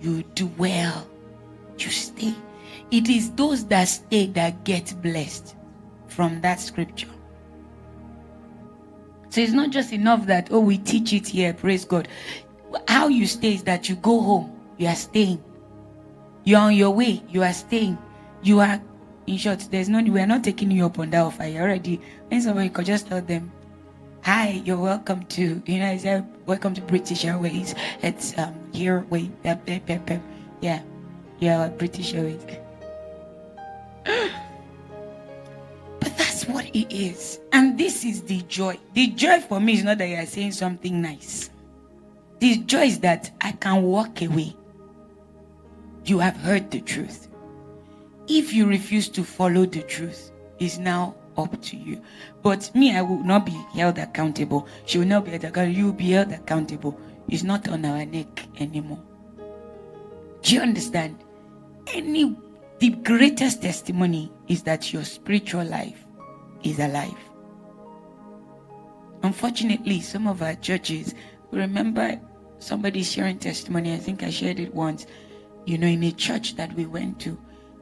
You 0.00 0.24
dwell. 0.34 1.06
You 1.78 1.90
stay. 1.90 2.34
It 2.90 3.08
is 3.08 3.30
those 3.30 3.64
that 3.66 3.84
stay 3.84 4.26
that 4.26 4.64
get 4.64 4.92
blessed 5.00 5.54
from 6.16 6.40
that 6.40 6.58
scripture. 6.58 7.10
So 9.28 9.42
it's 9.42 9.52
not 9.52 9.68
just 9.68 9.92
enough 9.92 10.24
that, 10.26 10.48
oh, 10.50 10.60
we 10.60 10.78
teach 10.78 11.12
it 11.12 11.28
here, 11.28 11.52
praise 11.52 11.84
God. 11.84 12.08
How 12.88 13.08
you 13.08 13.26
stay 13.26 13.52
is 13.52 13.62
that 13.64 13.90
you 13.90 13.96
go 13.96 14.22
home, 14.22 14.58
you 14.78 14.88
are 14.88 14.94
staying. 14.94 15.44
You're 16.44 16.60
on 16.60 16.74
your 16.74 16.90
way, 16.90 17.22
you 17.28 17.42
are 17.42 17.52
staying. 17.52 17.98
You 18.42 18.60
are, 18.60 18.80
in 19.26 19.36
short, 19.36 19.68
there's 19.70 19.90
no, 19.90 20.02
we 20.02 20.18
are 20.18 20.26
not 20.26 20.42
taking 20.42 20.70
you 20.70 20.86
up 20.86 20.98
on 20.98 21.10
that 21.10 21.20
offer. 21.20 21.46
You 21.46 21.60
already, 21.60 22.00
when 22.28 22.40
somebody 22.40 22.70
could 22.70 22.86
just 22.86 23.08
tell 23.08 23.20
them, 23.20 23.52
hi, 24.22 24.62
you're 24.64 24.78
welcome 24.78 25.22
to, 25.26 25.62
you 25.66 25.78
know, 25.78 25.98
say, 25.98 26.24
welcome 26.46 26.72
to 26.72 26.80
British 26.80 27.26
Airways. 27.26 27.74
It's 28.02 28.36
um 28.38 28.54
here, 28.72 29.04
wait, 29.10 29.30
yeah, 29.44 30.80
yeah, 31.40 31.68
British 31.68 32.14
Airways. 32.14 32.42
What 36.46 36.66
it 36.74 36.92
is. 36.92 37.40
And 37.52 37.78
this 37.78 38.04
is 38.04 38.22
the 38.22 38.42
joy. 38.42 38.78
The 38.94 39.08
joy 39.08 39.40
for 39.40 39.60
me 39.60 39.74
is 39.74 39.84
not 39.84 39.98
that 39.98 40.08
you 40.08 40.16
are 40.16 40.26
saying 40.26 40.52
something 40.52 41.00
nice. 41.02 41.50
The 42.38 42.58
joy 42.58 42.82
is 42.82 43.00
that 43.00 43.30
I 43.40 43.52
can 43.52 43.82
walk 43.82 44.22
away. 44.22 44.54
You 46.04 46.18
have 46.20 46.36
heard 46.36 46.70
the 46.70 46.80
truth. 46.80 47.28
If 48.28 48.52
you 48.52 48.66
refuse 48.66 49.08
to 49.10 49.24
follow 49.24 49.66
the 49.66 49.82
truth, 49.82 50.30
it's 50.58 50.78
now 50.78 51.16
up 51.36 51.60
to 51.62 51.76
you. 51.76 52.00
But 52.42 52.72
me, 52.74 52.96
I 52.96 53.02
will 53.02 53.22
not 53.22 53.46
be 53.46 53.52
held 53.74 53.98
accountable. 53.98 54.68
She 54.84 54.98
will 54.98 55.06
not 55.06 55.24
be 55.24 55.32
held 55.32 55.44
accountable. 55.44 55.76
You 55.76 55.86
will 55.86 55.92
be 55.92 56.10
held 56.10 56.32
accountable. 56.32 57.00
It's 57.28 57.42
not 57.42 57.68
on 57.68 57.84
our 57.84 58.04
neck 58.04 58.46
anymore. 58.60 59.02
Do 60.42 60.54
you 60.54 60.60
understand? 60.60 61.18
Any 61.88 62.36
the 62.78 62.90
greatest 62.90 63.62
testimony 63.62 64.30
is 64.48 64.62
that 64.64 64.92
your 64.92 65.02
spiritual 65.02 65.64
life 65.64 66.05
is 66.66 66.78
alive. 66.78 67.16
Unfortunately, 69.22 70.00
some 70.00 70.26
of 70.26 70.42
our 70.42 70.54
churches 70.54 71.14
remember 71.50 72.20
somebody 72.58 73.02
sharing 73.02 73.38
testimony. 73.38 73.94
I 73.94 73.98
think 73.98 74.22
I 74.22 74.30
shared 74.30 74.60
it 74.60 74.74
once, 74.74 75.06
you 75.64 75.78
know, 75.78 75.86
in 75.86 76.02
a 76.04 76.12
church 76.12 76.56
that 76.56 76.72
we 76.74 76.86
went 76.86 77.20
to. 77.20 77.38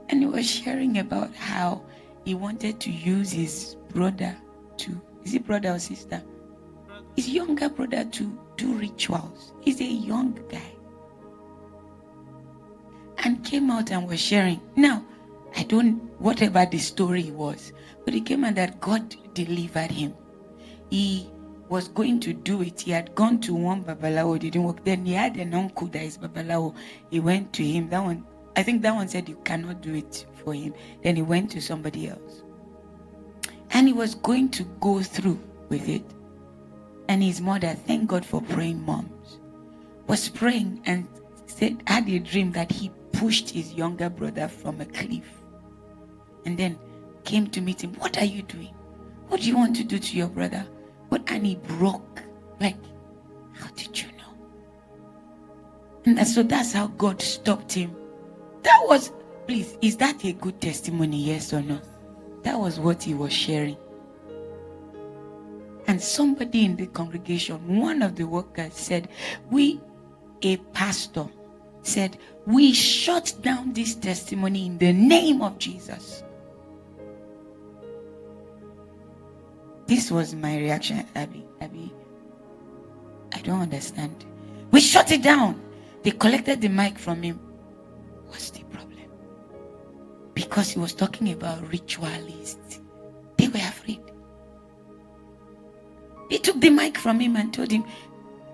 And 0.08 0.20
he 0.20 0.26
was 0.26 0.48
sharing 0.48 0.98
about 0.98 1.34
how 1.34 1.82
he 2.24 2.34
wanted 2.34 2.80
to 2.80 2.90
use 2.90 3.32
his 3.32 3.76
brother 3.90 4.36
to, 4.78 5.00
is 5.24 5.32
he 5.32 5.38
brother 5.38 5.72
or 5.72 5.78
sister? 5.78 6.22
His 7.16 7.28
younger 7.28 7.68
brother 7.68 8.04
to 8.04 8.38
do 8.56 8.74
rituals. 8.74 9.52
He's 9.60 9.80
a 9.80 9.84
young 9.84 10.32
guy 10.50 10.72
and 13.18 13.44
came 13.44 13.70
out 13.70 13.90
and 13.90 14.06
was 14.08 14.20
sharing. 14.20 14.60
Now, 14.76 15.04
I 15.56 15.62
don't, 15.62 15.96
whatever 16.20 16.66
the 16.66 16.78
story 16.78 17.30
was, 17.30 17.72
but 18.04 18.14
it 18.14 18.26
came 18.26 18.44
and 18.44 18.56
that 18.56 18.80
God 18.80 19.14
delivered 19.34 19.90
him. 19.90 20.14
He 20.90 21.30
was 21.68 21.88
going 21.88 22.20
to 22.20 22.32
do 22.32 22.62
it. 22.62 22.80
He 22.82 22.90
had 22.90 23.14
gone 23.14 23.40
to 23.40 23.54
one 23.54 23.84
Babalawo, 23.84 24.38
didn't 24.38 24.62
work. 24.64 24.84
Then 24.84 25.04
he 25.06 25.12
had 25.12 25.36
an 25.36 25.54
uncle 25.54 25.86
that 25.88 26.02
is 26.02 26.18
Babalawo. 26.18 26.74
He 27.10 27.20
went 27.20 27.52
to 27.54 27.64
him. 27.64 27.88
That 27.88 28.04
one, 28.04 28.24
I 28.56 28.62
think 28.62 28.82
that 28.82 28.94
one 28.94 29.08
said 29.08 29.28
you 29.28 29.36
cannot 29.44 29.80
do 29.80 29.94
it 29.94 30.26
for 30.44 30.54
him. 30.54 30.74
Then 31.02 31.16
he 31.16 31.22
went 31.22 31.50
to 31.52 31.60
somebody 31.60 32.08
else. 32.08 32.42
And 33.70 33.88
he 33.88 33.92
was 33.92 34.14
going 34.14 34.50
to 34.50 34.64
go 34.80 35.02
through 35.02 35.40
with 35.68 35.88
it. 35.88 36.04
And 37.08 37.22
his 37.22 37.40
mother, 37.40 37.74
thank 37.74 38.08
God 38.08 38.24
for 38.24 38.40
praying 38.40 38.84
moms, 38.84 39.40
was 40.06 40.28
praying 40.28 40.82
and 40.86 41.06
said, 41.46 41.82
had 41.86 42.08
a 42.08 42.18
dream 42.18 42.52
that 42.52 42.70
he 42.70 42.90
pushed 43.12 43.50
his 43.50 43.72
younger 43.74 44.08
brother 44.10 44.48
from 44.48 44.80
a 44.80 44.86
cliff 44.86 45.44
and 46.44 46.58
then 46.58 46.78
came 47.24 47.46
to 47.48 47.60
meet 47.60 47.82
him. 47.82 47.94
What 47.94 48.18
are 48.18 48.24
you 48.24 48.42
doing? 48.42 48.74
What 49.28 49.40
do 49.40 49.48
you 49.48 49.56
want 49.56 49.76
to 49.76 49.84
do 49.84 49.98
to 49.98 50.16
your 50.16 50.28
brother? 50.28 50.66
What 51.08 51.30
and 51.30 51.46
he 51.46 51.56
broke. 51.56 52.22
Like, 52.60 52.76
how 53.52 53.68
did 53.70 54.00
you 54.00 54.08
know? 54.08 54.34
And 56.04 56.26
so 56.26 56.42
that's 56.42 56.72
how 56.72 56.88
God 56.88 57.20
stopped 57.20 57.72
him. 57.72 57.94
That 58.62 58.80
was, 58.86 59.12
please, 59.46 59.76
is 59.80 59.96
that 59.98 60.24
a 60.24 60.32
good 60.32 60.60
testimony? 60.60 61.18
Yes 61.18 61.52
or 61.52 61.62
no? 61.62 61.80
That 62.42 62.58
was 62.58 62.78
what 62.78 63.02
he 63.02 63.14
was 63.14 63.32
sharing. 63.32 63.76
And 65.86 66.00
somebody 66.00 66.64
in 66.64 66.76
the 66.76 66.86
congregation, 66.86 67.78
one 67.78 68.02
of 68.02 68.16
the 68.16 68.24
workers 68.24 68.74
said, 68.74 69.08
We, 69.50 69.80
a 70.42 70.56
pastor, 70.56 71.26
said, 71.82 72.18
We 72.46 72.72
shut 72.72 73.34
down 73.42 73.72
this 73.72 73.94
testimony 73.94 74.66
in 74.66 74.78
the 74.78 74.92
name 74.92 75.42
of 75.42 75.58
Jesus. 75.58 76.22
This 79.86 80.10
was 80.10 80.34
my 80.34 80.56
reaction, 80.56 81.06
Abby. 81.14 81.44
Abby, 81.60 81.92
I 83.32 83.40
don't 83.40 83.60
understand. 83.60 84.24
We 84.70 84.80
shut 84.80 85.10
it 85.12 85.22
down. 85.22 85.60
They 86.02 86.10
collected 86.10 86.60
the 86.60 86.68
mic 86.68 86.98
from 86.98 87.22
him. 87.22 87.38
What's 88.26 88.50
the 88.50 88.64
problem? 88.64 89.08
Because 90.34 90.70
he 90.70 90.78
was 90.78 90.94
talking 90.94 91.32
about 91.32 91.70
ritualists. 91.70 92.80
They 93.36 93.48
were 93.48 93.56
afraid. 93.56 94.00
They 96.30 96.38
took 96.38 96.60
the 96.60 96.70
mic 96.70 96.98
from 96.98 97.20
him 97.20 97.36
and 97.36 97.52
told 97.52 97.70
him, 97.70 97.84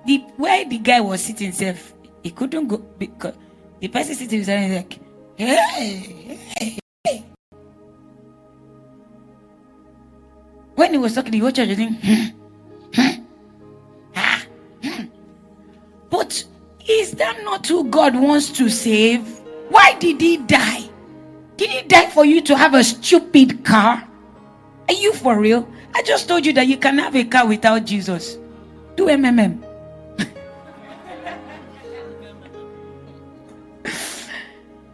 the 0.06 0.18
where 0.36 0.64
the 0.64 0.78
guy 0.78 1.00
was 1.00 1.22
sitting 1.22 1.48
himself, 1.48 1.94
he 2.22 2.30
couldn't 2.30 2.66
go 2.68 2.78
because 2.78 3.34
the 3.80 3.88
person 3.88 4.14
sitting 4.14 4.40
beside 4.40 4.58
him 4.58 4.74
like, 4.76 4.98
hey, 5.36 6.38
hey, 6.58 6.78
When 10.80 10.92
he 10.92 10.98
was 10.98 11.14
talking, 11.14 11.38
whole 11.38 11.52
church 11.52 11.68
was 11.68 11.76
saying, 11.76 11.92
hmm, 11.92 12.24
hmm, 12.94 13.22
ah, 14.16 14.42
hmm. 14.82 15.04
But 16.08 16.42
is 16.88 17.10
that 17.20 17.44
not 17.44 17.66
who 17.66 17.84
God 17.84 18.16
wants 18.16 18.48
to 18.52 18.70
save? 18.70 19.20
Why 19.68 19.92
did 19.98 20.18
he 20.22 20.38
die? 20.38 20.88
Did 21.58 21.68
he 21.68 21.82
die 21.82 22.08
for 22.08 22.24
you 22.24 22.40
to 22.40 22.56
have 22.56 22.72
a 22.72 22.82
stupid 22.82 23.62
car? 23.62 24.08
Are 24.88 24.94
you 24.94 25.12
for 25.12 25.38
real? 25.38 25.68
I 25.94 26.00
just 26.00 26.26
told 26.26 26.46
you 26.46 26.54
that 26.54 26.66
you 26.66 26.78
can 26.78 26.96
have 26.96 27.14
a 27.14 27.24
car 27.24 27.46
without 27.46 27.84
Jesus. 27.84 28.38
Do 28.96 29.08
MMM. 29.08 29.60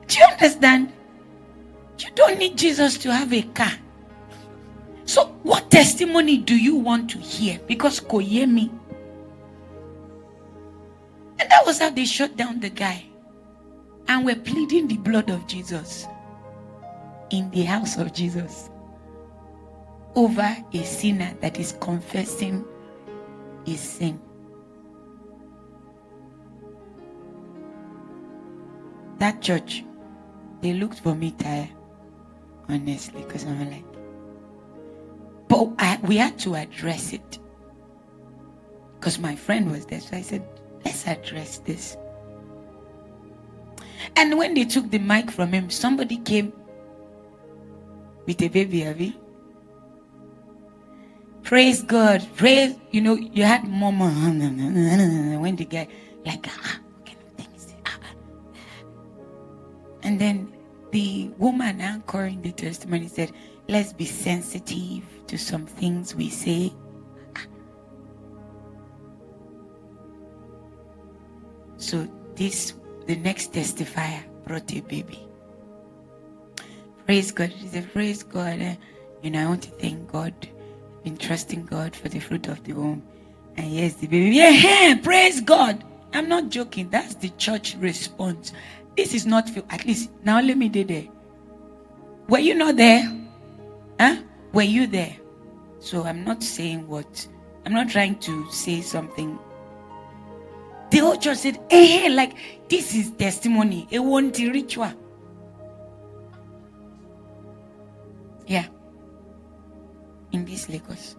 Do 0.08 0.18
you 0.18 0.24
understand? 0.32 0.92
You 2.00 2.10
don't 2.16 2.40
need 2.40 2.58
Jesus 2.58 2.98
to 2.98 3.12
have 3.12 3.32
a 3.32 3.42
car. 3.42 3.70
So, 5.07 5.27
what 5.45 5.70
testimony 5.70 6.37
do 6.37 6.57
you 6.57 6.77
want 6.77 7.09
to 7.11 7.19
hear? 7.19 7.61
Because 7.66 8.01
Koyemi. 8.01 8.69
And 11.39 11.51
that 11.51 11.65
was 11.65 11.78
how 11.78 11.91
they 11.91 12.05
shut 12.05 12.37
down 12.37 12.61
the 12.61 12.70
guy. 12.70 13.07
And 14.09 14.24
we're 14.24 14.37
pleading 14.37 14.89
the 14.89 14.97
blood 14.97 15.31
of 15.31 15.47
Jesus 15.47 16.07
in 17.31 17.51
the 17.51 17.62
house 17.62 17.99
of 17.99 18.12
Jesus 18.12 18.70
over 20.15 20.57
a 20.73 20.83
sinner 20.83 21.37
that 21.41 21.61
is 21.61 21.77
confessing 21.81 22.65
his 23.65 23.81
sin. 23.81 24.20
That 29.19 29.41
church, 29.41 29.85
they 30.62 30.73
looked 30.73 31.01
for 31.01 31.15
me 31.15 31.33
tired, 31.33 31.70
honestly, 32.69 33.23
because 33.23 33.45
I'm 33.45 33.70
like, 33.70 33.85
but 35.48 35.68
I, 35.78 35.98
we 36.02 36.16
had 36.16 36.39
to 36.40 36.55
address 36.55 37.12
it. 37.12 37.39
Because 38.98 39.18
my 39.18 39.36
friend 39.36 39.70
was 39.70 39.86
there. 39.86 40.01
So 40.01 40.16
I 40.16 40.23
said, 40.23 40.47
let's 40.85 41.06
address 41.06 41.59
this. 41.59 41.97
And 44.16 44.39
when 44.39 44.55
they 44.55 44.64
took 44.64 44.90
the 44.90 44.98
mic 44.98 45.31
from 45.31 45.52
him, 45.52 45.70
somebody 45.70 46.16
came 46.18 46.52
with 48.27 48.40
a 48.43 48.48
baby, 48.48 48.85
Abby. 48.85 49.18
Praise 51.43 51.82
God. 51.82 52.27
Praise, 52.36 52.77
you 52.90 53.01
know, 53.01 53.14
you 53.14 53.44
had 53.44 53.64
mama 53.68 54.09
when 55.39 55.56
the 55.56 55.64
guy, 55.64 55.86
like, 56.24 56.47
ah, 56.48 56.81
what 56.94 57.06
kind 57.06 57.18
of 57.20 57.32
thing 57.36 57.55
is 57.55 57.66
it? 57.66 57.74
Ah. 57.86 57.98
And 60.02 60.20
then 60.20 60.52
the 60.90 61.31
woman 61.39 61.81
anchoring 61.81 62.43
the 62.43 62.52
testimony 62.52 63.06
said, 63.06 63.31
let's 63.68 63.93
be 63.93 64.06
sensitive 64.06 65.05
to 65.28 65.39
some 65.39 65.66
things 65.66 66.15
we 66.15 66.28
say. 66.28 66.73
So 71.77 72.09
this, 72.35 72.74
the 73.07 73.16
next 73.16 73.53
testifier 73.53 74.24
brought 74.44 74.73
a 74.74 74.81
baby. 74.81 75.27
Praise 77.05 77.31
God. 77.31 77.53
She 77.61 77.69
said, 77.69 77.93
praise 77.93 78.23
God. 78.23 78.61
Uh, 78.61 78.74
you 79.23 79.31
know, 79.31 79.43
I 79.43 79.47
want 79.47 79.62
to 79.62 79.70
thank 79.70 80.11
God. 80.11 80.35
I've 80.40 81.05
Been 81.05 81.16
trusting 81.16 81.66
God 81.66 81.94
for 81.94 82.09
the 82.09 82.19
fruit 82.19 82.48
of 82.48 82.62
the 82.65 82.73
womb. 82.73 83.03
And 83.57 83.70
yes, 83.70 83.94
the 83.94 84.07
baby. 84.07 84.35
Yeah, 84.35 84.97
praise 85.03 85.40
God. 85.40 85.85
I'm 86.12 86.28
not 86.28 86.48
joking. 86.48 86.89
That's 86.90 87.15
the 87.15 87.28
church 87.31 87.77
response. 87.78 88.53
This 88.97 89.15
is 89.15 89.27
not, 89.27 89.48
for 89.48 89.62
at 89.70 89.85
least, 89.85 90.11
now 90.24 90.40
let 90.40 90.57
me 90.57 90.69
do 90.69 90.82
there. 90.85 91.07
Were 92.28 92.39
you 92.39 92.55
not 92.55 92.77
there? 92.77 93.12
Huh? 94.01 94.16
Were 94.57 94.62
you 94.62 94.87
there? 94.87 95.15
So 95.81 96.05
I'm 96.05 96.24
not 96.24 96.43
saying 96.43 96.89
what, 96.89 97.28
I'm 97.66 97.74
not 97.74 97.91
trying 97.91 98.19
to 98.20 98.51
say 98.51 98.81
something. 98.81 99.39
The 100.91 100.97
whole 100.97 101.19
church 101.19 101.37
said, 101.37 101.61
hey, 101.69 102.09
like, 102.09 102.39
this 102.70 102.95
is 102.95 103.11
testimony. 103.11 103.87
It 103.91 103.99
won't 103.99 104.39
ritual. 104.39 104.95
Yeah. 108.47 108.65
In 110.33 110.47
this 110.47 110.70
Lagos. 110.70 111.16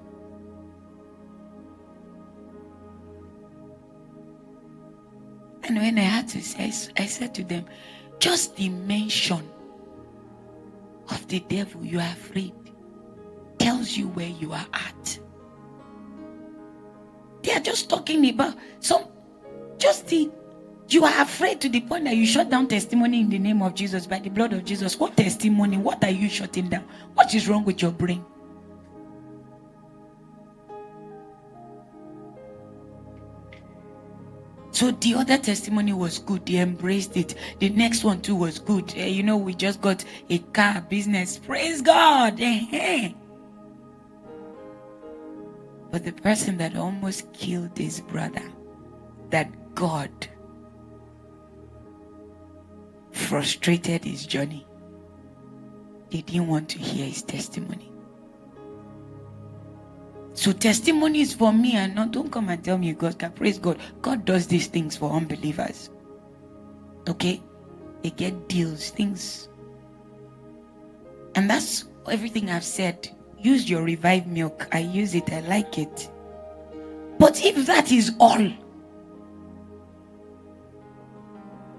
And 5.61 5.77
when 5.77 5.99
I 5.99 6.01
had 6.01 6.27
to 6.29 6.41
say, 6.41 6.73
I 6.97 7.05
said 7.05 7.35
to 7.35 7.43
them, 7.43 7.65
just 8.17 8.55
the 8.55 8.69
mention 8.69 9.47
of 11.11 11.27
the 11.27 11.39
devil 11.41 11.85
you 11.85 11.99
are 11.99 12.13
afraid 12.13 12.66
tells 13.67 13.97
you 13.97 14.07
where 14.07 14.29
you 14.29 14.53
are 14.53 14.65
at. 14.71 15.19
They 17.43 17.51
are 17.51 17.59
just 17.59 17.89
talking 17.89 18.29
about 18.29 18.55
some, 18.79 19.03
just 19.77 20.07
the, 20.07 20.31
you 20.87 21.03
are 21.03 21.21
afraid 21.21 21.59
to 21.59 21.67
the 21.67 21.81
point 21.81 22.05
that 22.05 22.15
you 22.15 22.25
shut 22.25 22.49
down 22.49 22.69
testimony 22.69 23.19
in 23.19 23.29
the 23.29 23.37
name 23.37 23.61
of 23.61 23.75
Jesus 23.75 24.07
by 24.07 24.19
the 24.19 24.29
blood 24.29 24.53
of 24.53 24.63
Jesus. 24.63 24.97
What 24.97 25.17
testimony? 25.17 25.75
What 25.75 26.01
are 26.05 26.11
you 26.11 26.29
shutting 26.29 26.69
down? 26.69 26.85
What 27.13 27.35
is 27.35 27.49
wrong 27.49 27.65
with 27.65 27.81
your 27.81 27.91
brain? 27.91 28.23
So 34.71 34.91
the 34.91 35.15
other 35.15 35.37
testimony 35.37 35.91
was 35.91 36.19
good. 36.19 36.45
They 36.45 36.59
embraced 36.59 37.17
it. 37.17 37.35
The 37.59 37.67
next 37.67 38.05
one 38.05 38.21
too 38.21 38.35
was 38.35 38.59
good. 38.59 38.93
Uh, 38.97 39.01
you 39.01 39.23
know, 39.23 39.35
we 39.35 39.53
just 39.53 39.81
got 39.81 40.05
a 40.29 40.37
car 40.39 40.79
business. 40.89 41.37
Praise 41.37 41.81
God. 41.81 42.41
Uh-huh. 42.41 43.09
But 45.91 46.03
the 46.03 46.11
person 46.11 46.57
that 46.57 46.75
almost 46.75 47.31
killed 47.33 47.77
his 47.77 48.01
brother, 48.01 48.43
that 49.29 49.75
God 49.75 50.11
frustrated 53.11 54.03
his 54.03 54.25
journey, 54.25 54.65
they 56.11 56.21
didn't 56.21 56.47
want 56.47 56.69
to 56.69 56.79
hear 56.79 57.05
his 57.05 57.23
testimony. 57.23 57.91
So 60.33 60.51
testimony 60.51 61.21
is 61.21 61.33
for 61.33 61.51
me 61.51 61.73
and 61.73 61.95
not 61.95 62.11
don't 62.11 62.31
come 62.31 62.49
and 62.49 62.63
tell 62.63 62.77
me 62.77 62.93
God 62.93 63.17
can 63.17 63.31
praise 63.31 63.57
God. 63.57 63.79
God 64.01 64.23
does 64.23 64.45
these 64.45 64.67
things 64.67 64.95
for 64.95 65.11
unbelievers. 65.11 65.89
Okay? 67.09 67.41
They 68.03 68.11
get 68.11 68.47
deals, 68.47 68.91
things. 68.91 69.49
And 71.33 71.49
that's 71.49 71.85
everything 72.09 72.51
I've 72.51 72.63
said. 72.63 73.09
Use 73.39 73.69
your 73.69 73.83
revived 73.83 74.27
milk. 74.27 74.67
I 74.71 74.79
use 74.79 75.15
it, 75.15 75.31
I 75.31 75.41
like 75.41 75.77
it. 75.77 76.09
But 77.19 77.43
if 77.43 77.65
that 77.65 77.91
is 77.91 78.13
all, 78.19 78.51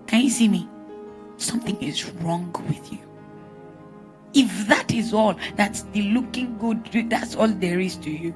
can 0.06 0.20
you 0.22 0.30
see 0.30 0.48
me? 0.48 0.68
Something 1.36 1.80
is 1.82 2.10
wrong 2.10 2.52
with 2.68 2.92
you. 2.92 2.98
If 4.34 4.66
that 4.68 4.92
is 4.92 5.14
all, 5.14 5.34
that's 5.56 5.82
the 5.92 6.02
looking 6.10 6.58
good, 6.58 7.08
that's 7.08 7.34
all 7.34 7.48
there 7.48 7.80
is 7.80 7.96
to 7.96 8.10
you. 8.10 8.34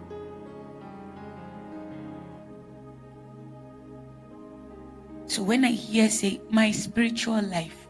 So 5.27 5.43
when 5.43 5.65
I 5.65 5.71
hear 5.71 6.11
say 6.11 6.41
my 6.51 6.71
spiritual 6.71 7.43
life, 7.43 7.89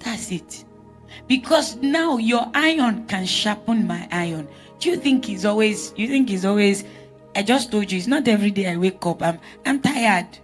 that's 0.00 0.32
it. 0.32 0.64
Because 1.26 1.76
now 1.76 2.18
your 2.18 2.50
iron 2.54 3.06
can 3.06 3.26
sharpen 3.26 3.86
my 3.86 4.08
iron. 4.10 4.48
You 4.80 4.96
think 4.96 5.24
he's 5.24 5.44
always 5.44 5.92
you 5.96 6.08
think 6.08 6.28
he's 6.28 6.44
always 6.44 6.84
I 7.36 7.42
just 7.42 7.70
told 7.70 7.90
you 7.92 7.98
it's 7.98 8.06
not 8.06 8.26
every 8.28 8.50
day 8.50 8.68
I 8.68 8.76
wake 8.76 9.04
up. 9.06 9.22
I'm 9.22 9.38
I'm 9.66 9.80
tired. 9.80 10.38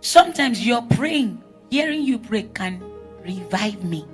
Sometimes 0.00 0.66
you're 0.66 0.82
praying, 0.82 1.42
hearing 1.70 2.02
you 2.02 2.18
pray 2.18 2.42
can 2.42 2.82
revive 3.24 3.82
me. 3.84 4.04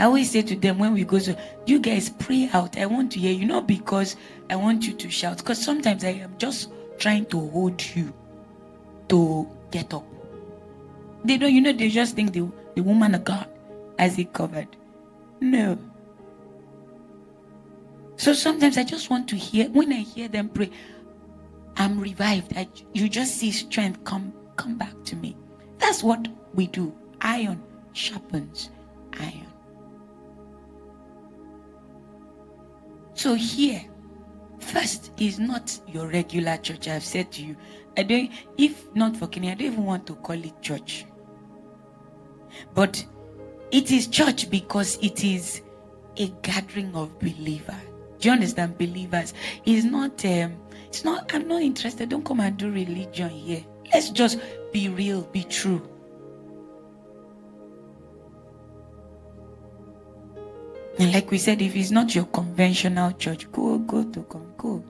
I 0.00 0.04
always 0.04 0.30
say 0.30 0.42
to 0.42 0.56
them 0.56 0.78
when 0.78 0.94
we 0.94 1.04
go 1.04 1.18
to 1.20 1.36
you 1.66 1.78
guys 1.78 2.08
pray 2.08 2.48
out. 2.52 2.78
I 2.78 2.86
want 2.86 3.12
to 3.12 3.20
hear 3.20 3.32
you, 3.32 3.46
not 3.46 3.68
because 3.68 4.16
I 4.48 4.56
want 4.56 4.86
you 4.86 4.94
to 4.94 5.10
shout, 5.10 5.38
because 5.38 5.62
sometimes 5.62 6.04
I 6.04 6.12
am 6.24 6.34
just 6.38 6.72
trying 6.98 7.26
to 7.26 7.48
hold 7.50 7.84
you 7.94 8.12
to 9.08 9.46
get 9.70 9.92
up. 9.92 10.04
They 11.24 11.36
don't, 11.36 11.54
you 11.54 11.60
know, 11.60 11.72
they 11.72 11.90
just 11.90 12.16
think 12.16 12.32
the, 12.32 12.50
the 12.74 12.82
woman 12.82 13.14
of 13.14 13.24
God 13.24 13.46
has 13.98 14.18
it 14.18 14.32
covered. 14.32 14.68
No. 15.40 15.78
So 18.20 18.34
sometimes 18.34 18.76
I 18.76 18.84
just 18.84 19.08
want 19.08 19.30
to 19.30 19.36
hear, 19.36 19.70
when 19.70 19.94
I 19.94 20.00
hear 20.00 20.28
them 20.28 20.50
pray, 20.50 20.70
I'm 21.78 21.98
revived. 21.98 22.52
I, 22.54 22.68
you 22.92 23.08
just 23.08 23.38
see 23.38 23.50
strength 23.50 24.04
come 24.04 24.34
come 24.56 24.76
back 24.76 24.92
to 25.04 25.16
me. 25.16 25.38
That's 25.78 26.02
what 26.02 26.28
we 26.52 26.66
do. 26.66 26.94
Iron 27.22 27.62
sharpens 27.94 28.68
iron. 29.18 29.46
So 33.14 33.32
here, 33.32 33.86
First, 34.58 35.12
is 35.18 35.38
not 35.38 35.80
your 35.88 36.08
regular 36.08 36.58
church. 36.58 36.88
I've 36.88 37.02
said 37.02 37.32
to 37.32 37.42
you, 37.42 37.56
I 37.96 38.02
don't. 38.02 38.30
If 38.58 38.94
not 38.94 39.16
for 39.16 39.28
Kenya, 39.28 39.52
I 39.52 39.54
don't 39.54 39.72
even 39.72 39.84
want 39.86 40.06
to 40.08 40.14
call 40.16 40.36
it 40.36 40.60
church. 40.60 41.06
But 42.74 43.02
it 43.70 43.90
is 43.90 44.08
church 44.08 44.50
because 44.50 44.98
it 45.00 45.24
is 45.24 45.62
a 46.18 46.28
gathering 46.42 46.94
of 46.94 47.18
believers. 47.18 47.89
Do 48.20 48.28
you 48.28 48.34
understand? 48.34 48.76
Believers. 48.76 49.32
It's 49.64 49.84
not. 49.84 50.24
Um, 50.24 50.56
it's 50.86 51.04
not. 51.04 51.34
I'm 51.34 51.48
not 51.48 51.62
interested. 51.62 52.10
Don't 52.10 52.24
come 52.24 52.40
and 52.40 52.56
do 52.56 52.70
religion 52.70 53.30
here. 53.30 53.64
Let's 53.92 54.10
just 54.10 54.38
be 54.72 54.88
real. 54.88 55.22
Be 55.22 55.44
true. 55.44 55.82
And 60.98 61.14
like 61.14 61.30
we 61.30 61.38
said, 61.38 61.62
if 61.62 61.74
it's 61.74 61.90
not 61.90 62.14
your 62.14 62.26
conventional 62.26 63.12
church, 63.12 63.50
go 63.52 63.78
go 63.78 64.04
to 64.04 64.22
come 64.24 64.52
go. 64.58 64.84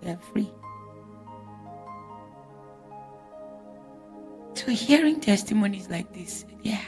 They're 0.00 0.18
free. 0.32 0.48
So 4.54 4.70
hearing 4.70 5.20
testimonies 5.20 5.90
like 5.90 6.12
this, 6.14 6.44
yeah, 6.62 6.82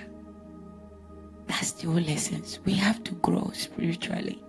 that's 1.47 1.73
the 1.73 1.89
whole 1.89 2.09
essence. 2.09 2.61
We 2.65 2.75
have 2.75 3.03
to 3.05 3.15
grow 3.16 3.51
spiritually. 3.53 4.43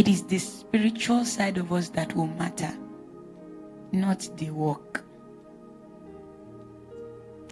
It 0.00 0.08
is 0.08 0.22
the 0.22 0.38
spiritual 0.38 1.26
side 1.26 1.58
of 1.58 1.74
us 1.74 1.90
that 1.90 2.16
will 2.16 2.26
matter, 2.26 2.72
not 3.92 4.26
the 4.38 4.48
work. 4.48 5.04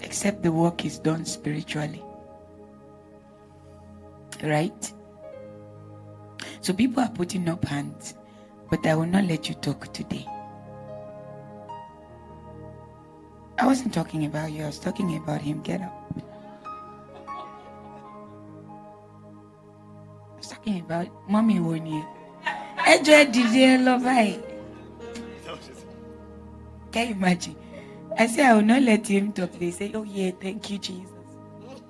Except 0.02 0.42
the 0.42 0.50
work 0.50 0.86
is 0.86 0.98
done 0.98 1.26
spiritually. 1.26 2.02
Right? 4.42 4.94
So 6.62 6.72
people 6.72 7.02
are 7.02 7.10
putting 7.10 7.46
up 7.50 7.66
hands, 7.66 8.14
but 8.70 8.86
I 8.86 8.94
will 8.94 9.04
not 9.04 9.24
let 9.24 9.50
you 9.50 9.54
talk 9.56 9.92
today. 9.92 10.26
I 13.58 13.66
wasn't 13.66 13.92
talking 13.92 14.24
about 14.24 14.52
you, 14.52 14.62
I 14.62 14.68
was 14.68 14.78
talking 14.78 15.14
about 15.16 15.42
him. 15.42 15.60
Get 15.60 15.82
up. 15.82 16.22
I 20.32 20.36
was 20.38 20.48
talking 20.48 20.80
about 20.80 21.08
mommy 21.28 21.60
when 21.60 21.84
you. 21.84 22.08
Ẹjọ́ 22.92 23.18
dìde 23.32 23.64
lọ 23.86 23.94
báyìí. 24.04 24.34
Can 26.92 27.08
you 27.08 27.14
imagine? 27.14 27.54
I 28.18 28.26
say 28.26 28.44
I 28.44 28.54
will 28.54 28.62
not 28.62 28.82
let 28.82 29.06
him 29.06 29.32
talk. 29.32 29.52
They 29.58 29.70
say, 29.70 29.92
Oh 29.94 30.04
yeah, 30.04 30.30
thank 30.40 30.70
you, 30.70 30.78
Jesus. 30.78 31.12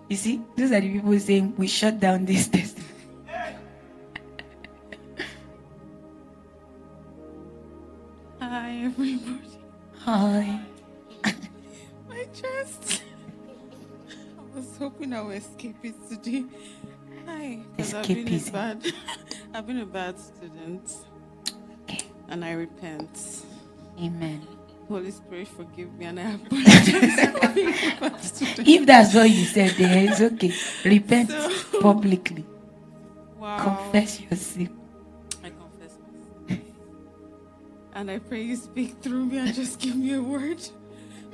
You 0.08 0.16
see, 0.16 0.40
those 0.56 0.72
are 0.72 0.80
the 0.80 0.92
people 0.92 1.18
saying 1.20 1.54
we 1.56 1.66
shut 1.68 2.00
down 2.00 2.24
this 2.24 2.48
testimony. 2.56 2.84
Hi, 8.40 8.70
everybody. 8.84 9.60
Hi. 10.04 10.60
My 12.08 12.24
chest. 12.34 13.02
I 14.38 14.56
was 14.56 14.76
hoping 14.78 15.12
I 15.12 15.20
would 15.22 15.36
escape 15.36 15.76
it 15.82 15.94
today. 16.08 16.44
Hi, 17.38 17.60
because 17.76 17.94
I've 17.94 18.06
been 18.08 18.34
a 18.34 18.50
bad, 18.50 18.92
I've 19.54 19.66
been 19.66 19.78
a 19.78 19.86
bad 19.86 20.18
student, 20.18 20.90
Okay. 21.82 22.00
and 22.28 22.44
I 22.44 22.50
repent. 22.52 23.44
Amen. 24.02 24.44
Holy 24.88 25.12
Spirit, 25.12 25.46
forgive 25.46 25.92
me, 25.94 26.06
and 26.06 26.18
I 26.18 26.32
apologize 26.32 27.30
for 27.40 27.48
being 27.54 27.68
a 27.68 28.00
bad 28.00 28.20
student. 28.24 28.66
If 28.68 28.86
that's 28.86 29.14
what 29.14 29.30
you 29.30 29.44
said, 29.44 29.70
then 29.78 30.08
it's 30.08 30.20
okay. 30.20 30.52
Repent 30.84 31.30
So- 31.30 31.80
publicly. 31.80 32.44
Wow. 33.38 33.62
Confess 33.62 34.20
your 34.20 34.36
sin. 34.36 34.76
I 35.44 35.50
confess 35.50 35.96
my 36.02 36.56
sin. 36.56 36.62
And 37.94 38.10
I 38.10 38.18
pray 38.18 38.42
you 38.42 38.56
speak 38.56 38.96
through 39.00 39.26
me 39.26 39.38
and 39.38 39.54
just 39.54 39.78
give 39.78 39.94
me 39.94 40.14
a 40.14 40.22
word 40.22 40.60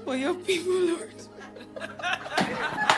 for 0.05 0.15
your 0.17 0.35
people, 0.35 0.73
Lord. 0.75 1.15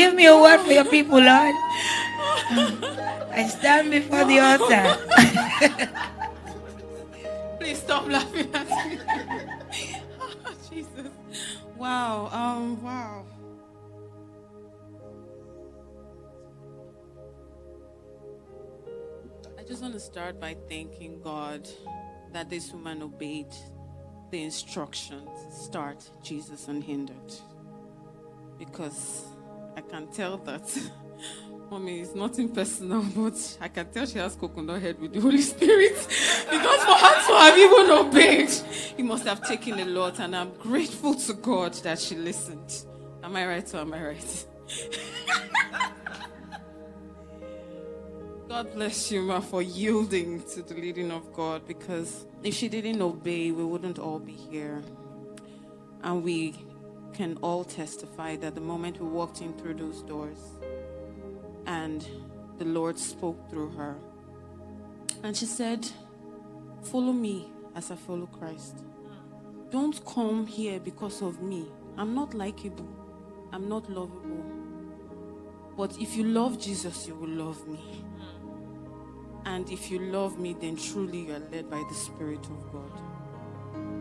Give 0.00 0.14
me 0.14 0.24
a 0.24 0.34
word 0.34 0.60
for 0.60 0.72
your 0.72 0.86
people, 0.86 1.18
Lord. 1.18 1.54
I 3.36 3.46
stand 3.50 3.90
before 3.90 4.24
the 4.24 4.38
altar. 4.38 4.96
Please 7.60 7.80
stop 7.80 8.08
laughing 8.08 8.48
at 8.54 8.66
me. 8.66 8.98
Oh, 10.18 10.54
Jesus. 10.70 11.12
Wow. 11.76 12.30
Um, 12.32 12.82
wow. 12.82 13.26
I 19.58 19.62
just 19.64 19.82
want 19.82 19.92
to 19.92 20.00
start 20.00 20.40
by 20.40 20.56
thanking 20.66 21.20
God 21.20 21.68
that 22.32 22.48
this 22.48 22.72
woman 22.72 23.02
obeyed 23.02 23.52
the 24.30 24.44
instructions 24.44 25.28
start 25.50 26.08
Jesus 26.22 26.68
unhindered. 26.68 27.34
Because 28.58 29.29
I 29.80 29.82
can 29.90 30.08
tell 30.08 30.36
that 30.36 30.90
Mommy, 31.70 32.00
it's 32.00 32.14
nothing 32.14 32.50
personal, 32.50 33.02
but 33.16 33.58
I 33.62 33.68
can 33.68 33.90
tell 33.90 34.04
she 34.04 34.18
has 34.18 34.36
coconut 34.36 34.82
head 34.82 35.00
with 35.00 35.14
the 35.14 35.20
Holy 35.20 35.40
Spirit. 35.40 35.94
because 36.50 36.84
for 36.84 36.92
her 36.92 37.26
to 37.26 37.38
have 37.38 37.56
even 37.56 37.90
obeyed, 37.90 38.50
he 38.96 39.02
must 39.02 39.24
have 39.26 39.46
taken 39.46 39.78
a 39.78 39.86
lot. 39.86 40.18
And 40.20 40.36
I'm 40.36 40.52
grateful 40.56 41.14
to 41.14 41.32
God 41.32 41.72
that 41.84 41.98
she 41.98 42.14
listened. 42.14 42.84
Am 43.22 43.34
I 43.34 43.46
right 43.46 43.74
or 43.74 43.78
am 43.78 43.94
I 43.94 44.04
right? 44.04 44.46
God 48.48 48.74
bless 48.74 49.10
you, 49.10 49.22
Ma, 49.22 49.40
for 49.40 49.62
yielding 49.62 50.42
to 50.42 50.62
the 50.62 50.74
leading 50.74 51.10
of 51.10 51.32
God. 51.32 51.66
Because 51.66 52.26
if 52.42 52.54
she 52.54 52.68
didn't 52.68 53.00
obey, 53.00 53.50
we 53.50 53.64
wouldn't 53.64 53.98
all 53.98 54.18
be 54.18 54.32
here. 54.32 54.82
And 56.02 56.22
we 56.22 56.54
can 57.12 57.36
all 57.42 57.64
testify 57.64 58.36
that 58.36 58.54
the 58.54 58.60
moment 58.60 59.00
we 59.00 59.08
walked 59.08 59.40
in 59.40 59.52
through 59.54 59.74
those 59.74 60.02
doors, 60.02 60.38
and 61.66 62.06
the 62.58 62.64
Lord 62.64 62.98
spoke 62.98 63.48
through 63.50 63.70
her. 63.70 63.96
And 65.22 65.36
she 65.36 65.46
said, 65.46 65.88
Follow 66.82 67.12
me 67.12 67.50
as 67.74 67.90
I 67.90 67.96
follow 67.96 68.26
Christ. 68.26 68.76
Don't 69.70 70.04
come 70.04 70.46
here 70.46 70.80
because 70.80 71.22
of 71.22 71.42
me. 71.42 71.66
I'm 71.96 72.14
not 72.14 72.34
likable. 72.34 72.88
I'm 73.52 73.68
not 73.68 73.90
lovable. 73.90 74.44
But 75.76 75.96
if 75.98 76.16
you 76.16 76.24
love 76.24 76.58
Jesus, 76.58 77.06
you 77.06 77.14
will 77.14 77.28
love 77.28 77.66
me. 77.68 78.04
And 79.44 79.70
if 79.70 79.90
you 79.90 79.98
love 79.98 80.38
me, 80.38 80.54
then 80.58 80.76
truly 80.76 81.26
you 81.26 81.34
are 81.34 81.42
led 81.52 81.70
by 81.70 81.82
the 81.88 81.94
Spirit 81.94 82.44
of 82.44 82.72
God. 82.72 83.00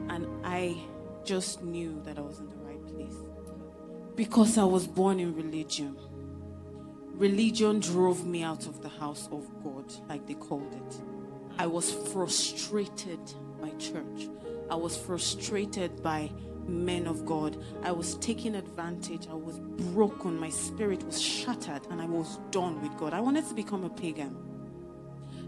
And 0.09 0.27
I 0.45 0.77
just 1.23 1.63
knew 1.63 2.01
that 2.03 2.17
I 2.17 2.21
was 2.21 2.39
in 2.39 2.49
the. 2.49 2.58
Because 4.19 4.57
I 4.57 4.65
was 4.65 4.85
born 4.85 5.17
in 5.21 5.33
religion 5.33 5.95
religion 7.13 7.79
drove 7.79 8.25
me 8.25 8.43
out 8.43 8.65
of 8.65 8.81
the 8.81 8.89
house 8.89 9.29
of 9.31 9.47
God, 9.63 9.93
like 10.09 10.27
they 10.27 10.33
called 10.33 10.73
it. 10.73 11.01
I 11.57 11.67
was 11.67 11.89
frustrated 12.11 13.21
by 13.61 13.69
church. 13.77 14.27
I 14.69 14.75
was 14.75 14.97
frustrated 14.97 16.03
by 16.03 16.31
men 16.67 17.07
of 17.07 17.25
God. 17.25 17.63
I 17.81 17.93
was 17.93 18.15
taken 18.15 18.55
advantage. 18.55 19.27
I 19.31 19.35
was 19.35 19.57
broken. 19.93 20.37
My 20.37 20.49
spirit 20.49 21.01
was 21.03 21.21
shattered, 21.21 21.87
and 21.89 22.01
I 22.01 22.05
was 22.05 22.39
done 22.51 22.81
with 22.81 22.97
God. 22.97 23.13
I 23.13 23.21
wanted 23.21 23.47
to 23.47 23.53
become 23.53 23.85
a 23.85 23.89
pagan. 23.89 24.35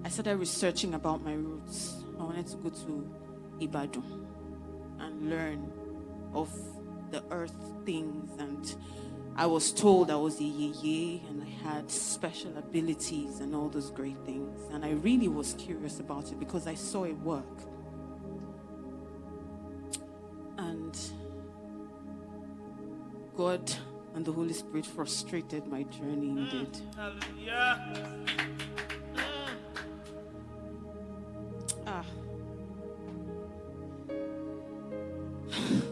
I 0.06 0.08
started 0.08 0.38
researching 0.38 0.94
about 0.94 1.26
my 1.26 1.34
roots. 1.34 2.06
I 2.18 2.24
wanted 2.24 2.48
to 2.48 2.56
go 2.56 2.70
to 2.70 3.12
Ibadan 3.60 4.28
and 5.02 5.30
learn 5.30 5.74
of 6.34 6.50
the 7.12 7.24
earth 7.32 7.56
things 7.86 8.40
and 8.40 8.76
I 9.36 9.46
was 9.46 9.72
told 9.72 10.12
I 10.12 10.16
was 10.16 10.40
a 10.40 10.44
yeye 10.44 11.28
and 11.30 11.42
I 11.42 11.50
had 11.68 11.90
special 11.90 12.58
abilities 12.58 13.40
and 13.40 13.56
all 13.56 13.70
those 13.70 13.90
great 13.90 14.18
things. 14.26 14.60
And 14.72 14.84
I 14.84 14.92
really 14.92 15.30
was 15.30 15.54
curious 15.54 16.00
about 16.00 16.32
it 16.32 16.40
because 16.40 16.68
I 16.68 16.76
saw 16.76 17.06
it 17.06 17.18
work. 17.20 17.64
And 20.58 20.98
God 23.38 23.72
and 24.14 24.26
the 24.26 24.32
Holy 24.32 24.54
Spirit 24.54 24.86
frustrated 24.86 25.66
my 25.66 25.84
journey 25.84 26.30
indeed. 26.30 26.78
Ah. 31.88 32.06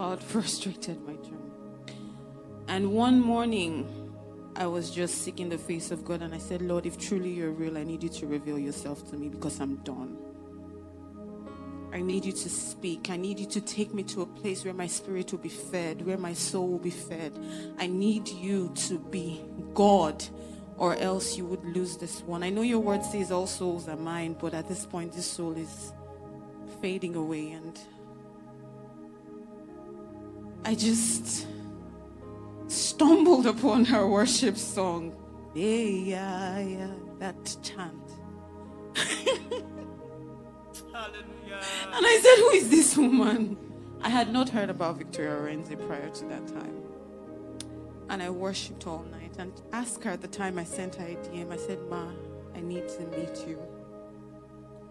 God 0.00 0.22
frustrated 0.34 0.98
my 1.06 1.12
journey. 1.16 1.52
And 2.68 2.90
one 2.92 3.20
morning, 3.20 3.86
I 4.56 4.66
was 4.66 4.90
just 4.90 5.22
seeking 5.22 5.50
the 5.50 5.58
face 5.58 5.90
of 5.90 6.06
God 6.06 6.22
and 6.22 6.34
I 6.34 6.38
said, 6.38 6.62
Lord, 6.62 6.86
if 6.86 6.96
truly 6.96 7.28
you're 7.28 7.50
real, 7.50 7.76
I 7.76 7.84
need 7.84 8.02
you 8.02 8.08
to 8.08 8.26
reveal 8.26 8.58
yourself 8.58 9.06
to 9.10 9.16
me 9.18 9.28
because 9.28 9.60
I'm 9.60 9.76
done. 9.84 10.16
I 11.92 12.00
need 12.00 12.24
you 12.24 12.32
to 12.32 12.48
speak. 12.48 13.10
I 13.10 13.18
need 13.18 13.38
you 13.38 13.44
to 13.48 13.60
take 13.60 13.92
me 13.92 14.02
to 14.04 14.22
a 14.22 14.26
place 14.26 14.64
where 14.64 14.72
my 14.72 14.86
spirit 14.86 15.32
will 15.32 15.38
be 15.40 15.50
fed, 15.50 16.06
where 16.06 16.16
my 16.16 16.32
soul 16.32 16.68
will 16.68 16.78
be 16.78 16.88
fed. 16.88 17.38
I 17.78 17.86
need 17.86 18.26
you 18.26 18.72
to 18.86 18.98
be 18.98 19.42
God, 19.74 20.24
or 20.78 20.96
else 20.96 21.36
you 21.36 21.44
would 21.44 21.64
lose 21.76 21.98
this 21.98 22.22
one. 22.22 22.42
I 22.42 22.48
know 22.48 22.62
your 22.62 22.78
word 22.78 23.04
says 23.04 23.30
all 23.30 23.46
souls 23.46 23.86
are 23.86 23.96
mine, 23.96 24.34
but 24.40 24.54
at 24.54 24.66
this 24.66 24.86
point, 24.86 25.12
this 25.12 25.26
soul 25.26 25.58
is 25.58 25.92
fading 26.80 27.16
away. 27.16 27.50
And 27.50 27.78
I 30.64 30.74
just 30.74 31.46
stumbled 32.68 33.46
upon 33.46 33.84
her 33.86 34.06
worship 34.06 34.56
song. 34.56 35.14
Yeah, 35.54 35.66
yeah, 35.66 36.58
yeah, 36.60 36.90
that 37.18 37.56
chant. 37.62 37.94
Hallelujah. 40.92 41.60
And 41.92 42.06
I 42.06 42.20
said, 42.22 42.36
Who 42.38 42.50
is 42.50 42.70
this 42.70 42.96
woman? 42.96 43.56
I 44.02 44.08
had 44.08 44.32
not 44.32 44.48
heard 44.48 44.70
about 44.70 44.98
Victoria 44.98 45.32
Orenze 45.32 45.76
prior 45.86 46.08
to 46.08 46.24
that 46.26 46.46
time. 46.46 46.82
And 48.08 48.22
I 48.22 48.30
worshipped 48.30 48.86
all 48.86 49.04
night 49.10 49.36
and 49.38 49.52
asked 49.72 50.02
her 50.04 50.10
at 50.10 50.20
the 50.20 50.28
time 50.28 50.58
I 50.58 50.64
sent 50.64 50.96
her 50.96 51.06
a 51.06 51.16
DM. 51.16 51.52
I 51.52 51.56
said, 51.56 51.78
Ma, 51.88 52.08
I 52.54 52.60
need 52.60 52.88
to 52.88 53.00
meet 53.06 53.46
you. 53.46 53.58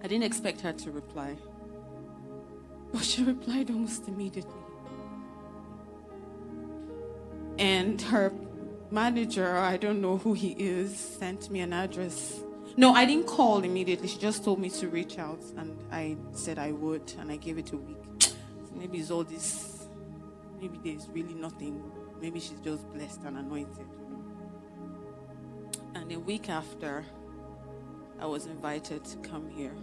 I 0.04 0.08
didn't 0.08 0.24
expect 0.24 0.62
her 0.62 0.74
to 0.74 0.92
reply. 0.92 1.36
But 2.92 3.04
she 3.04 3.24
replied 3.24 3.70
almost 3.70 4.08
immediately. 4.08 4.69
And 7.60 8.02
her 8.04 8.32
manager, 8.90 9.58
I 9.58 9.76
don't 9.76 10.02
know 10.02 10.18
who 10.18 10.34
he 10.34 10.52
is, 10.52 10.98
sent 10.98 11.52
me 11.52 11.60
an 11.60 11.74
address. 11.74 12.40
No, 12.78 12.94
I 12.94 13.06
didn't 13.06 13.28
call 13.28 13.64
immediately. 13.64 14.08
She 14.08 14.18
just 14.18 14.46
told 14.46 14.60
me 14.60 14.70
to 14.70 14.88
reach 14.88 15.20
out, 15.20 15.44
and 15.58 15.78
I 15.92 16.16
said 16.32 16.58
I 16.58 16.72
would, 16.72 17.14
and 17.20 17.30
I 17.30 17.36
gave 17.36 17.58
it 17.58 17.74
a 17.74 17.78
week. 17.78 17.98
So 18.22 18.36
maybe 18.74 19.00
it's 19.00 19.12
all 19.12 19.26
this. 19.26 19.88
Maybe 20.62 20.80
there's 20.84 21.10
really 21.10 21.34
nothing. 21.34 21.84
Maybe 22.22 22.40
she's 22.40 22.60
just 22.62 22.90
blessed 22.94 23.24
and 23.26 23.38
anointed. 23.38 23.86
And 25.96 26.12
a 26.12 26.20
week 26.20 26.50
after, 26.50 27.04
I 28.22 28.26
was 28.26 28.46
invited 28.46 29.04
to 29.04 29.18
come 29.18 29.50
here. 29.50 29.76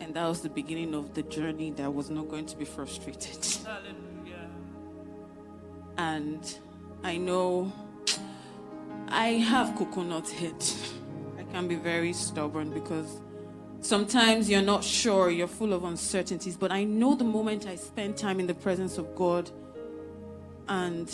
And 0.00 0.14
that 0.14 0.28
was 0.28 0.42
the 0.42 0.50
beginning 0.50 0.94
of 0.94 1.14
the 1.14 1.24
journey 1.24 1.72
that 1.72 1.92
was 1.92 2.10
not 2.10 2.28
going 2.28 2.46
to 2.46 2.56
be 2.56 2.64
frustrated. 2.64 3.44
Hallelujah. 3.64 4.07
And 5.98 6.58
I 7.02 7.16
know 7.16 7.72
I 9.08 9.30
have 9.30 9.76
coconut 9.76 10.28
head. 10.30 10.64
I 11.38 11.42
can 11.42 11.68
be 11.68 11.74
very 11.74 12.12
stubborn 12.12 12.70
because 12.70 13.20
sometimes 13.80 14.48
you're 14.48 14.62
not 14.62 14.84
sure, 14.84 15.28
you're 15.30 15.48
full 15.48 15.72
of 15.72 15.84
uncertainties. 15.84 16.56
But 16.56 16.70
I 16.70 16.84
know 16.84 17.14
the 17.14 17.24
moment 17.24 17.66
I 17.66 17.76
spend 17.76 18.16
time 18.16 18.38
in 18.40 18.46
the 18.46 18.54
presence 18.54 18.96
of 18.96 19.14
God 19.16 19.50
and 20.68 21.10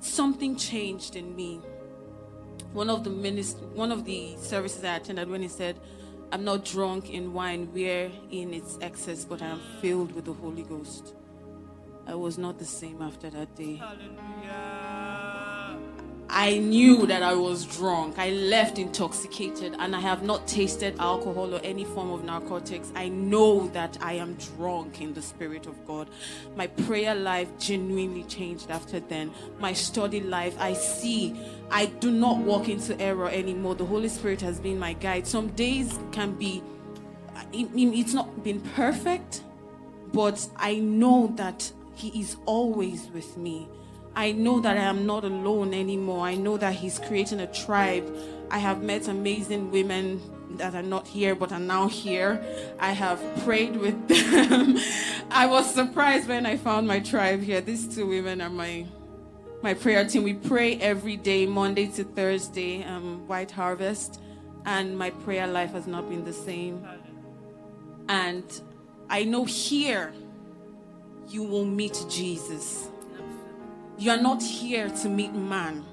something 0.00 0.56
changed 0.56 1.14
in 1.14 1.34
me. 1.36 1.60
One 2.72 2.90
of 2.90 3.04
the 3.04 3.10
minist- 3.10 3.62
one 3.74 3.92
of 3.92 4.04
the 4.04 4.36
services 4.38 4.82
I 4.84 4.96
attended 4.96 5.28
when 5.30 5.42
he 5.42 5.48
said, 5.48 5.78
I'm 6.32 6.44
not 6.44 6.64
drunk 6.64 7.10
in 7.10 7.32
wine 7.32 7.70
we're 7.72 8.10
in 8.30 8.52
its 8.52 8.76
excess, 8.80 9.24
but 9.24 9.40
I 9.40 9.46
am 9.46 9.60
filled 9.80 10.12
with 10.12 10.24
the 10.24 10.32
Holy 10.32 10.64
Ghost. 10.64 11.14
I 12.06 12.14
was 12.14 12.38
not 12.38 12.58
the 12.58 12.64
same 12.64 13.02
after 13.02 13.28
that 13.30 13.54
day. 13.56 13.76
Hallelujah. 13.76 15.78
I 16.28 16.58
knew 16.58 17.06
that 17.06 17.22
I 17.22 17.34
was 17.34 17.64
drunk. 17.64 18.18
I 18.18 18.30
left 18.30 18.78
intoxicated 18.78 19.76
and 19.78 19.94
I 19.94 20.00
have 20.00 20.24
not 20.24 20.46
tasted 20.46 20.98
alcohol 20.98 21.54
or 21.54 21.60
any 21.62 21.84
form 21.84 22.10
of 22.10 22.24
narcotics. 22.24 22.92
I 22.94 23.08
know 23.08 23.68
that 23.68 23.96
I 24.02 24.14
am 24.14 24.34
drunk 24.34 25.00
in 25.00 25.14
the 25.14 25.22
Spirit 25.22 25.66
of 25.66 25.86
God. 25.86 26.10
My 26.56 26.66
prayer 26.66 27.14
life 27.14 27.48
genuinely 27.58 28.24
changed 28.24 28.70
after 28.70 29.00
then. 29.00 29.30
My 29.60 29.72
study 29.72 30.20
life, 30.20 30.56
I 30.60 30.74
see. 30.74 31.40
I 31.70 31.86
do 31.86 32.10
not 32.10 32.38
walk 32.38 32.68
into 32.68 33.00
error 33.00 33.30
anymore. 33.30 33.76
The 33.76 33.86
Holy 33.86 34.08
Spirit 34.08 34.40
has 34.42 34.58
been 34.58 34.78
my 34.78 34.94
guide. 34.94 35.26
Some 35.26 35.48
days 35.50 35.98
can 36.10 36.32
be, 36.32 36.62
it's 37.52 38.14
not 38.14 38.42
been 38.42 38.60
perfect, 38.60 39.42
but 40.12 40.48
I 40.56 40.80
know 40.80 41.32
that 41.36 41.72
He 41.96 42.20
is 42.20 42.36
always 42.44 43.08
with 43.08 43.36
me. 43.36 43.68
I 44.14 44.32
know 44.32 44.60
that 44.60 44.76
I 44.76 44.82
am 44.82 45.06
not 45.06 45.24
alone 45.24 45.74
anymore. 45.74 46.26
I 46.26 46.34
know 46.34 46.56
that 46.58 46.74
He's 46.74 46.98
creating 46.98 47.40
a 47.40 47.46
tribe. 47.52 48.14
I 48.50 48.58
have 48.58 48.82
met 48.82 49.08
amazing 49.08 49.70
women 49.70 50.20
that 50.58 50.74
are 50.74 50.82
not 50.82 51.08
here 51.08 51.34
but 51.34 51.52
are 51.52 51.58
now 51.58 51.88
here. 51.88 52.44
I 52.78 52.92
have 52.92 53.20
prayed 53.44 53.76
with 53.76 54.08
them. 54.08 54.78
I 55.30 55.46
was 55.46 55.72
surprised 55.72 56.28
when 56.28 56.46
I 56.46 56.56
found 56.56 56.86
my 56.86 57.00
tribe 57.00 57.42
here. 57.42 57.60
These 57.60 57.94
two 57.94 58.06
women 58.06 58.40
are 58.40 58.50
my 58.50 58.86
my 59.62 59.74
prayer 59.74 60.06
team. 60.06 60.22
We 60.22 60.34
pray 60.34 60.76
every 60.76 61.16
day, 61.16 61.46
Monday 61.46 61.86
to 61.86 62.04
Thursday, 62.04 62.84
um, 62.84 63.26
White 63.26 63.50
Harvest, 63.50 64.20
and 64.66 64.98
my 64.98 65.10
prayer 65.10 65.46
life 65.46 65.72
has 65.72 65.86
not 65.86 66.08
been 66.08 66.24
the 66.24 66.32
same. 66.32 66.86
And 68.08 68.44
I 69.08 69.24
know 69.24 69.44
here 69.44 70.12
you 71.28 71.42
will 71.42 71.64
meet 71.64 72.04
Jesus. 72.08 72.88
You 73.98 74.10
are 74.10 74.20
not 74.20 74.42
here 74.42 74.88
to 74.88 75.08
meet 75.08 75.32
man. 75.32 75.84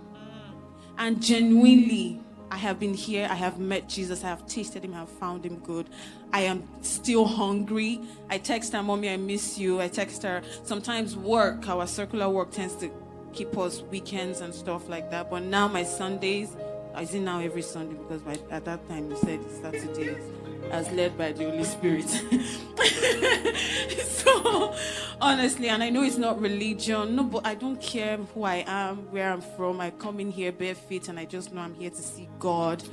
And 0.97 1.21
genuinely, 1.21 2.19
I 2.51 2.57
have 2.57 2.79
been 2.79 2.93
here. 2.93 3.27
I 3.31 3.35
have 3.35 3.59
met 3.59 3.89
Jesus. 3.89 4.23
I 4.23 4.27
have 4.27 4.45
tasted 4.45 4.85
him. 4.85 4.93
I 4.93 4.99
have 4.99 5.09
found 5.09 5.45
him 5.45 5.57
good. 5.59 5.89
I 6.31 6.41
am 6.41 6.67
still 6.81 7.25
hungry. 7.25 8.01
I 8.29 8.37
text 8.37 8.73
her, 8.73 8.83
Mommy, 8.83 9.09
I 9.09 9.17
miss 9.17 9.57
you. 9.57 9.81
I 9.81 9.87
text 9.87 10.21
her. 10.23 10.43
Sometimes 10.63 11.15
work, 11.15 11.67
our 11.67 11.87
circular 11.87 12.29
work 12.29 12.51
tends 12.51 12.75
to 12.75 12.91
keep 13.33 13.57
us 13.57 13.81
weekends 13.81 14.41
and 14.41 14.53
stuff 14.53 14.87
like 14.87 15.09
that. 15.09 15.29
But 15.31 15.43
now 15.43 15.67
my 15.67 15.83
Sundays, 15.83 16.55
is 16.99 17.13
it 17.15 17.21
now 17.21 17.39
every 17.39 17.63
Sunday? 17.63 17.95
Because 17.95 18.21
by, 18.21 18.37
at 18.51 18.65
that 18.65 18.87
time 18.87 19.09
you 19.09 19.17
said 19.17 19.39
Saturdays, 19.49 20.23
as 20.72 20.92
led 20.92 21.17
by 21.17 21.32
the 21.32 21.45
Holy 21.45 21.64
Spirit. 21.64 22.08
so 24.08 24.74
honestly, 25.22 25.69
and 25.69 25.83
I 25.83 25.90
know 25.90 26.03
it's 26.03 26.17
not 26.17 26.40
religion, 26.42 27.16
no, 27.16 27.24
but 27.24 27.45
I 27.45 27.56
don't 27.56 27.82
care 27.82 28.17
who 28.17 28.43
I 28.43 28.64
am, 28.67 29.11
where 29.11 29.32
I'm 29.32 29.42
from. 29.42 29.80
I 29.82 29.92
come 29.92 30.19
in 30.19 30.32
here 30.32 30.51
bare 30.51 30.75
feet, 30.75 31.08
and 31.09 31.19
I 31.19 31.25
just 31.25 31.53
know 31.53 31.61
I'm 31.61 31.74
here 31.74 31.90
to 31.90 32.01
see 32.01 32.30
God, 32.40 32.83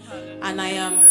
and 0.42 0.60
I 0.60 0.68
am. 0.68 1.07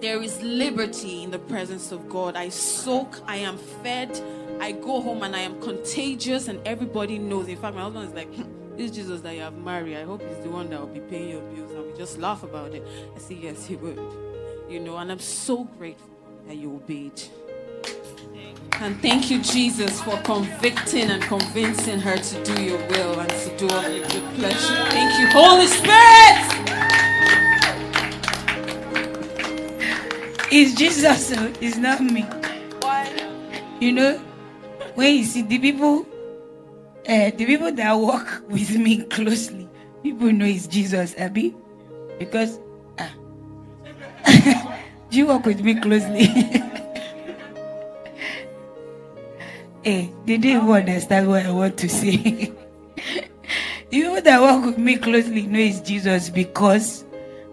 There 0.00 0.22
is 0.22 0.40
liberty 0.42 1.22
in 1.22 1.30
the 1.30 1.38
presence 1.38 1.92
of 1.92 2.08
God. 2.08 2.34
I 2.36 2.48
soak, 2.48 3.20
I 3.26 3.36
am 3.36 3.58
fed, 3.82 4.18
I 4.60 4.72
go 4.72 5.00
home 5.00 5.22
and 5.22 5.36
I 5.36 5.40
am 5.40 5.60
contagious, 5.60 6.48
and 6.48 6.58
everybody 6.66 7.18
knows. 7.18 7.48
In 7.48 7.56
fact, 7.56 7.74
my 7.76 7.82
husband 7.82 8.08
is 8.08 8.14
like, 8.14 8.34
"Hmm, 8.34 8.76
This 8.76 8.90
Jesus 8.90 9.20
that 9.20 9.34
you 9.34 9.42
have 9.42 9.56
married, 9.58 9.96
I 9.96 10.04
hope 10.04 10.22
he's 10.22 10.42
the 10.42 10.48
one 10.48 10.70
that 10.70 10.80
will 10.80 10.86
be 10.86 11.00
paying 11.00 11.30
your 11.30 11.42
bills. 11.42 11.70
And 11.72 11.84
we 11.86 11.92
just 11.98 12.18
laugh 12.18 12.42
about 12.42 12.74
it. 12.74 12.82
I 13.14 13.18
say, 13.18 13.34
Yes, 13.34 13.66
he 13.66 13.76
would. 13.76 13.98
You 14.70 14.78
know, 14.78 14.98
and 14.98 15.10
I'm 15.10 15.18
so 15.18 15.64
grateful 15.64 16.08
that 16.46 16.56
you 16.56 16.72
obeyed. 16.76 17.20
And 18.74 19.02
thank 19.02 19.28
you, 19.28 19.42
Jesus, 19.42 20.00
for 20.00 20.16
convicting 20.18 21.10
and 21.10 21.20
convincing 21.24 21.98
her 21.98 22.16
to 22.16 22.44
do 22.44 22.62
your 22.62 22.78
will 22.86 23.18
and 23.18 23.28
to 23.28 23.56
do 23.56 23.68
all 23.68 23.88
your 23.88 24.06
good 24.06 24.34
pleasure. 24.36 24.86
Thank 24.90 25.18
you, 25.18 25.26
Holy 25.32 25.66
Spirit. 25.66 26.60
It's 30.52 30.76
Jesus, 30.76 31.32
it's 31.60 31.76
not 31.76 32.00
me. 32.00 32.24
You 33.80 33.92
know, 33.92 34.18
when 34.94 35.16
you 35.16 35.24
see 35.24 35.42
the 35.42 35.58
people, 35.58 36.06
uh, 37.08 37.30
the 37.30 37.44
people 37.44 37.72
that 37.72 37.98
work 37.98 38.44
with 38.48 38.70
me 38.76 39.02
closely, 39.02 39.68
people 40.04 40.30
know 40.32 40.44
it's 40.44 40.68
Jesus, 40.68 41.16
Abby, 41.18 41.56
because 42.20 42.60
do 44.24 44.34
you 45.18 45.26
work 45.26 45.46
with 45.46 45.60
me 45.62 45.74
closely? 45.74 46.24
hey, 49.82 50.12
they 50.26 50.36
didn't 50.38 50.62
even 50.62 50.70
understand 50.70 51.28
what 51.28 51.46
I 51.46 51.50
want 51.50 51.76
to 51.78 51.88
say. 51.88 52.52
you 53.90 54.20
that 54.20 54.40
work 54.40 54.64
with 54.64 54.78
me 54.78 54.96
closely 54.96 55.46
know 55.46 55.58
it's 55.58 55.80
Jesus 55.80 56.30
because 56.30 57.04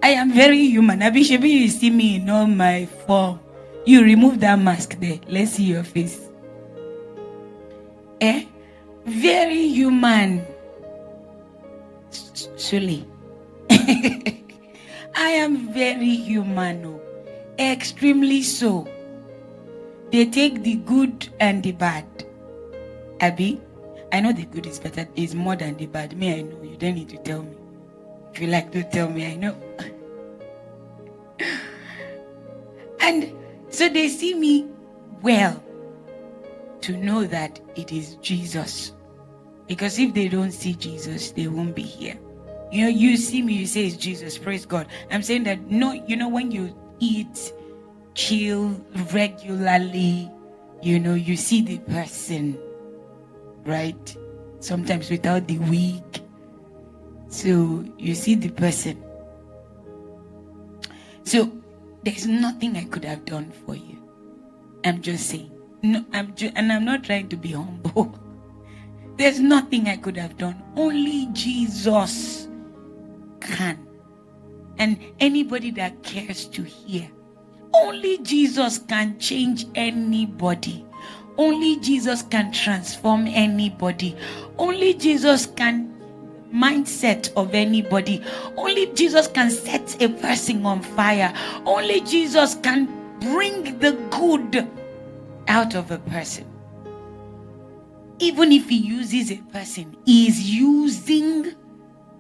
I 0.04 0.10
am 0.10 0.32
very 0.32 0.68
human. 0.68 1.02
Abi, 1.02 1.24
Shebi, 1.24 1.50
you 1.50 1.68
see 1.70 1.90
me 1.90 2.18
in 2.18 2.30
all 2.30 2.46
my 2.48 2.86
form. 2.86 3.40
You 3.86 4.04
remove 4.04 4.40
that 4.42 4.60
mask 4.60 5.00
there. 5.00 5.20
Let's 5.28 5.52
see 5.52 5.64
your 5.64 5.84
face. 5.84 6.20
Eh? 8.22 8.46
Very 9.06 9.68
human. 9.70 10.46
Surely. 12.58 13.08
I 15.20 15.30
am 15.30 15.74
very 15.74 16.16
human. 16.16 16.86
Oh. 16.86 17.02
Extremely 17.58 18.44
so. 18.44 18.88
They 20.12 20.26
take 20.28 20.62
the 20.62 20.76
good 20.76 21.28
and 21.40 21.64
the 21.64 21.72
bad. 21.72 22.06
Abby, 23.20 23.60
I 24.12 24.20
know 24.20 24.32
the 24.32 24.46
good 24.46 24.68
is 24.68 24.80
better, 24.80 25.08
is 25.16 25.34
more 25.34 25.56
than 25.56 25.76
the 25.78 25.88
bad. 25.88 26.16
Me, 26.16 26.40
I 26.40 26.42
know. 26.44 26.62
You 26.62 26.78
don't 26.78 26.94
need 26.94 27.10
to 27.10 27.18
tell 27.18 27.42
me. 27.42 27.58
If 28.32 28.40
you 28.40 28.48
like 28.48 28.72
to 28.74 28.84
tell 28.84 29.10
me, 29.10 29.26
I 29.26 29.36
know. 29.36 29.56
and 33.02 33.34
So 33.70 33.90
they 33.90 34.08
see 34.08 34.36
me 34.36 34.68
well 35.24 35.64
to 36.82 36.96
know 36.96 37.26
that 37.26 37.60
it 37.76 37.92
is 37.92 38.16
Jesus. 38.22 38.94
Because 39.68 39.98
if 39.98 40.14
they 40.14 40.28
don't 40.30 40.52
see 40.52 40.74
Jesus, 40.74 41.32
they 41.32 41.48
won't 41.48 41.76
be 41.76 41.82
here. 41.82 42.20
You 42.72 42.84
know, 42.84 42.90
you 42.90 43.18
see 43.18 43.42
me, 43.42 43.54
you 43.54 43.66
say 43.66 43.88
it's 43.88 43.96
Jesus, 43.96 44.38
praise 44.38 44.66
God. 44.66 44.88
I'm 45.10 45.24
saying 45.24 45.44
that 45.44 45.72
no, 45.72 45.94
you 45.94 46.18
know, 46.18 46.28
when 46.28 46.52
you 46.52 46.76
eat, 47.00 47.54
chill 48.14 48.70
regularly, 49.14 50.30
you 50.82 51.00
know, 51.00 51.14
you 51.14 51.38
see 51.38 51.62
the 51.62 51.78
person, 51.80 52.58
right? 53.66 54.18
Sometimes 54.60 55.10
without 55.10 55.48
the 55.48 55.60
wig. 55.60 56.04
So 57.30 57.86
you 57.98 58.16
see 58.16 58.36
the 58.36 58.50
person. 58.50 59.02
So 61.24 61.52
there's 62.04 62.28
nothing 62.28 62.78
I 62.78 62.86
could 62.86 63.06
have 63.06 63.26
done 63.26 63.52
for 63.66 63.76
you. 63.76 63.98
I'm 64.84 65.02
just 65.02 65.30
saying. 65.30 65.52
No, 65.84 66.04
I'm 66.14 66.34
ju- 66.36 66.52
and 66.56 66.72
I'm 66.72 66.86
not 66.86 67.04
trying 67.04 67.30
to 67.30 67.38
be 67.38 67.52
humble. 67.54 68.18
There's 69.18 69.40
nothing 69.40 69.88
I 69.88 69.98
could 69.98 70.18
have 70.18 70.38
done. 70.38 70.62
Only 70.76 71.28
Jesus 71.34 72.47
can. 73.40 73.88
And 74.78 75.00
anybody 75.20 75.72
that 75.72 76.04
cares 76.04 76.46
to 76.50 76.64
hear, 76.64 77.10
only 77.74 78.20
Jesus 78.20 78.78
can 78.80 79.20
change 79.20 79.66
anybody. 79.76 80.86
Only 81.38 81.80
Jesus 81.80 82.24
can 82.24 82.52
transform 82.52 83.28
anybody. 83.28 84.16
Only 84.58 84.94
Jesus 84.96 85.46
can 85.46 85.94
mindset 86.54 87.32
of 87.36 87.54
anybody. 87.54 88.24
Only 88.56 88.88
Jesus 88.94 89.28
can 89.28 89.52
set 89.52 90.02
a 90.02 90.10
person 90.10 90.66
on 90.66 90.82
fire. 90.82 91.34
Only 91.66 92.02
Jesus 92.02 92.56
can 92.56 92.88
bring 93.20 93.78
the 93.80 93.94
good 94.10 94.68
out 95.48 95.76
of 95.76 95.92
a 95.92 96.00
person. 96.00 96.46
Even 98.20 98.52
if 98.52 98.68
he 98.70 98.78
uses 98.78 99.32
a 99.32 99.38
person, 99.54 99.96
he 100.06 100.28
is 100.28 100.50
using 100.50 101.54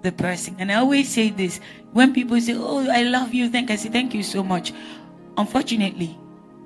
the 0.01 0.11
person. 0.11 0.55
And 0.59 0.71
I 0.71 0.75
always 0.75 1.09
say 1.09 1.29
this 1.29 1.59
when 1.91 2.13
people 2.13 2.39
say, 2.39 2.53
Oh, 2.55 2.89
I 2.89 3.03
love 3.03 3.33
you, 3.33 3.49
thank 3.49 3.71
I 3.71 3.75
say, 3.75 3.89
Thank 3.89 4.13
you 4.13 4.23
so 4.23 4.43
much. 4.43 4.73
Unfortunately, 5.37 6.17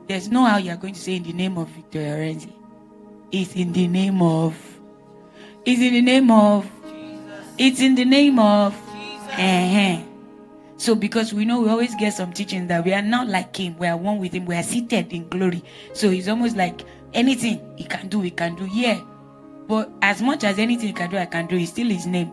there's 0.08 0.30
no 0.30 0.45
how 0.45 0.58
you're 0.58 0.77
going 0.77 0.93
to 0.93 1.00
say 1.00 1.16
in 1.16 1.24
the 1.24 1.34
name 1.34 1.58
of 1.58 1.69
Victoria 1.69 2.16
Orenze. 2.16 2.51
It's 3.32 3.56
in 3.56 3.72
the 3.72 3.88
name 3.88 4.22
of 4.22 4.56
it's 5.66 5.82
in 5.82 5.93
the 5.93 6.01
name 6.01 6.32
of 6.32 6.69
it's 7.58 7.80
in 7.80 7.95
the 7.95 8.06
name 8.06 8.40
of 8.40 8.74
uh-huh. 9.34 10.03
So 10.77 10.95
because 10.95 11.32
we 11.32 11.45
know 11.45 11.61
we 11.61 11.69
always 11.69 11.93
get 11.95 12.14
some 12.14 12.34
teaching 12.34 12.68
that 12.68 12.84
we 12.84 12.92
are 12.93 13.03
not 13.03 13.27
like 13.27 13.56
him, 13.56 13.77
we 13.77 13.88
are 13.88 13.95
one 13.95 14.18
with 14.18 14.34
him, 14.34 14.45
we 14.45 14.56
are 14.56 14.64
seated 14.64 15.14
in 15.14 15.30
glory. 15.30 15.64
So 15.93 16.10
it's 16.10 16.27
almost 16.27 16.58
like 16.58 16.82
anything 17.14 17.61
he 17.77 17.84
can 17.84 18.08
do, 18.08 18.22
he 18.22 18.32
can 18.32 18.56
do. 18.56 18.66
Yeah. 18.66 19.00
But 19.68 19.92
as 20.01 20.22
much 20.22 20.43
as 20.43 20.58
anything 20.58 20.88
he 20.88 20.93
can 20.93 21.11
do, 21.11 21.18
I 21.18 21.27
can 21.27 21.45
do, 21.45 21.56
it's 21.56 21.69
still 21.69 21.88
his 21.88 22.08
name 22.08 22.32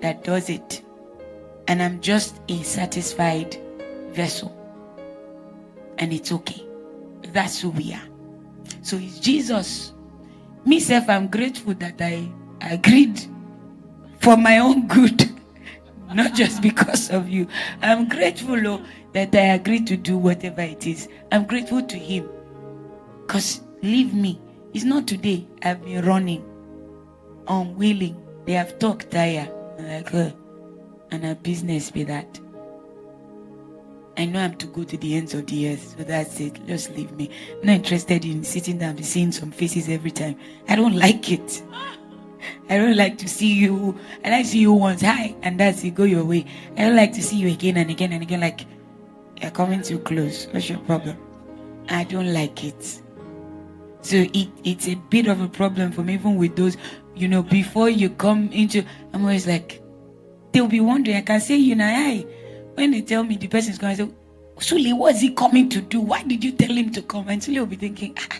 that 0.00 0.24
does 0.24 0.50
it. 0.50 0.82
And 1.68 1.82
I'm 1.82 2.00
just 2.00 2.40
a 2.48 2.62
satisfied 2.62 3.56
vessel. 4.12 4.54
And 5.98 6.12
it's 6.12 6.32
okay. 6.32 6.64
That's 7.32 7.60
who 7.60 7.70
we 7.70 7.92
are. 7.94 8.08
So 8.82 8.96
it's 8.96 9.18
Jesus. 9.18 9.92
Myself, 10.64 11.08
I'm 11.08 11.28
grateful 11.28 11.74
that 11.74 12.00
I 12.00 12.28
agreed 12.60 13.20
for 14.20 14.36
my 14.36 14.58
own 14.58 14.86
good, 14.86 15.30
not 16.14 16.34
just 16.34 16.62
because 16.62 17.10
of 17.10 17.28
you. 17.28 17.46
I'm 17.82 18.08
grateful 18.08 18.66
oh, 18.66 18.84
that 19.12 19.34
I 19.34 19.54
agreed 19.54 19.86
to 19.88 19.96
do 19.96 20.16
whatever 20.16 20.62
it 20.62 20.86
is. 20.86 21.08
I'm 21.32 21.44
grateful 21.46 21.82
to 21.82 21.96
Him. 21.96 22.28
Because 23.26 23.60
leave 23.82 24.14
me. 24.14 24.40
It's 24.72 24.84
not 24.84 25.06
today. 25.06 25.46
I've 25.62 25.84
been 25.84 26.04
running, 26.04 26.44
unwilling. 27.46 28.20
They 28.44 28.52
have 28.52 28.78
talked 28.78 29.10
tire. 29.10 29.53
I'm 29.78 29.88
like, 29.88 30.14
uh, 30.14 30.30
and 31.10 31.24
a 31.24 31.34
business 31.34 31.90
be 31.90 32.04
that. 32.04 32.40
I 34.16 34.26
know 34.26 34.40
I'm 34.40 34.54
to 34.56 34.66
go 34.68 34.84
to 34.84 34.96
the 34.96 35.16
ends 35.16 35.34
of 35.34 35.46
the 35.46 35.72
earth, 35.72 35.96
so 35.98 36.04
that's 36.04 36.38
it. 36.38 36.64
Just 36.66 36.90
leave 36.96 37.10
me. 37.12 37.30
I'm 37.60 37.66
not 37.66 37.76
interested 37.76 38.24
in 38.24 38.44
sitting 38.44 38.78
down 38.78 38.96
and 38.96 39.04
seeing 39.04 39.32
some 39.32 39.50
faces 39.50 39.88
every 39.88 40.12
time. 40.12 40.36
I 40.68 40.76
don't 40.76 40.94
like 40.94 41.32
it. 41.32 41.62
I 42.68 42.76
don't 42.76 42.96
like 42.96 43.18
to 43.18 43.28
see 43.28 43.52
you. 43.52 43.98
I 44.24 44.30
like 44.30 44.44
to 44.44 44.50
see 44.50 44.60
you 44.60 44.72
once, 44.72 45.02
hi, 45.02 45.34
and 45.42 45.58
that's 45.58 45.82
it. 45.82 45.94
Go 45.94 46.04
your 46.04 46.24
way. 46.24 46.46
I 46.76 46.82
don't 46.82 46.96
like 46.96 47.12
to 47.14 47.22
see 47.22 47.36
you 47.36 47.48
again 47.48 47.76
and 47.76 47.90
again 47.90 48.12
and 48.12 48.22
again. 48.22 48.40
Like 48.40 48.66
you're 49.40 49.50
coming 49.50 49.82
too 49.82 49.98
close. 49.98 50.46
What's 50.52 50.68
your 50.68 50.78
problem? 50.80 51.16
I 51.88 52.04
don't 52.04 52.32
like 52.32 52.64
it. 52.64 53.00
So 54.02 54.16
it, 54.16 54.48
it's 54.64 54.88
a 54.88 54.94
bit 54.94 55.26
of 55.26 55.40
a 55.40 55.48
problem 55.48 55.90
for 55.90 56.02
me, 56.02 56.14
even 56.14 56.36
with 56.36 56.56
those, 56.56 56.76
you 57.16 57.28
know, 57.28 57.42
before 57.42 57.88
you 57.88 58.10
come 58.10 58.50
into, 58.52 58.84
I'm 59.12 59.22
always 59.22 59.46
like, 59.46 59.82
they'll 60.52 60.68
be 60.68 60.80
wondering. 60.80 61.16
I 61.16 61.22
can 61.22 61.40
say, 61.40 61.56
you 61.56 61.74
know, 61.74 61.86
hey, 61.86 62.26
when 62.74 62.90
they 62.90 63.02
tell 63.02 63.22
me 63.22 63.36
the 63.36 63.48
person's 63.48 63.78
going, 63.78 63.92
I 63.92 63.96
say, 63.96 64.08
Suli, 64.58 64.92
what's 64.92 65.20
he 65.20 65.32
coming 65.32 65.68
to 65.70 65.80
do? 65.80 66.00
Why 66.00 66.22
did 66.22 66.42
you 66.44 66.52
tell 66.52 66.74
him 66.74 66.90
to 66.92 67.02
come? 67.02 67.28
And 67.28 67.42
Suli 67.42 67.58
will 67.58 67.66
be 67.66 67.76
thinking, 67.76 68.16
ah. 68.18 68.36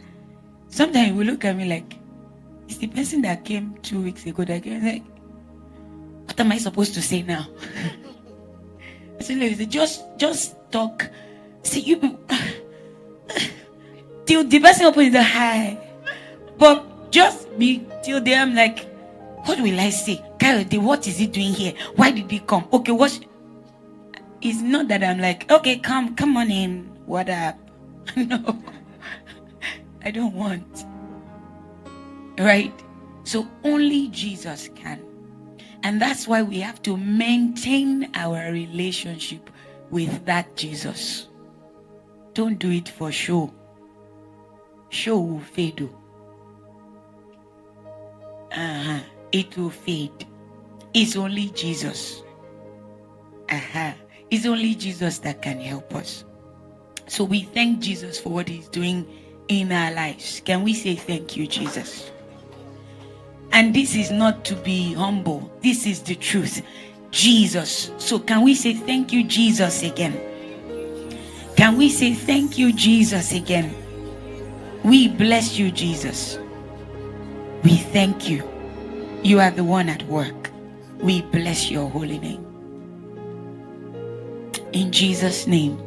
sometimes 0.68 1.08
he 1.08 1.12
will 1.12 1.26
look 1.26 1.44
at 1.44 1.56
me 1.56 1.68
like, 1.68 1.96
it's 2.68 2.78
the 2.78 2.86
person 2.86 3.22
that 3.22 3.44
came 3.44 3.76
two 3.82 4.00
weeks 4.02 4.24
ago 4.26 4.44
that 4.44 4.62
came 4.62 4.84
like, 4.84 5.04
what 6.26 6.38
am 6.40 6.52
I 6.52 6.58
supposed 6.58 6.94
to 6.94 7.02
say 7.02 7.22
now? 7.22 7.46
Suli 9.20 9.50
will 9.50 9.56
say, 9.56 9.66
just, 9.66 10.04
just 10.18 10.56
talk. 10.70 11.08
See, 11.62 11.80
you, 11.80 11.96
till 14.26 14.44
the 14.44 14.60
person 14.60 14.86
opens 14.86 15.12
the 15.12 15.22
hi. 15.22 15.78
But 16.58 16.93
just 17.15 17.57
be 17.60 17.86
till 18.02 18.20
there, 18.20 18.43
I'm 18.43 18.57
like, 18.57 18.89
what 19.47 19.60
will 19.60 19.78
I 19.78 19.91
say? 19.91 20.20
Kayode, 20.39 20.78
what 20.83 21.07
is 21.07 21.18
he 21.18 21.28
doing 21.28 21.52
here? 21.52 21.73
Why 21.94 22.10
did 22.10 22.28
he 22.28 22.41
come? 22.41 22.67
Okay, 22.73 22.91
what? 22.91 23.17
It's 24.41 24.60
not 24.60 24.89
that 24.89 25.05
I'm 25.05 25.20
like, 25.20 25.49
okay, 25.49 25.78
come, 25.78 26.17
come 26.17 26.36
on 26.36 26.51
in. 26.51 26.91
What 27.07 27.28
up? 27.28 27.57
no, 28.17 28.59
I 30.05 30.10
don't 30.10 30.34
want. 30.34 30.84
Right? 32.36 32.75
So 33.23 33.47
only 33.62 34.09
Jesus 34.09 34.68
can. 34.75 35.01
And 35.84 36.02
that's 36.02 36.26
why 36.26 36.43
we 36.43 36.59
have 36.59 36.83
to 36.83 36.97
maintain 36.97 38.10
our 38.15 38.51
relationship 38.51 39.51
with 39.91 40.25
that 40.25 40.57
Jesus. 40.57 41.28
Don't 42.33 42.59
do 42.59 42.73
it 42.73 42.89
for 42.89 43.12
show. 43.12 43.55
Show 44.89 45.20
will 45.20 45.39
fade. 45.41 45.89
Uh-huh. 48.55 49.00
It 49.33 49.57
will 49.57 49.70
fade. 49.70 50.26
It's 50.92 51.16
only 51.16 51.50
Jesus. 51.50 52.23
Uh-huh. 53.50 53.92
It's 54.31 54.47
only 54.47 54.74
Jesus 54.74 55.18
that 55.18 55.42
can 55.42 55.60
help 55.60 55.94
us. 55.94 56.24
So 57.07 57.24
we 57.24 57.42
thank 57.42 57.81
Jesus 57.81 58.18
for 58.18 58.31
what 58.31 58.49
he's 58.49 58.68
doing 58.68 59.07
in 59.49 59.73
our 59.73 59.92
lives. 59.92 60.41
Can 60.44 60.62
we 60.62 60.73
say 60.73 60.94
thank 60.94 61.36
you, 61.36 61.47
Jesus? 61.47 62.10
And 63.52 63.74
this 63.74 63.94
is 63.94 64.10
not 64.10 64.44
to 64.47 64.57
be 64.57 64.94
humble. 64.94 65.52
This 65.62 65.86
is 65.86 66.02
the 66.02 66.15
truth. 66.15 66.62
Jesus. 67.10 67.91
So 67.99 68.18
can 68.18 68.42
we 68.42 68.55
say 68.55 68.74
thank 68.74 69.12
you, 69.12 69.24
Jesus, 69.24 69.83
again? 69.83 70.18
Can 71.57 71.76
we 71.76 71.89
say 71.89 72.15
thank 72.15 72.58
you, 72.58 72.73
Jesus, 72.73 73.33
again? 73.33 73.74
We 74.83 75.08
bless 75.08 75.58
you, 75.58 75.70
Jesus. 75.70 76.39
We 77.65 77.76
thank 77.97 78.28
you. 78.28 78.44
You 79.23 79.41
are 79.41 79.51
the 79.51 79.65
one 79.65 79.89
at 79.89 80.02
work. 80.05 80.51
We 81.01 81.23
bless 81.23 81.70
your 81.70 81.89
holy 81.89 82.18
name. 82.18 82.44
In 84.73 84.93
Jesus' 84.93 85.47
name. 85.47 85.81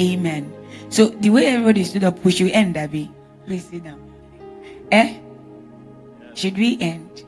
Amen. 0.00 0.52
So 0.88 1.08
the 1.08 1.28
way 1.30 1.46
everybody 1.46 1.84
stood 1.84 2.04
up, 2.04 2.24
we 2.24 2.32
should 2.32 2.50
end, 2.52 2.76
Abby. 2.76 3.12
Please 3.44 3.68
sit 3.68 3.84
down. 3.84 4.00
Eh? 4.90 5.18
Should 6.34 6.56
we 6.56 6.80
end? 6.80 7.24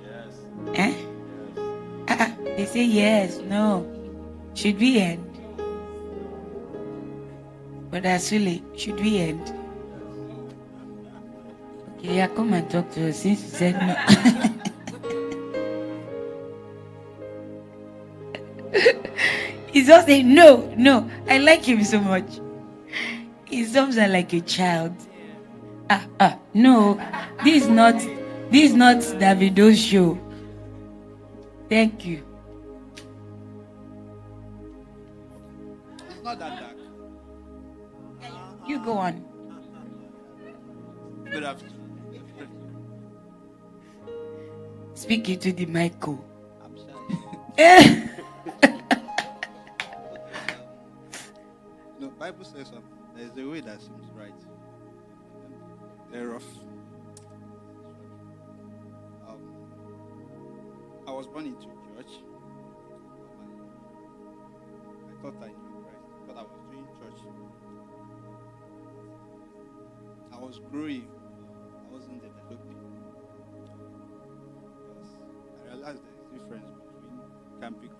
Eh? 0.74 0.94
Ah, 2.08 2.16
ah, 2.20 2.32
they 2.56 2.64
say 2.64 2.84
yes, 2.84 3.38
no. 3.48 3.84
Should 4.54 4.78
we 4.78 4.98
end? 4.98 5.24
But 7.90 8.04
Asuli, 8.04 8.62
should 8.78 9.00
we 9.00 9.18
end? 9.18 9.57
Okay, 11.98 12.14
yeah, 12.18 12.28
come 12.28 12.52
and 12.52 12.70
talk 12.70 12.88
to 12.92 13.08
us 13.08 13.22
since 13.22 13.42
you 13.42 13.48
said 13.48 13.74
no. 13.74 13.96
He's 19.72 19.88
just 19.88 20.06
saying 20.06 20.32
no, 20.32 20.72
no. 20.76 21.10
I 21.28 21.38
like 21.38 21.64
him 21.64 21.82
so 21.82 21.98
much. 22.00 22.38
He 23.46 23.64
sounds 23.64 23.96
like 23.96 24.32
a 24.32 24.40
child. 24.42 24.94
Ah, 25.90 26.06
ah, 26.20 26.38
no. 26.54 27.00
This 27.42 27.64
is 27.64 27.68
not 27.68 27.94
this 28.50 28.70
is 28.70 28.74
not 28.74 28.98
Davido's 29.18 29.80
show. 29.80 30.16
Thank 31.68 32.06
you. 32.06 32.22
You 38.68 38.84
go 38.84 38.92
on. 38.92 39.24
Good 41.24 41.42
afternoon. 41.42 41.77
Speak 44.98 45.28
into 45.28 45.52
the 45.52 45.64
mic. 45.66 45.92
oh. 46.08 46.18
I'm 46.60 46.76
shy. 46.76 48.08
No, 52.00 52.08
Bible 52.18 52.44
says 52.44 52.66
something. 52.66 52.82
There's 53.16 53.36
a 53.38 53.48
way 53.48 53.60
that 53.60 53.80
seems 53.80 54.10
right. 54.16 54.32
Thereof. 56.10 56.42
Um, 59.28 59.40
I 61.06 61.12
was 61.12 61.28
born 61.28 61.46
into 61.46 61.66
church. 61.66 62.12
I 65.08 65.22
thought 65.22 65.34
I 65.40 65.46
knew 65.46 65.84
Christ, 65.84 66.06
but 66.26 66.36
I 66.36 66.42
was 66.42 66.60
doing 66.72 66.86
church. 67.00 67.20
I 70.32 70.38
was 70.38 70.60
growing. 70.72 71.06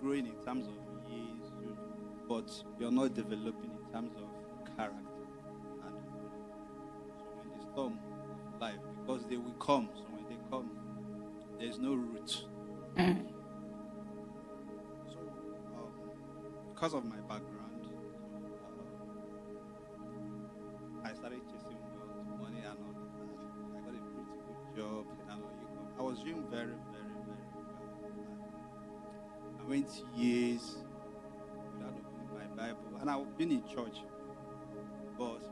Growing 0.00 0.26
in 0.26 0.34
terms 0.44 0.66
of 0.66 0.74
years, 1.10 1.52
but 2.28 2.50
you're 2.78 2.92
not 2.92 3.14
developing 3.14 3.70
in 3.70 3.92
terms 3.92 4.12
of 4.16 4.76
character. 4.76 4.96
And 5.84 5.96
so 7.16 7.24
when 7.36 7.48
the 7.58 7.64
storm 7.72 7.98
of 8.54 8.60
life, 8.60 8.80
because 9.00 9.26
they 9.26 9.36
will 9.36 9.54
come, 9.54 9.88
so 9.94 10.02
when 10.10 10.24
they 10.28 10.36
come, 10.50 10.70
there's 11.58 11.78
no 11.78 11.94
root. 11.94 12.44
Mm. 12.96 13.26
So, 15.08 15.18
um, 15.76 15.92
because 16.74 16.94
of 16.94 17.04
my 17.04 17.16
background, 17.16 17.82
uh, 21.04 21.08
I 21.08 21.12
started 21.14 21.40
chasing 21.50 21.78
wealth, 21.96 22.40
money, 22.40 22.58
and 22.58 22.78
all 22.78 22.94
that. 22.94 23.10
I 23.74 23.80
got 23.80 23.94
a 23.94 24.00
pretty 24.12 24.30
good 24.46 24.76
job, 24.76 25.04
and 25.30 25.42
all 25.98 26.06
I 26.06 26.10
was 26.10 26.20
doing 26.20 26.44
very 26.50 26.74
well. 29.68 29.76
I 29.76 29.80
went 29.80 30.02
years 30.16 30.76
without 31.72 31.92
opening 31.92 32.28
my 32.34 32.46
Bible, 32.56 32.98
and 33.00 33.10
I've 33.10 33.36
been 33.38 33.52
in 33.52 33.62
church, 33.66 33.98
but 35.18 35.42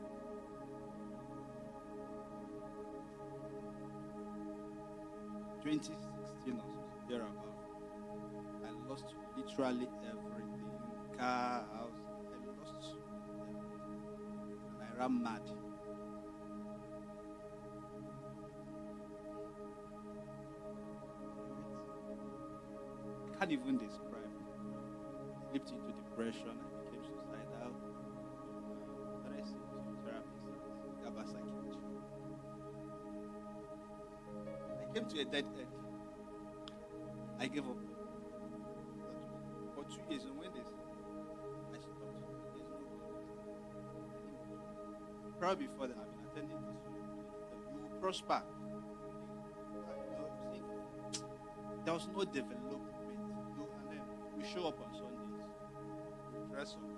twenty 5.61 5.79
sixteen 5.79 6.59
or 6.59 7.09
thereabout, 7.09 7.57
I 8.65 8.89
lost 8.89 9.15
literally 9.35 9.89
everything. 10.03 10.71
Car, 11.17 11.65
house, 11.73 12.01
I 12.31 12.59
lost 12.59 12.95
everything. 12.95 13.57
And 14.79 14.83
I 14.83 14.99
ran 14.99 15.23
mad. 15.23 15.66
Can't 23.39 23.51
even 23.51 23.77
describe 23.77 24.15
it. 24.15 24.31
Slipped 25.49 25.69
into 25.69 25.91
depression, 25.93 26.57
I 26.57 26.89
became 26.89 27.03
suicidal. 27.05 27.73
Started 29.21 29.45
seeing 29.45 29.67
some 29.69 29.97
therapists 30.03 30.47
at 31.05 31.13
I 34.81 34.93
came 34.93 35.05
to 35.05 35.19
a 35.21 35.25
dead 35.25 35.45
end. 35.59 35.67
I 37.39 37.47
gave 37.47 37.65
up. 37.65 37.77
For 39.75 39.83
two 39.83 40.01
years, 40.09 40.23
and 40.23 40.39
when 40.39 40.51
they 40.53 40.59
I 40.59 40.63
stopped. 40.63 40.87
Probably 45.39 45.67
before 45.67 45.87
that, 45.87 45.97
I've 46.01 46.11
been 46.11 46.25
attending 46.31 46.61
this. 46.65 46.81
You 47.75 47.81
will 47.83 47.99
prosper. 48.01 48.41
See, 50.51 50.63
There 51.85 51.93
was 51.93 52.07
no 52.15 52.23
development. 52.23 52.96
Show 54.57 54.67
up 54.67 54.79
on 54.81 54.91
Sundays. 54.93 56.49
Dress 56.51 56.75
up, 56.75 56.96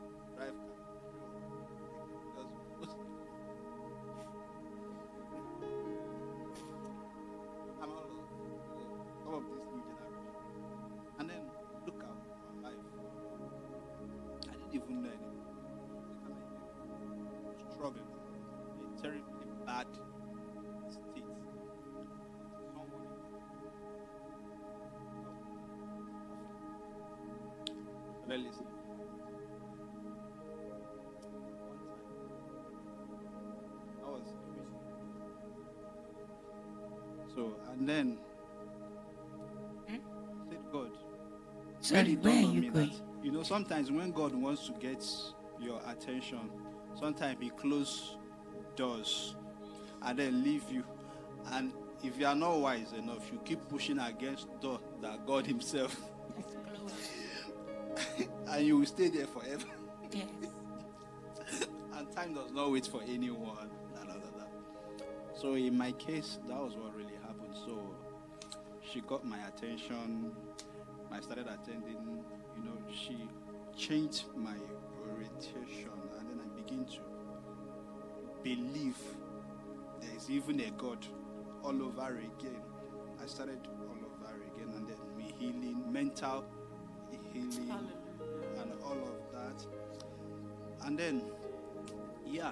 so 37.39 37.55
and 37.71 37.87
then 37.87 38.17
hmm? 39.87 39.95
said 40.49 40.59
God. 40.71 40.91
Sorry, 41.79 42.15
where 42.15 42.35
are 42.35 42.41
you 42.41 42.71
going? 42.71 42.89
that, 42.89 42.95
you 43.23 43.31
know, 43.31 43.43
sometimes 43.43 43.91
when 43.91 44.11
God 44.11 44.35
wants 44.35 44.67
to 44.67 44.73
get 44.73 45.05
your 45.59 45.79
attention, 45.87 46.51
sometimes 46.99 47.37
He 47.39 47.49
close 47.51 48.17
doors 48.75 49.35
and 50.01 50.19
then 50.19 50.43
leave 50.43 50.63
you. 50.69 50.83
And 51.51 51.71
if 52.03 52.19
you 52.19 52.25
are 52.25 52.35
not 52.35 52.59
wise 52.59 52.91
enough, 52.91 53.31
you 53.31 53.39
keep 53.45 53.65
pushing 53.69 53.99
against 53.99 54.47
door 54.59 54.81
that 55.01 55.25
God 55.25 55.47
Himself, 55.47 55.95
and 58.47 58.65
you 58.65 58.79
will 58.79 58.85
stay 58.85 59.07
there 59.07 59.27
forever. 59.27 59.65
Yes. 60.11 60.27
and 61.95 62.11
time 62.11 62.33
does 62.33 62.51
not 62.51 62.71
wait 62.71 62.85
for 62.87 63.01
anyone. 63.07 63.69
So 65.39 65.53
in 65.53 65.77
my 65.77 65.93
case, 65.93 66.37
that 66.49 66.57
was 66.57 66.75
what 66.75 66.93
really 66.93 67.15
happened. 67.21 67.55
So 67.65 67.95
she 68.81 68.99
got 68.99 69.23
my 69.25 69.37
attention. 69.47 70.33
I 71.09 71.21
started 71.21 71.47
attending. 71.47 72.25
You 72.57 72.63
know, 72.65 72.77
she 72.91 73.17
changed 73.77 74.25
my 74.35 74.55
orientation, 75.09 75.91
and 76.19 76.29
then 76.29 76.41
I 76.43 76.61
begin 76.61 76.83
to 76.85 76.99
believe 78.43 78.97
there 80.01 80.11
is 80.17 80.29
even 80.29 80.59
a 80.59 80.71
God 80.71 81.05
all 81.63 81.83
over 81.83 82.17
again. 82.17 82.61
I 83.23 83.25
started 83.25 83.65
all 83.87 83.95
over 83.95 84.35
again, 84.53 84.73
and 84.75 84.89
then 84.89 84.97
me 85.17 85.33
healing, 85.39 85.89
mental 85.89 86.43
healing, 87.31 87.69
and 88.57 88.73
all 88.83 88.91
of 88.91 89.31
that. 89.31 89.65
And 90.85 90.99
then, 90.99 91.21
yeah, 92.25 92.51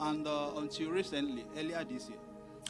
and 0.00 0.26
uh, 0.26 0.50
until 0.56 0.90
recently, 0.90 1.44
earlier 1.56 1.84
this 1.84 2.08
year, 2.08 2.18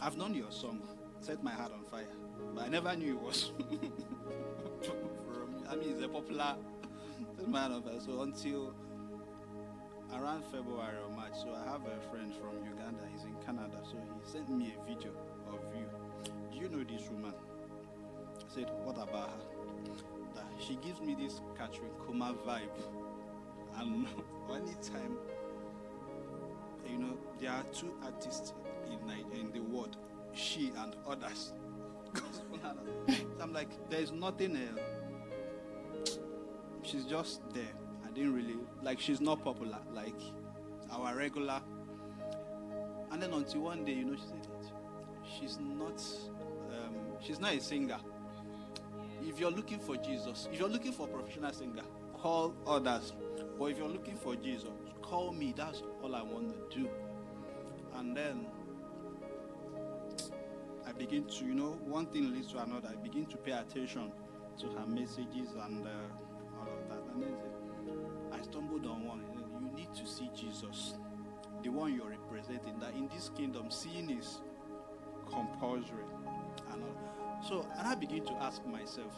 I've 0.00 0.16
known 0.16 0.34
your 0.34 0.50
song, 0.50 0.82
Set 1.20 1.42
My 1.42 1.52
Heart 1.52 1.72
on 1.72 1.84
Fire, 1.84 2.06
but 2.54 2.64
I 2.64 2.68
never 2.68 2.94
knew 2.96 3.12
it 3.16 3.20
was 3.20 3.52
from, 4.82 4.96
I 5.68 5.76
mean, 5.76 5.90
it's 5.90 6.04
a 6.04 6.08
popular 6.08 6.56
Set 7.36 7.48
My 7.48 7.60
Heart 7.60 7.72
on 7.72 7.82
Fire. 7.82 8.00
So 8.04 8.20
until 8.22 8.74
around 10.12 10.44
February 10.44 10.96
or 11.02 11.16
March, 11.16 11.34
so 11.34 11.54
I 11.54 11.70
have 11.70 11.82
a 11.86 12.10
friend 12.10 12.32
from 12.34 12.64
Uganda, 12.64 13.02
he's 13.12 13.24
in 13.24 13.34
Canada, 13.44 13.80
so 13.84 13.96
he 13.96 14.30
sent 14.30 14.48
me 14.50 14.74
a 14.78 14.88
video 14.88 15.12
of 15.48 15.60
you. 15.74 15.86
Do 16.52 16.58
you 16.58 16.68
know 16.68 16.84
this 16.84 17.08
woman? 17.10 17.32
I 18.36 18.54
said, 18.54 18.70
What 18.84 18.96
about 18.96 19.30
her? 19.30 19.94
That 20.34 20.44
she 20.58 20.76
gives 20.76 21.00
me 21.00 21.14
this 21.14 21.40
Kathryn 21.58 21.90
Kuhlman 22.06 22.36
vibe. 22.46 22.68
And 23.76 24.06
anytime, 24.50 25.16
you 26.94 27.00
know, 27.00 27.18
there 27.40 27.50
are 27.50 27.64
two 27.72 27.92
artists 28.04 28.52
in, 28.86 29.38
in 29.38 29.50
the 29.52 29.60
world, 29.60 29.96
she 30.32 30.70
and 30.78 30.94
others. 31.08 31.52
I'm 33.40 33.52
like, 33.52 33.68
there's 33.90 34.12
nothing 34.12 34.56
else. 34.56 36.18
She's 36.82 37.04
just 37.04 37.40
there. 37.52 37.64
I 38.06 38.10
didn't 38.12 38.34
really, 38.34 38.56
like, 38.82 39.00
she's 39.00 39.20
not 39.20 39.42
popular, 39.42 39.78
like 39.92 40.20
our 40.92 41.16
regular. 41.16 41.60
And 43.10 43.20
then 43.20 43.32
until 43.32 43.62
one 43.62 43.84
day, 43.84 43.94
you 43.94 44.04
know, 44.04 44.16
she 44.16 44.22
said 44.22 44.46
she's 45.40 45.58
not, 45.58 46.00
um, 46.70 46.94
she's 47.20 47.40
not 47.40 47.54
a 47.54 47.60
singer. 47.60 47.98
If 49.22 49.40
you're 49.40 49.50
looking 49.50 49.80
for 49.80 49.96
Jesus, 49.96 50.48
if 50.52 50.60
you're 50.60 50.68
looking 50.68 50.92
for 50.92 51.08
a 51.08 51.10
professional 51.10 51.52
singer, 51.52 51.82
call 52.12 52.54
others. 52.66 53.14
But 53.58 53.66
if 53.66 53.78
you're 53.78 53.88
looking 53.88 54.16
for 54.16 54.36
Jesus, 54.36 54.68
call 55.04 55.32
me. 55.32 55.52
That's 55.56 55.82
all 56.02 56.14
I 56.14 56.22
want 56.22 56.70
to 56.70 56.78
do. 56.78 56.88
And 57.96 58.16
then 58.16 58.46
I 60.86 60.92
begin 60.92 61.24
to, 61.24 61.44
you 61.44 61.54
know, 61.54 61.78
one 61.84 62.06
thing 62.06 62.32
leads 62.32 62.52
to 62.52 62.58
another. 62.62 62.88
I 62.92 62.96
begin 62.96 63.26
to 63.26 63.36
pay 63.36 63.52
attention 63.52 64.12
to 64.58 64.66
her 64.68 64.86
messages 64.86 65.50
and 65.64 65.86
uh, 65.86 65.90
all 66.58 66.68
of 66.68 66.88
that. 66.88 67.02
And 67.12 67.22
then 67.22 67.36
I 68.32 68.42
stumbled 68.42 68.86
on 68.86 69.04
one. 69.06 69.24
You 69.60 69.70
need 69.76 69.94
to 69.94 70.06
see 70.06 70.30
Jesus. 70.34 70.94
the 71.62 71.70
one 71.70 71.94
you're 71.94 72.10
representing. 72.10 72.78
That 72.80 72.94
in 72.94 73.08
this 73.08 73.30
kingdom, 73.36 73.70
seeing 73.70 74.10
is 74.10 74.40
compulsory. 75.30 76.04
And 76.72 76.82
all. 76.82 77.40
So, 77.46 77.66
and 77.78 77.86
I 77.88 77.94
begin 77.94 78.24
to 78.26 78.32
ask 78.34 78.64
myself, 78.66 79.12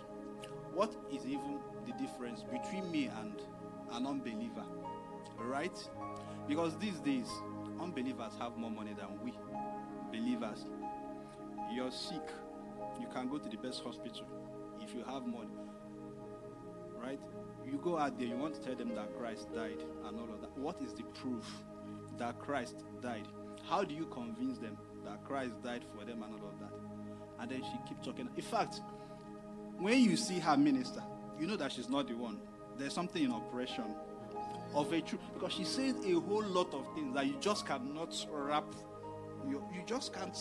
what 0.73 0.95
is 1.13 1.27
even 1.27 1.59
the 1.87 1.93
difference 1.93 2.43
between 2.43 2.91
me 2.91 3.11
and 3.21 3.43
an 3.93 4.07
unbeliever? 4.07 4.65
Right? 5.39 5.77
Because 6.49 6.77
these 6.79 6.99
days, 7.01 7.29
unbelievers 7.81 8.33
have 8.41 8.57
more 8.57 8.71
money 8.71 8.95
than 8.95 9.23
we 9.23 9.33
believers. 10.11 10.65
You're 11.73 11.91
sick, 11.91 12.29
you 13.01 13.07
can 13.13 13.29
go 13.29 13.39
to 13.39 13.49
the 13.49 13.57
best 13.57 13.83
hospital 13.83 14.27
if 14.81 14.95
you 14.95 15.03
have 15.05 15.27
money. 15.27 15.57
Right? 17.03 17.21
You 17.65 17.79
go 17.83 17.99
out 17.99 18.19
there, 18.19 18.29
you 18.29 18.37
want 18.37 18.55
to 18.55 18.61
tell 18.61 18.75
them 18.75 18.95
that 18.95 19.17
Christ 19.19 19.53
died 19.55 19.83
and 20.07 20.21
all 20.21 20.33
of 20.33 20.41
that. 20.41 20.57
What 20.57 20.81
is 20.81 20.95
the 20.95 21.03
proof 21.03 21.45
that 22.19 22.39
Christ 22.39 22.85
died? 23.03 23.27
How 23.69 23.83
do 23.83 23.95
you 23.95 24.07
convince 24.07 24.59
them 24.59 24.79
that 25.05 25.25
Christ 25.25 25.55
died 25.63 25.85
for 25.93 26.05
them 26.05 26.23
and 26.23 26.35
all 26.35 26.49
of 26.49 26.59
that? 26.61 26.73
And 27.41 27.51
then 27.51 27.63
she 27.63 27.89
keeps 27.89 28.07
talking. 28.07 28.29
In 28.37 28.43
fact, 28.43 28.81
when 29.79 29.99
you 29.99 30.17
see 30.17 30.39
her 30.39 30.57
minister, 30.57 31.03
you 31.39 31.47
know 31.47 31.57
that 31.57 31.73
she's 31.73 31.89
not 31.89 32.09
the 32.09 32.15
one. 32.15 32.39
There's 32.79 32.95
something 32.95 33.23
in 33.23 33.33
operation 33.33 33.85
of 34.77 34.93
a 34.93 35.01
truth 35.01 35.21
because 35.33 35.53
she 35.53 35.65
says 35.65 35.95
a 36.05 36.13
whole 36.13 36.45
lot 36.45 36.73
of 36.75 36.87
things 36.95 37.15
that 37.15 37.27
you 37.27 37.35
just 37.41 37.67
cannot 37.67 38.15
wrap. 38.31 38.65
You, 39.49 39.65
you 39.75 39.83
just 39.87 40.13
can't. 40.13 40.37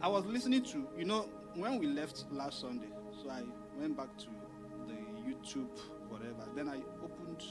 I 0.00 0.08
was 0.08 0.24
listening 0.26 0.62
to, 0.64 0.86
you 0.96 1.04
know, 1.04 1.28
when 1.54 1.78
we 1.78 1.86
left 1.86 2.24
last 2.30 2.60
Sunday, 2.60 2.88
so 3.22 3.30
I 3.30 3.42
went 3.78 3.96
back 3.96 4.16
to 4.18 4.26
the 4.86 4.94
YouTube, 5.28 5.68
whatever. 6.08 6.48
Then 6.54 6.68
I 6.68 6.80
opened 7.02 7.42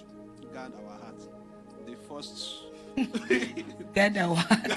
God 0.53 0.74
Our 0.75 1.00
Heart. 1.00 1.22
The 1.85 1.95
first. 2.08 2.64
God 3.93 4.17
Our 4.17 4.35
Heart. 4.35 4.64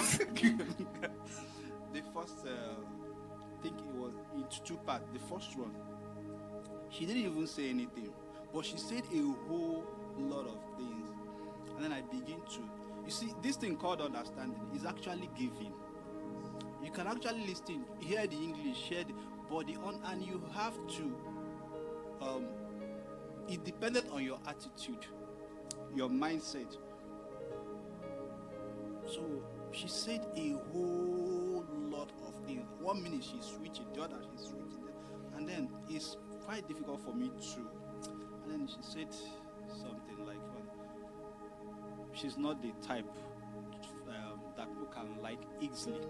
the 1.92 2.02
first, 2.14 2.46
uh, 2.46 2.50
I 2.50 3.62
think 3.62 3.78
it 3.78 3.94
was 3.94 4.14
into 4.34 4.62
two 4.62 4.76
parts. 4.78 5.08
The 5.12 5.18
first 5.20 5.56
one, 5.56 5.74
she 6.88 7.04
didn't 7.04 7.22
even 7.22 7.46
say 7.46 7.68
anything, 7.68 8.08
but 8.56 8.64
she 8.64 8.78
said 8.78 9.02
a 9.12 9.20
whole 9.46 9.84
lot 10.18 10.46
of 10.46 10.58
things. 10.78 11.10
And 11.76 11.84
then 11.84 11.92
I 11.92 12.00
begin 12.00 12.40
to, 12.40 12.60
you 13.04 13.10
see, 13.10 13.34
this 13.42 13.56
thing 13.56 13.76
called 13.76 14.00
understanding 14.00 14.58
is 14.74 14.86
actually 14.86 15.28
giving. 15.36 15.74
You 16.82 16.90
can 16.90 17.06
actually 17.06 17.46
listen, 17.46 17.84
hear 18.00 18.26
the 18.26 18.34
English, 18.34 18.78
hear 18.78 19.04
the 19.04 19.12
body 19.50 19.76
on, 19.84 20.00
and 20.06 20.22
you 20.22 20.42
have 20.54 20.74
to. 20.74 21.16
Um, 22.22 22.46
it 23.46 23.62
depended 23.62 24.04
on 24.10 24.24
your 24.24 24.38
attitude, 24.48 25.04
your 25.94 26.08
mindset. 26.08 26.78
So 29.06 29.20
she 29.70 29.86
said 29.86 30.26
a 30.34 30.56
whole 30.72 31.62
lot 31.90 32.10
of 32.26 32.34
things. 32.46 32.64
One 32.80 33.02
minute 33.02 33.22
she's 33.22 33.44
switching, 33.44 33.84
the 33.94 34.00
other 34.00 34.16
she's 34.32 34.48
switching, 34.48 34.88
and 35.36 35.46
then 35.46 35.68
it's 35.90 36.16
quite 36.46 36.66
difficult 36.66 37.02
for 37.02 37.12
me 37.12 37.28
to. 37.28 37.75
Then 38.48 38.68
she 38.68 38.76
said 38.80 39.08
something 39.68 40.26
like, 40.26 40.38
well, 40.38 40.64
"She's 42.12 42.36
not 42.38 42.62
the 42.62 42.72
type 42.86 43.10
um, 44.08 44.40
that 44.56 44.68
people 44.68 44.86
can 44.86 45.20
like 45.22 45.40
easily. 45.60 46.00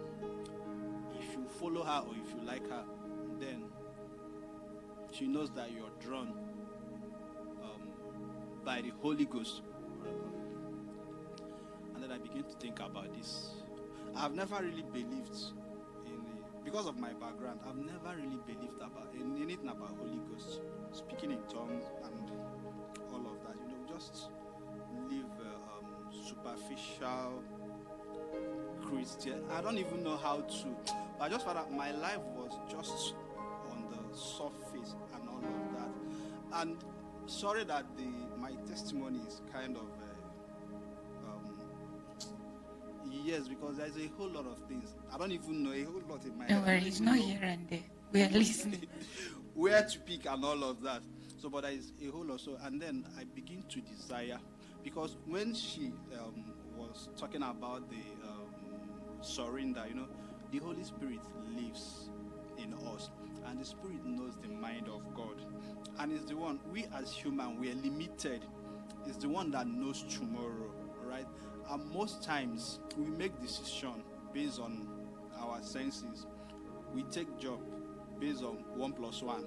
If 1.18 1.32
you 1.32 1.47
follow 1.58 1.82
her 1.82 2.02
or 2.06 2.15
if 2.15 2.31
you 2.34 2.47
like 2.47 2.68
her, 2.68 2.84
then 3.40 3.65
she 5.12 5.26
knows 5.26 5.50
that 5.52 5.70
you're 5.73 5.90
drawn 6.00 6.32
um, 7.62 7.90
by 8.65 8.82
the 8.82 8.90
Holy 9.00 9.24
Ghost." 9.24 9.62
And 11.94 12.02
then 12.02 12.12
I 12.12 12.18
begin 12.18 12.44
to 12.44 12.55
think 12.60 12.81
about 12.81 13.15
this. 13.16 13.50
I've 14.15 14.34
never 14.34 14.56
really 14.56 14.84
believed 14.92 15.34
in 16.06 16.12
the, 16.24 16.62
because 16.65 16.86
of 16.86 16.98
my 16.98 17.12
background. 17.15 17.60
I've 17.66 17.76
never 17.76 18.15
really 18.16 18.39
believed 18.47 18.76
about 18.76 19.12
in 19.15 19.42
anything 19.42 19.68
about 19.68 19.97
Holy 19.98 20.20
Ghost, 20.31 20.60
speaking 20.97 21.31
in 21.33 21.39
tongues 21.52 21.84
and 22.05 22.31
all 23.12 23.20
of 23.33 23.41
that. 23.47 23.57
You 23.60 23.68
know, 23.68 23.94
just 23.94 24.31
live 25.08 25.25
uh, 25.41 25.78
um, 25.78 26.12
superficial 26.26 27.42
Christian. 28.83 29.42
I 29.52 29.60
don't 29.60 29.78
even 29.78 30.02
know 30.02 30.16
how 30.16 30.41
to. 30.41 30.66
But 31.18 31.25
I 31.25 31.28
just 31.28 31.44
found 31.44 31.58
out 31.58 31.73
my 31.73 31.91
life 31.92 32.20
was 32.36 32.52
just 32.70 33.15
on 33.70 33.84
the 33.91 34.16
surface 34.16 34.94
and 35.15 35.28
all 35.28 35.39
of 35.39 35.73
that. 35.76 36.60
And 36.60 36.76
sorry 37.26 37.65
that 37.65 37.84
the 37.97 38.07
my 38.39 38.52
testimony 38.68 39.20
is 39.26 39.42
kind 39.52 39.76
of. 39.76 39.83
Uh, 39.83 41.28
um, 41.28 41.60
yes, 43.25 43.49
because 43.49 43.76
there's 43.76 43.97
a 43.97 44.08
whole 44.16 44.28
lot 44.28 44.47
of 44.47 44.58
things. 44.68 44.94
I 45.12 45.18
don't 45.18 45.33
even 45.33 45.62
know 45.62 45.73
a 45.73 45.83
whole 45.84 46.02
lot 46.08 46.25
in 46.25 46.36
my 46.39 46.47
Don't 46.47 46.58
head. 46.58 46.65
I 46.65 46.66
worry, 46.66 46.78
don't 46.81 46.89
it's 46.89 47.00
not 47.00 47.16
here 47.16 47.41
and 47.42 47.68
there. 47.68 47.83
We 48.12 48.23
are 48.23 48.28
listening. 48.31 48.86
where 49.56 49.82
to 49.82 49.98
pick 50.00 50.26
and 50.26 50.44
all 50.44 50.62
of 50.62 50.82
that. 50.82 51.00
So, 51.38 51.48
but 51.48 51.62
there 51.62 51.72
is 51.72 51.92
a 52.06 52.10
whole 52.10 52.24
lot. 52.24 52.40
So, 52.40 52.56
and 52.62 52.80
then 52.80 53.04
I 53.18 53.24
begin 53.24 53.64
to 53.70 53.80
desire 53.80 54.38
because 54.84 55.16
when 55.26 55.54
she 55.54 55.92
um, 56.20 56.44
was 56.76 57.08
talking 57.16 57.42
about 57.42 57.88
the 57.90 57.96
um, 58.28 58.46
surrender, 59.22 59.82
you 59.88 59.94
know, 59.94 60.06
the 60.52 60.58
Holy 60.58 60.84
Spirit 60.84 61.20
lives 61.56 62.10
in 62.58 62.74
us, 62.94 63.10
and 63.48 63.60
the 63.60 63.64
Spirit 63.64 64.04
knows 64.04 64.34
the 64.42 64.48
mind 64.48 64.88
of 64.88 65.02
God, 65.14 65.44
and 65.98 66.12
is 66.12 66.24
the 66.26 66.36
one 66.36 66.60
we 66.70 66.86
as 66.94 67.12
human 67.12 67.58
we 67.58 67.70
are 67.70 67.74
limited. 67.74 68.42
Is 69.06 69.16
the 69.16 69.28
one 69.28 69.52
that 69.52 69.68
knows 69.68 70.04
tomorrow, 70.08 70.72
right? 71.04 71.26
And 71.70 71.90
most 71.92 72.24
times 72.24 72.80
we 72.96 73.06
make 73.06 73.40
decision 73.40 74.02
based 74.34 74.58
on 74.58 74.88
our 75.38 75.62
senses. 75.62 76.26
We 76.92 77.04
take 77.04 77.38
job 77.38 77.60
based 78.18 78.42
on 78.42 78.64
one 78.74 78.92
plus 78.92 79.22
one 79.22 79.44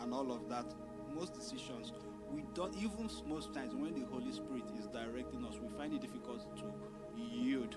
and 0.00 0.12
all 0.12 0.32
of 0.32 0.48
that. 0.48 0.66
Most 1.14 1.34
decisions 1.34 1.92
we 2.32 2.44
don't 2.54 2.74
even 2.76 3.08
most 3.26 3.54
times 3.54 3.74
when 3.74 3.94
the 3.94 4.06
Holy 4.06 4.32
Spirit 4.32 4.64
is 4.78 4.86
directing 4.86 5.44
us, 5.44 5.58
we 5.62 5.68
find 5.76 5.94
it 5.94 6.00
difficult 6.00 6.44
to 6.56 6.64
yield. 7.16 7.76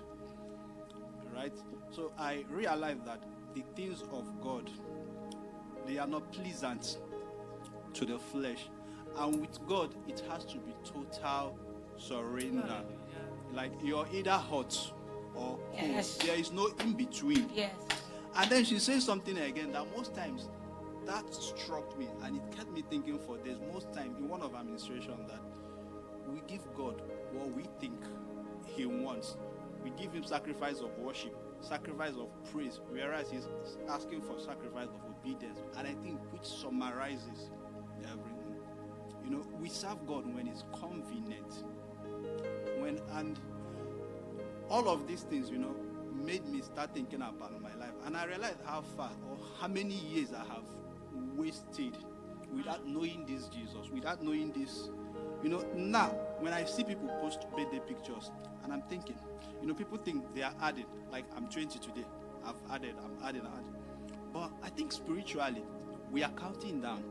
Right? 1.36 1.56
So 1.92 2.12
I 2.18 2.44
realized 2.50 3.06
that 3.06 3.22
the 3.54 3.64
things 3.76 4.02
of 4.12 4.42
God 4.42 4.70
they 5.86 5.98
are 5.98 6.08
not 6.08 6.32
pleasant 6.34 6.98
to 7.94 8.06
the 8.06 8.20
flesh. 8.20 8.70
And 9.18 9.40
with 9.40 9.66
God, 9.68 9.96
it 10.08 10.22
has 10.30 10.44
to 10.46 10.58
be 10.58 10.74
total 10.84 11.58
surrender. 11.98 12.82
Like 13.54 13.72
you're 13.82 14.06
either 14.14 14.32
hot 14.32 14.92
or 15.34 15.58
cold. 15.58 15.62
Yes. 15.74 16.18
There 16.18 16.38
is 16.38 16.52
no 16.52 16.70
in 16.82 16.94
between. 16.94 17.50
Yes. 17.54 17.72
And 18.38 18.52
then 18.52 18.64
she 18.64 18.78
says 18.78 19.04
something 19.04 19.38
again 19.38 19.72
that 19.72 19.86
most 19.96 20.14
times 20.14 20.50
that 21.08 21.34
struck 21.34 21.98
me 21.98 22.08
and 22.24 22.36
it 22.36 22.44
kept 22.56 22.72
me 22.72 22.84
thinking 22.88 23.18
for 23.18 23.38
days. 23.38 23.58
Most 23.74 23.92
time 23.94 24.16
in 24.20 24.30
one 24.30 24.42
of 24.42 24.54
our 24.54 24.60
administration 24.60 25.16
that 25.28 25.42
we 26.32 26.42
give 26.48 26.62
God 26.76 27.02
what 27.32 27.52
we 27.52 27.64
think 27.80 28.00
He 28.66 28.86
wants. 28.86 29.38
We 29.84 29.90
give 29.92 30.14
Him 30.14 30.24
sacrifice 30.24 30.82
of 30.82 30.96
worship, 31.00 31.36
sacrifice 31.62 32.14
of 32.14 32.30
praise, 32.52 32.80
whereas 32.90 33.32
He's 33.32 33.48
asking 33.90 34.22
for 34.22 34.40
sacrifice 34.40 34.90
of 34.90 35.02
obedience. 35.10 35.60
And 35.78 35.88
I 35.88 35.94
think 36.04 36.20
which 36.32 36.46
summarizes 36.46 37.50
everything. 38.04 38.58
You 39.24 39.32
know, 39.32 39.44
we 39.60 39.70
serve 39.70 40.06
God 40.06 40.32
when 40.36 40.48
it's 40.48 40.64
convenient. 40.80 41.64
When 42.78 43.00
and 43.14 43.40
all 44.70 44.90
of 44.90 45.08
these 45.08 45.24
things, 45.24 45.50
you 45.50 45.58
know, 45.58 45.76
made 46.26 46.46
me 46.48 46.62
start 46.62 46.94
thinking 46.94 47.22
about 47.22 47.62
my 47.62 47.74
life. 47.76 47.94
And 48.06 48.16
I 48.16 48.26
realized 48.26 48.60
how 48.66 48.82
far 48.82 49.12
or 49.30 49.38
how 49.60 49.68
many 49.68 49.96
years 49.96 50.30
I 50.34 50.40
have 50.54 50.66
wasted 51.36 51.98
without 52.56 52.88
knowing 52.88 53.26
this 53.26 53.48
Jesus, 53.48 53.90
without 53.94 54.24
knowing 54.24 54.52
this. 54.52 54.90
You 55.44 55.50
know, 55.50 55.66
now 55.76 56.10
when 56.40 56.54
I 56.54 56.66
see 56.66 56.84
people 56.84 57.10
post 57.22 57.46
birthday 57.56 57.80
pictures 57.80 58.32
and 58.64 58.74
I'm 58.74 58.82
thinking, 58.84 59.18
you 59.62 59.68
know, 59.68 59.74
people 59.74 59.98
think 59.98 60.34
they 60.36 60.44
are 60.44 60.54
added. 60.62 60.86
Like 61.12 61.26
I'm 61.36 61.48
20 61.48 61.80
today. 61.80 62.06
I've 62.46 62.56
added, 62.72 62.96
I'm 63.04 63.18
adding, 63.24 63.42
I'm 63.42 63.54
adding. 63.54 63.76
But 64.34 64.52
I 64.64 64.70
think 64.70 64.92
spiritually, 64.92 65.64
we 66.12 66.24
are 66.24 66.32
counting 66.32 66.82
down. 66.82 67.04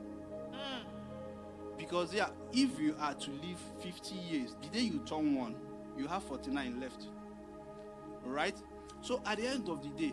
Mm. 0.50 1.78
Because 1.78 2.14
yeah, 2.14 2.28
if 2.52 2.78
you 2.80 2.96
are 3.00 3.14
to 3.14 3.30
live 3.30 3.58
50 3.80 4.14
years, 4.14 4.56
the 4.62 4.68
day 4.68 4.84
you 4.84 5.00
turn 5.06 5.34
one, 5.34 5.56
you 5.96 6.06
have 6.06 6.22
49 6.24 6.80
left. 6.80 7.08
Right? 8.24 8.56
So 9.06 9.20
at 9.24 9.38
the 9.38 9.46
end 9.46 9.68
of 9.68 9.84
the 9.84 9.88
day, 9.90 10.12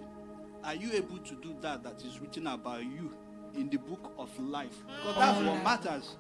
are 0.63 0.75
you 0.75 0.91
able 0.93 1.17
to 1.17 1.33
do 1.37 1.55
that 1.61 1.81
that 1.81 2.05
is 2.05 2.19
written 2.21 2.45
about 2.45 2.83
you 2.83 3.11
in 3.55 3.67
the 3.67 3.77
book 3.77 4.13
of 4.19 4.29
life? 4.39 4.85
Because 4.85 5.15
that's 5.15 5.39
what 5.39 5.63
matters. 5.63 6.15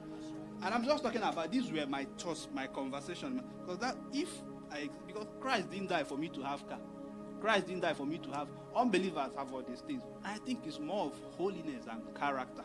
And 0.63 0.73
I'm 0.73 0.83
just 0.83 1.03
talking 1.03 1.21
about 1.21 1.51
these 1.51 1.71
were 1.71 1.85
my 1.85 2.07
thoughts, 2.17 2.47
my 2.51 2.65
conversation. 2.65 3.43
Because 3.61 3.77
that 3.77 3.95
if 4.11 4.27
I 4.71 4.89
because 5.05 5.27
Christ 5.39 5.69
didn't 5.69 5.89
die 5.89 6.03
for 6.03 6.17
me 6.17 6.29
to 6.29 6.41
have 6.41 6.67
car. 6.67 6.79
Christ 7.39 7.67
didn't 7.67 7.81
die 7.81 7.93
for 7.93 8.07
me 8.07 8.17
to 8.17 8.29
have 8.31 8.47
unbelievers 8.75 9.29
have 9.37 9.53
all 9.53 9.61
these 9.61 9.81
things. 9.81 10.01
I 10.25 10.39
think 10.39 10.61
it's 10.65 10.79
more 10.79 11.05
of 11.05 11.13
holiness 11.37 11.85
and 11.91 12.01
character. 12.15 12.63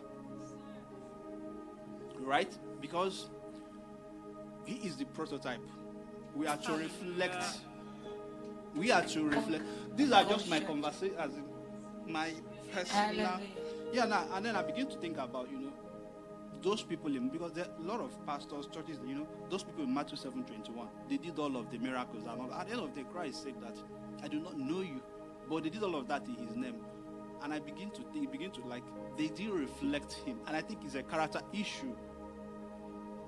Right? 2.19 2.57
Because 2.81 3.29
he 4.65 4.77
is 4.77 4.97
the 4.97 5.05
prototype. 5.05 5.61
we 6.35 6.47
are 6.47 6.57
to 6.57 6.73
reflect. 6.73 7.45
We 8.75 8.91
are 8.91 9.03
to 9.03 9.25
reflect. 9.25 9.65
These 9.97 10.13
are 10.13 10.25
just 10.25 10.49
my 10.49 10.61
conversation, 10.61 11.17
as 11.19 11.35
in 11.35 11.45
my 12.13 12.33
personal. 12.73 13.41
Yeah, 13.93 14.05
now 14.05 14.27
and 14.35 14.45
then 14.45 14.57
I 14.57 14.63
begin 14.63 14.87
to 14.89 14.97
think 14.99 15.19
about 15.19 15.51
you 15.51 15.59
know 15.59 15.73
those 16.63 16.83
people 16.83 17.15
in 17.15 17.29
because 17.29 17.53
there 17.53 17.65
are 17.65 17.83
a 17.83 17.87
lot 17.87 18.01
of 18.01 18.27
pastors, 18.27 18.67
churches, 18.67 18.99
you 19.07 19.15
know, 19.15 19.27
those 19.51 19.63
people 19.63 19.85
in 19.85 19.95
Matthew 19.95 20.17
seven 20.17 20.45
twenty 20.45 20.73
one. 20.73 20.89
They 21.09 21.17
did 21.17 21.39
all 21.39 21.57
of 21.57 21.71
the 21.71 21.79
miracles 21.79 22.25
and 22.29 22.41
all. 22.41 22.53
At 22.53 22.67
the 22.67 22.73
end 22.73 22.83
of 22.83 22.95
the 22.95 23.03
day, 23.03 23.09
Christ 23.11 23.45
said 23.45 23.55
that 23.63 23.77
I 24.23 24.29
do 24.29 24.41
not 24.41 24.59
know 24.59 24.81
you, 24.81 25.01
but 25.49 25.63
they 25.65 25.71
did 25.71 25.83
all 25.83 25.97
of 25.97 26.09
that 26.09 26.27
in 26.27 26.35
His 26.35 26.57
name. 26.57 26.77
And 27.43 27.53
I 27.53 27.61
begin 27.61 27.91
to 27.93 28.03
think, 28.13 28.33
begin 28.33 28.51
to 28.51 28.61
like, 28.67 28.83
they 29.17 29.29
did 29.29 29.51
reflect 29.51 30.13
Him, 30.13 30.39
and 30.47 30.57
I 30.57 30.61
think 30.61 30.81
it's 30.85 30.97
a 30.97 31.05
character 31.05 31.41
issue 31.53 31.95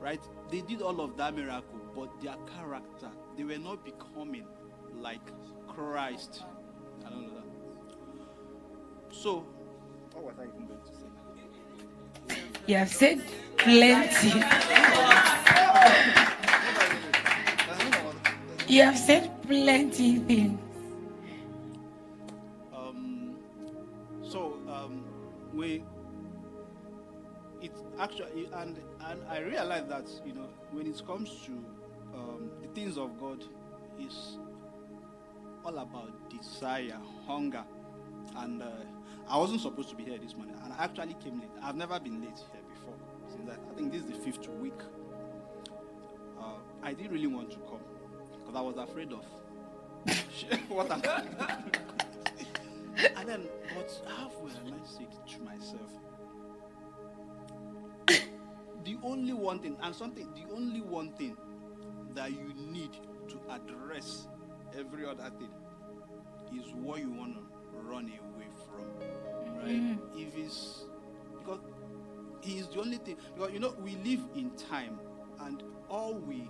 right? 0.00 0.20
They 0.50 0.62
did 0.62 0.82
all 0.82 1.00
of 1.00 1.16
that 1.18 1.34
miracle, 1.34 1.78
but 1.94 2.08
their 2.20 2.36
character, 2.56 3.10
they 3.36 3.44
were 3.44 3.58
not 3.58 3.84
becoming 3.84 4.46
like 5.00 5.20
Christ. 5.68 6.42
I 7.06 7.10
don't 7.10 7.22
know 7.22 7.34
that. 7.34 9.14
So, 9.14 9.44
what 10.12 10.24
was 10.24 10.34
I 10.38 10.44
even 10.44 10.66
going 10.66 10.80
to 10.80 12.34
say? 12.36 12.40
You 12.66 12.76
have 12.76 12.88
said 12.88 13.22
plenty. 13.56 14.28
You 18.68 18.82
have 18.82 18.98
said 18.98 19.42
plenty 19.42 20.18
things. 20.18 20.60
Um, 22.72 23.36
so 24.22 24.58
um, 24.68 25.04
we 25.52 25.82
it 27.60 27.72
actually 27.98 28.48
and 28.54 28.78
and 29.06 29.20
I 29.28 29.40
realize 29.40 29.88
that 29.88 30.08
you 30.24 30.34
know 30.34 30.48
when 30.70 30.86
it 30.86 31.02
comes 31.06 31.30
to 31.46 31.52
um, 32.14 32.50
the 32.62 32.68
things 32.68 32.96
of 32.96 33.18
God 33.18 33.42
is 33.98 34.38
all 35.64 35.78
about 35.78 36.30
desire, 36.30 36.98
hunger, 37.26 37.64
and 38.38 38.62
uh, 38.62 38.66
I 39.28 39.36
wasn't 39.38 39.60
supposed 39.60 39.88
to 39.90 39.96
be 39.96 40.04
here 40.04 40.18
this 40.18 40.36
morning, 40.36 40.56
and 40.64 40.72
I 40.72 40.84
actually 40.84 41.14
came 41.22 41.40
late. 41.40 41.50
I've 41.62 41.76
never 41.76 41.98
been 42.00 42.20
late 42.20 42.38
here 42.52 42.62
before. 42.74 42.94
Since 43.28 43.50
I, 43.50 43.54
I 43.54 43.74
think 43.76 43.92
this 43.92 44.02
is 44.02 44.08
the 44.08 44.14
fifth 44.14 44.48
week. 44.60 44.80
Uh, 46.38 46.54
I 46.82 46.94
didn't 46.94 47.12
really 47.12 47.26
want 47.26 47.50
to 47.50 47.58
come 47.58 47.80
because 48.38 48.54
I 48.56 48.60
was 48.60 48.76
afraid 48.76 49.12
of 49.12 49.24
what 50.68 50.90
I'm. 50.90 51.02
and 53.16 53.28
then, 53.28 53.48
but 53.74 54.02
halfway, 54.16 54.50
I 54.50 54.86
say 54.86 55.06
to 55.34 55.42
myself, 55.42 55.90
the 58.84 58.96
only 59.02 59.34
one 59.34 59.58
thing, 59.58 59.76
and 59.82 59.94
something, 59.94 60.28
the 60.34 60.52
only 60.54 60.80
one 60.80 61.12
thing 61.12 61.36
that 62.14 62.32
you 62.32 62.52
need 62.56 62.92
to 63.28 63.38
address 63.50 64.26
every 64.78 65.06
other 65.06 65.30
thing 65.38 65.50
is 66.58 66.72
what 66.74 67.00
you 67.00 67.10
want 67.10 67.34
to 67.34 67.42
run 67.82 68.04
away 68.04 68.48
from, 68.66 69.56
right? 69.58 69.68
Mm-hmm. 69.68 70.18
If 70.18 70.36
it's 70.36 70.84
because 71.38 71.60
he 72.40 72.58
is 72.58 72.68
the 72.68 72.80
only 72.80 72.96
thing, 72.98 73.16
because 73.34 73.52
you 73.52 73.60
know 73.60 73.74
we 73.82 73.96
live 73.96 74.20
in 74.34 74.50
time, 74.56 74.98
and 75.40 75.62
all 75.88 76.14
we 76.14 76.48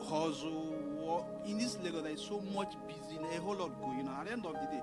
hustle, 0.00 0.74
work 0.96 1.24
in 1.46 1.58
this 1.58 1.78
Lagos, 1.82 2.02
there 2.02 2.12
is 2.12 2.20
so 2.20 2.40
much 2.40 2.74
busy, 2.86 3.18
a 3.34 3.40
whole 3.40 3.56
lot 3.56 3.80
going 3.80 4.06
on. 4.08 4.20
At 4.20 4.26
the 4.26 4.32
end 4.32 4.46
of 4.46 4.52
the 4.52 4.66
day, 4.70 4.82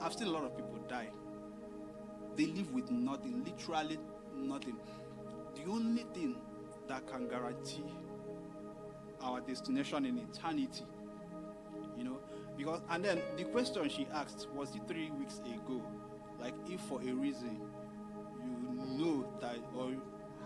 I've 0.00 0.12
seen 0.12 0.28
a 0.28 0.30
lot 0.30 0.44
of 0.44 0.56
people 0.56 0.78
die. 0.88 1.08
They 2.36 2.46
live 2.46 2.72
with 2.72 2.90
nothing, 2.90 3.44
literally 3.44 3.98
nothing. 4.34 4.76
The 5.54 5.70
only 5.70 6.04
thing 6.14 6.36
that 6.88 7.06
can 7.06 7.28
guarantee 7.28 7.84
our 9.22 9.40
destination 9.40 10.06
in 10.06 10.18
eternity, 10.18 10.84
you 12.02 12.10
know, 12.10 12.18
because 12.56 12.80
and 12.90 13.04
then 13.04 13.20
the 13.36 13.44
question 13.44 13.88
she 13.88 14.06
asked 14.12 14.48
was 14.54 14.74
it 14.74 14.82
three 14.88 15.10
weeks 15.10 15.38
ago, 15.38 15.80
like 16.40 16.54
if 16.68 16.80
for 16.80 17.00
a 17.00 17.12
reason 17.12 17.60
you 18.40 18.98
know 18.98 19.26
that, 19.40 19.56
or 19.76 19.92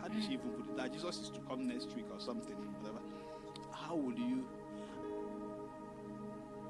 how 0.02 0.08
did 0.08 0.22
she 0.22 0.34
even 0.34 0.50
put 0.50 0.68
it, 0.68 0.76
that 0.76 0.92
Jesus 0.92 1.18
is 1.18 1.30
to 1.30 1.40
come 1.40 1.66
next 1.66 1.94
week 1.96 2.06
or 2.12 2.20
something, 2.20 2.54
whatever. 2.80 3.00
How 3.72 3.96
would 3.96 4.18
you? 4.18 4.46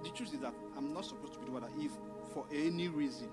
The 0.04 0.10
truth 0.10 0.34
is 0.34 0.40
that 0.40 0.54
I'm 0.76 0.92
not 0.94 1.04
supposed 1.04 1.32
to 1.34 1.40
be 1.40 1.46
the 1.46 1.52
one 1.52 1.62
that 1.62 1.72
if 1.78 1.90
for 2.32 2.46
any 2.54 2.88
reason 2.88 3.28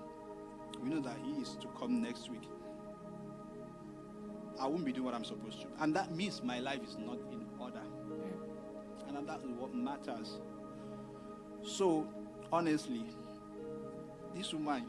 we 0.82 0.88
know 0.88 1.00
that 1.00 1.16
he 1.24 1.40
is 1.40 1.56
to 1.60 1.68
come 1.78 2.02
next 2.02 2.30
week, 2.30 2.48
I 4.60 4.66
won't 4.66 4.84
be 4.84 4.92
doing 4.92 5.04
what 5.04 5.14
I'm 5.14 5.24
supposed 5.24 5.60
to. 5.60 5.68
And 5.80 5.94
that 5.94 6.14
means 6.14 6.42
my 6.42 6.58
life 6.58 6.80
is 6.82 6.96
not 6.98 7.18
in 7.30 7.46
order. 7.60 7.82
And 9.06 9.28
that 9.28 9.40
is 9.44 9.52
what 9.52 9.72
matters. 9.72 10.40
So, 11.64 12.06
honestly, 12.52 13.04
this 14.34 14.52
woman 14.52 14.84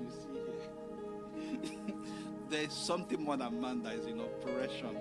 you 0.00 0.10
see 0.10 1.58
here, 1.58 1.94
there's 2.48 2.72
something 2.72 3.22
more 3.22 3.36
than 3.36 3.60
man 3.60 3.82
that 3.82 3.94
is 3.94 4.06
in 4.06 4.20
operation. 4.20 4.96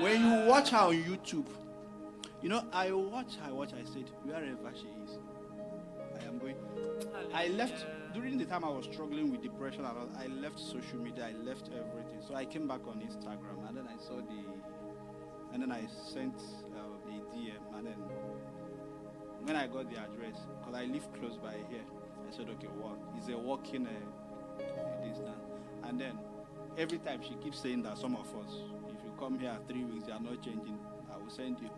When 0.00 0.24
you 0.24 0.48
watch 0.48 0.70
her 0.70 0.78
on 0.78 0.94
YouTube, 0.94 1.46
you 2.42 2.48
know, 2.48 2.64
I 2.72 2.92
watch, 2.92 3.34
I 3.44 3.52
watch, 3.52 3.72
I 3.72 3.84
said, 3.84 4.10
wherever 4.24 4.72
she 4.74 4.86
is, 5.04 5.18
I 6.20 6.24
am 6.26 6.38
going. 6.38 6.56
I 7.34 7.48
left 7.48 7.84
during 8.14 8.38
the 8.38 8.44
time 8.44 8.64
I 8.64 8.70
was 8.70 8.86
struggling 8.86 9.30
with 9.30 9.42
depression 9.42 9.84
and 9.84 9.98
all, 9.98 10.08
I 10.18 10.28
left 10.28 10.58
social 10.58 10.98
media, 10.98 11.26
I 11.28 11.44
left 11.44 11.68
everything. 11.68 12.20
So 12.26 12.34
I 12.34 12.44
came 12.44 12.66
back 12.66 12.80
on 12.86 13.00
Instagram 13.00 13.68
and 13.68 13.76
then 13.76 13.86
I 13.86 14.00
saw 14.02 14.16
the, 14.16 15.52
and 15.52 15.62
then 15.62 15.72
I 15.72 15.82
sent 16.12 16.34
uh, 16.74 17.10
a 17.10 17.36
DM 17.36 17.76
and 17.76 17.86
then 17.86 17.96
when 19.42 19.56
I 19.56 19.66
got 19.66 19.90
the 19.90 19.98
address, 19.98 20.46
because 20.58 20.74
I 20.74 20.84
live 20.84 21.06
close 21.14 21.36
by 21.36 21.54
here, 21.70 21.84
I 22.28 22.36
said, 22.36 22.48
okay, 22.50 22.68
what? 22.78 22.98
Is 23.18 23.28
a 23.28 23.38
walking 23.38 23.86
uh, 23.86 23.90
distance. 25.06 25.30
And 25.84 26.00
then 26.00 26.18
every 26.76 26.98
time 26.98 27.20
she 27.22 27.34
keeps 27.36 27.60
saying 27.60 27.82
that 27.82 27.98
some 27.98 28.14
of 28.14 28.26
us, 28.44 28.52
if 28.88 29.04
you 29.04 29.12
come 29.18 29.38
here 29.38 29.56
three 29.68 29.84
weeks, 29.84 30.06
you 30.08 30.14
are 30.14 30.20
not 30.20 30.42
changing, 30.42 30.78
I 31.12 31.16
will 31.16 31.30
send 31.30 31.58
you. 31.60 31.70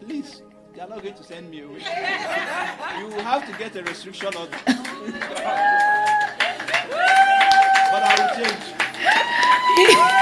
Please, 0.00 0.42
they 0.74 0.80
are 0.80 0.88
not 0.88 1.02
going 1.02 1.14
to 1.14 1.24
send 1.24 1.50
me 1.50 1.60
away. 1.62 1.78
you 2.98 3.06
will 3.06 3.22
have 3.22 3.46
to 3.50 3.58
get 3.58 3.76
a 3.76 3.82
restriction 3.82 4.28
order. 4.34 4.50
but 4.66 4.82
I 8.02 8.14
will 8.18 8.44
change. 8.44 10.12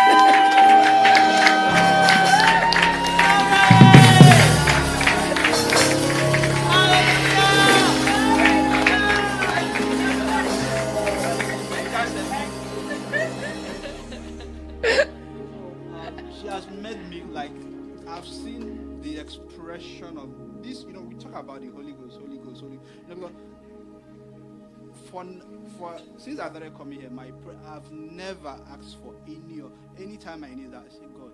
For 25.79 25.97
since 26.19 26.41
I 26.41 26.49
started 26.49 26.77
coming 26.77 27.01
here, 27.01 27.11
my 27.11 27.31
I've 27.67 27.91
never 27.93 28.57
asked 28.71 28.99
for 29.03 29.15
any 29.27 29.61
or 29.61 29.71
any 29.99 30.17
time 30.17 30.45
I 30.45 30.55
need 30.55 30.73
that. 30.73 30.85
I 30.87 30.91
say, 30.91 31.07
God, 31.19 31.33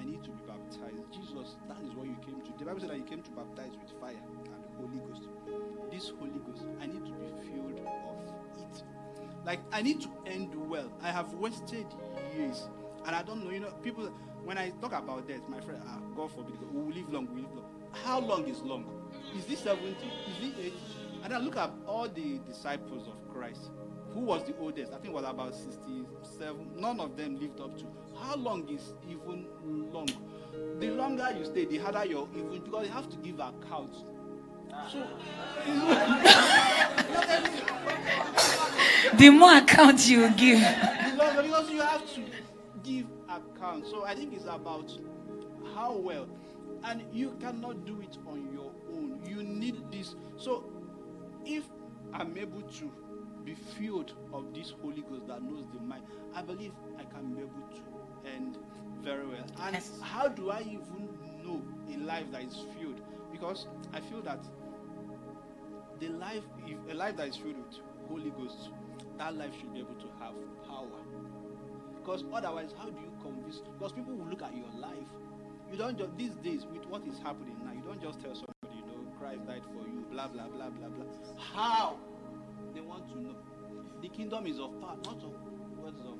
I 0.00 0.04
need 0.04 0.22
to 0.24 0.30
be 0.30 0.40
baptized. 0.46 1.12
Jesus, 1.12 1.56
that 1.68 1.78
is 1.84 1.94
what 1.94 2.06
you 2.06 2.16
came 2.24 2.40
to. 2.42 2.58
The 2.58 2.64
Bible 2.64 2.80
said 2.80 2.90
that 2.90 2.98
you 2.98 3.04
came 3.04 3.22
to 3.22 3.30
baptize 3.30 3.72
with 3.80 3.92
fire 4.00 4.14
and 4.14 4.46
the 4.46 4.76
Holy 4.76 4.98
Ghost. 5.08 5.28
This 5.90 6.10
Holy 6.18 6.38
Ghost, 6.46 6.64
I 6.80 6.86
need 6.86 7.04
to 7.04 7.12
be 7.12 7.26
filled 7.50 7.80
of 7.80 8.62
it. 8.62 8.82
Like 9.44 9.60
I 9.72 9.82
need 9.82 10.00
to 10.02 10.08
end 10.26 10.54
well. 10.68 10.90
I 11.02 11.10
have 11.10 11.32
wasted 11.34 11.86
years, 12.36 12.68
and 13.06 13.14
I 13.16 13.22
don't 13.22 13.44
know. 13.44 13.50
You 13.50 13.60
know, 13.60 13.70
people. 13.82 14.12
When 14.42 14.56
I 14.56 14.70
talk 14.80 14.92
about 14.94 15.28
death, 15.28 15.46
my 15.48 15.60
friend, 15.60 15.82
ah, 15.86 15.98
God 16.16 16.32
forbid, 16.32 16.58
we 16.72 16.80
will 16.80 16.92
live 16.94 17.12
long. 17.12 17.28
We 17.28 17.42
will 17.42 17.48
live 17.48 17.56
long. 17.56 17.64
How 17.92 18.20
long 18.20 18.48
is 18.48 18.62
long? 18.62 18.86
Is 19.36 19.44
this 19.44 19.60
seventy? 19.60 19.90
Is 19.92 20.42
it 20.42 20.58
eighty? 20.58 20.74
And 21.22 21.34
I 21.34 21.38
look 21.38 21.58
at 21.58 21.70
all 21.86 22.08
the 22.08 22.38
disciples 22.48 23.06
of 23.06 23.19
Christ. 23.32 23.70
Who 24.14 24.20
was 24.20 24.42
the 24.44 24.56
oldest? 24.58 24.92
I 24.92 24.96
think 24.96 25.08
it 25.08 25.12
was 25.14 25.24
about 25.24 25.54
sixty-seven. 25.54 26.72
None 26.76 26.98
of 27.00 27.16
them 27.16 27.38
lived 27.38 27.60
up 27.60 27.76
to. 27.78 27.84
How 28.20 28.36
long 28.36 28.68
is 28.68 28.92
even 29.08 29.46
long? 29.92 30.08
The 30.80 30.90
longer 30.90 31.28
you 31.38 31.44
stay, 31.44 31.64
the 31.64 31.78
harder 31.78 32.04
you're 32.06 32.28
even 32.36 32.60
because 32.60 32.86
you 32.86 32.92
have 32.92 33.08
to 33.08 33.16
give 33.18 33.38
account. 33.38 33.94
So, 34.90 35.06
The 39.16 39.30
more 39.30 39.56
account 39.56 40.08
you 40.08 40.30
give, 40.30 40.60
The 40.60 41.14
longer- 41.16 41.42
because 41.42 41.70
you 41.70 41.80
have 41.80 42.14
to 42.14 42.20
give 42.82 43.06
account. 43.28 43.86
So 43.86 44.04
I 44.04 44.14
think 44.14 44.32
it's 44.34 44.44
about 44.44 44.96
how 45.74 45.94
well, 45.96 46.26
and 46.84 47.02
you 47.12 47.36
cannot 47.40 47.84
do 47.84 48.00
it 48.00 48.16
on 48.26 48.52
your 48.52 48.72
own. 48.92 49.20
You 49.26 49.42
need 49.42 49.90
this. 49.90 50.14
So 50.36 50.64
if 51.44 51.64
I'm 52.12 52.36
able 52.36 52.62
to 52.62 52.92
be 53.44 53.54
filled 53.54 54.12
of 54.32 54.52
this 54.54 54.70
Holy 54.82 55.02
Ghost 55.02 55.26
that 55.28 55.42
knows 55.42 55.64
the 55.72 55.80
mind, 55.80 56.04
I 56.34 56.42
believe 56.42 56.72
I 56.98 57.04
can 57.04 57.34
be 57.34 57.40
able 57.40 57.68
to 57.74 58.28
end 58.30 58.56
very 59.02 59.26
well. 59.26 59.44
And 59.60 59.74
Yes. 59.74 59.98
how 60.02 60.28
do 60.28 60.50
I 60.50 60.60
even 60.60 61.08
know 61.44 61.62
a 61.92 61.96
life 61.98 62.30
that 62.32 62.42
is 62.42 62.56
filled 62.78 63.00
because 63.32 63.66
I 63.92 64.00
feel 64.00 64.20
that 64.22 64.40
the 66.00 66.08
life, 66.08 66.44
if 66.66 66.76
a 66.90 66.94
life 66.94 67.16
that 67.16 67.28
is 67.28 67.36
filled 67.36 67.56
with 67.58 67.78
Holy 68.08 68.30
Ghost, 68.30 68.70
that 69.18 69.36
life 69.36 69.52
should 69.58 69.72
be 69.72 69.80
able 69.80 69.94
to 69.94 70.08
have 70.18 70.34
power. 70.66 71.00
Because 71.98 72.24
otherwise, 72.32 72.72
how 72.78 72.86
do 72.88 72.98
you 73.00 73.12
convince? 73.22 73.58
Because 73.58 73.92
people 73.92 74.14
will 74.14 74.26
look 74.26 74.42
at 74.42 74.54
your 74.56 74.68
life. 74.80 75.08
You 75.70 75.76
don't 75.76 75.98
just 75.98 76.16
these 76.16 76.34
days 76.36 76.64
with 76.72 76.84
what 76.86 77.06
is 77.06 77.18
happening 77.18 77.56
now. 77.64 77.72
You 77.72 77.82
don't 77.82 78.00
just 78.02 78.20
tell 78.20 78.34
somebody, 78.34 78.74
you 78.80 78.86
know, 78.86 79.06
Christ 79.20 79.46
died 79.46 79.62
for 79.66 79.86
you, 79.86 80.04
blah 80.10 80.26
blah 80.28 80.48
blah 80.48 80.70
blah 80.70 80.88
blah. 80.88 81.04
How? 81.38 81.98
They 82.74 82.80
want 82.80 83.06
to 83.08 83.20
know. 83.20 83.34
The 84.02 84.08
kingdom 84.08 84.46
is 84.46 84.58
of 84.58 84.80
power, 84.80 84.96
not 85.04 85.22
of 85.22 85.32
words 85.76 86.00
of. 86.00 86.18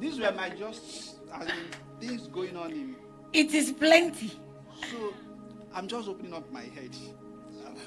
These 0.00 0.18
were 0.18 0.32
my 0.32 0.48
just 0.50 1.16
as 1.32 1.46
in, 1.46 1.54
things 2.00 2.26
going 2.28 2.56
on 2.56 2.72
in. 2.72 2.96
It 3.32 3.54
is 3.54 3.72
plenty. 3.72 4.32
So 4.90 5.14
I'm 5.74 5.88
just 5.88 6.08
opening 6.08 6.34
up 6.34 6.50
my 6.52 6.62
head. 6.62 6.90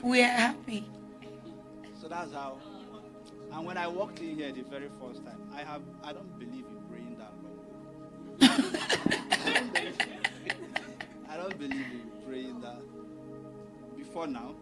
We 0.01 0.22
are 0.22 0.27
happy. 0.27 0.90
So 2.01 2.08
that's 2.08 2.34
how. 2.34 2.58
And 3.51 3.66
when 3.66 3.77
I 3.77 3.88
walked 3.88 4.19
in 4.19 4.35
here 4.35 4.51
the 4.51 4.64
very 4.64 4.90
first 5.00 5.24
time, 5.25 5.40
I 5.53 5.61
have 5.64 5.82
I 6.03 6.14
don't 6.14 6.38
believe 6.40 6.66
in 6.66 6.82
praying 6.90 7.17
that 7.19 7.32
long. 7.43 7.59
I 11.30 11.38
don't 11.38 11.58
believe 11.58 11.85
in 11.92 12.11
praying 12.25 12.61
that 12.61 12.82
before 13.98 14.27
now. 14.27 14.56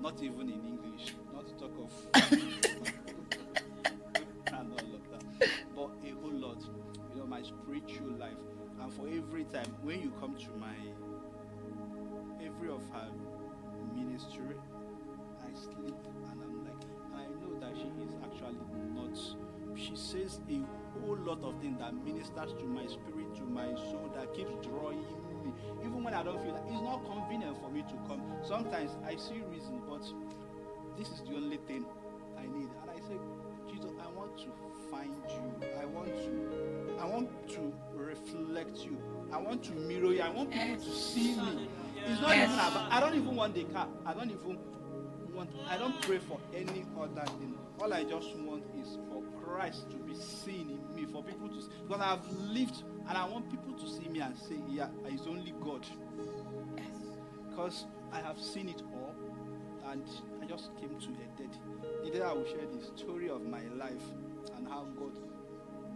Not 0.00 0.22
even 0.22 0.48
in 0.48 0.64
English. 0.64 1.14
Not 1.32 1.46
to 1.46 1.54
talk 1.54 1.76
of 1.78 1.92
and 4.46 4.72
all 4.72 4.94
of 4.94 5.10
that. 5.10 5.24
But 5.74 5.90
a 6.04 6.10
whole 6.20 6.32
lot. 6.32 6.62
You 7.14 7.20
know, 7.20 7.26
my 7.26 7.42
spiritual 7.42 8.12
life. 8.18 8.38
And 8.80 8.92
for 8.92 9.08
every 9.08 9.44
time 9.44 9.74
when 9.82 10.00
you 10.00 10.12
come 10.20 10.36
to 10.36 10.50
my 10.58 10.74
every 12.44 12.68
of 12.70 12.82
her 12.92 13.08
ministry, 13.94 14.56
I 15.40 15.54
sleep 15.58 15.96
and 16.30 16.42
I'm 16.42 16.64
like, 16.64 16.82
I 17.14 17.26
know 17.40 17.58
that 17.60 17.76
she 17.76 17.88
is 18.04 18.14
actually 18.22 18.58
not. 18.94 19.18
She 19.76 19.94
says 19.94 20.40
a 20.48 20.60
whole 21.00 21.18
lot 21.18 21.42
of 21.42 21.60
things 21.60 21.78
that 21.78 21.94
ministers 22.04 22.52
to 22.54 22.64
my 22.64 22.86
spirit, 22.86 23.34
to 23.36 23.42
my 23.42 23.66
soul, 23.74 24.10
that 24.14 24.32
keeps 24.34 24.52
drawing 24.66 25.04
me. 25.48 25.54
Even 25.84 26.04
when 26.04 26.14
I 26.14 26.22
don't 26.22 26.40
feel 26.42 26.52
like 26.52 26.64
it's 26.68 26.82
not 26.82 27.04
convenient 27.04 27.56
for 27.60 27.70
me 27.70 27.82
to 27.82 27.94
come. 28.06 28.22
Sometimes 28.46 28.92
I 29.04 29.16
see 29.16 29.42
reason, 29.50 29.80
but 29.88 30.04
this 30.96 31.08
is 31.08 31.22
the 31.28 31.34
only 31.36 31.58
thing 31.68 31.84
I 32.38 32.42
need. 32.42 32.68
And 32.82 32.90
I 32.90 32.98
say, 33.08 33.18
Jesus, 33.70 33.90
I 34.00 34.08
want 34.16 34.36
to 34.38 34.50
find 34.90 35.14
you. 35.28 35.68
I 35.80 35.84
want 35.84 36.08
to, 36.08 37.00
I 37.00 37.06
want 37.06 37.48
to 37.50 37.72
reflect 37.94 38.78
you. 38.78 38.96
I 39.32 39.38
want 39.38 39.62
to 39.64 39.72
mirror 39.72 40.12
you. 40.12 40.22
I 40.22 40.30
want 40.30 40.50
people 40.50 40.76
to 40.76 40.90
see 40.90 41.36
me. 41.36 41.68
It's 42.06 42.20
not 42.20 42.36
even 42.36 42.52
about, 42.54 42.92
I 42.92 43.00
don't 43.00 43.14
even 43.14 43.36
want 43.36 43.54
the 43.54 43.64
car. 43.64 43.88
I 44.06 44.14
don't 44.14 44.30
even 44.30 44.58
want, 45.34 45.50
I 45.68 45.76
don't 45.76 46.00
pray 46.02 46.18
for 46.18 46.40
any 46.54 46.84
other 46.98 47.24
thing. 47.38 47.54
All 47.80 47.92
I 47.92 48.02
just 48.02 48.34
want 48.36 48.64
is 48.80 48.98
for 49.08 49.22
Christ 49.44 49.90
to 49.90 49.96
be 49.98 50.14
seen 50.14 50.70
in 50.70 50.96
me, 50.96 51.06
for 51.12 51.22
people 51.22 51.48
to 51.48 51.62
see. 51.62 51.68
Because 51.86 52.00
I've 52.02 52.26
lived 52.48 52.82
and 53.08 53.16
I 53.16 53.24
want 53.26 53.50
people 53.50 53.72
to 53.74 53.88
see 53.88 54.08
me 54.08 54.20
and 54.20 54.36
say, 54.36 54.56
yeah, 54.68 54.88
it's 55.06 55.26
only 55.26 55.52
God. 55.62 55.86
Because 57.48 57.86
I 58.12 58.20
have 58.20 58.38
seen 58.38 58.68
it 58.68 58.82
all 58.94 59.14
and 59.90 60.04
I 60.42 60.46
just 60.46 60.70
came 60.78 60.98
to 60.98 61.06
a 61.06 61.26
dead. 61.40 61.56
The 62.04 62.10
day 62.10 62.22
I 62.22 62.32
will 62.32 62.44
share 62.44 62.66
the 62.70 62.82
story 62.96 63.28
of 63.30 63.42
my 63.46 63.62
life 63.76 64.02
and 64.56 64.68
how 64.68 64.86
God 64.98 65.18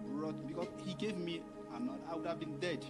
brought 0.08 0.36
me, 0.44 0.52
because 0.54 0.68
He 0.84 0.94
gave 0.94 1.16
me 1.16 1.42
another, 1.74 1.98
I 2.10 2.14
would 2.16 2.26
have 2.26 2.40
been 2.40 2.58
dead. 2.58 2.84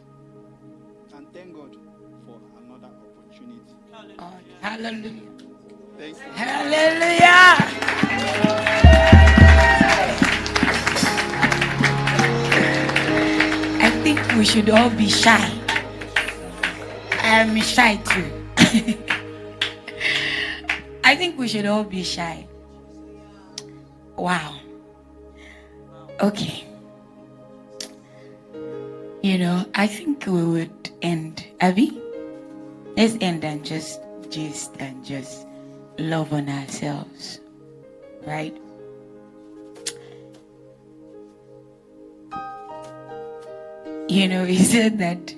And 1.15 1.33
thank 1.33 1.55
God 1.55 1.77
for 2.25 2.41
another 2.59 2.91
opportunity. 3.19 3.75
Oh, 4.19 4.35
hallelujah. 4.61 5.23
Thank 5.99 6.17
you. 6.17 6.33
Hallelujah. 6.33 7.59
We 14.37 14.45
should 14.45 14.71
all 14.71 14.91
be 14.91 15.09
shy. 15.09 15.51
I 17.21 17.41
am 17.41 17.57
shy 17.61 17.97
too. 17.97 18.31
I 21.05 21.17
think 21.17 21.39
we 21.39 21.49
should 21.49 21.67
all 21.67 21.85
be 21.85 22.03
shy. 22.03 22.47
Wow. 24.17 24.59
Okay. 26.21 26.65
You 29.23 29.39
know, 29.39 29.67
I 29.75 29.87
think 29.87 30.25
we 30.27 30.45
would 30.45 30.91
end. 31.03 31.47
Abby, 31.61 32.01
let's 32.97 33.17
end 33.21 33.45
and 33.45 33.65
just 33.65 34.01
just 34.31 34.75
and 34.79 35.05
just 35.05 35.47
love 35.99 36.33
on 36.33 36.49
ourselves. 36.49 37.41
Right? 38.27 38.57
You 44.13 44.29
know, 44.29 44.45
he 44.45 44.59
said 44.59 44.99
that 44.99 45.35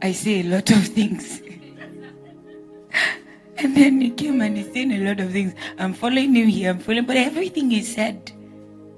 I 0.00 0.12
say 0.12 0.40
a 0.40 0.44
lot 0.44 0.70
of 0.70 0.88
things. 0.88 1.42
and 3.58 3.76
then 3.76 4.00
he 4.00 4.12
came 4.12 4.40
and 4.40 4.56
he's 4.56 4.72
saying 4.72 4.92
a 4.92 5.06
lot 5.06 5.20
of 5.20 5.30
things. 5.30 5.52
I'm 5.78 5.92
following 5.92 6.34
him 6.34 6.48
here, 6.48 6.70
I'm 6.70 6.78
following, 6.78 7.04
but 7.04 7.18
everything 7.18 7.68
he 7.68 7.82
said, 7.82 8.32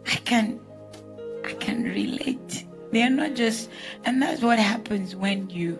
I 0.06 0.14
can 0.14 0.60
I 1.44 1.54
can 1.54 1.82
relate. 1.82 2.66
They 2.92 3.02
are 3.02 3.10
not 3.10 3.34
just 3.34 3.68
and 4.04 4.22
that's 4.22 4.42
what 4.42 4.60
happens 4.60 5.16
when 5.16 5.50
you 5.50 5.72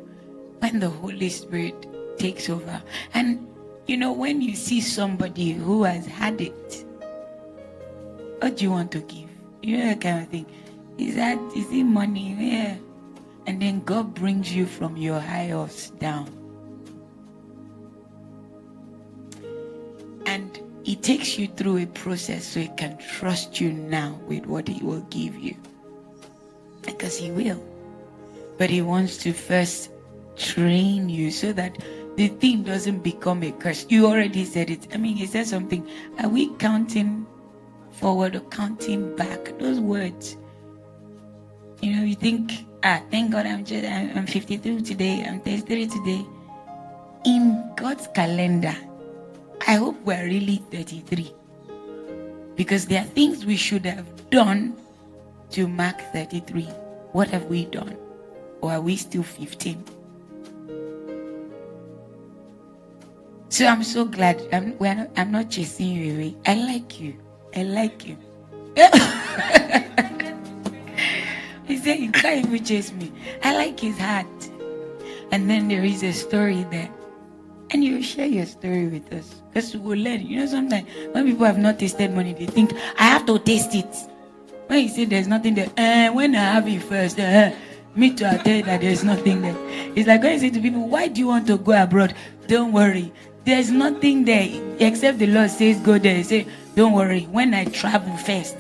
when 0.59 0.81
the 0.81 0.91
Holy 0.91 1.29
Spirit 1.29 1.87
takes 2.19 2.51
over. 2.51 2.83
And 3.15 3.47
you 3.87 3.97
know, 3.97 4.11
when 4.11 4.43
you 4.43 4.57
see 4.57 4.81
somebody 4.81 5.53
who 5.53 5.85
has 5.85 6.05
had 6.05 6.41
it, 6.41 6.85
what 8.41 8.57
do 8.57 8.65
you 8.65 8.73
want 8.73 8.91
to 8.91 9.03
give? 9.03 9.31
You 9.63 9.77
know 9.77 9.87
that 9.87 10.01
kind 10.01 10.25
of 10.25 10.31
thing. 10.31 10.47
Is 10.99 11.15
that 11.15 11.39
is 11.55 11.71
it 11.71 11.85
money? 11.85 12.35
Yeah. 12.41 12.79
And 13.47 13.63
then 13.63 13.81
God 13.85 14.15
brings 14.15 14.53
you 14.53 14.67
from 14.67 14.97
your 14.97 15.21
high 15.21 15.49
horse 15.49 15.91
down. 15.99 16.29
And 20.27 20.61
He 20.83 20.97
takes 20.97 21.39
you 21.39 21.47
through 21.47 21.79
a 21.79 21.87
process 21.87 22.45
so 22.45 22.61
He 22.61 22.69
can 22.77 22.99
trust 22.99 23.61
you 23.61 23.73
now 23.73 24.19
with 24.27 24.47
what 24.47 24.67
He 24.67 24.85
will 24.85 25.03
give 25.11 25.37
you. 25.37 25.57
Because 26.83 27.17
He 27.17 27.31
will. 27.31 27.65
But 28.59 28.71
He 28.71 28.83
wants 28.83 29.17
to 29.19 29.33
first 29.33 29.91
train 30.37 31.09
you 31.09 31.31
so 31.31 31.53
that 31.53 31.79
the 32.17 32.29
thing 32.29 32.63
doesn't 32.63 33.01
become 33.01 33.43
a 33.43 33.53
curse. 33.53 33.87
You 33.89 34.07
already 34.07 34.45
said 34.45 34.71
it. 34.71 34.89
I 34.93 34.97
mean, 34.97 35.17
He 35.17 35.27
said 35.27 35.47
something. 35.47 35.89
Are 36.19 36.29
we 36.29 36.49
counting 36.57 37.27
forward 37.93 38.35
or 38.35 38.41
counting 38.51 39.15
back? 39.15 39.57
Those 39.59 39.79
words. 39.79 40.37
You 41.83 41.95
know, 41.95 42.03
you 42.03 42.15
think, 42.15 42.53
ah, 42.83 43.01
thank 43.11 43.33
God 43.33 43.47
I'm 43.47 43.65
just, 43.65 43.85
I'm, 43.85 44.19
I'm 44.19 44.27
53 44.27 44.83
today, 44.83 45.25
I'm 45.29 45.41
33 45.41 45.87
today. 45.87 46.27
In 47.25 47.73
God's 47.77 48.09
calendar, 48.15 48.77
I 49.67 49.75
hope 49.75 49.97
we're 50.05 50.25
really 50.25 50.63
33. 50.71 51.33
Because 52.55 52.87
there 52.87 53.03
are 53.03 53.11
things 53.13 53.45
we 53.45 53.57
should 53.57 53.85
have 53.85 54.07
done 54.31 54.77
to 55.51 55.69
mark 55.69 56.01
33. 56.13 56.63
What 57.13 57.29
have 57.29 57.47
we 57.47 57.67
done? 57.67 57.97
Or 58.61 58.73
are 58.73 58.81
we 58.81 58.97
still 58.97 59.23
15? 59.23 59.85
So 63.49 63.67
I'm 63.67 63.83
so 63.83 64.05
glad 64.05 64.43
I'm, 64.53 64.77
not, 64.79 65.09
I'm 65.17 65.33
not 65.33 65.51
chasing 65.51 65.91
you 65.91 66.15
away. 66.15 66.37
I 66.47 66.55
like 66.55 67.01
you. 67.01 67.17
I 67.55 67.63
like 67.63 68.07
you. 68.07 68.17
said, 71.87 72.01
You 72.01 72.11
can't 72.11 72.45
even 72.47 72.65
chase 72.65 72.93
me. 72.93 73.13
I 73.43 73.57
like 73.57 73.79
his 73.79 73.99
heart. 73.99 74.27
And 75.31 75.49
then 75.49 75.69
there 75.69 75.85
is 75.85 76.03
a 76.03 76.13
story 76.13 76.67
there. 76.71 76.91
And 77.71 77.83
you 77.85 78.03
share 78.03 78.27
your 78.27 78.47
story 78.47 78.89
with 78.89 79.13
us. 79.13 79.43
Because 79.49 79.75
we 79.75 79.81
will 79.81 79.99
learn. 79.99 80.27
You 80.27 80.41
know, 80.41 80.47
sometimes 80.47 80.89
when 81.13 81.27
people 81.27 81.47
have 81.47 81.59
not 81.59 81.79
tasted 81.79 82.13
money, 82.13 82.33
they 82.33 82.47
think, 82.47 82.73
I 82.99 83.05
have 83.05 83.27
to 83.27 83.39
taste 83.39 83.75
it. 83.75 83.95
When 84.67 84.83
you 84.83 84.89
say 84.89 85.05
there's 85.05 85.29
nothing 85.29 85.55
there, 85.55 85.71
eh, 85.77 86.09
when 86.09 86.35
I 86.35 86.55
have 86.55 86.69
it 86.69 86.83
first, 86.83 87.19
eh, 87.21 87.55
me 87.95 88.13
too, 88.15 88.27
I 88.27 88.37
tell 88.39 88.57
you 88.57 88.63
that 88.65 88.81
there's 88.81 89.05
nothing 89.05 89.43
there. 89.43 89.57
It's 89.95 90.09
like 90.09 90.23
when 90.23 90.33
you 90.35 90.39
say 90.41 90.51
to 90.51 90.61
people, 90.61 90.89
Why 90.89 91.09
do 91.09 91.21
you 91.21 91.29
want 91.29 91.47
to 91.47 91.57
go 91.57 91.81
abroad? 91.81 92.15
Don't 92.49 92.73
worry. 92.73 93.13
There's 93.45 93.71
nothing 93.71 94.25
there 94.25 94.49
except 94.81 95.19
the 95.19 95.29
Lord 95.29 95.51
says 95.51 95.79
go 95.81 95.99
there. 95.99 96.17
He 96.17 96.23
say, 96.25 96.47
Don't 96.75 96.93
worry. 96.93 97.23
When 97.31 97.55
I 97.55 97.65
travel 97.67 98.17
first, 98.17 98.57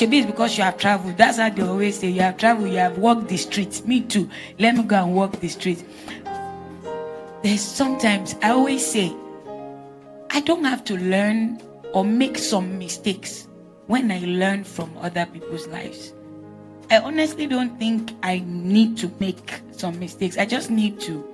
Maybe 0.00 0.18
it's 0.18 0.26
because 0.26 0.56
you 0.56 0.64
have 0.64 0.78
traveled. 0.78 1.16
That's 1.16 1.38
how 1.38 1.50
they 1.50 1.62
always 1.62 1.98
say 1.98 2.08
you 2.08 2.20
have 2.20 2.36
traveled, 2.36 2.70
you 2.70 2.78
have 2.78 2.98
walked 2.98 3.28
the 3.28 3.36
streets. 3.36 3.84
Me 3.84 4.00
too. 4.00 4.30
Let 4.58 4.76
me 4.76 4.84
go 4.84 4.96
and 4.96 5.14
walk 5.14 5.40
the 5.40 5.48
streets. 5.48 5.82
There's 7.42 7.60
sometimes 7.60 8.36
I 8.42 8.50
always 8.50 8.86
say, 8.86 9.12
I 10.30 10.40
don't 10.40 10.64
have 10.64 10.84
to 10.84 10.96
learn 10.96 11.60
or 11.92 12.04
make 12.04 12.38
some 12.38 12.78
mistakes 12.78 13.48
when 13.86 14.12
I 14.12 14.20
learn 14.20 14.64
from 14.64 14.96
other 14.98 15.26
people's 15.26 15.66
lives. 15.68 16.12
I 16.90 16.98
honestly 16.98 17.46
don't 17.46 17.78
think 17.78 18.12
I 18.22 18.42
need 18.46 18.96
to 18.98 19.10
make 19.18 19.60
some 19.72 19.98
mistakes. 19.98 20.38
I 20.38 20.46
just 20.46 20.70
need 20.70 21.00
to 21.00 21.24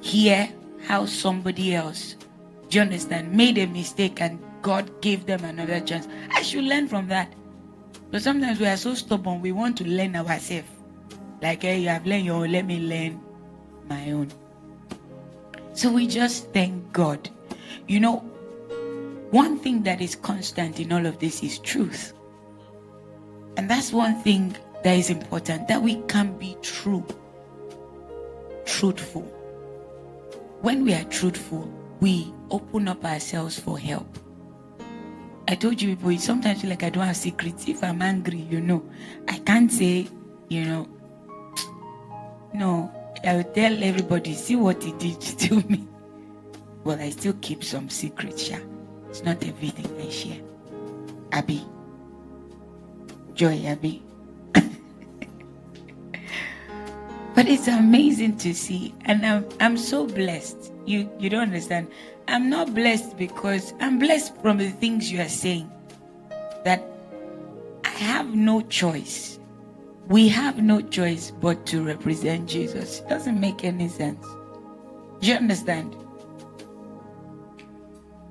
hear 0.00 0.48
how 0.86 1.06
somebody 1.06 1.74
else, 1.74 2.16
do 2.68 2.78
you 2.78 2.82
understand, 2.82 3.32
made 3.32 3.58
a 3.58 3.66
mistake 3.66 4.20
and 4.20 4.38
God 4.62 5.00
gave 5.00 5.26
them 5.26 5.44
another 5.44 5.80
chance. 5.80 6.06
I 6.34 6.42
should 6.42 6.64
learn 6.64 6.88
from 6.88 7.08
that. 7.08 7.32
But 8.10 8.22
sometimes 8.22 8.58
we 8.58 8.66
are 8.66 8.76
so 8.76 8.94
stubborn, 8.94 9.40
we 9.40 9.52
want 9.52 9.76
to 9.78 9.84
learn 9.84 10.16
ourselves. 10.16 10.68
Like, 11.40 11.62
hey, 11.62 11.80
you 11.80 11.88
have 11.88 12.06
learned 12.06 12.26
your 12.26 12.36
own, 12.42 12.52
let 12.52 12.66
me 12.66 12.80
learn 12.80 13.20
my 13.88 14.10
own. 14.12 14.30
So 15.72 15.90
we 15.92 16.06
just 16.06 16.52
thank 16.52 16.92
God. 16.92 17.30
You 17.86 18.00
know, 18.00 18.16
one 19.30 19.58
thing 19.58 19.82
that 19.84 20.00
is 20.00 20.16
constant 20.16 20.80
in 20.80 20.92
all 20.92 21.06
of 21.06 21.18
this 21.20 21.42
is 21.42 21.58
truth. 21.60 22.12
And 23.56 23.70
that's 23.70 23.92
one 23.92 24.20
thing 24.22 24.56
that 24.82 24.96
is 24.96 25.10
important 25.10 25.68
that 25.68 25.80
we 25.80 25.96
can 26.08 26.36
be 26.38 26.56
true, 26.62 27.06
truthful. 28.64 29.22
When 30.62 30.84
we 30.84 30.94
are 30.94 31.04
truthful, 31.04 31.70
we 32.00 32.32
open 32.50 32.88
up 32.88 33.04
ourselves 33.04 33.58
for 33.58 33.78
help. 33.78 34.18
I 35.50 35.56
told 35.56 35.82
you 35.82 35.96
people, 35.96 36.16
sometimes 36.18 36.62
like 36.62 36.84
I 36.84 36.90
don't 36.90 37.04
have 37.04 37.16
secrets. 37.16 37.66
If 37.66 37.82
I'm 37.82 38.00
angry, 38.02 38.38
you 38.38 38.60
know, 38.60 38.88
I 39.26 39.38
can't 39.38 39.72
say, 39.72 40.06
you 40.48 40.64
know, 40.64 40.88
no, 42.54 42.92
I 43.24 43.34
will 43.34 43.42
tell 43.52 43.82
everybody, 43.82 44.34
see 44.34 44.54
what 44.54 44.80
he 44.80 44.92
did 44.92 45.20
to 45.40 45.56
me. 45.68 45.88
Well, 46.84 47.00
I 47.00 47.10
still 47.10 47.34
keep 47.40 47.64
some 47.64 47.90
secrets, 47.90 48.48
yeah. 48.48 48.60
It's 49.08 49.24
not 49.24 49.42
everything 49.44 49.90
I 50.00 50.08
share. 50.08 50.40
Abby. 51.32 51.66
Joy, 53.34 53.60
Abby. 53.66 54.04
but 57.34 57.48
it's 57.48 57.66
amazing 57.66 58.36
to 58.36 58.54
see, 58.54 58.94
and 59.04 59.26
I'm 59.26 59.48
I'm 59.58 59.76
so 59.76 60.06
blessed. 60.06 60.72
You 60.86 61.10
you 61.18 61.28
don't 61.28 61.42
understand. 61.42 61.88
I'm 62.30 62.48
not 62.48 62.76
blessed 62.76 63.16
because 63.16 63.74
I'm 63.80 63.98
blessed 63.98 64.36
from 64.36 64.58
the 64.58 64.70
things 64.70 65.10
you 65.10 65.20
are 65.20 65.28
saying. 65.28 65.68
That 66.64 66.80
I 67.84 67.88
have 67.88 68.36
no 68.36 68.60
choice. 68.60 69.40
We 70.06 70.28
have 70.28 70.62
no 70.62 70.80
choice 70.80 71.32
but 71.32 71.66
to 71.66 71.82
represent 71.82 72.48
Jesus. 72.48 73.00
It 73.00 73.08
doesn't 73.08 73.40
make 73.40 73.64
any 73.64 73.88
sense. 73.88 74.24
Do 75.20 75.26
you 75.26 75.34
understand? 75.34 75.96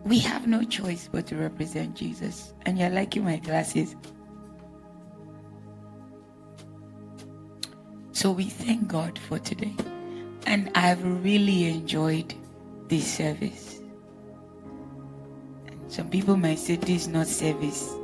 We 0.06 0.20
have 0.20 0.48
no 0.48 0.64
choice 0.64 1.10
but 1.12 1.28
to 1.28 1.36
represent 1.36 1.96
Jesus. 1.96 2.54
And 2.66 2.80
you're 2.80 2.90
liking 2.90 3.26
my 3.26 3.36
glasses. 3.36 3.98
So 8.14 8.32
we 8.32 8.46
thank 8.46 8.88
God 8.88 9.20
for 9.20 9.40
today. 9.40 9.76
And 10.46 10.72
I've 10.74 11.04
really 11.22 11.66
enjoyed 11.66 12.34
this 12.88 13.06
service. 13.06 13.69
Some 15.90 16.08
people 16.08 16.38
might 16.38 16.60
say 16.60 16.76
this 16.76 17.02
is 17.04 17.08
not 17.08 17.26
service. 17.26 17.96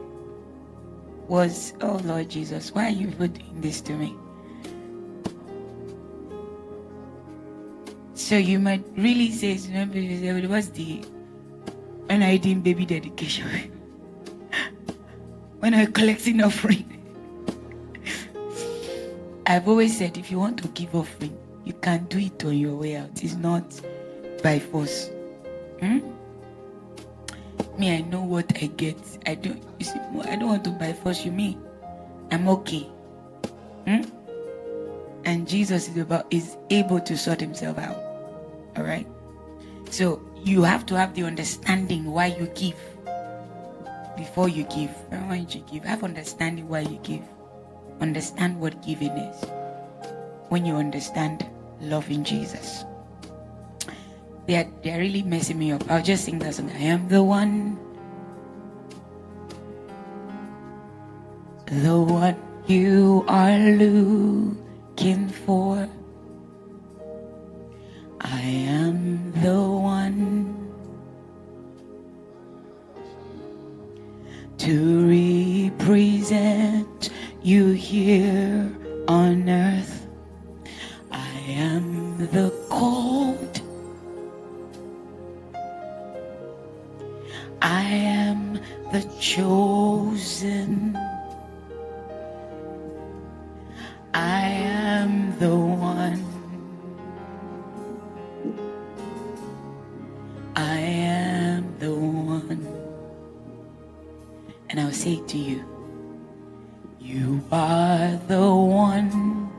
Was, 1.27 1.73
oh 1.81 2.01
Lord 2.03 2.29
Jesus, 2.29 2.73
why 2.73 2.87
are 2.87 2.89
you 2.89 3.07
doing 3.07 3.61
this 3.61 3.79
to 3.81 3.93
me? 3.93 4.15
So 8.15 8.37
you 8.37 8.57
might 8.57 8.83
really 8.97 9.31
say, 9.31 9.55
what's 10.47 10.69
the 10.69 11.03
when 12.07 12.23
I 12.23 12.37
did 12.37 12.63
baby 12.63 12.87
dedication? 12.87 13.47
when 15.59 15.75
I 15.75 15.85
collecting 15.85 16.41
offering? 16.41 16.89
I've 19.45 19.67
always 19.67 19.95
said 19.95 20.17
if 20.17 20.31
you 20.31 20.39
want 20.39 20.57
to 20.63 20.67
give 20.69 20.95
offering, 20.95 21.37
you 21.65 21.73
can 21.73 22.05
do 22.05 22.17
it 22.17 22.43
on 22.45 22.57
your 22.57 22.75
way 22.75 22.95
out. 22.95 23.23
It's 23.23 23.35
not 23.35 23.79
by 24.41 24.57
force. 24.57 25.11
Hmm? 25.79 26.14
Me, 27.77 27.95
I 27.95 28.01
know 28.01 28.21
what 28.21 28.51
I 28.61 28.67
get. 28.67 28.97
I 29.25 29.35
don't. 29.35 29.61
You 29.79 29.85
see, 29.85 29.99
I 30.23 30.35
don't 30.35 30.49
want 30.49 30.63
to 30.63 30.71
by 30.71 30.93
force 30.93 31.25
you. 31.25 31.31
Me, 31.31 31.57
I'm 32.31 32.47
okay. 32.47 32.87
Hmm? 33.85 34.01
And 35.25 35.47
Jesus 35.47 35.89
is 35.89 35.97
about 35.97 36.25
is 36.31 36.57
able 36.69 36.99
to 37.01 37.17
sort 37.17 37.41
himself 37.41 37.77
out. 37.77 37.97
All 38.77 38.83
right. 38.83 39.07
So 39.89 40.21
you 40.43 40.63
have 40.63 40.85
to 40.87 40.95
have 40.95 41.15
the 41.15 41.23
understanding 41.23 42.05
why 42.05 42.27
you 42.27 42.47
give 42.55 42.79
before 44.15 44.47
you 44.47 44.63
give. 44.65 44.91
Why 45.09 45.45
you 45.49 45.61
give. 45.71 45.83
Have 45.83 46.03
understanding 46.03 46.67
why 46.69 46.81
you 46.81 46.99
give. 47.03 47.23
Understand 47.99 48.59
what 48.59 48.81
giving 48.85 49.11
is. 49.11 49.43
When 50.49 50.65
you 50.65 50.75
understand 50.75 51.45
loving 51.81 52.23
Jesus. 52.23 52.85
They 54.47 54.57
are, 54.57 54.67
they 54.83 54.91
are 54.93 54.99
really 54.99 55.23
messing 55.23 55.57
me 55.57 55.71
up. 55.71 55.89
I'll 55.89 56.03
just 56.03 56.25
sing 56.25 56.37
that 56.39 56.53
song. 56.53 56.69
I 56.69 56.83
am 56.83 57.07
the 57.07 57.23
one. 57.23 57.79
The 61.65 61.99
one 61.99 62.37
you 62.67 63.25
are 63.27 63.57
looking 63.57 65.29
for. 65.29 65.89
I 68.21 68.41
am 68.41 69.31
the 69.41 69.61
one 69.61 70.53
to 74.57 75.69
represent 75.69 77.09
you 77.41 77.71
here 77.71 78.71
on 79.07 79.49
earth. 79.49 80.07
I 81.11 81.39
am 81.47 82.17
the 82.17 82.51
called. 82.69 83.64
I 87.65 87.81
am 87.81 88.59
the 88.91 89.01
chosen. 89.19 90.95
I 94.13 94.41
am 94.41 95.35
the 95.39 95.55
one. 95.55 96.23
I 100.55 100.77
am 100.77 101.73
the 101.79 101.91
one. 101.91 102.67
And 104.69 104.79
I'll 104.79 104.91
say 104.91 105.19
to 105.25 105.37
you, 105.39 105.65
you 106.99 107.43
are 107.51 108.11
the 108.27 108.45
one. 108.45 109.49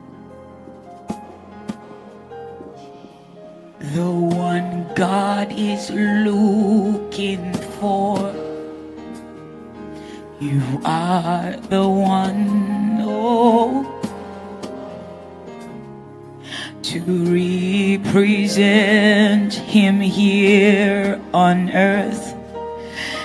The 3.80 4.08
one 4.08 4.86
God 4.94 5.50
is 5.50 5.90
looking 5.90 7.65
for. 7.80 8.18
You 10.40 10.62
are 10.84 11.56
the 11.70 11.88
one, 11.88 12.98
oh, 13.00 13.84
to 16.82 17.00
represent 17.98 19.54
Him 19.54 20.00
here 20.00 21.20
on 21.32 21.70
earth. 21.70 22.34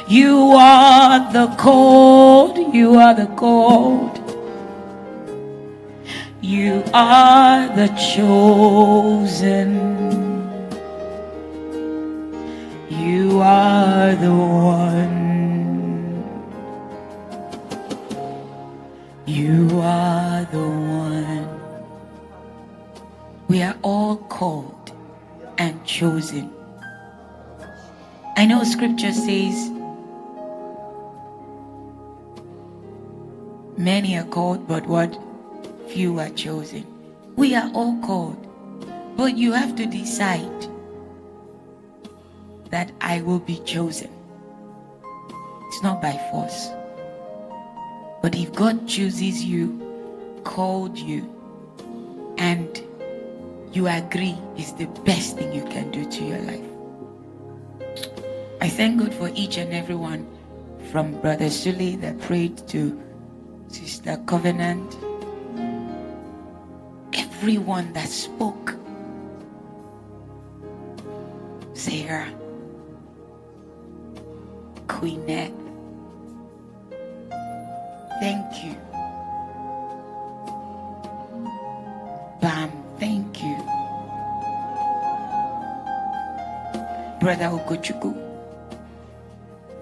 You 0.08 0.54
are 0.58 1.32
the 1.32 1.48
cold, 1.58 2.58
you 2.74 2.96
are 2.96 3.14
the 3.14 3.28
cold. 3.36 4.18
You 6.42 6.84
are 6.94 7.68
the 7.76 7.88
chosen. 8.16 9.70
You 12.90 13.40
are 13.42 13.71
the 14.16 14.34
one. 14.34 15.32
You 19.26 19.80
are 19.82 20.46
the 20.46 20.60
one. 20.60 21.50
We 23.48 23.62
are 23.62 23.78
all 23.82 24.18
called 24.18 24.92
and 25.58 25.84
chosen. 25.86 26.52
I 28.38 28.46
know 28.46 28.64
scripture 28.64 29.14
says, 29.14 29.70
Many 33.78 34.18
are 34.18 34.26
called, 34.26 34.68
but 34.68 34.86
what? 34.86 35.18
Few 35.90 36.20
are 36.20 36.30
chosen. 36.30 36.86
We 37.36 37.56
are 37.56 37.70
all 37.74 37.98
called, 38.02 38.48
but 39.18 39.38
you 39.38 39.52
have 39.54 39.76
to 39.76 39.86
decide 39.86 40.71
I 43.12 43.20
will 43.20 43.40
be 43.40 43.58
chosen. 43.66 44.10
It's 45.68 45.84
not 45.84 46.02
by 46.02 46.14
force. 46.32 46.70
But 48.22 48.36
if 48.36 48.54
God 48.54 48.88
chooses 48.88 49.44
you, 49.44 49.66
called 50.46 50.98
you, 50.98 51.28
and 52.38 52.70
you 53.74 53.90
agree, 53.90 54.38
is 54.56 54.72
the 54.76 54.86
best 55.04 55.36
thing 55.36 55.52
you 55.52 55.66
can 55.66 55.92
do 55.92 56.10
to 56.10 56.24
your 56.24 56.40
life. 56.40 56.64
I 58.62 58.70
thank 58.70 59.02
God 59.02 59.14
for 59.14 59.30
each 59.36 59.58
and 59.58 59.74
every 59.74 59.96
one 59.96 60.26
from 60.90 61.20
Brother 61.20 61.50
Sully 61.50 61.98
that 61.98 62.18
prayed 62.22 62.66
to 62.70 62.98
Sister 63.68 64.24
Covenant, 64.26 64.96
everyone 67.14 67.92
that 67.92 68.08
spoke. 68.08 68.81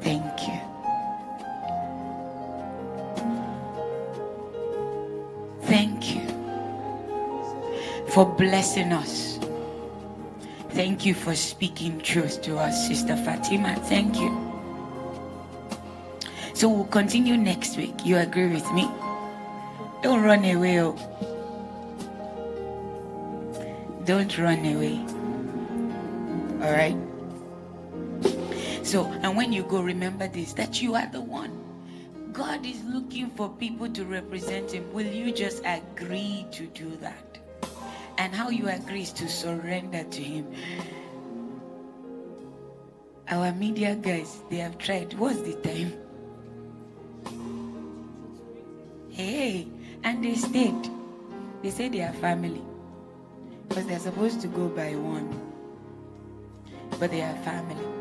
Thank 0.01 0.47
you. 0.47 0.59
Thank 5.63 6.15
you 6.15 6.21
for 8.09 8.25
blessing 8.25 8.93
us. 8.93 9.39
Thank 10.69 11.05
you 11.05 11.13
for 11.13 11.35
speaking 11.35 11.99
truth 11.99 12.41
to 12.43 12.57
us, 12.57 12.87
Sister 12.87 13.15
Fatima. 13.17 13.75
Thank 13.85 14.19
you. 14.19 14.29
So 16.53 16.69
we'll 16.69 16.85
continue 16.85 17.37
next 17.37 17.75
week. 17.75 18.05
You 18.05 18.17
agree 18.17 18.49
with 18.49 18.71
me? 18.71 18.87
Don't 20.03 20.21
run 20.23 20.45
away. 20.45 20.79
Oh. 20.81 20.95
Don't 24.05 24.37
run 24.37 24.65
away. 24.65 24.99
All 26.61 26.71
right? 26.71 27.08
So, 28.89 29.05
and 29.21 29.37
when 29.37 29.53
you 29.53 29.61
go, 29.61 29.83
remember 29.83 30.27
this 30.27 30.53
that 30.53 30.81
you 30.81 30.95
are 30.95 31.05
the 31.05 31.21
one. 31.21 31.53
God 32.33 32.65
is 32.65 32.81
looking 32.85 33.29
for 33.29 33.47
people 33.47 33.87
to 33.87 34.03
represent 34.03 34.71
Him. 34.71 34.91
Will 34.93 35.05
you 35.05 35.31
just 35.31 35.61
agree 35.63 36.47
to 36.53 36.65
do 36.73 36.97
that? 36.97 37.37
And 38.17 38.33
how 38.33 38.49
you 38.49 38.67
agree 38.67 39.03
is 39.03 39.13
to 39.13 39.29
surrender 39.29 40.03
to 40.05 40.21
Him. 40.23 40.47
Our 43.27 43.53
media 43.53 43.93
guys, 43.95 44.41
they 44.49 44.57
have 44.57 44.79
tried. 44.79 45.13
What's 45.13 45.41
the 45.43 45.53
time? 45.61 45.93
Hey, 49.11 49.67
and 50.03 50.25
they 50.25 50.33
stayed. 50.33 50.89
They 51.61 51.69
say 51.69 51.89
they 51.89 52.01
are 52.01 52.13
family. 52.13 52.63
Because 53.67 53.85
they're 53.85 53.99
supposed 53.99 54.41
to 54.41 54.47
go 54.47 54.67
by 54.67 54.95
one. 54.95 55.29
But 56.97 57.11
they 57.11 57.21
are 57.21 57.37
family. 57.45 57.98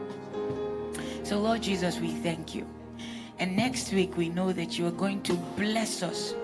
So, 1.29 1.39
Lord 1.39 1.61
Jesus, 1.61 2.01
we 2.01 2.09
thank 2.09 2.55
you. 2.55 2.67
And 3.39 3.55
next 3.55 3.93
week, 3.93 4.17
we 4.17 4.31
know 4.31 4.51
that 4.51 4.79
you 4.79 4.87
are 4.87 4.97
going 4.97 5.21
to 5.25 5.35
bless 5.59 6.03
us. 6.03 6.35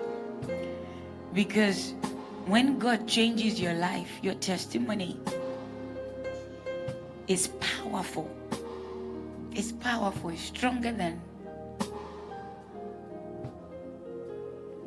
Because 1.33 1.95
when 2.45 2.77
God 2.77 3.07
changes 3.07 3.59
your 3.59 3.73
life, 3.73 4.19
your 4.21 4.35
testimony 4.35 5.17
is 7.27 7.47
powerful. 7.59 8.29
It's 9.55 9.71
powerful, 9.71 10.29
it's 10.29 10.43
stronger 10.43 10.91
than. 10.91 11.19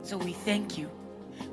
So 0.05 0.17
we 0.17 0.33
thank 0.33 0.79
you. 0.79 0.89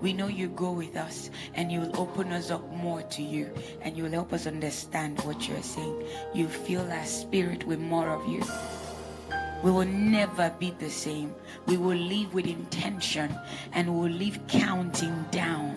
We 0.02 0.14
know 0.14 0.28
you 0.28 0.50
go 0.50 0.72
with 0.72 0.96
us 0.96 1.30
and 1.54 1.72
you 1.72 1.82
will 1.82 2.00
open 2.00 2.32
us 2.32 2.52
up 2.52 2.70
more 2.72 3.02
to 3.02 3.22
you 3.22 3.52
and 3.82 3.96
you 3.96 4.04
will 4.04 4.12
help 4.12 4.34
us 4.34 4.48
understand 4.48 5.20
what 5.22 5.48
you're 5.48 5.62
saying. 5.64 6.04
You 6.34 6.48
fill 6.48 6.90
our 6.92 7.06
spirit 7.06 7.66
with 7.66 7.80
more 7.80 8.10
of 8.10 8.28
you. 8.28 8.44
We 9.64 9.72
will 9.72 9.86
never 9.86 10.54
be 10.60 10.76
the 10.78 10.90
same. 10.90 11.34
We 11.66 11.78
will 11.78 11.98
live 11.98 12.34
with 12.34 12.46
intention 12.46 13.36
and 13.74 13.94
we 13.94 14.10
will 14.10 14.18
live 14.18 14.40
counting 14.48 15.26
down 15.32 15.76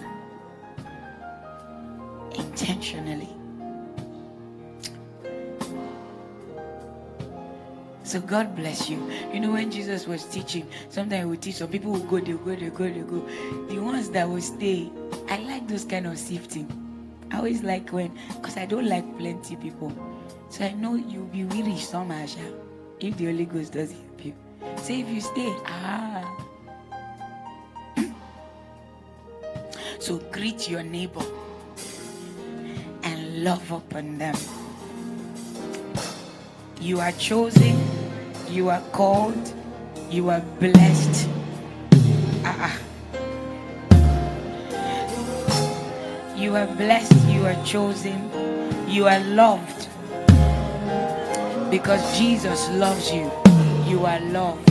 intentionally. 2.34 3.37
So 8.08 8.22
God 8.22 8.56
bless 8.56 8.88
you. 8.88 9.06
You 9.34 9.40
know, 9.40 9.52
when 9.52 9.70
Jesus 9.70 10.06
was 10.06 10.24
teaching, 10.24 10.66
sometimes 10.88 11.20
he 11.20 11.24
would 11.26 11.42
teach 11.42 11.56
some 11.56 11.68
people 11.68 11.92
will 11.92 11.98
go, 12.00 12.18
they 12.18 12.32
go, 12.32 12.56
they 12.56 12.70
go, 12.70 12.88
they 12.88 13.00
go. 13.00 13.28
The 13.68 13.78
ones 13.80 14.08
that 14.12 14.26
will 14.26 14.40
stay, 14.40 14.90
I 15.28 15.36
like 15.40 15.68
those 15.68 15.84
kind 15.84 16.06
of 16.06 16.16
sifting. 16.16 16.66
I 17.30 17.36
always 17.36 17.62
like 17.62 17.90
when, 17.90 18.18
because 18.36 18.56
I 18.56 18.64
don't 18.64 18.88
like 18.88 19.04
plenty 19.18 19.56
people. 19.56 19.92
So 20.48 20.64
I 20.64 20.72
know 20.72 20.94
you'll 20.94 21.26
be 21.26 21.44
really 21.44 21.76
somehow 21.78 22.24
if 22.98 23.14
the 23.18 23.26
Holy 23.26 23.44
Ghost 23.44 23.74
does 23.74 23.92
help 23.92 24.24
you. 24.24 24.32
Say 24.78 25.00
if 25.02 25.10
you 25.10 25.20
stay, 25.20 25.54
ah. 25.66 26.24
so 29.98 30.16
greet 30.32 30.70
your 30.70 30.82
neighbor 30.82 31.26
and 33.02 33.44
love 33.44 33.70
upon 33.70 34.16
them. 34.16 34.34
You 36.80 37.00
are 37.00 37.12
chosen, 37.12 37.97
you 38.50 38.70
are 38.70 38.80
called, 38.92 39.52
you 40.10 40.30
are 40.30 40.40
blessed. 40.58 41.28
Ah, 42.44 42.72
ah. 42.72 42.78
You 46.36 46.56
are 46.56 46.66
blessed, 46.66 47.28
you 47.28 47.44
are 47.44 47.64
chosen, 47.64 48.30
you 48.88 49.06
are 49.06 49.20
loved. 49.20 49.88
Because 51.70 52.00
Jesus 52.16 52.70
loves 52.70 53.12
you, 53.12 53.30
you 53.86 54.06
are 54.06 54.20
loved. 54.20 54.64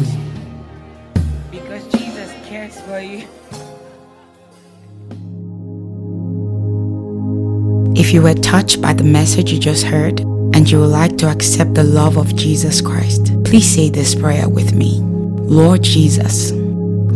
Because 1.51 1.87
Jesus 1.89 2.31
cares 2.45 2.79
for 2.81 2.99
you. 2.99 3.27
If 7.95 8.13
you 8.13 8.21
were 8.21 8.33
touched 8.33 8.81
by 8.81 8.93
the 8.93 9.03
message 9.03 9.51
you 9.51 9.59
just 9.59 9.83
heard 9.83 10.21
and 10.53 10.69
you 10.69 10.79
would 10.79 10.87
like 10.87 11.17
to 11.17 11.29
accept 11.29 11.73
the 11.73 11.83
love 11.83 12.17
of 12.17 12.35
Jesus 12.35 12.79
Christ, 12.79 13.36
please 13.47 13.75
say 13.75 13.89
this 13.89 14.13
prayer 14.13 14.49
with 14.49 14.73
me. 14.73 14.99
Lord 14.99 15.81
Jesus, 15.81 16.51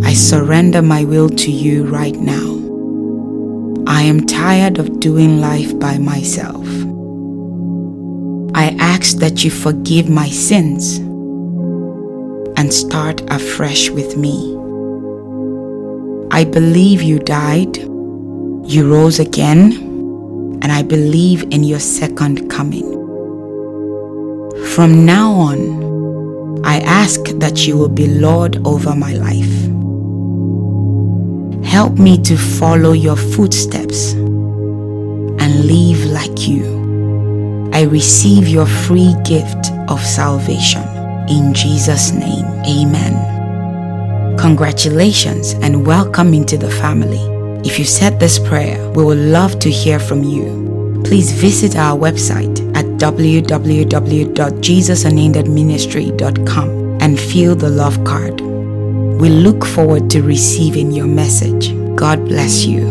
I 0.02 0.14
surrender 0.14 0.82
my 0.82 1.04
will 1.04 1.28
to 1.28 1.52
you 1.52 1.84
right 1.84 2.16
now. 2.16 2.58
I 3.86 4.04
am 4.04 4.26
tired 4.26 4.80
of 4.80 5.02
doing 5.02 5.42
life 5.42 5.78
by 5.78 5.98
myself. 5.98 6.66
I 8.56 8.78
ask 8.80 9.18
that 9.18 9.44
you 9.44 9.52
forgive 9.52 10.10
my 10.10 10.30
sins 10.30 11.00
and 12.58 12.74
start 12.74 13.20
afresh 13.30 13.90
with 13.90 14.16
me. 14.16 14.56
I 16.32 16.46
believe 16.46 17.02
you 17.02 17.20
died, 17.20 17.76
you 17.76 18.90
rose 18.90 19.20
again, 19.20 19.74
and 20.62 20.72
I 20.72 20.82
believe 20.82 21.44
in 21.52 21.66
your 21.66 21.82
second 21.82 22.50
coming. 22.50 22.90
From 24.74 25.06
now 25.06 25.34
on, 25.34 25.91
I 26.64 26.80
ask 26.80 27.24
that 27.40 27.66
you 27.66 27.78
will 27.78 27.90
be 27.90 28.08
Lord 28.08 28.66
over 28.66 28.96
my 28.96 29.14
life. 29.14 29.50
Help 31.66 31.98
me 31.98 32.18
to 32.24 32.38
follow 32.38 32.92
your 32.92 33.16
footsteps 33.16 34.14
and 34.14 35.66
live 35.66 36.06
like 36.06 36.48
you. 36.48 37.70
I 37.74 37.84
receive 37.84 38.48
your 38.48 38.66
free 38.68 39.16
gift 39.24 39.72
of 39.88 40.06
salvation. 40.06 40.84
In 41.30 41.54
Jesus' 41.54 42.12
name, 42.12 42.46
amen. 42.66 44.38
Congratulations 44.38 45.54
and 45.54 45.86
welcome 45.86 46.34
into 46.34 46.58
the 46.58 46.70
family. 46.70 47.22
If 47.68 47.80
you 47.80 47.86
said 47.86 48.20
this 48.20 48.38
prayer, 48.38 48.90
we 48.92 49.04
would 49.04 49.18
love 49.18 49.60
to 49.60 49.70
hear 49.70 50.00
from 50.00 50.24
you. 50.24 51.02
Please 51.06 51.32
visit 51.32 51.76
our 51.76 51.98
website 51.98 52.71
at 56.22 56.38
and 57.02 57.20
fill 57.20 57.56
the 57.56 57.70
love 57.70 58.04
card. 58.04 58.40
We 58.42 59.30
look 59.30 59.66
forward 59.66 60.12
to 60.12 60.22
receiving 60.22 60.92
your 60.92 61.08
message. 61.08 61.74
God 61.96 62.24
bless 62.26 62.64
you. 62.64 62.86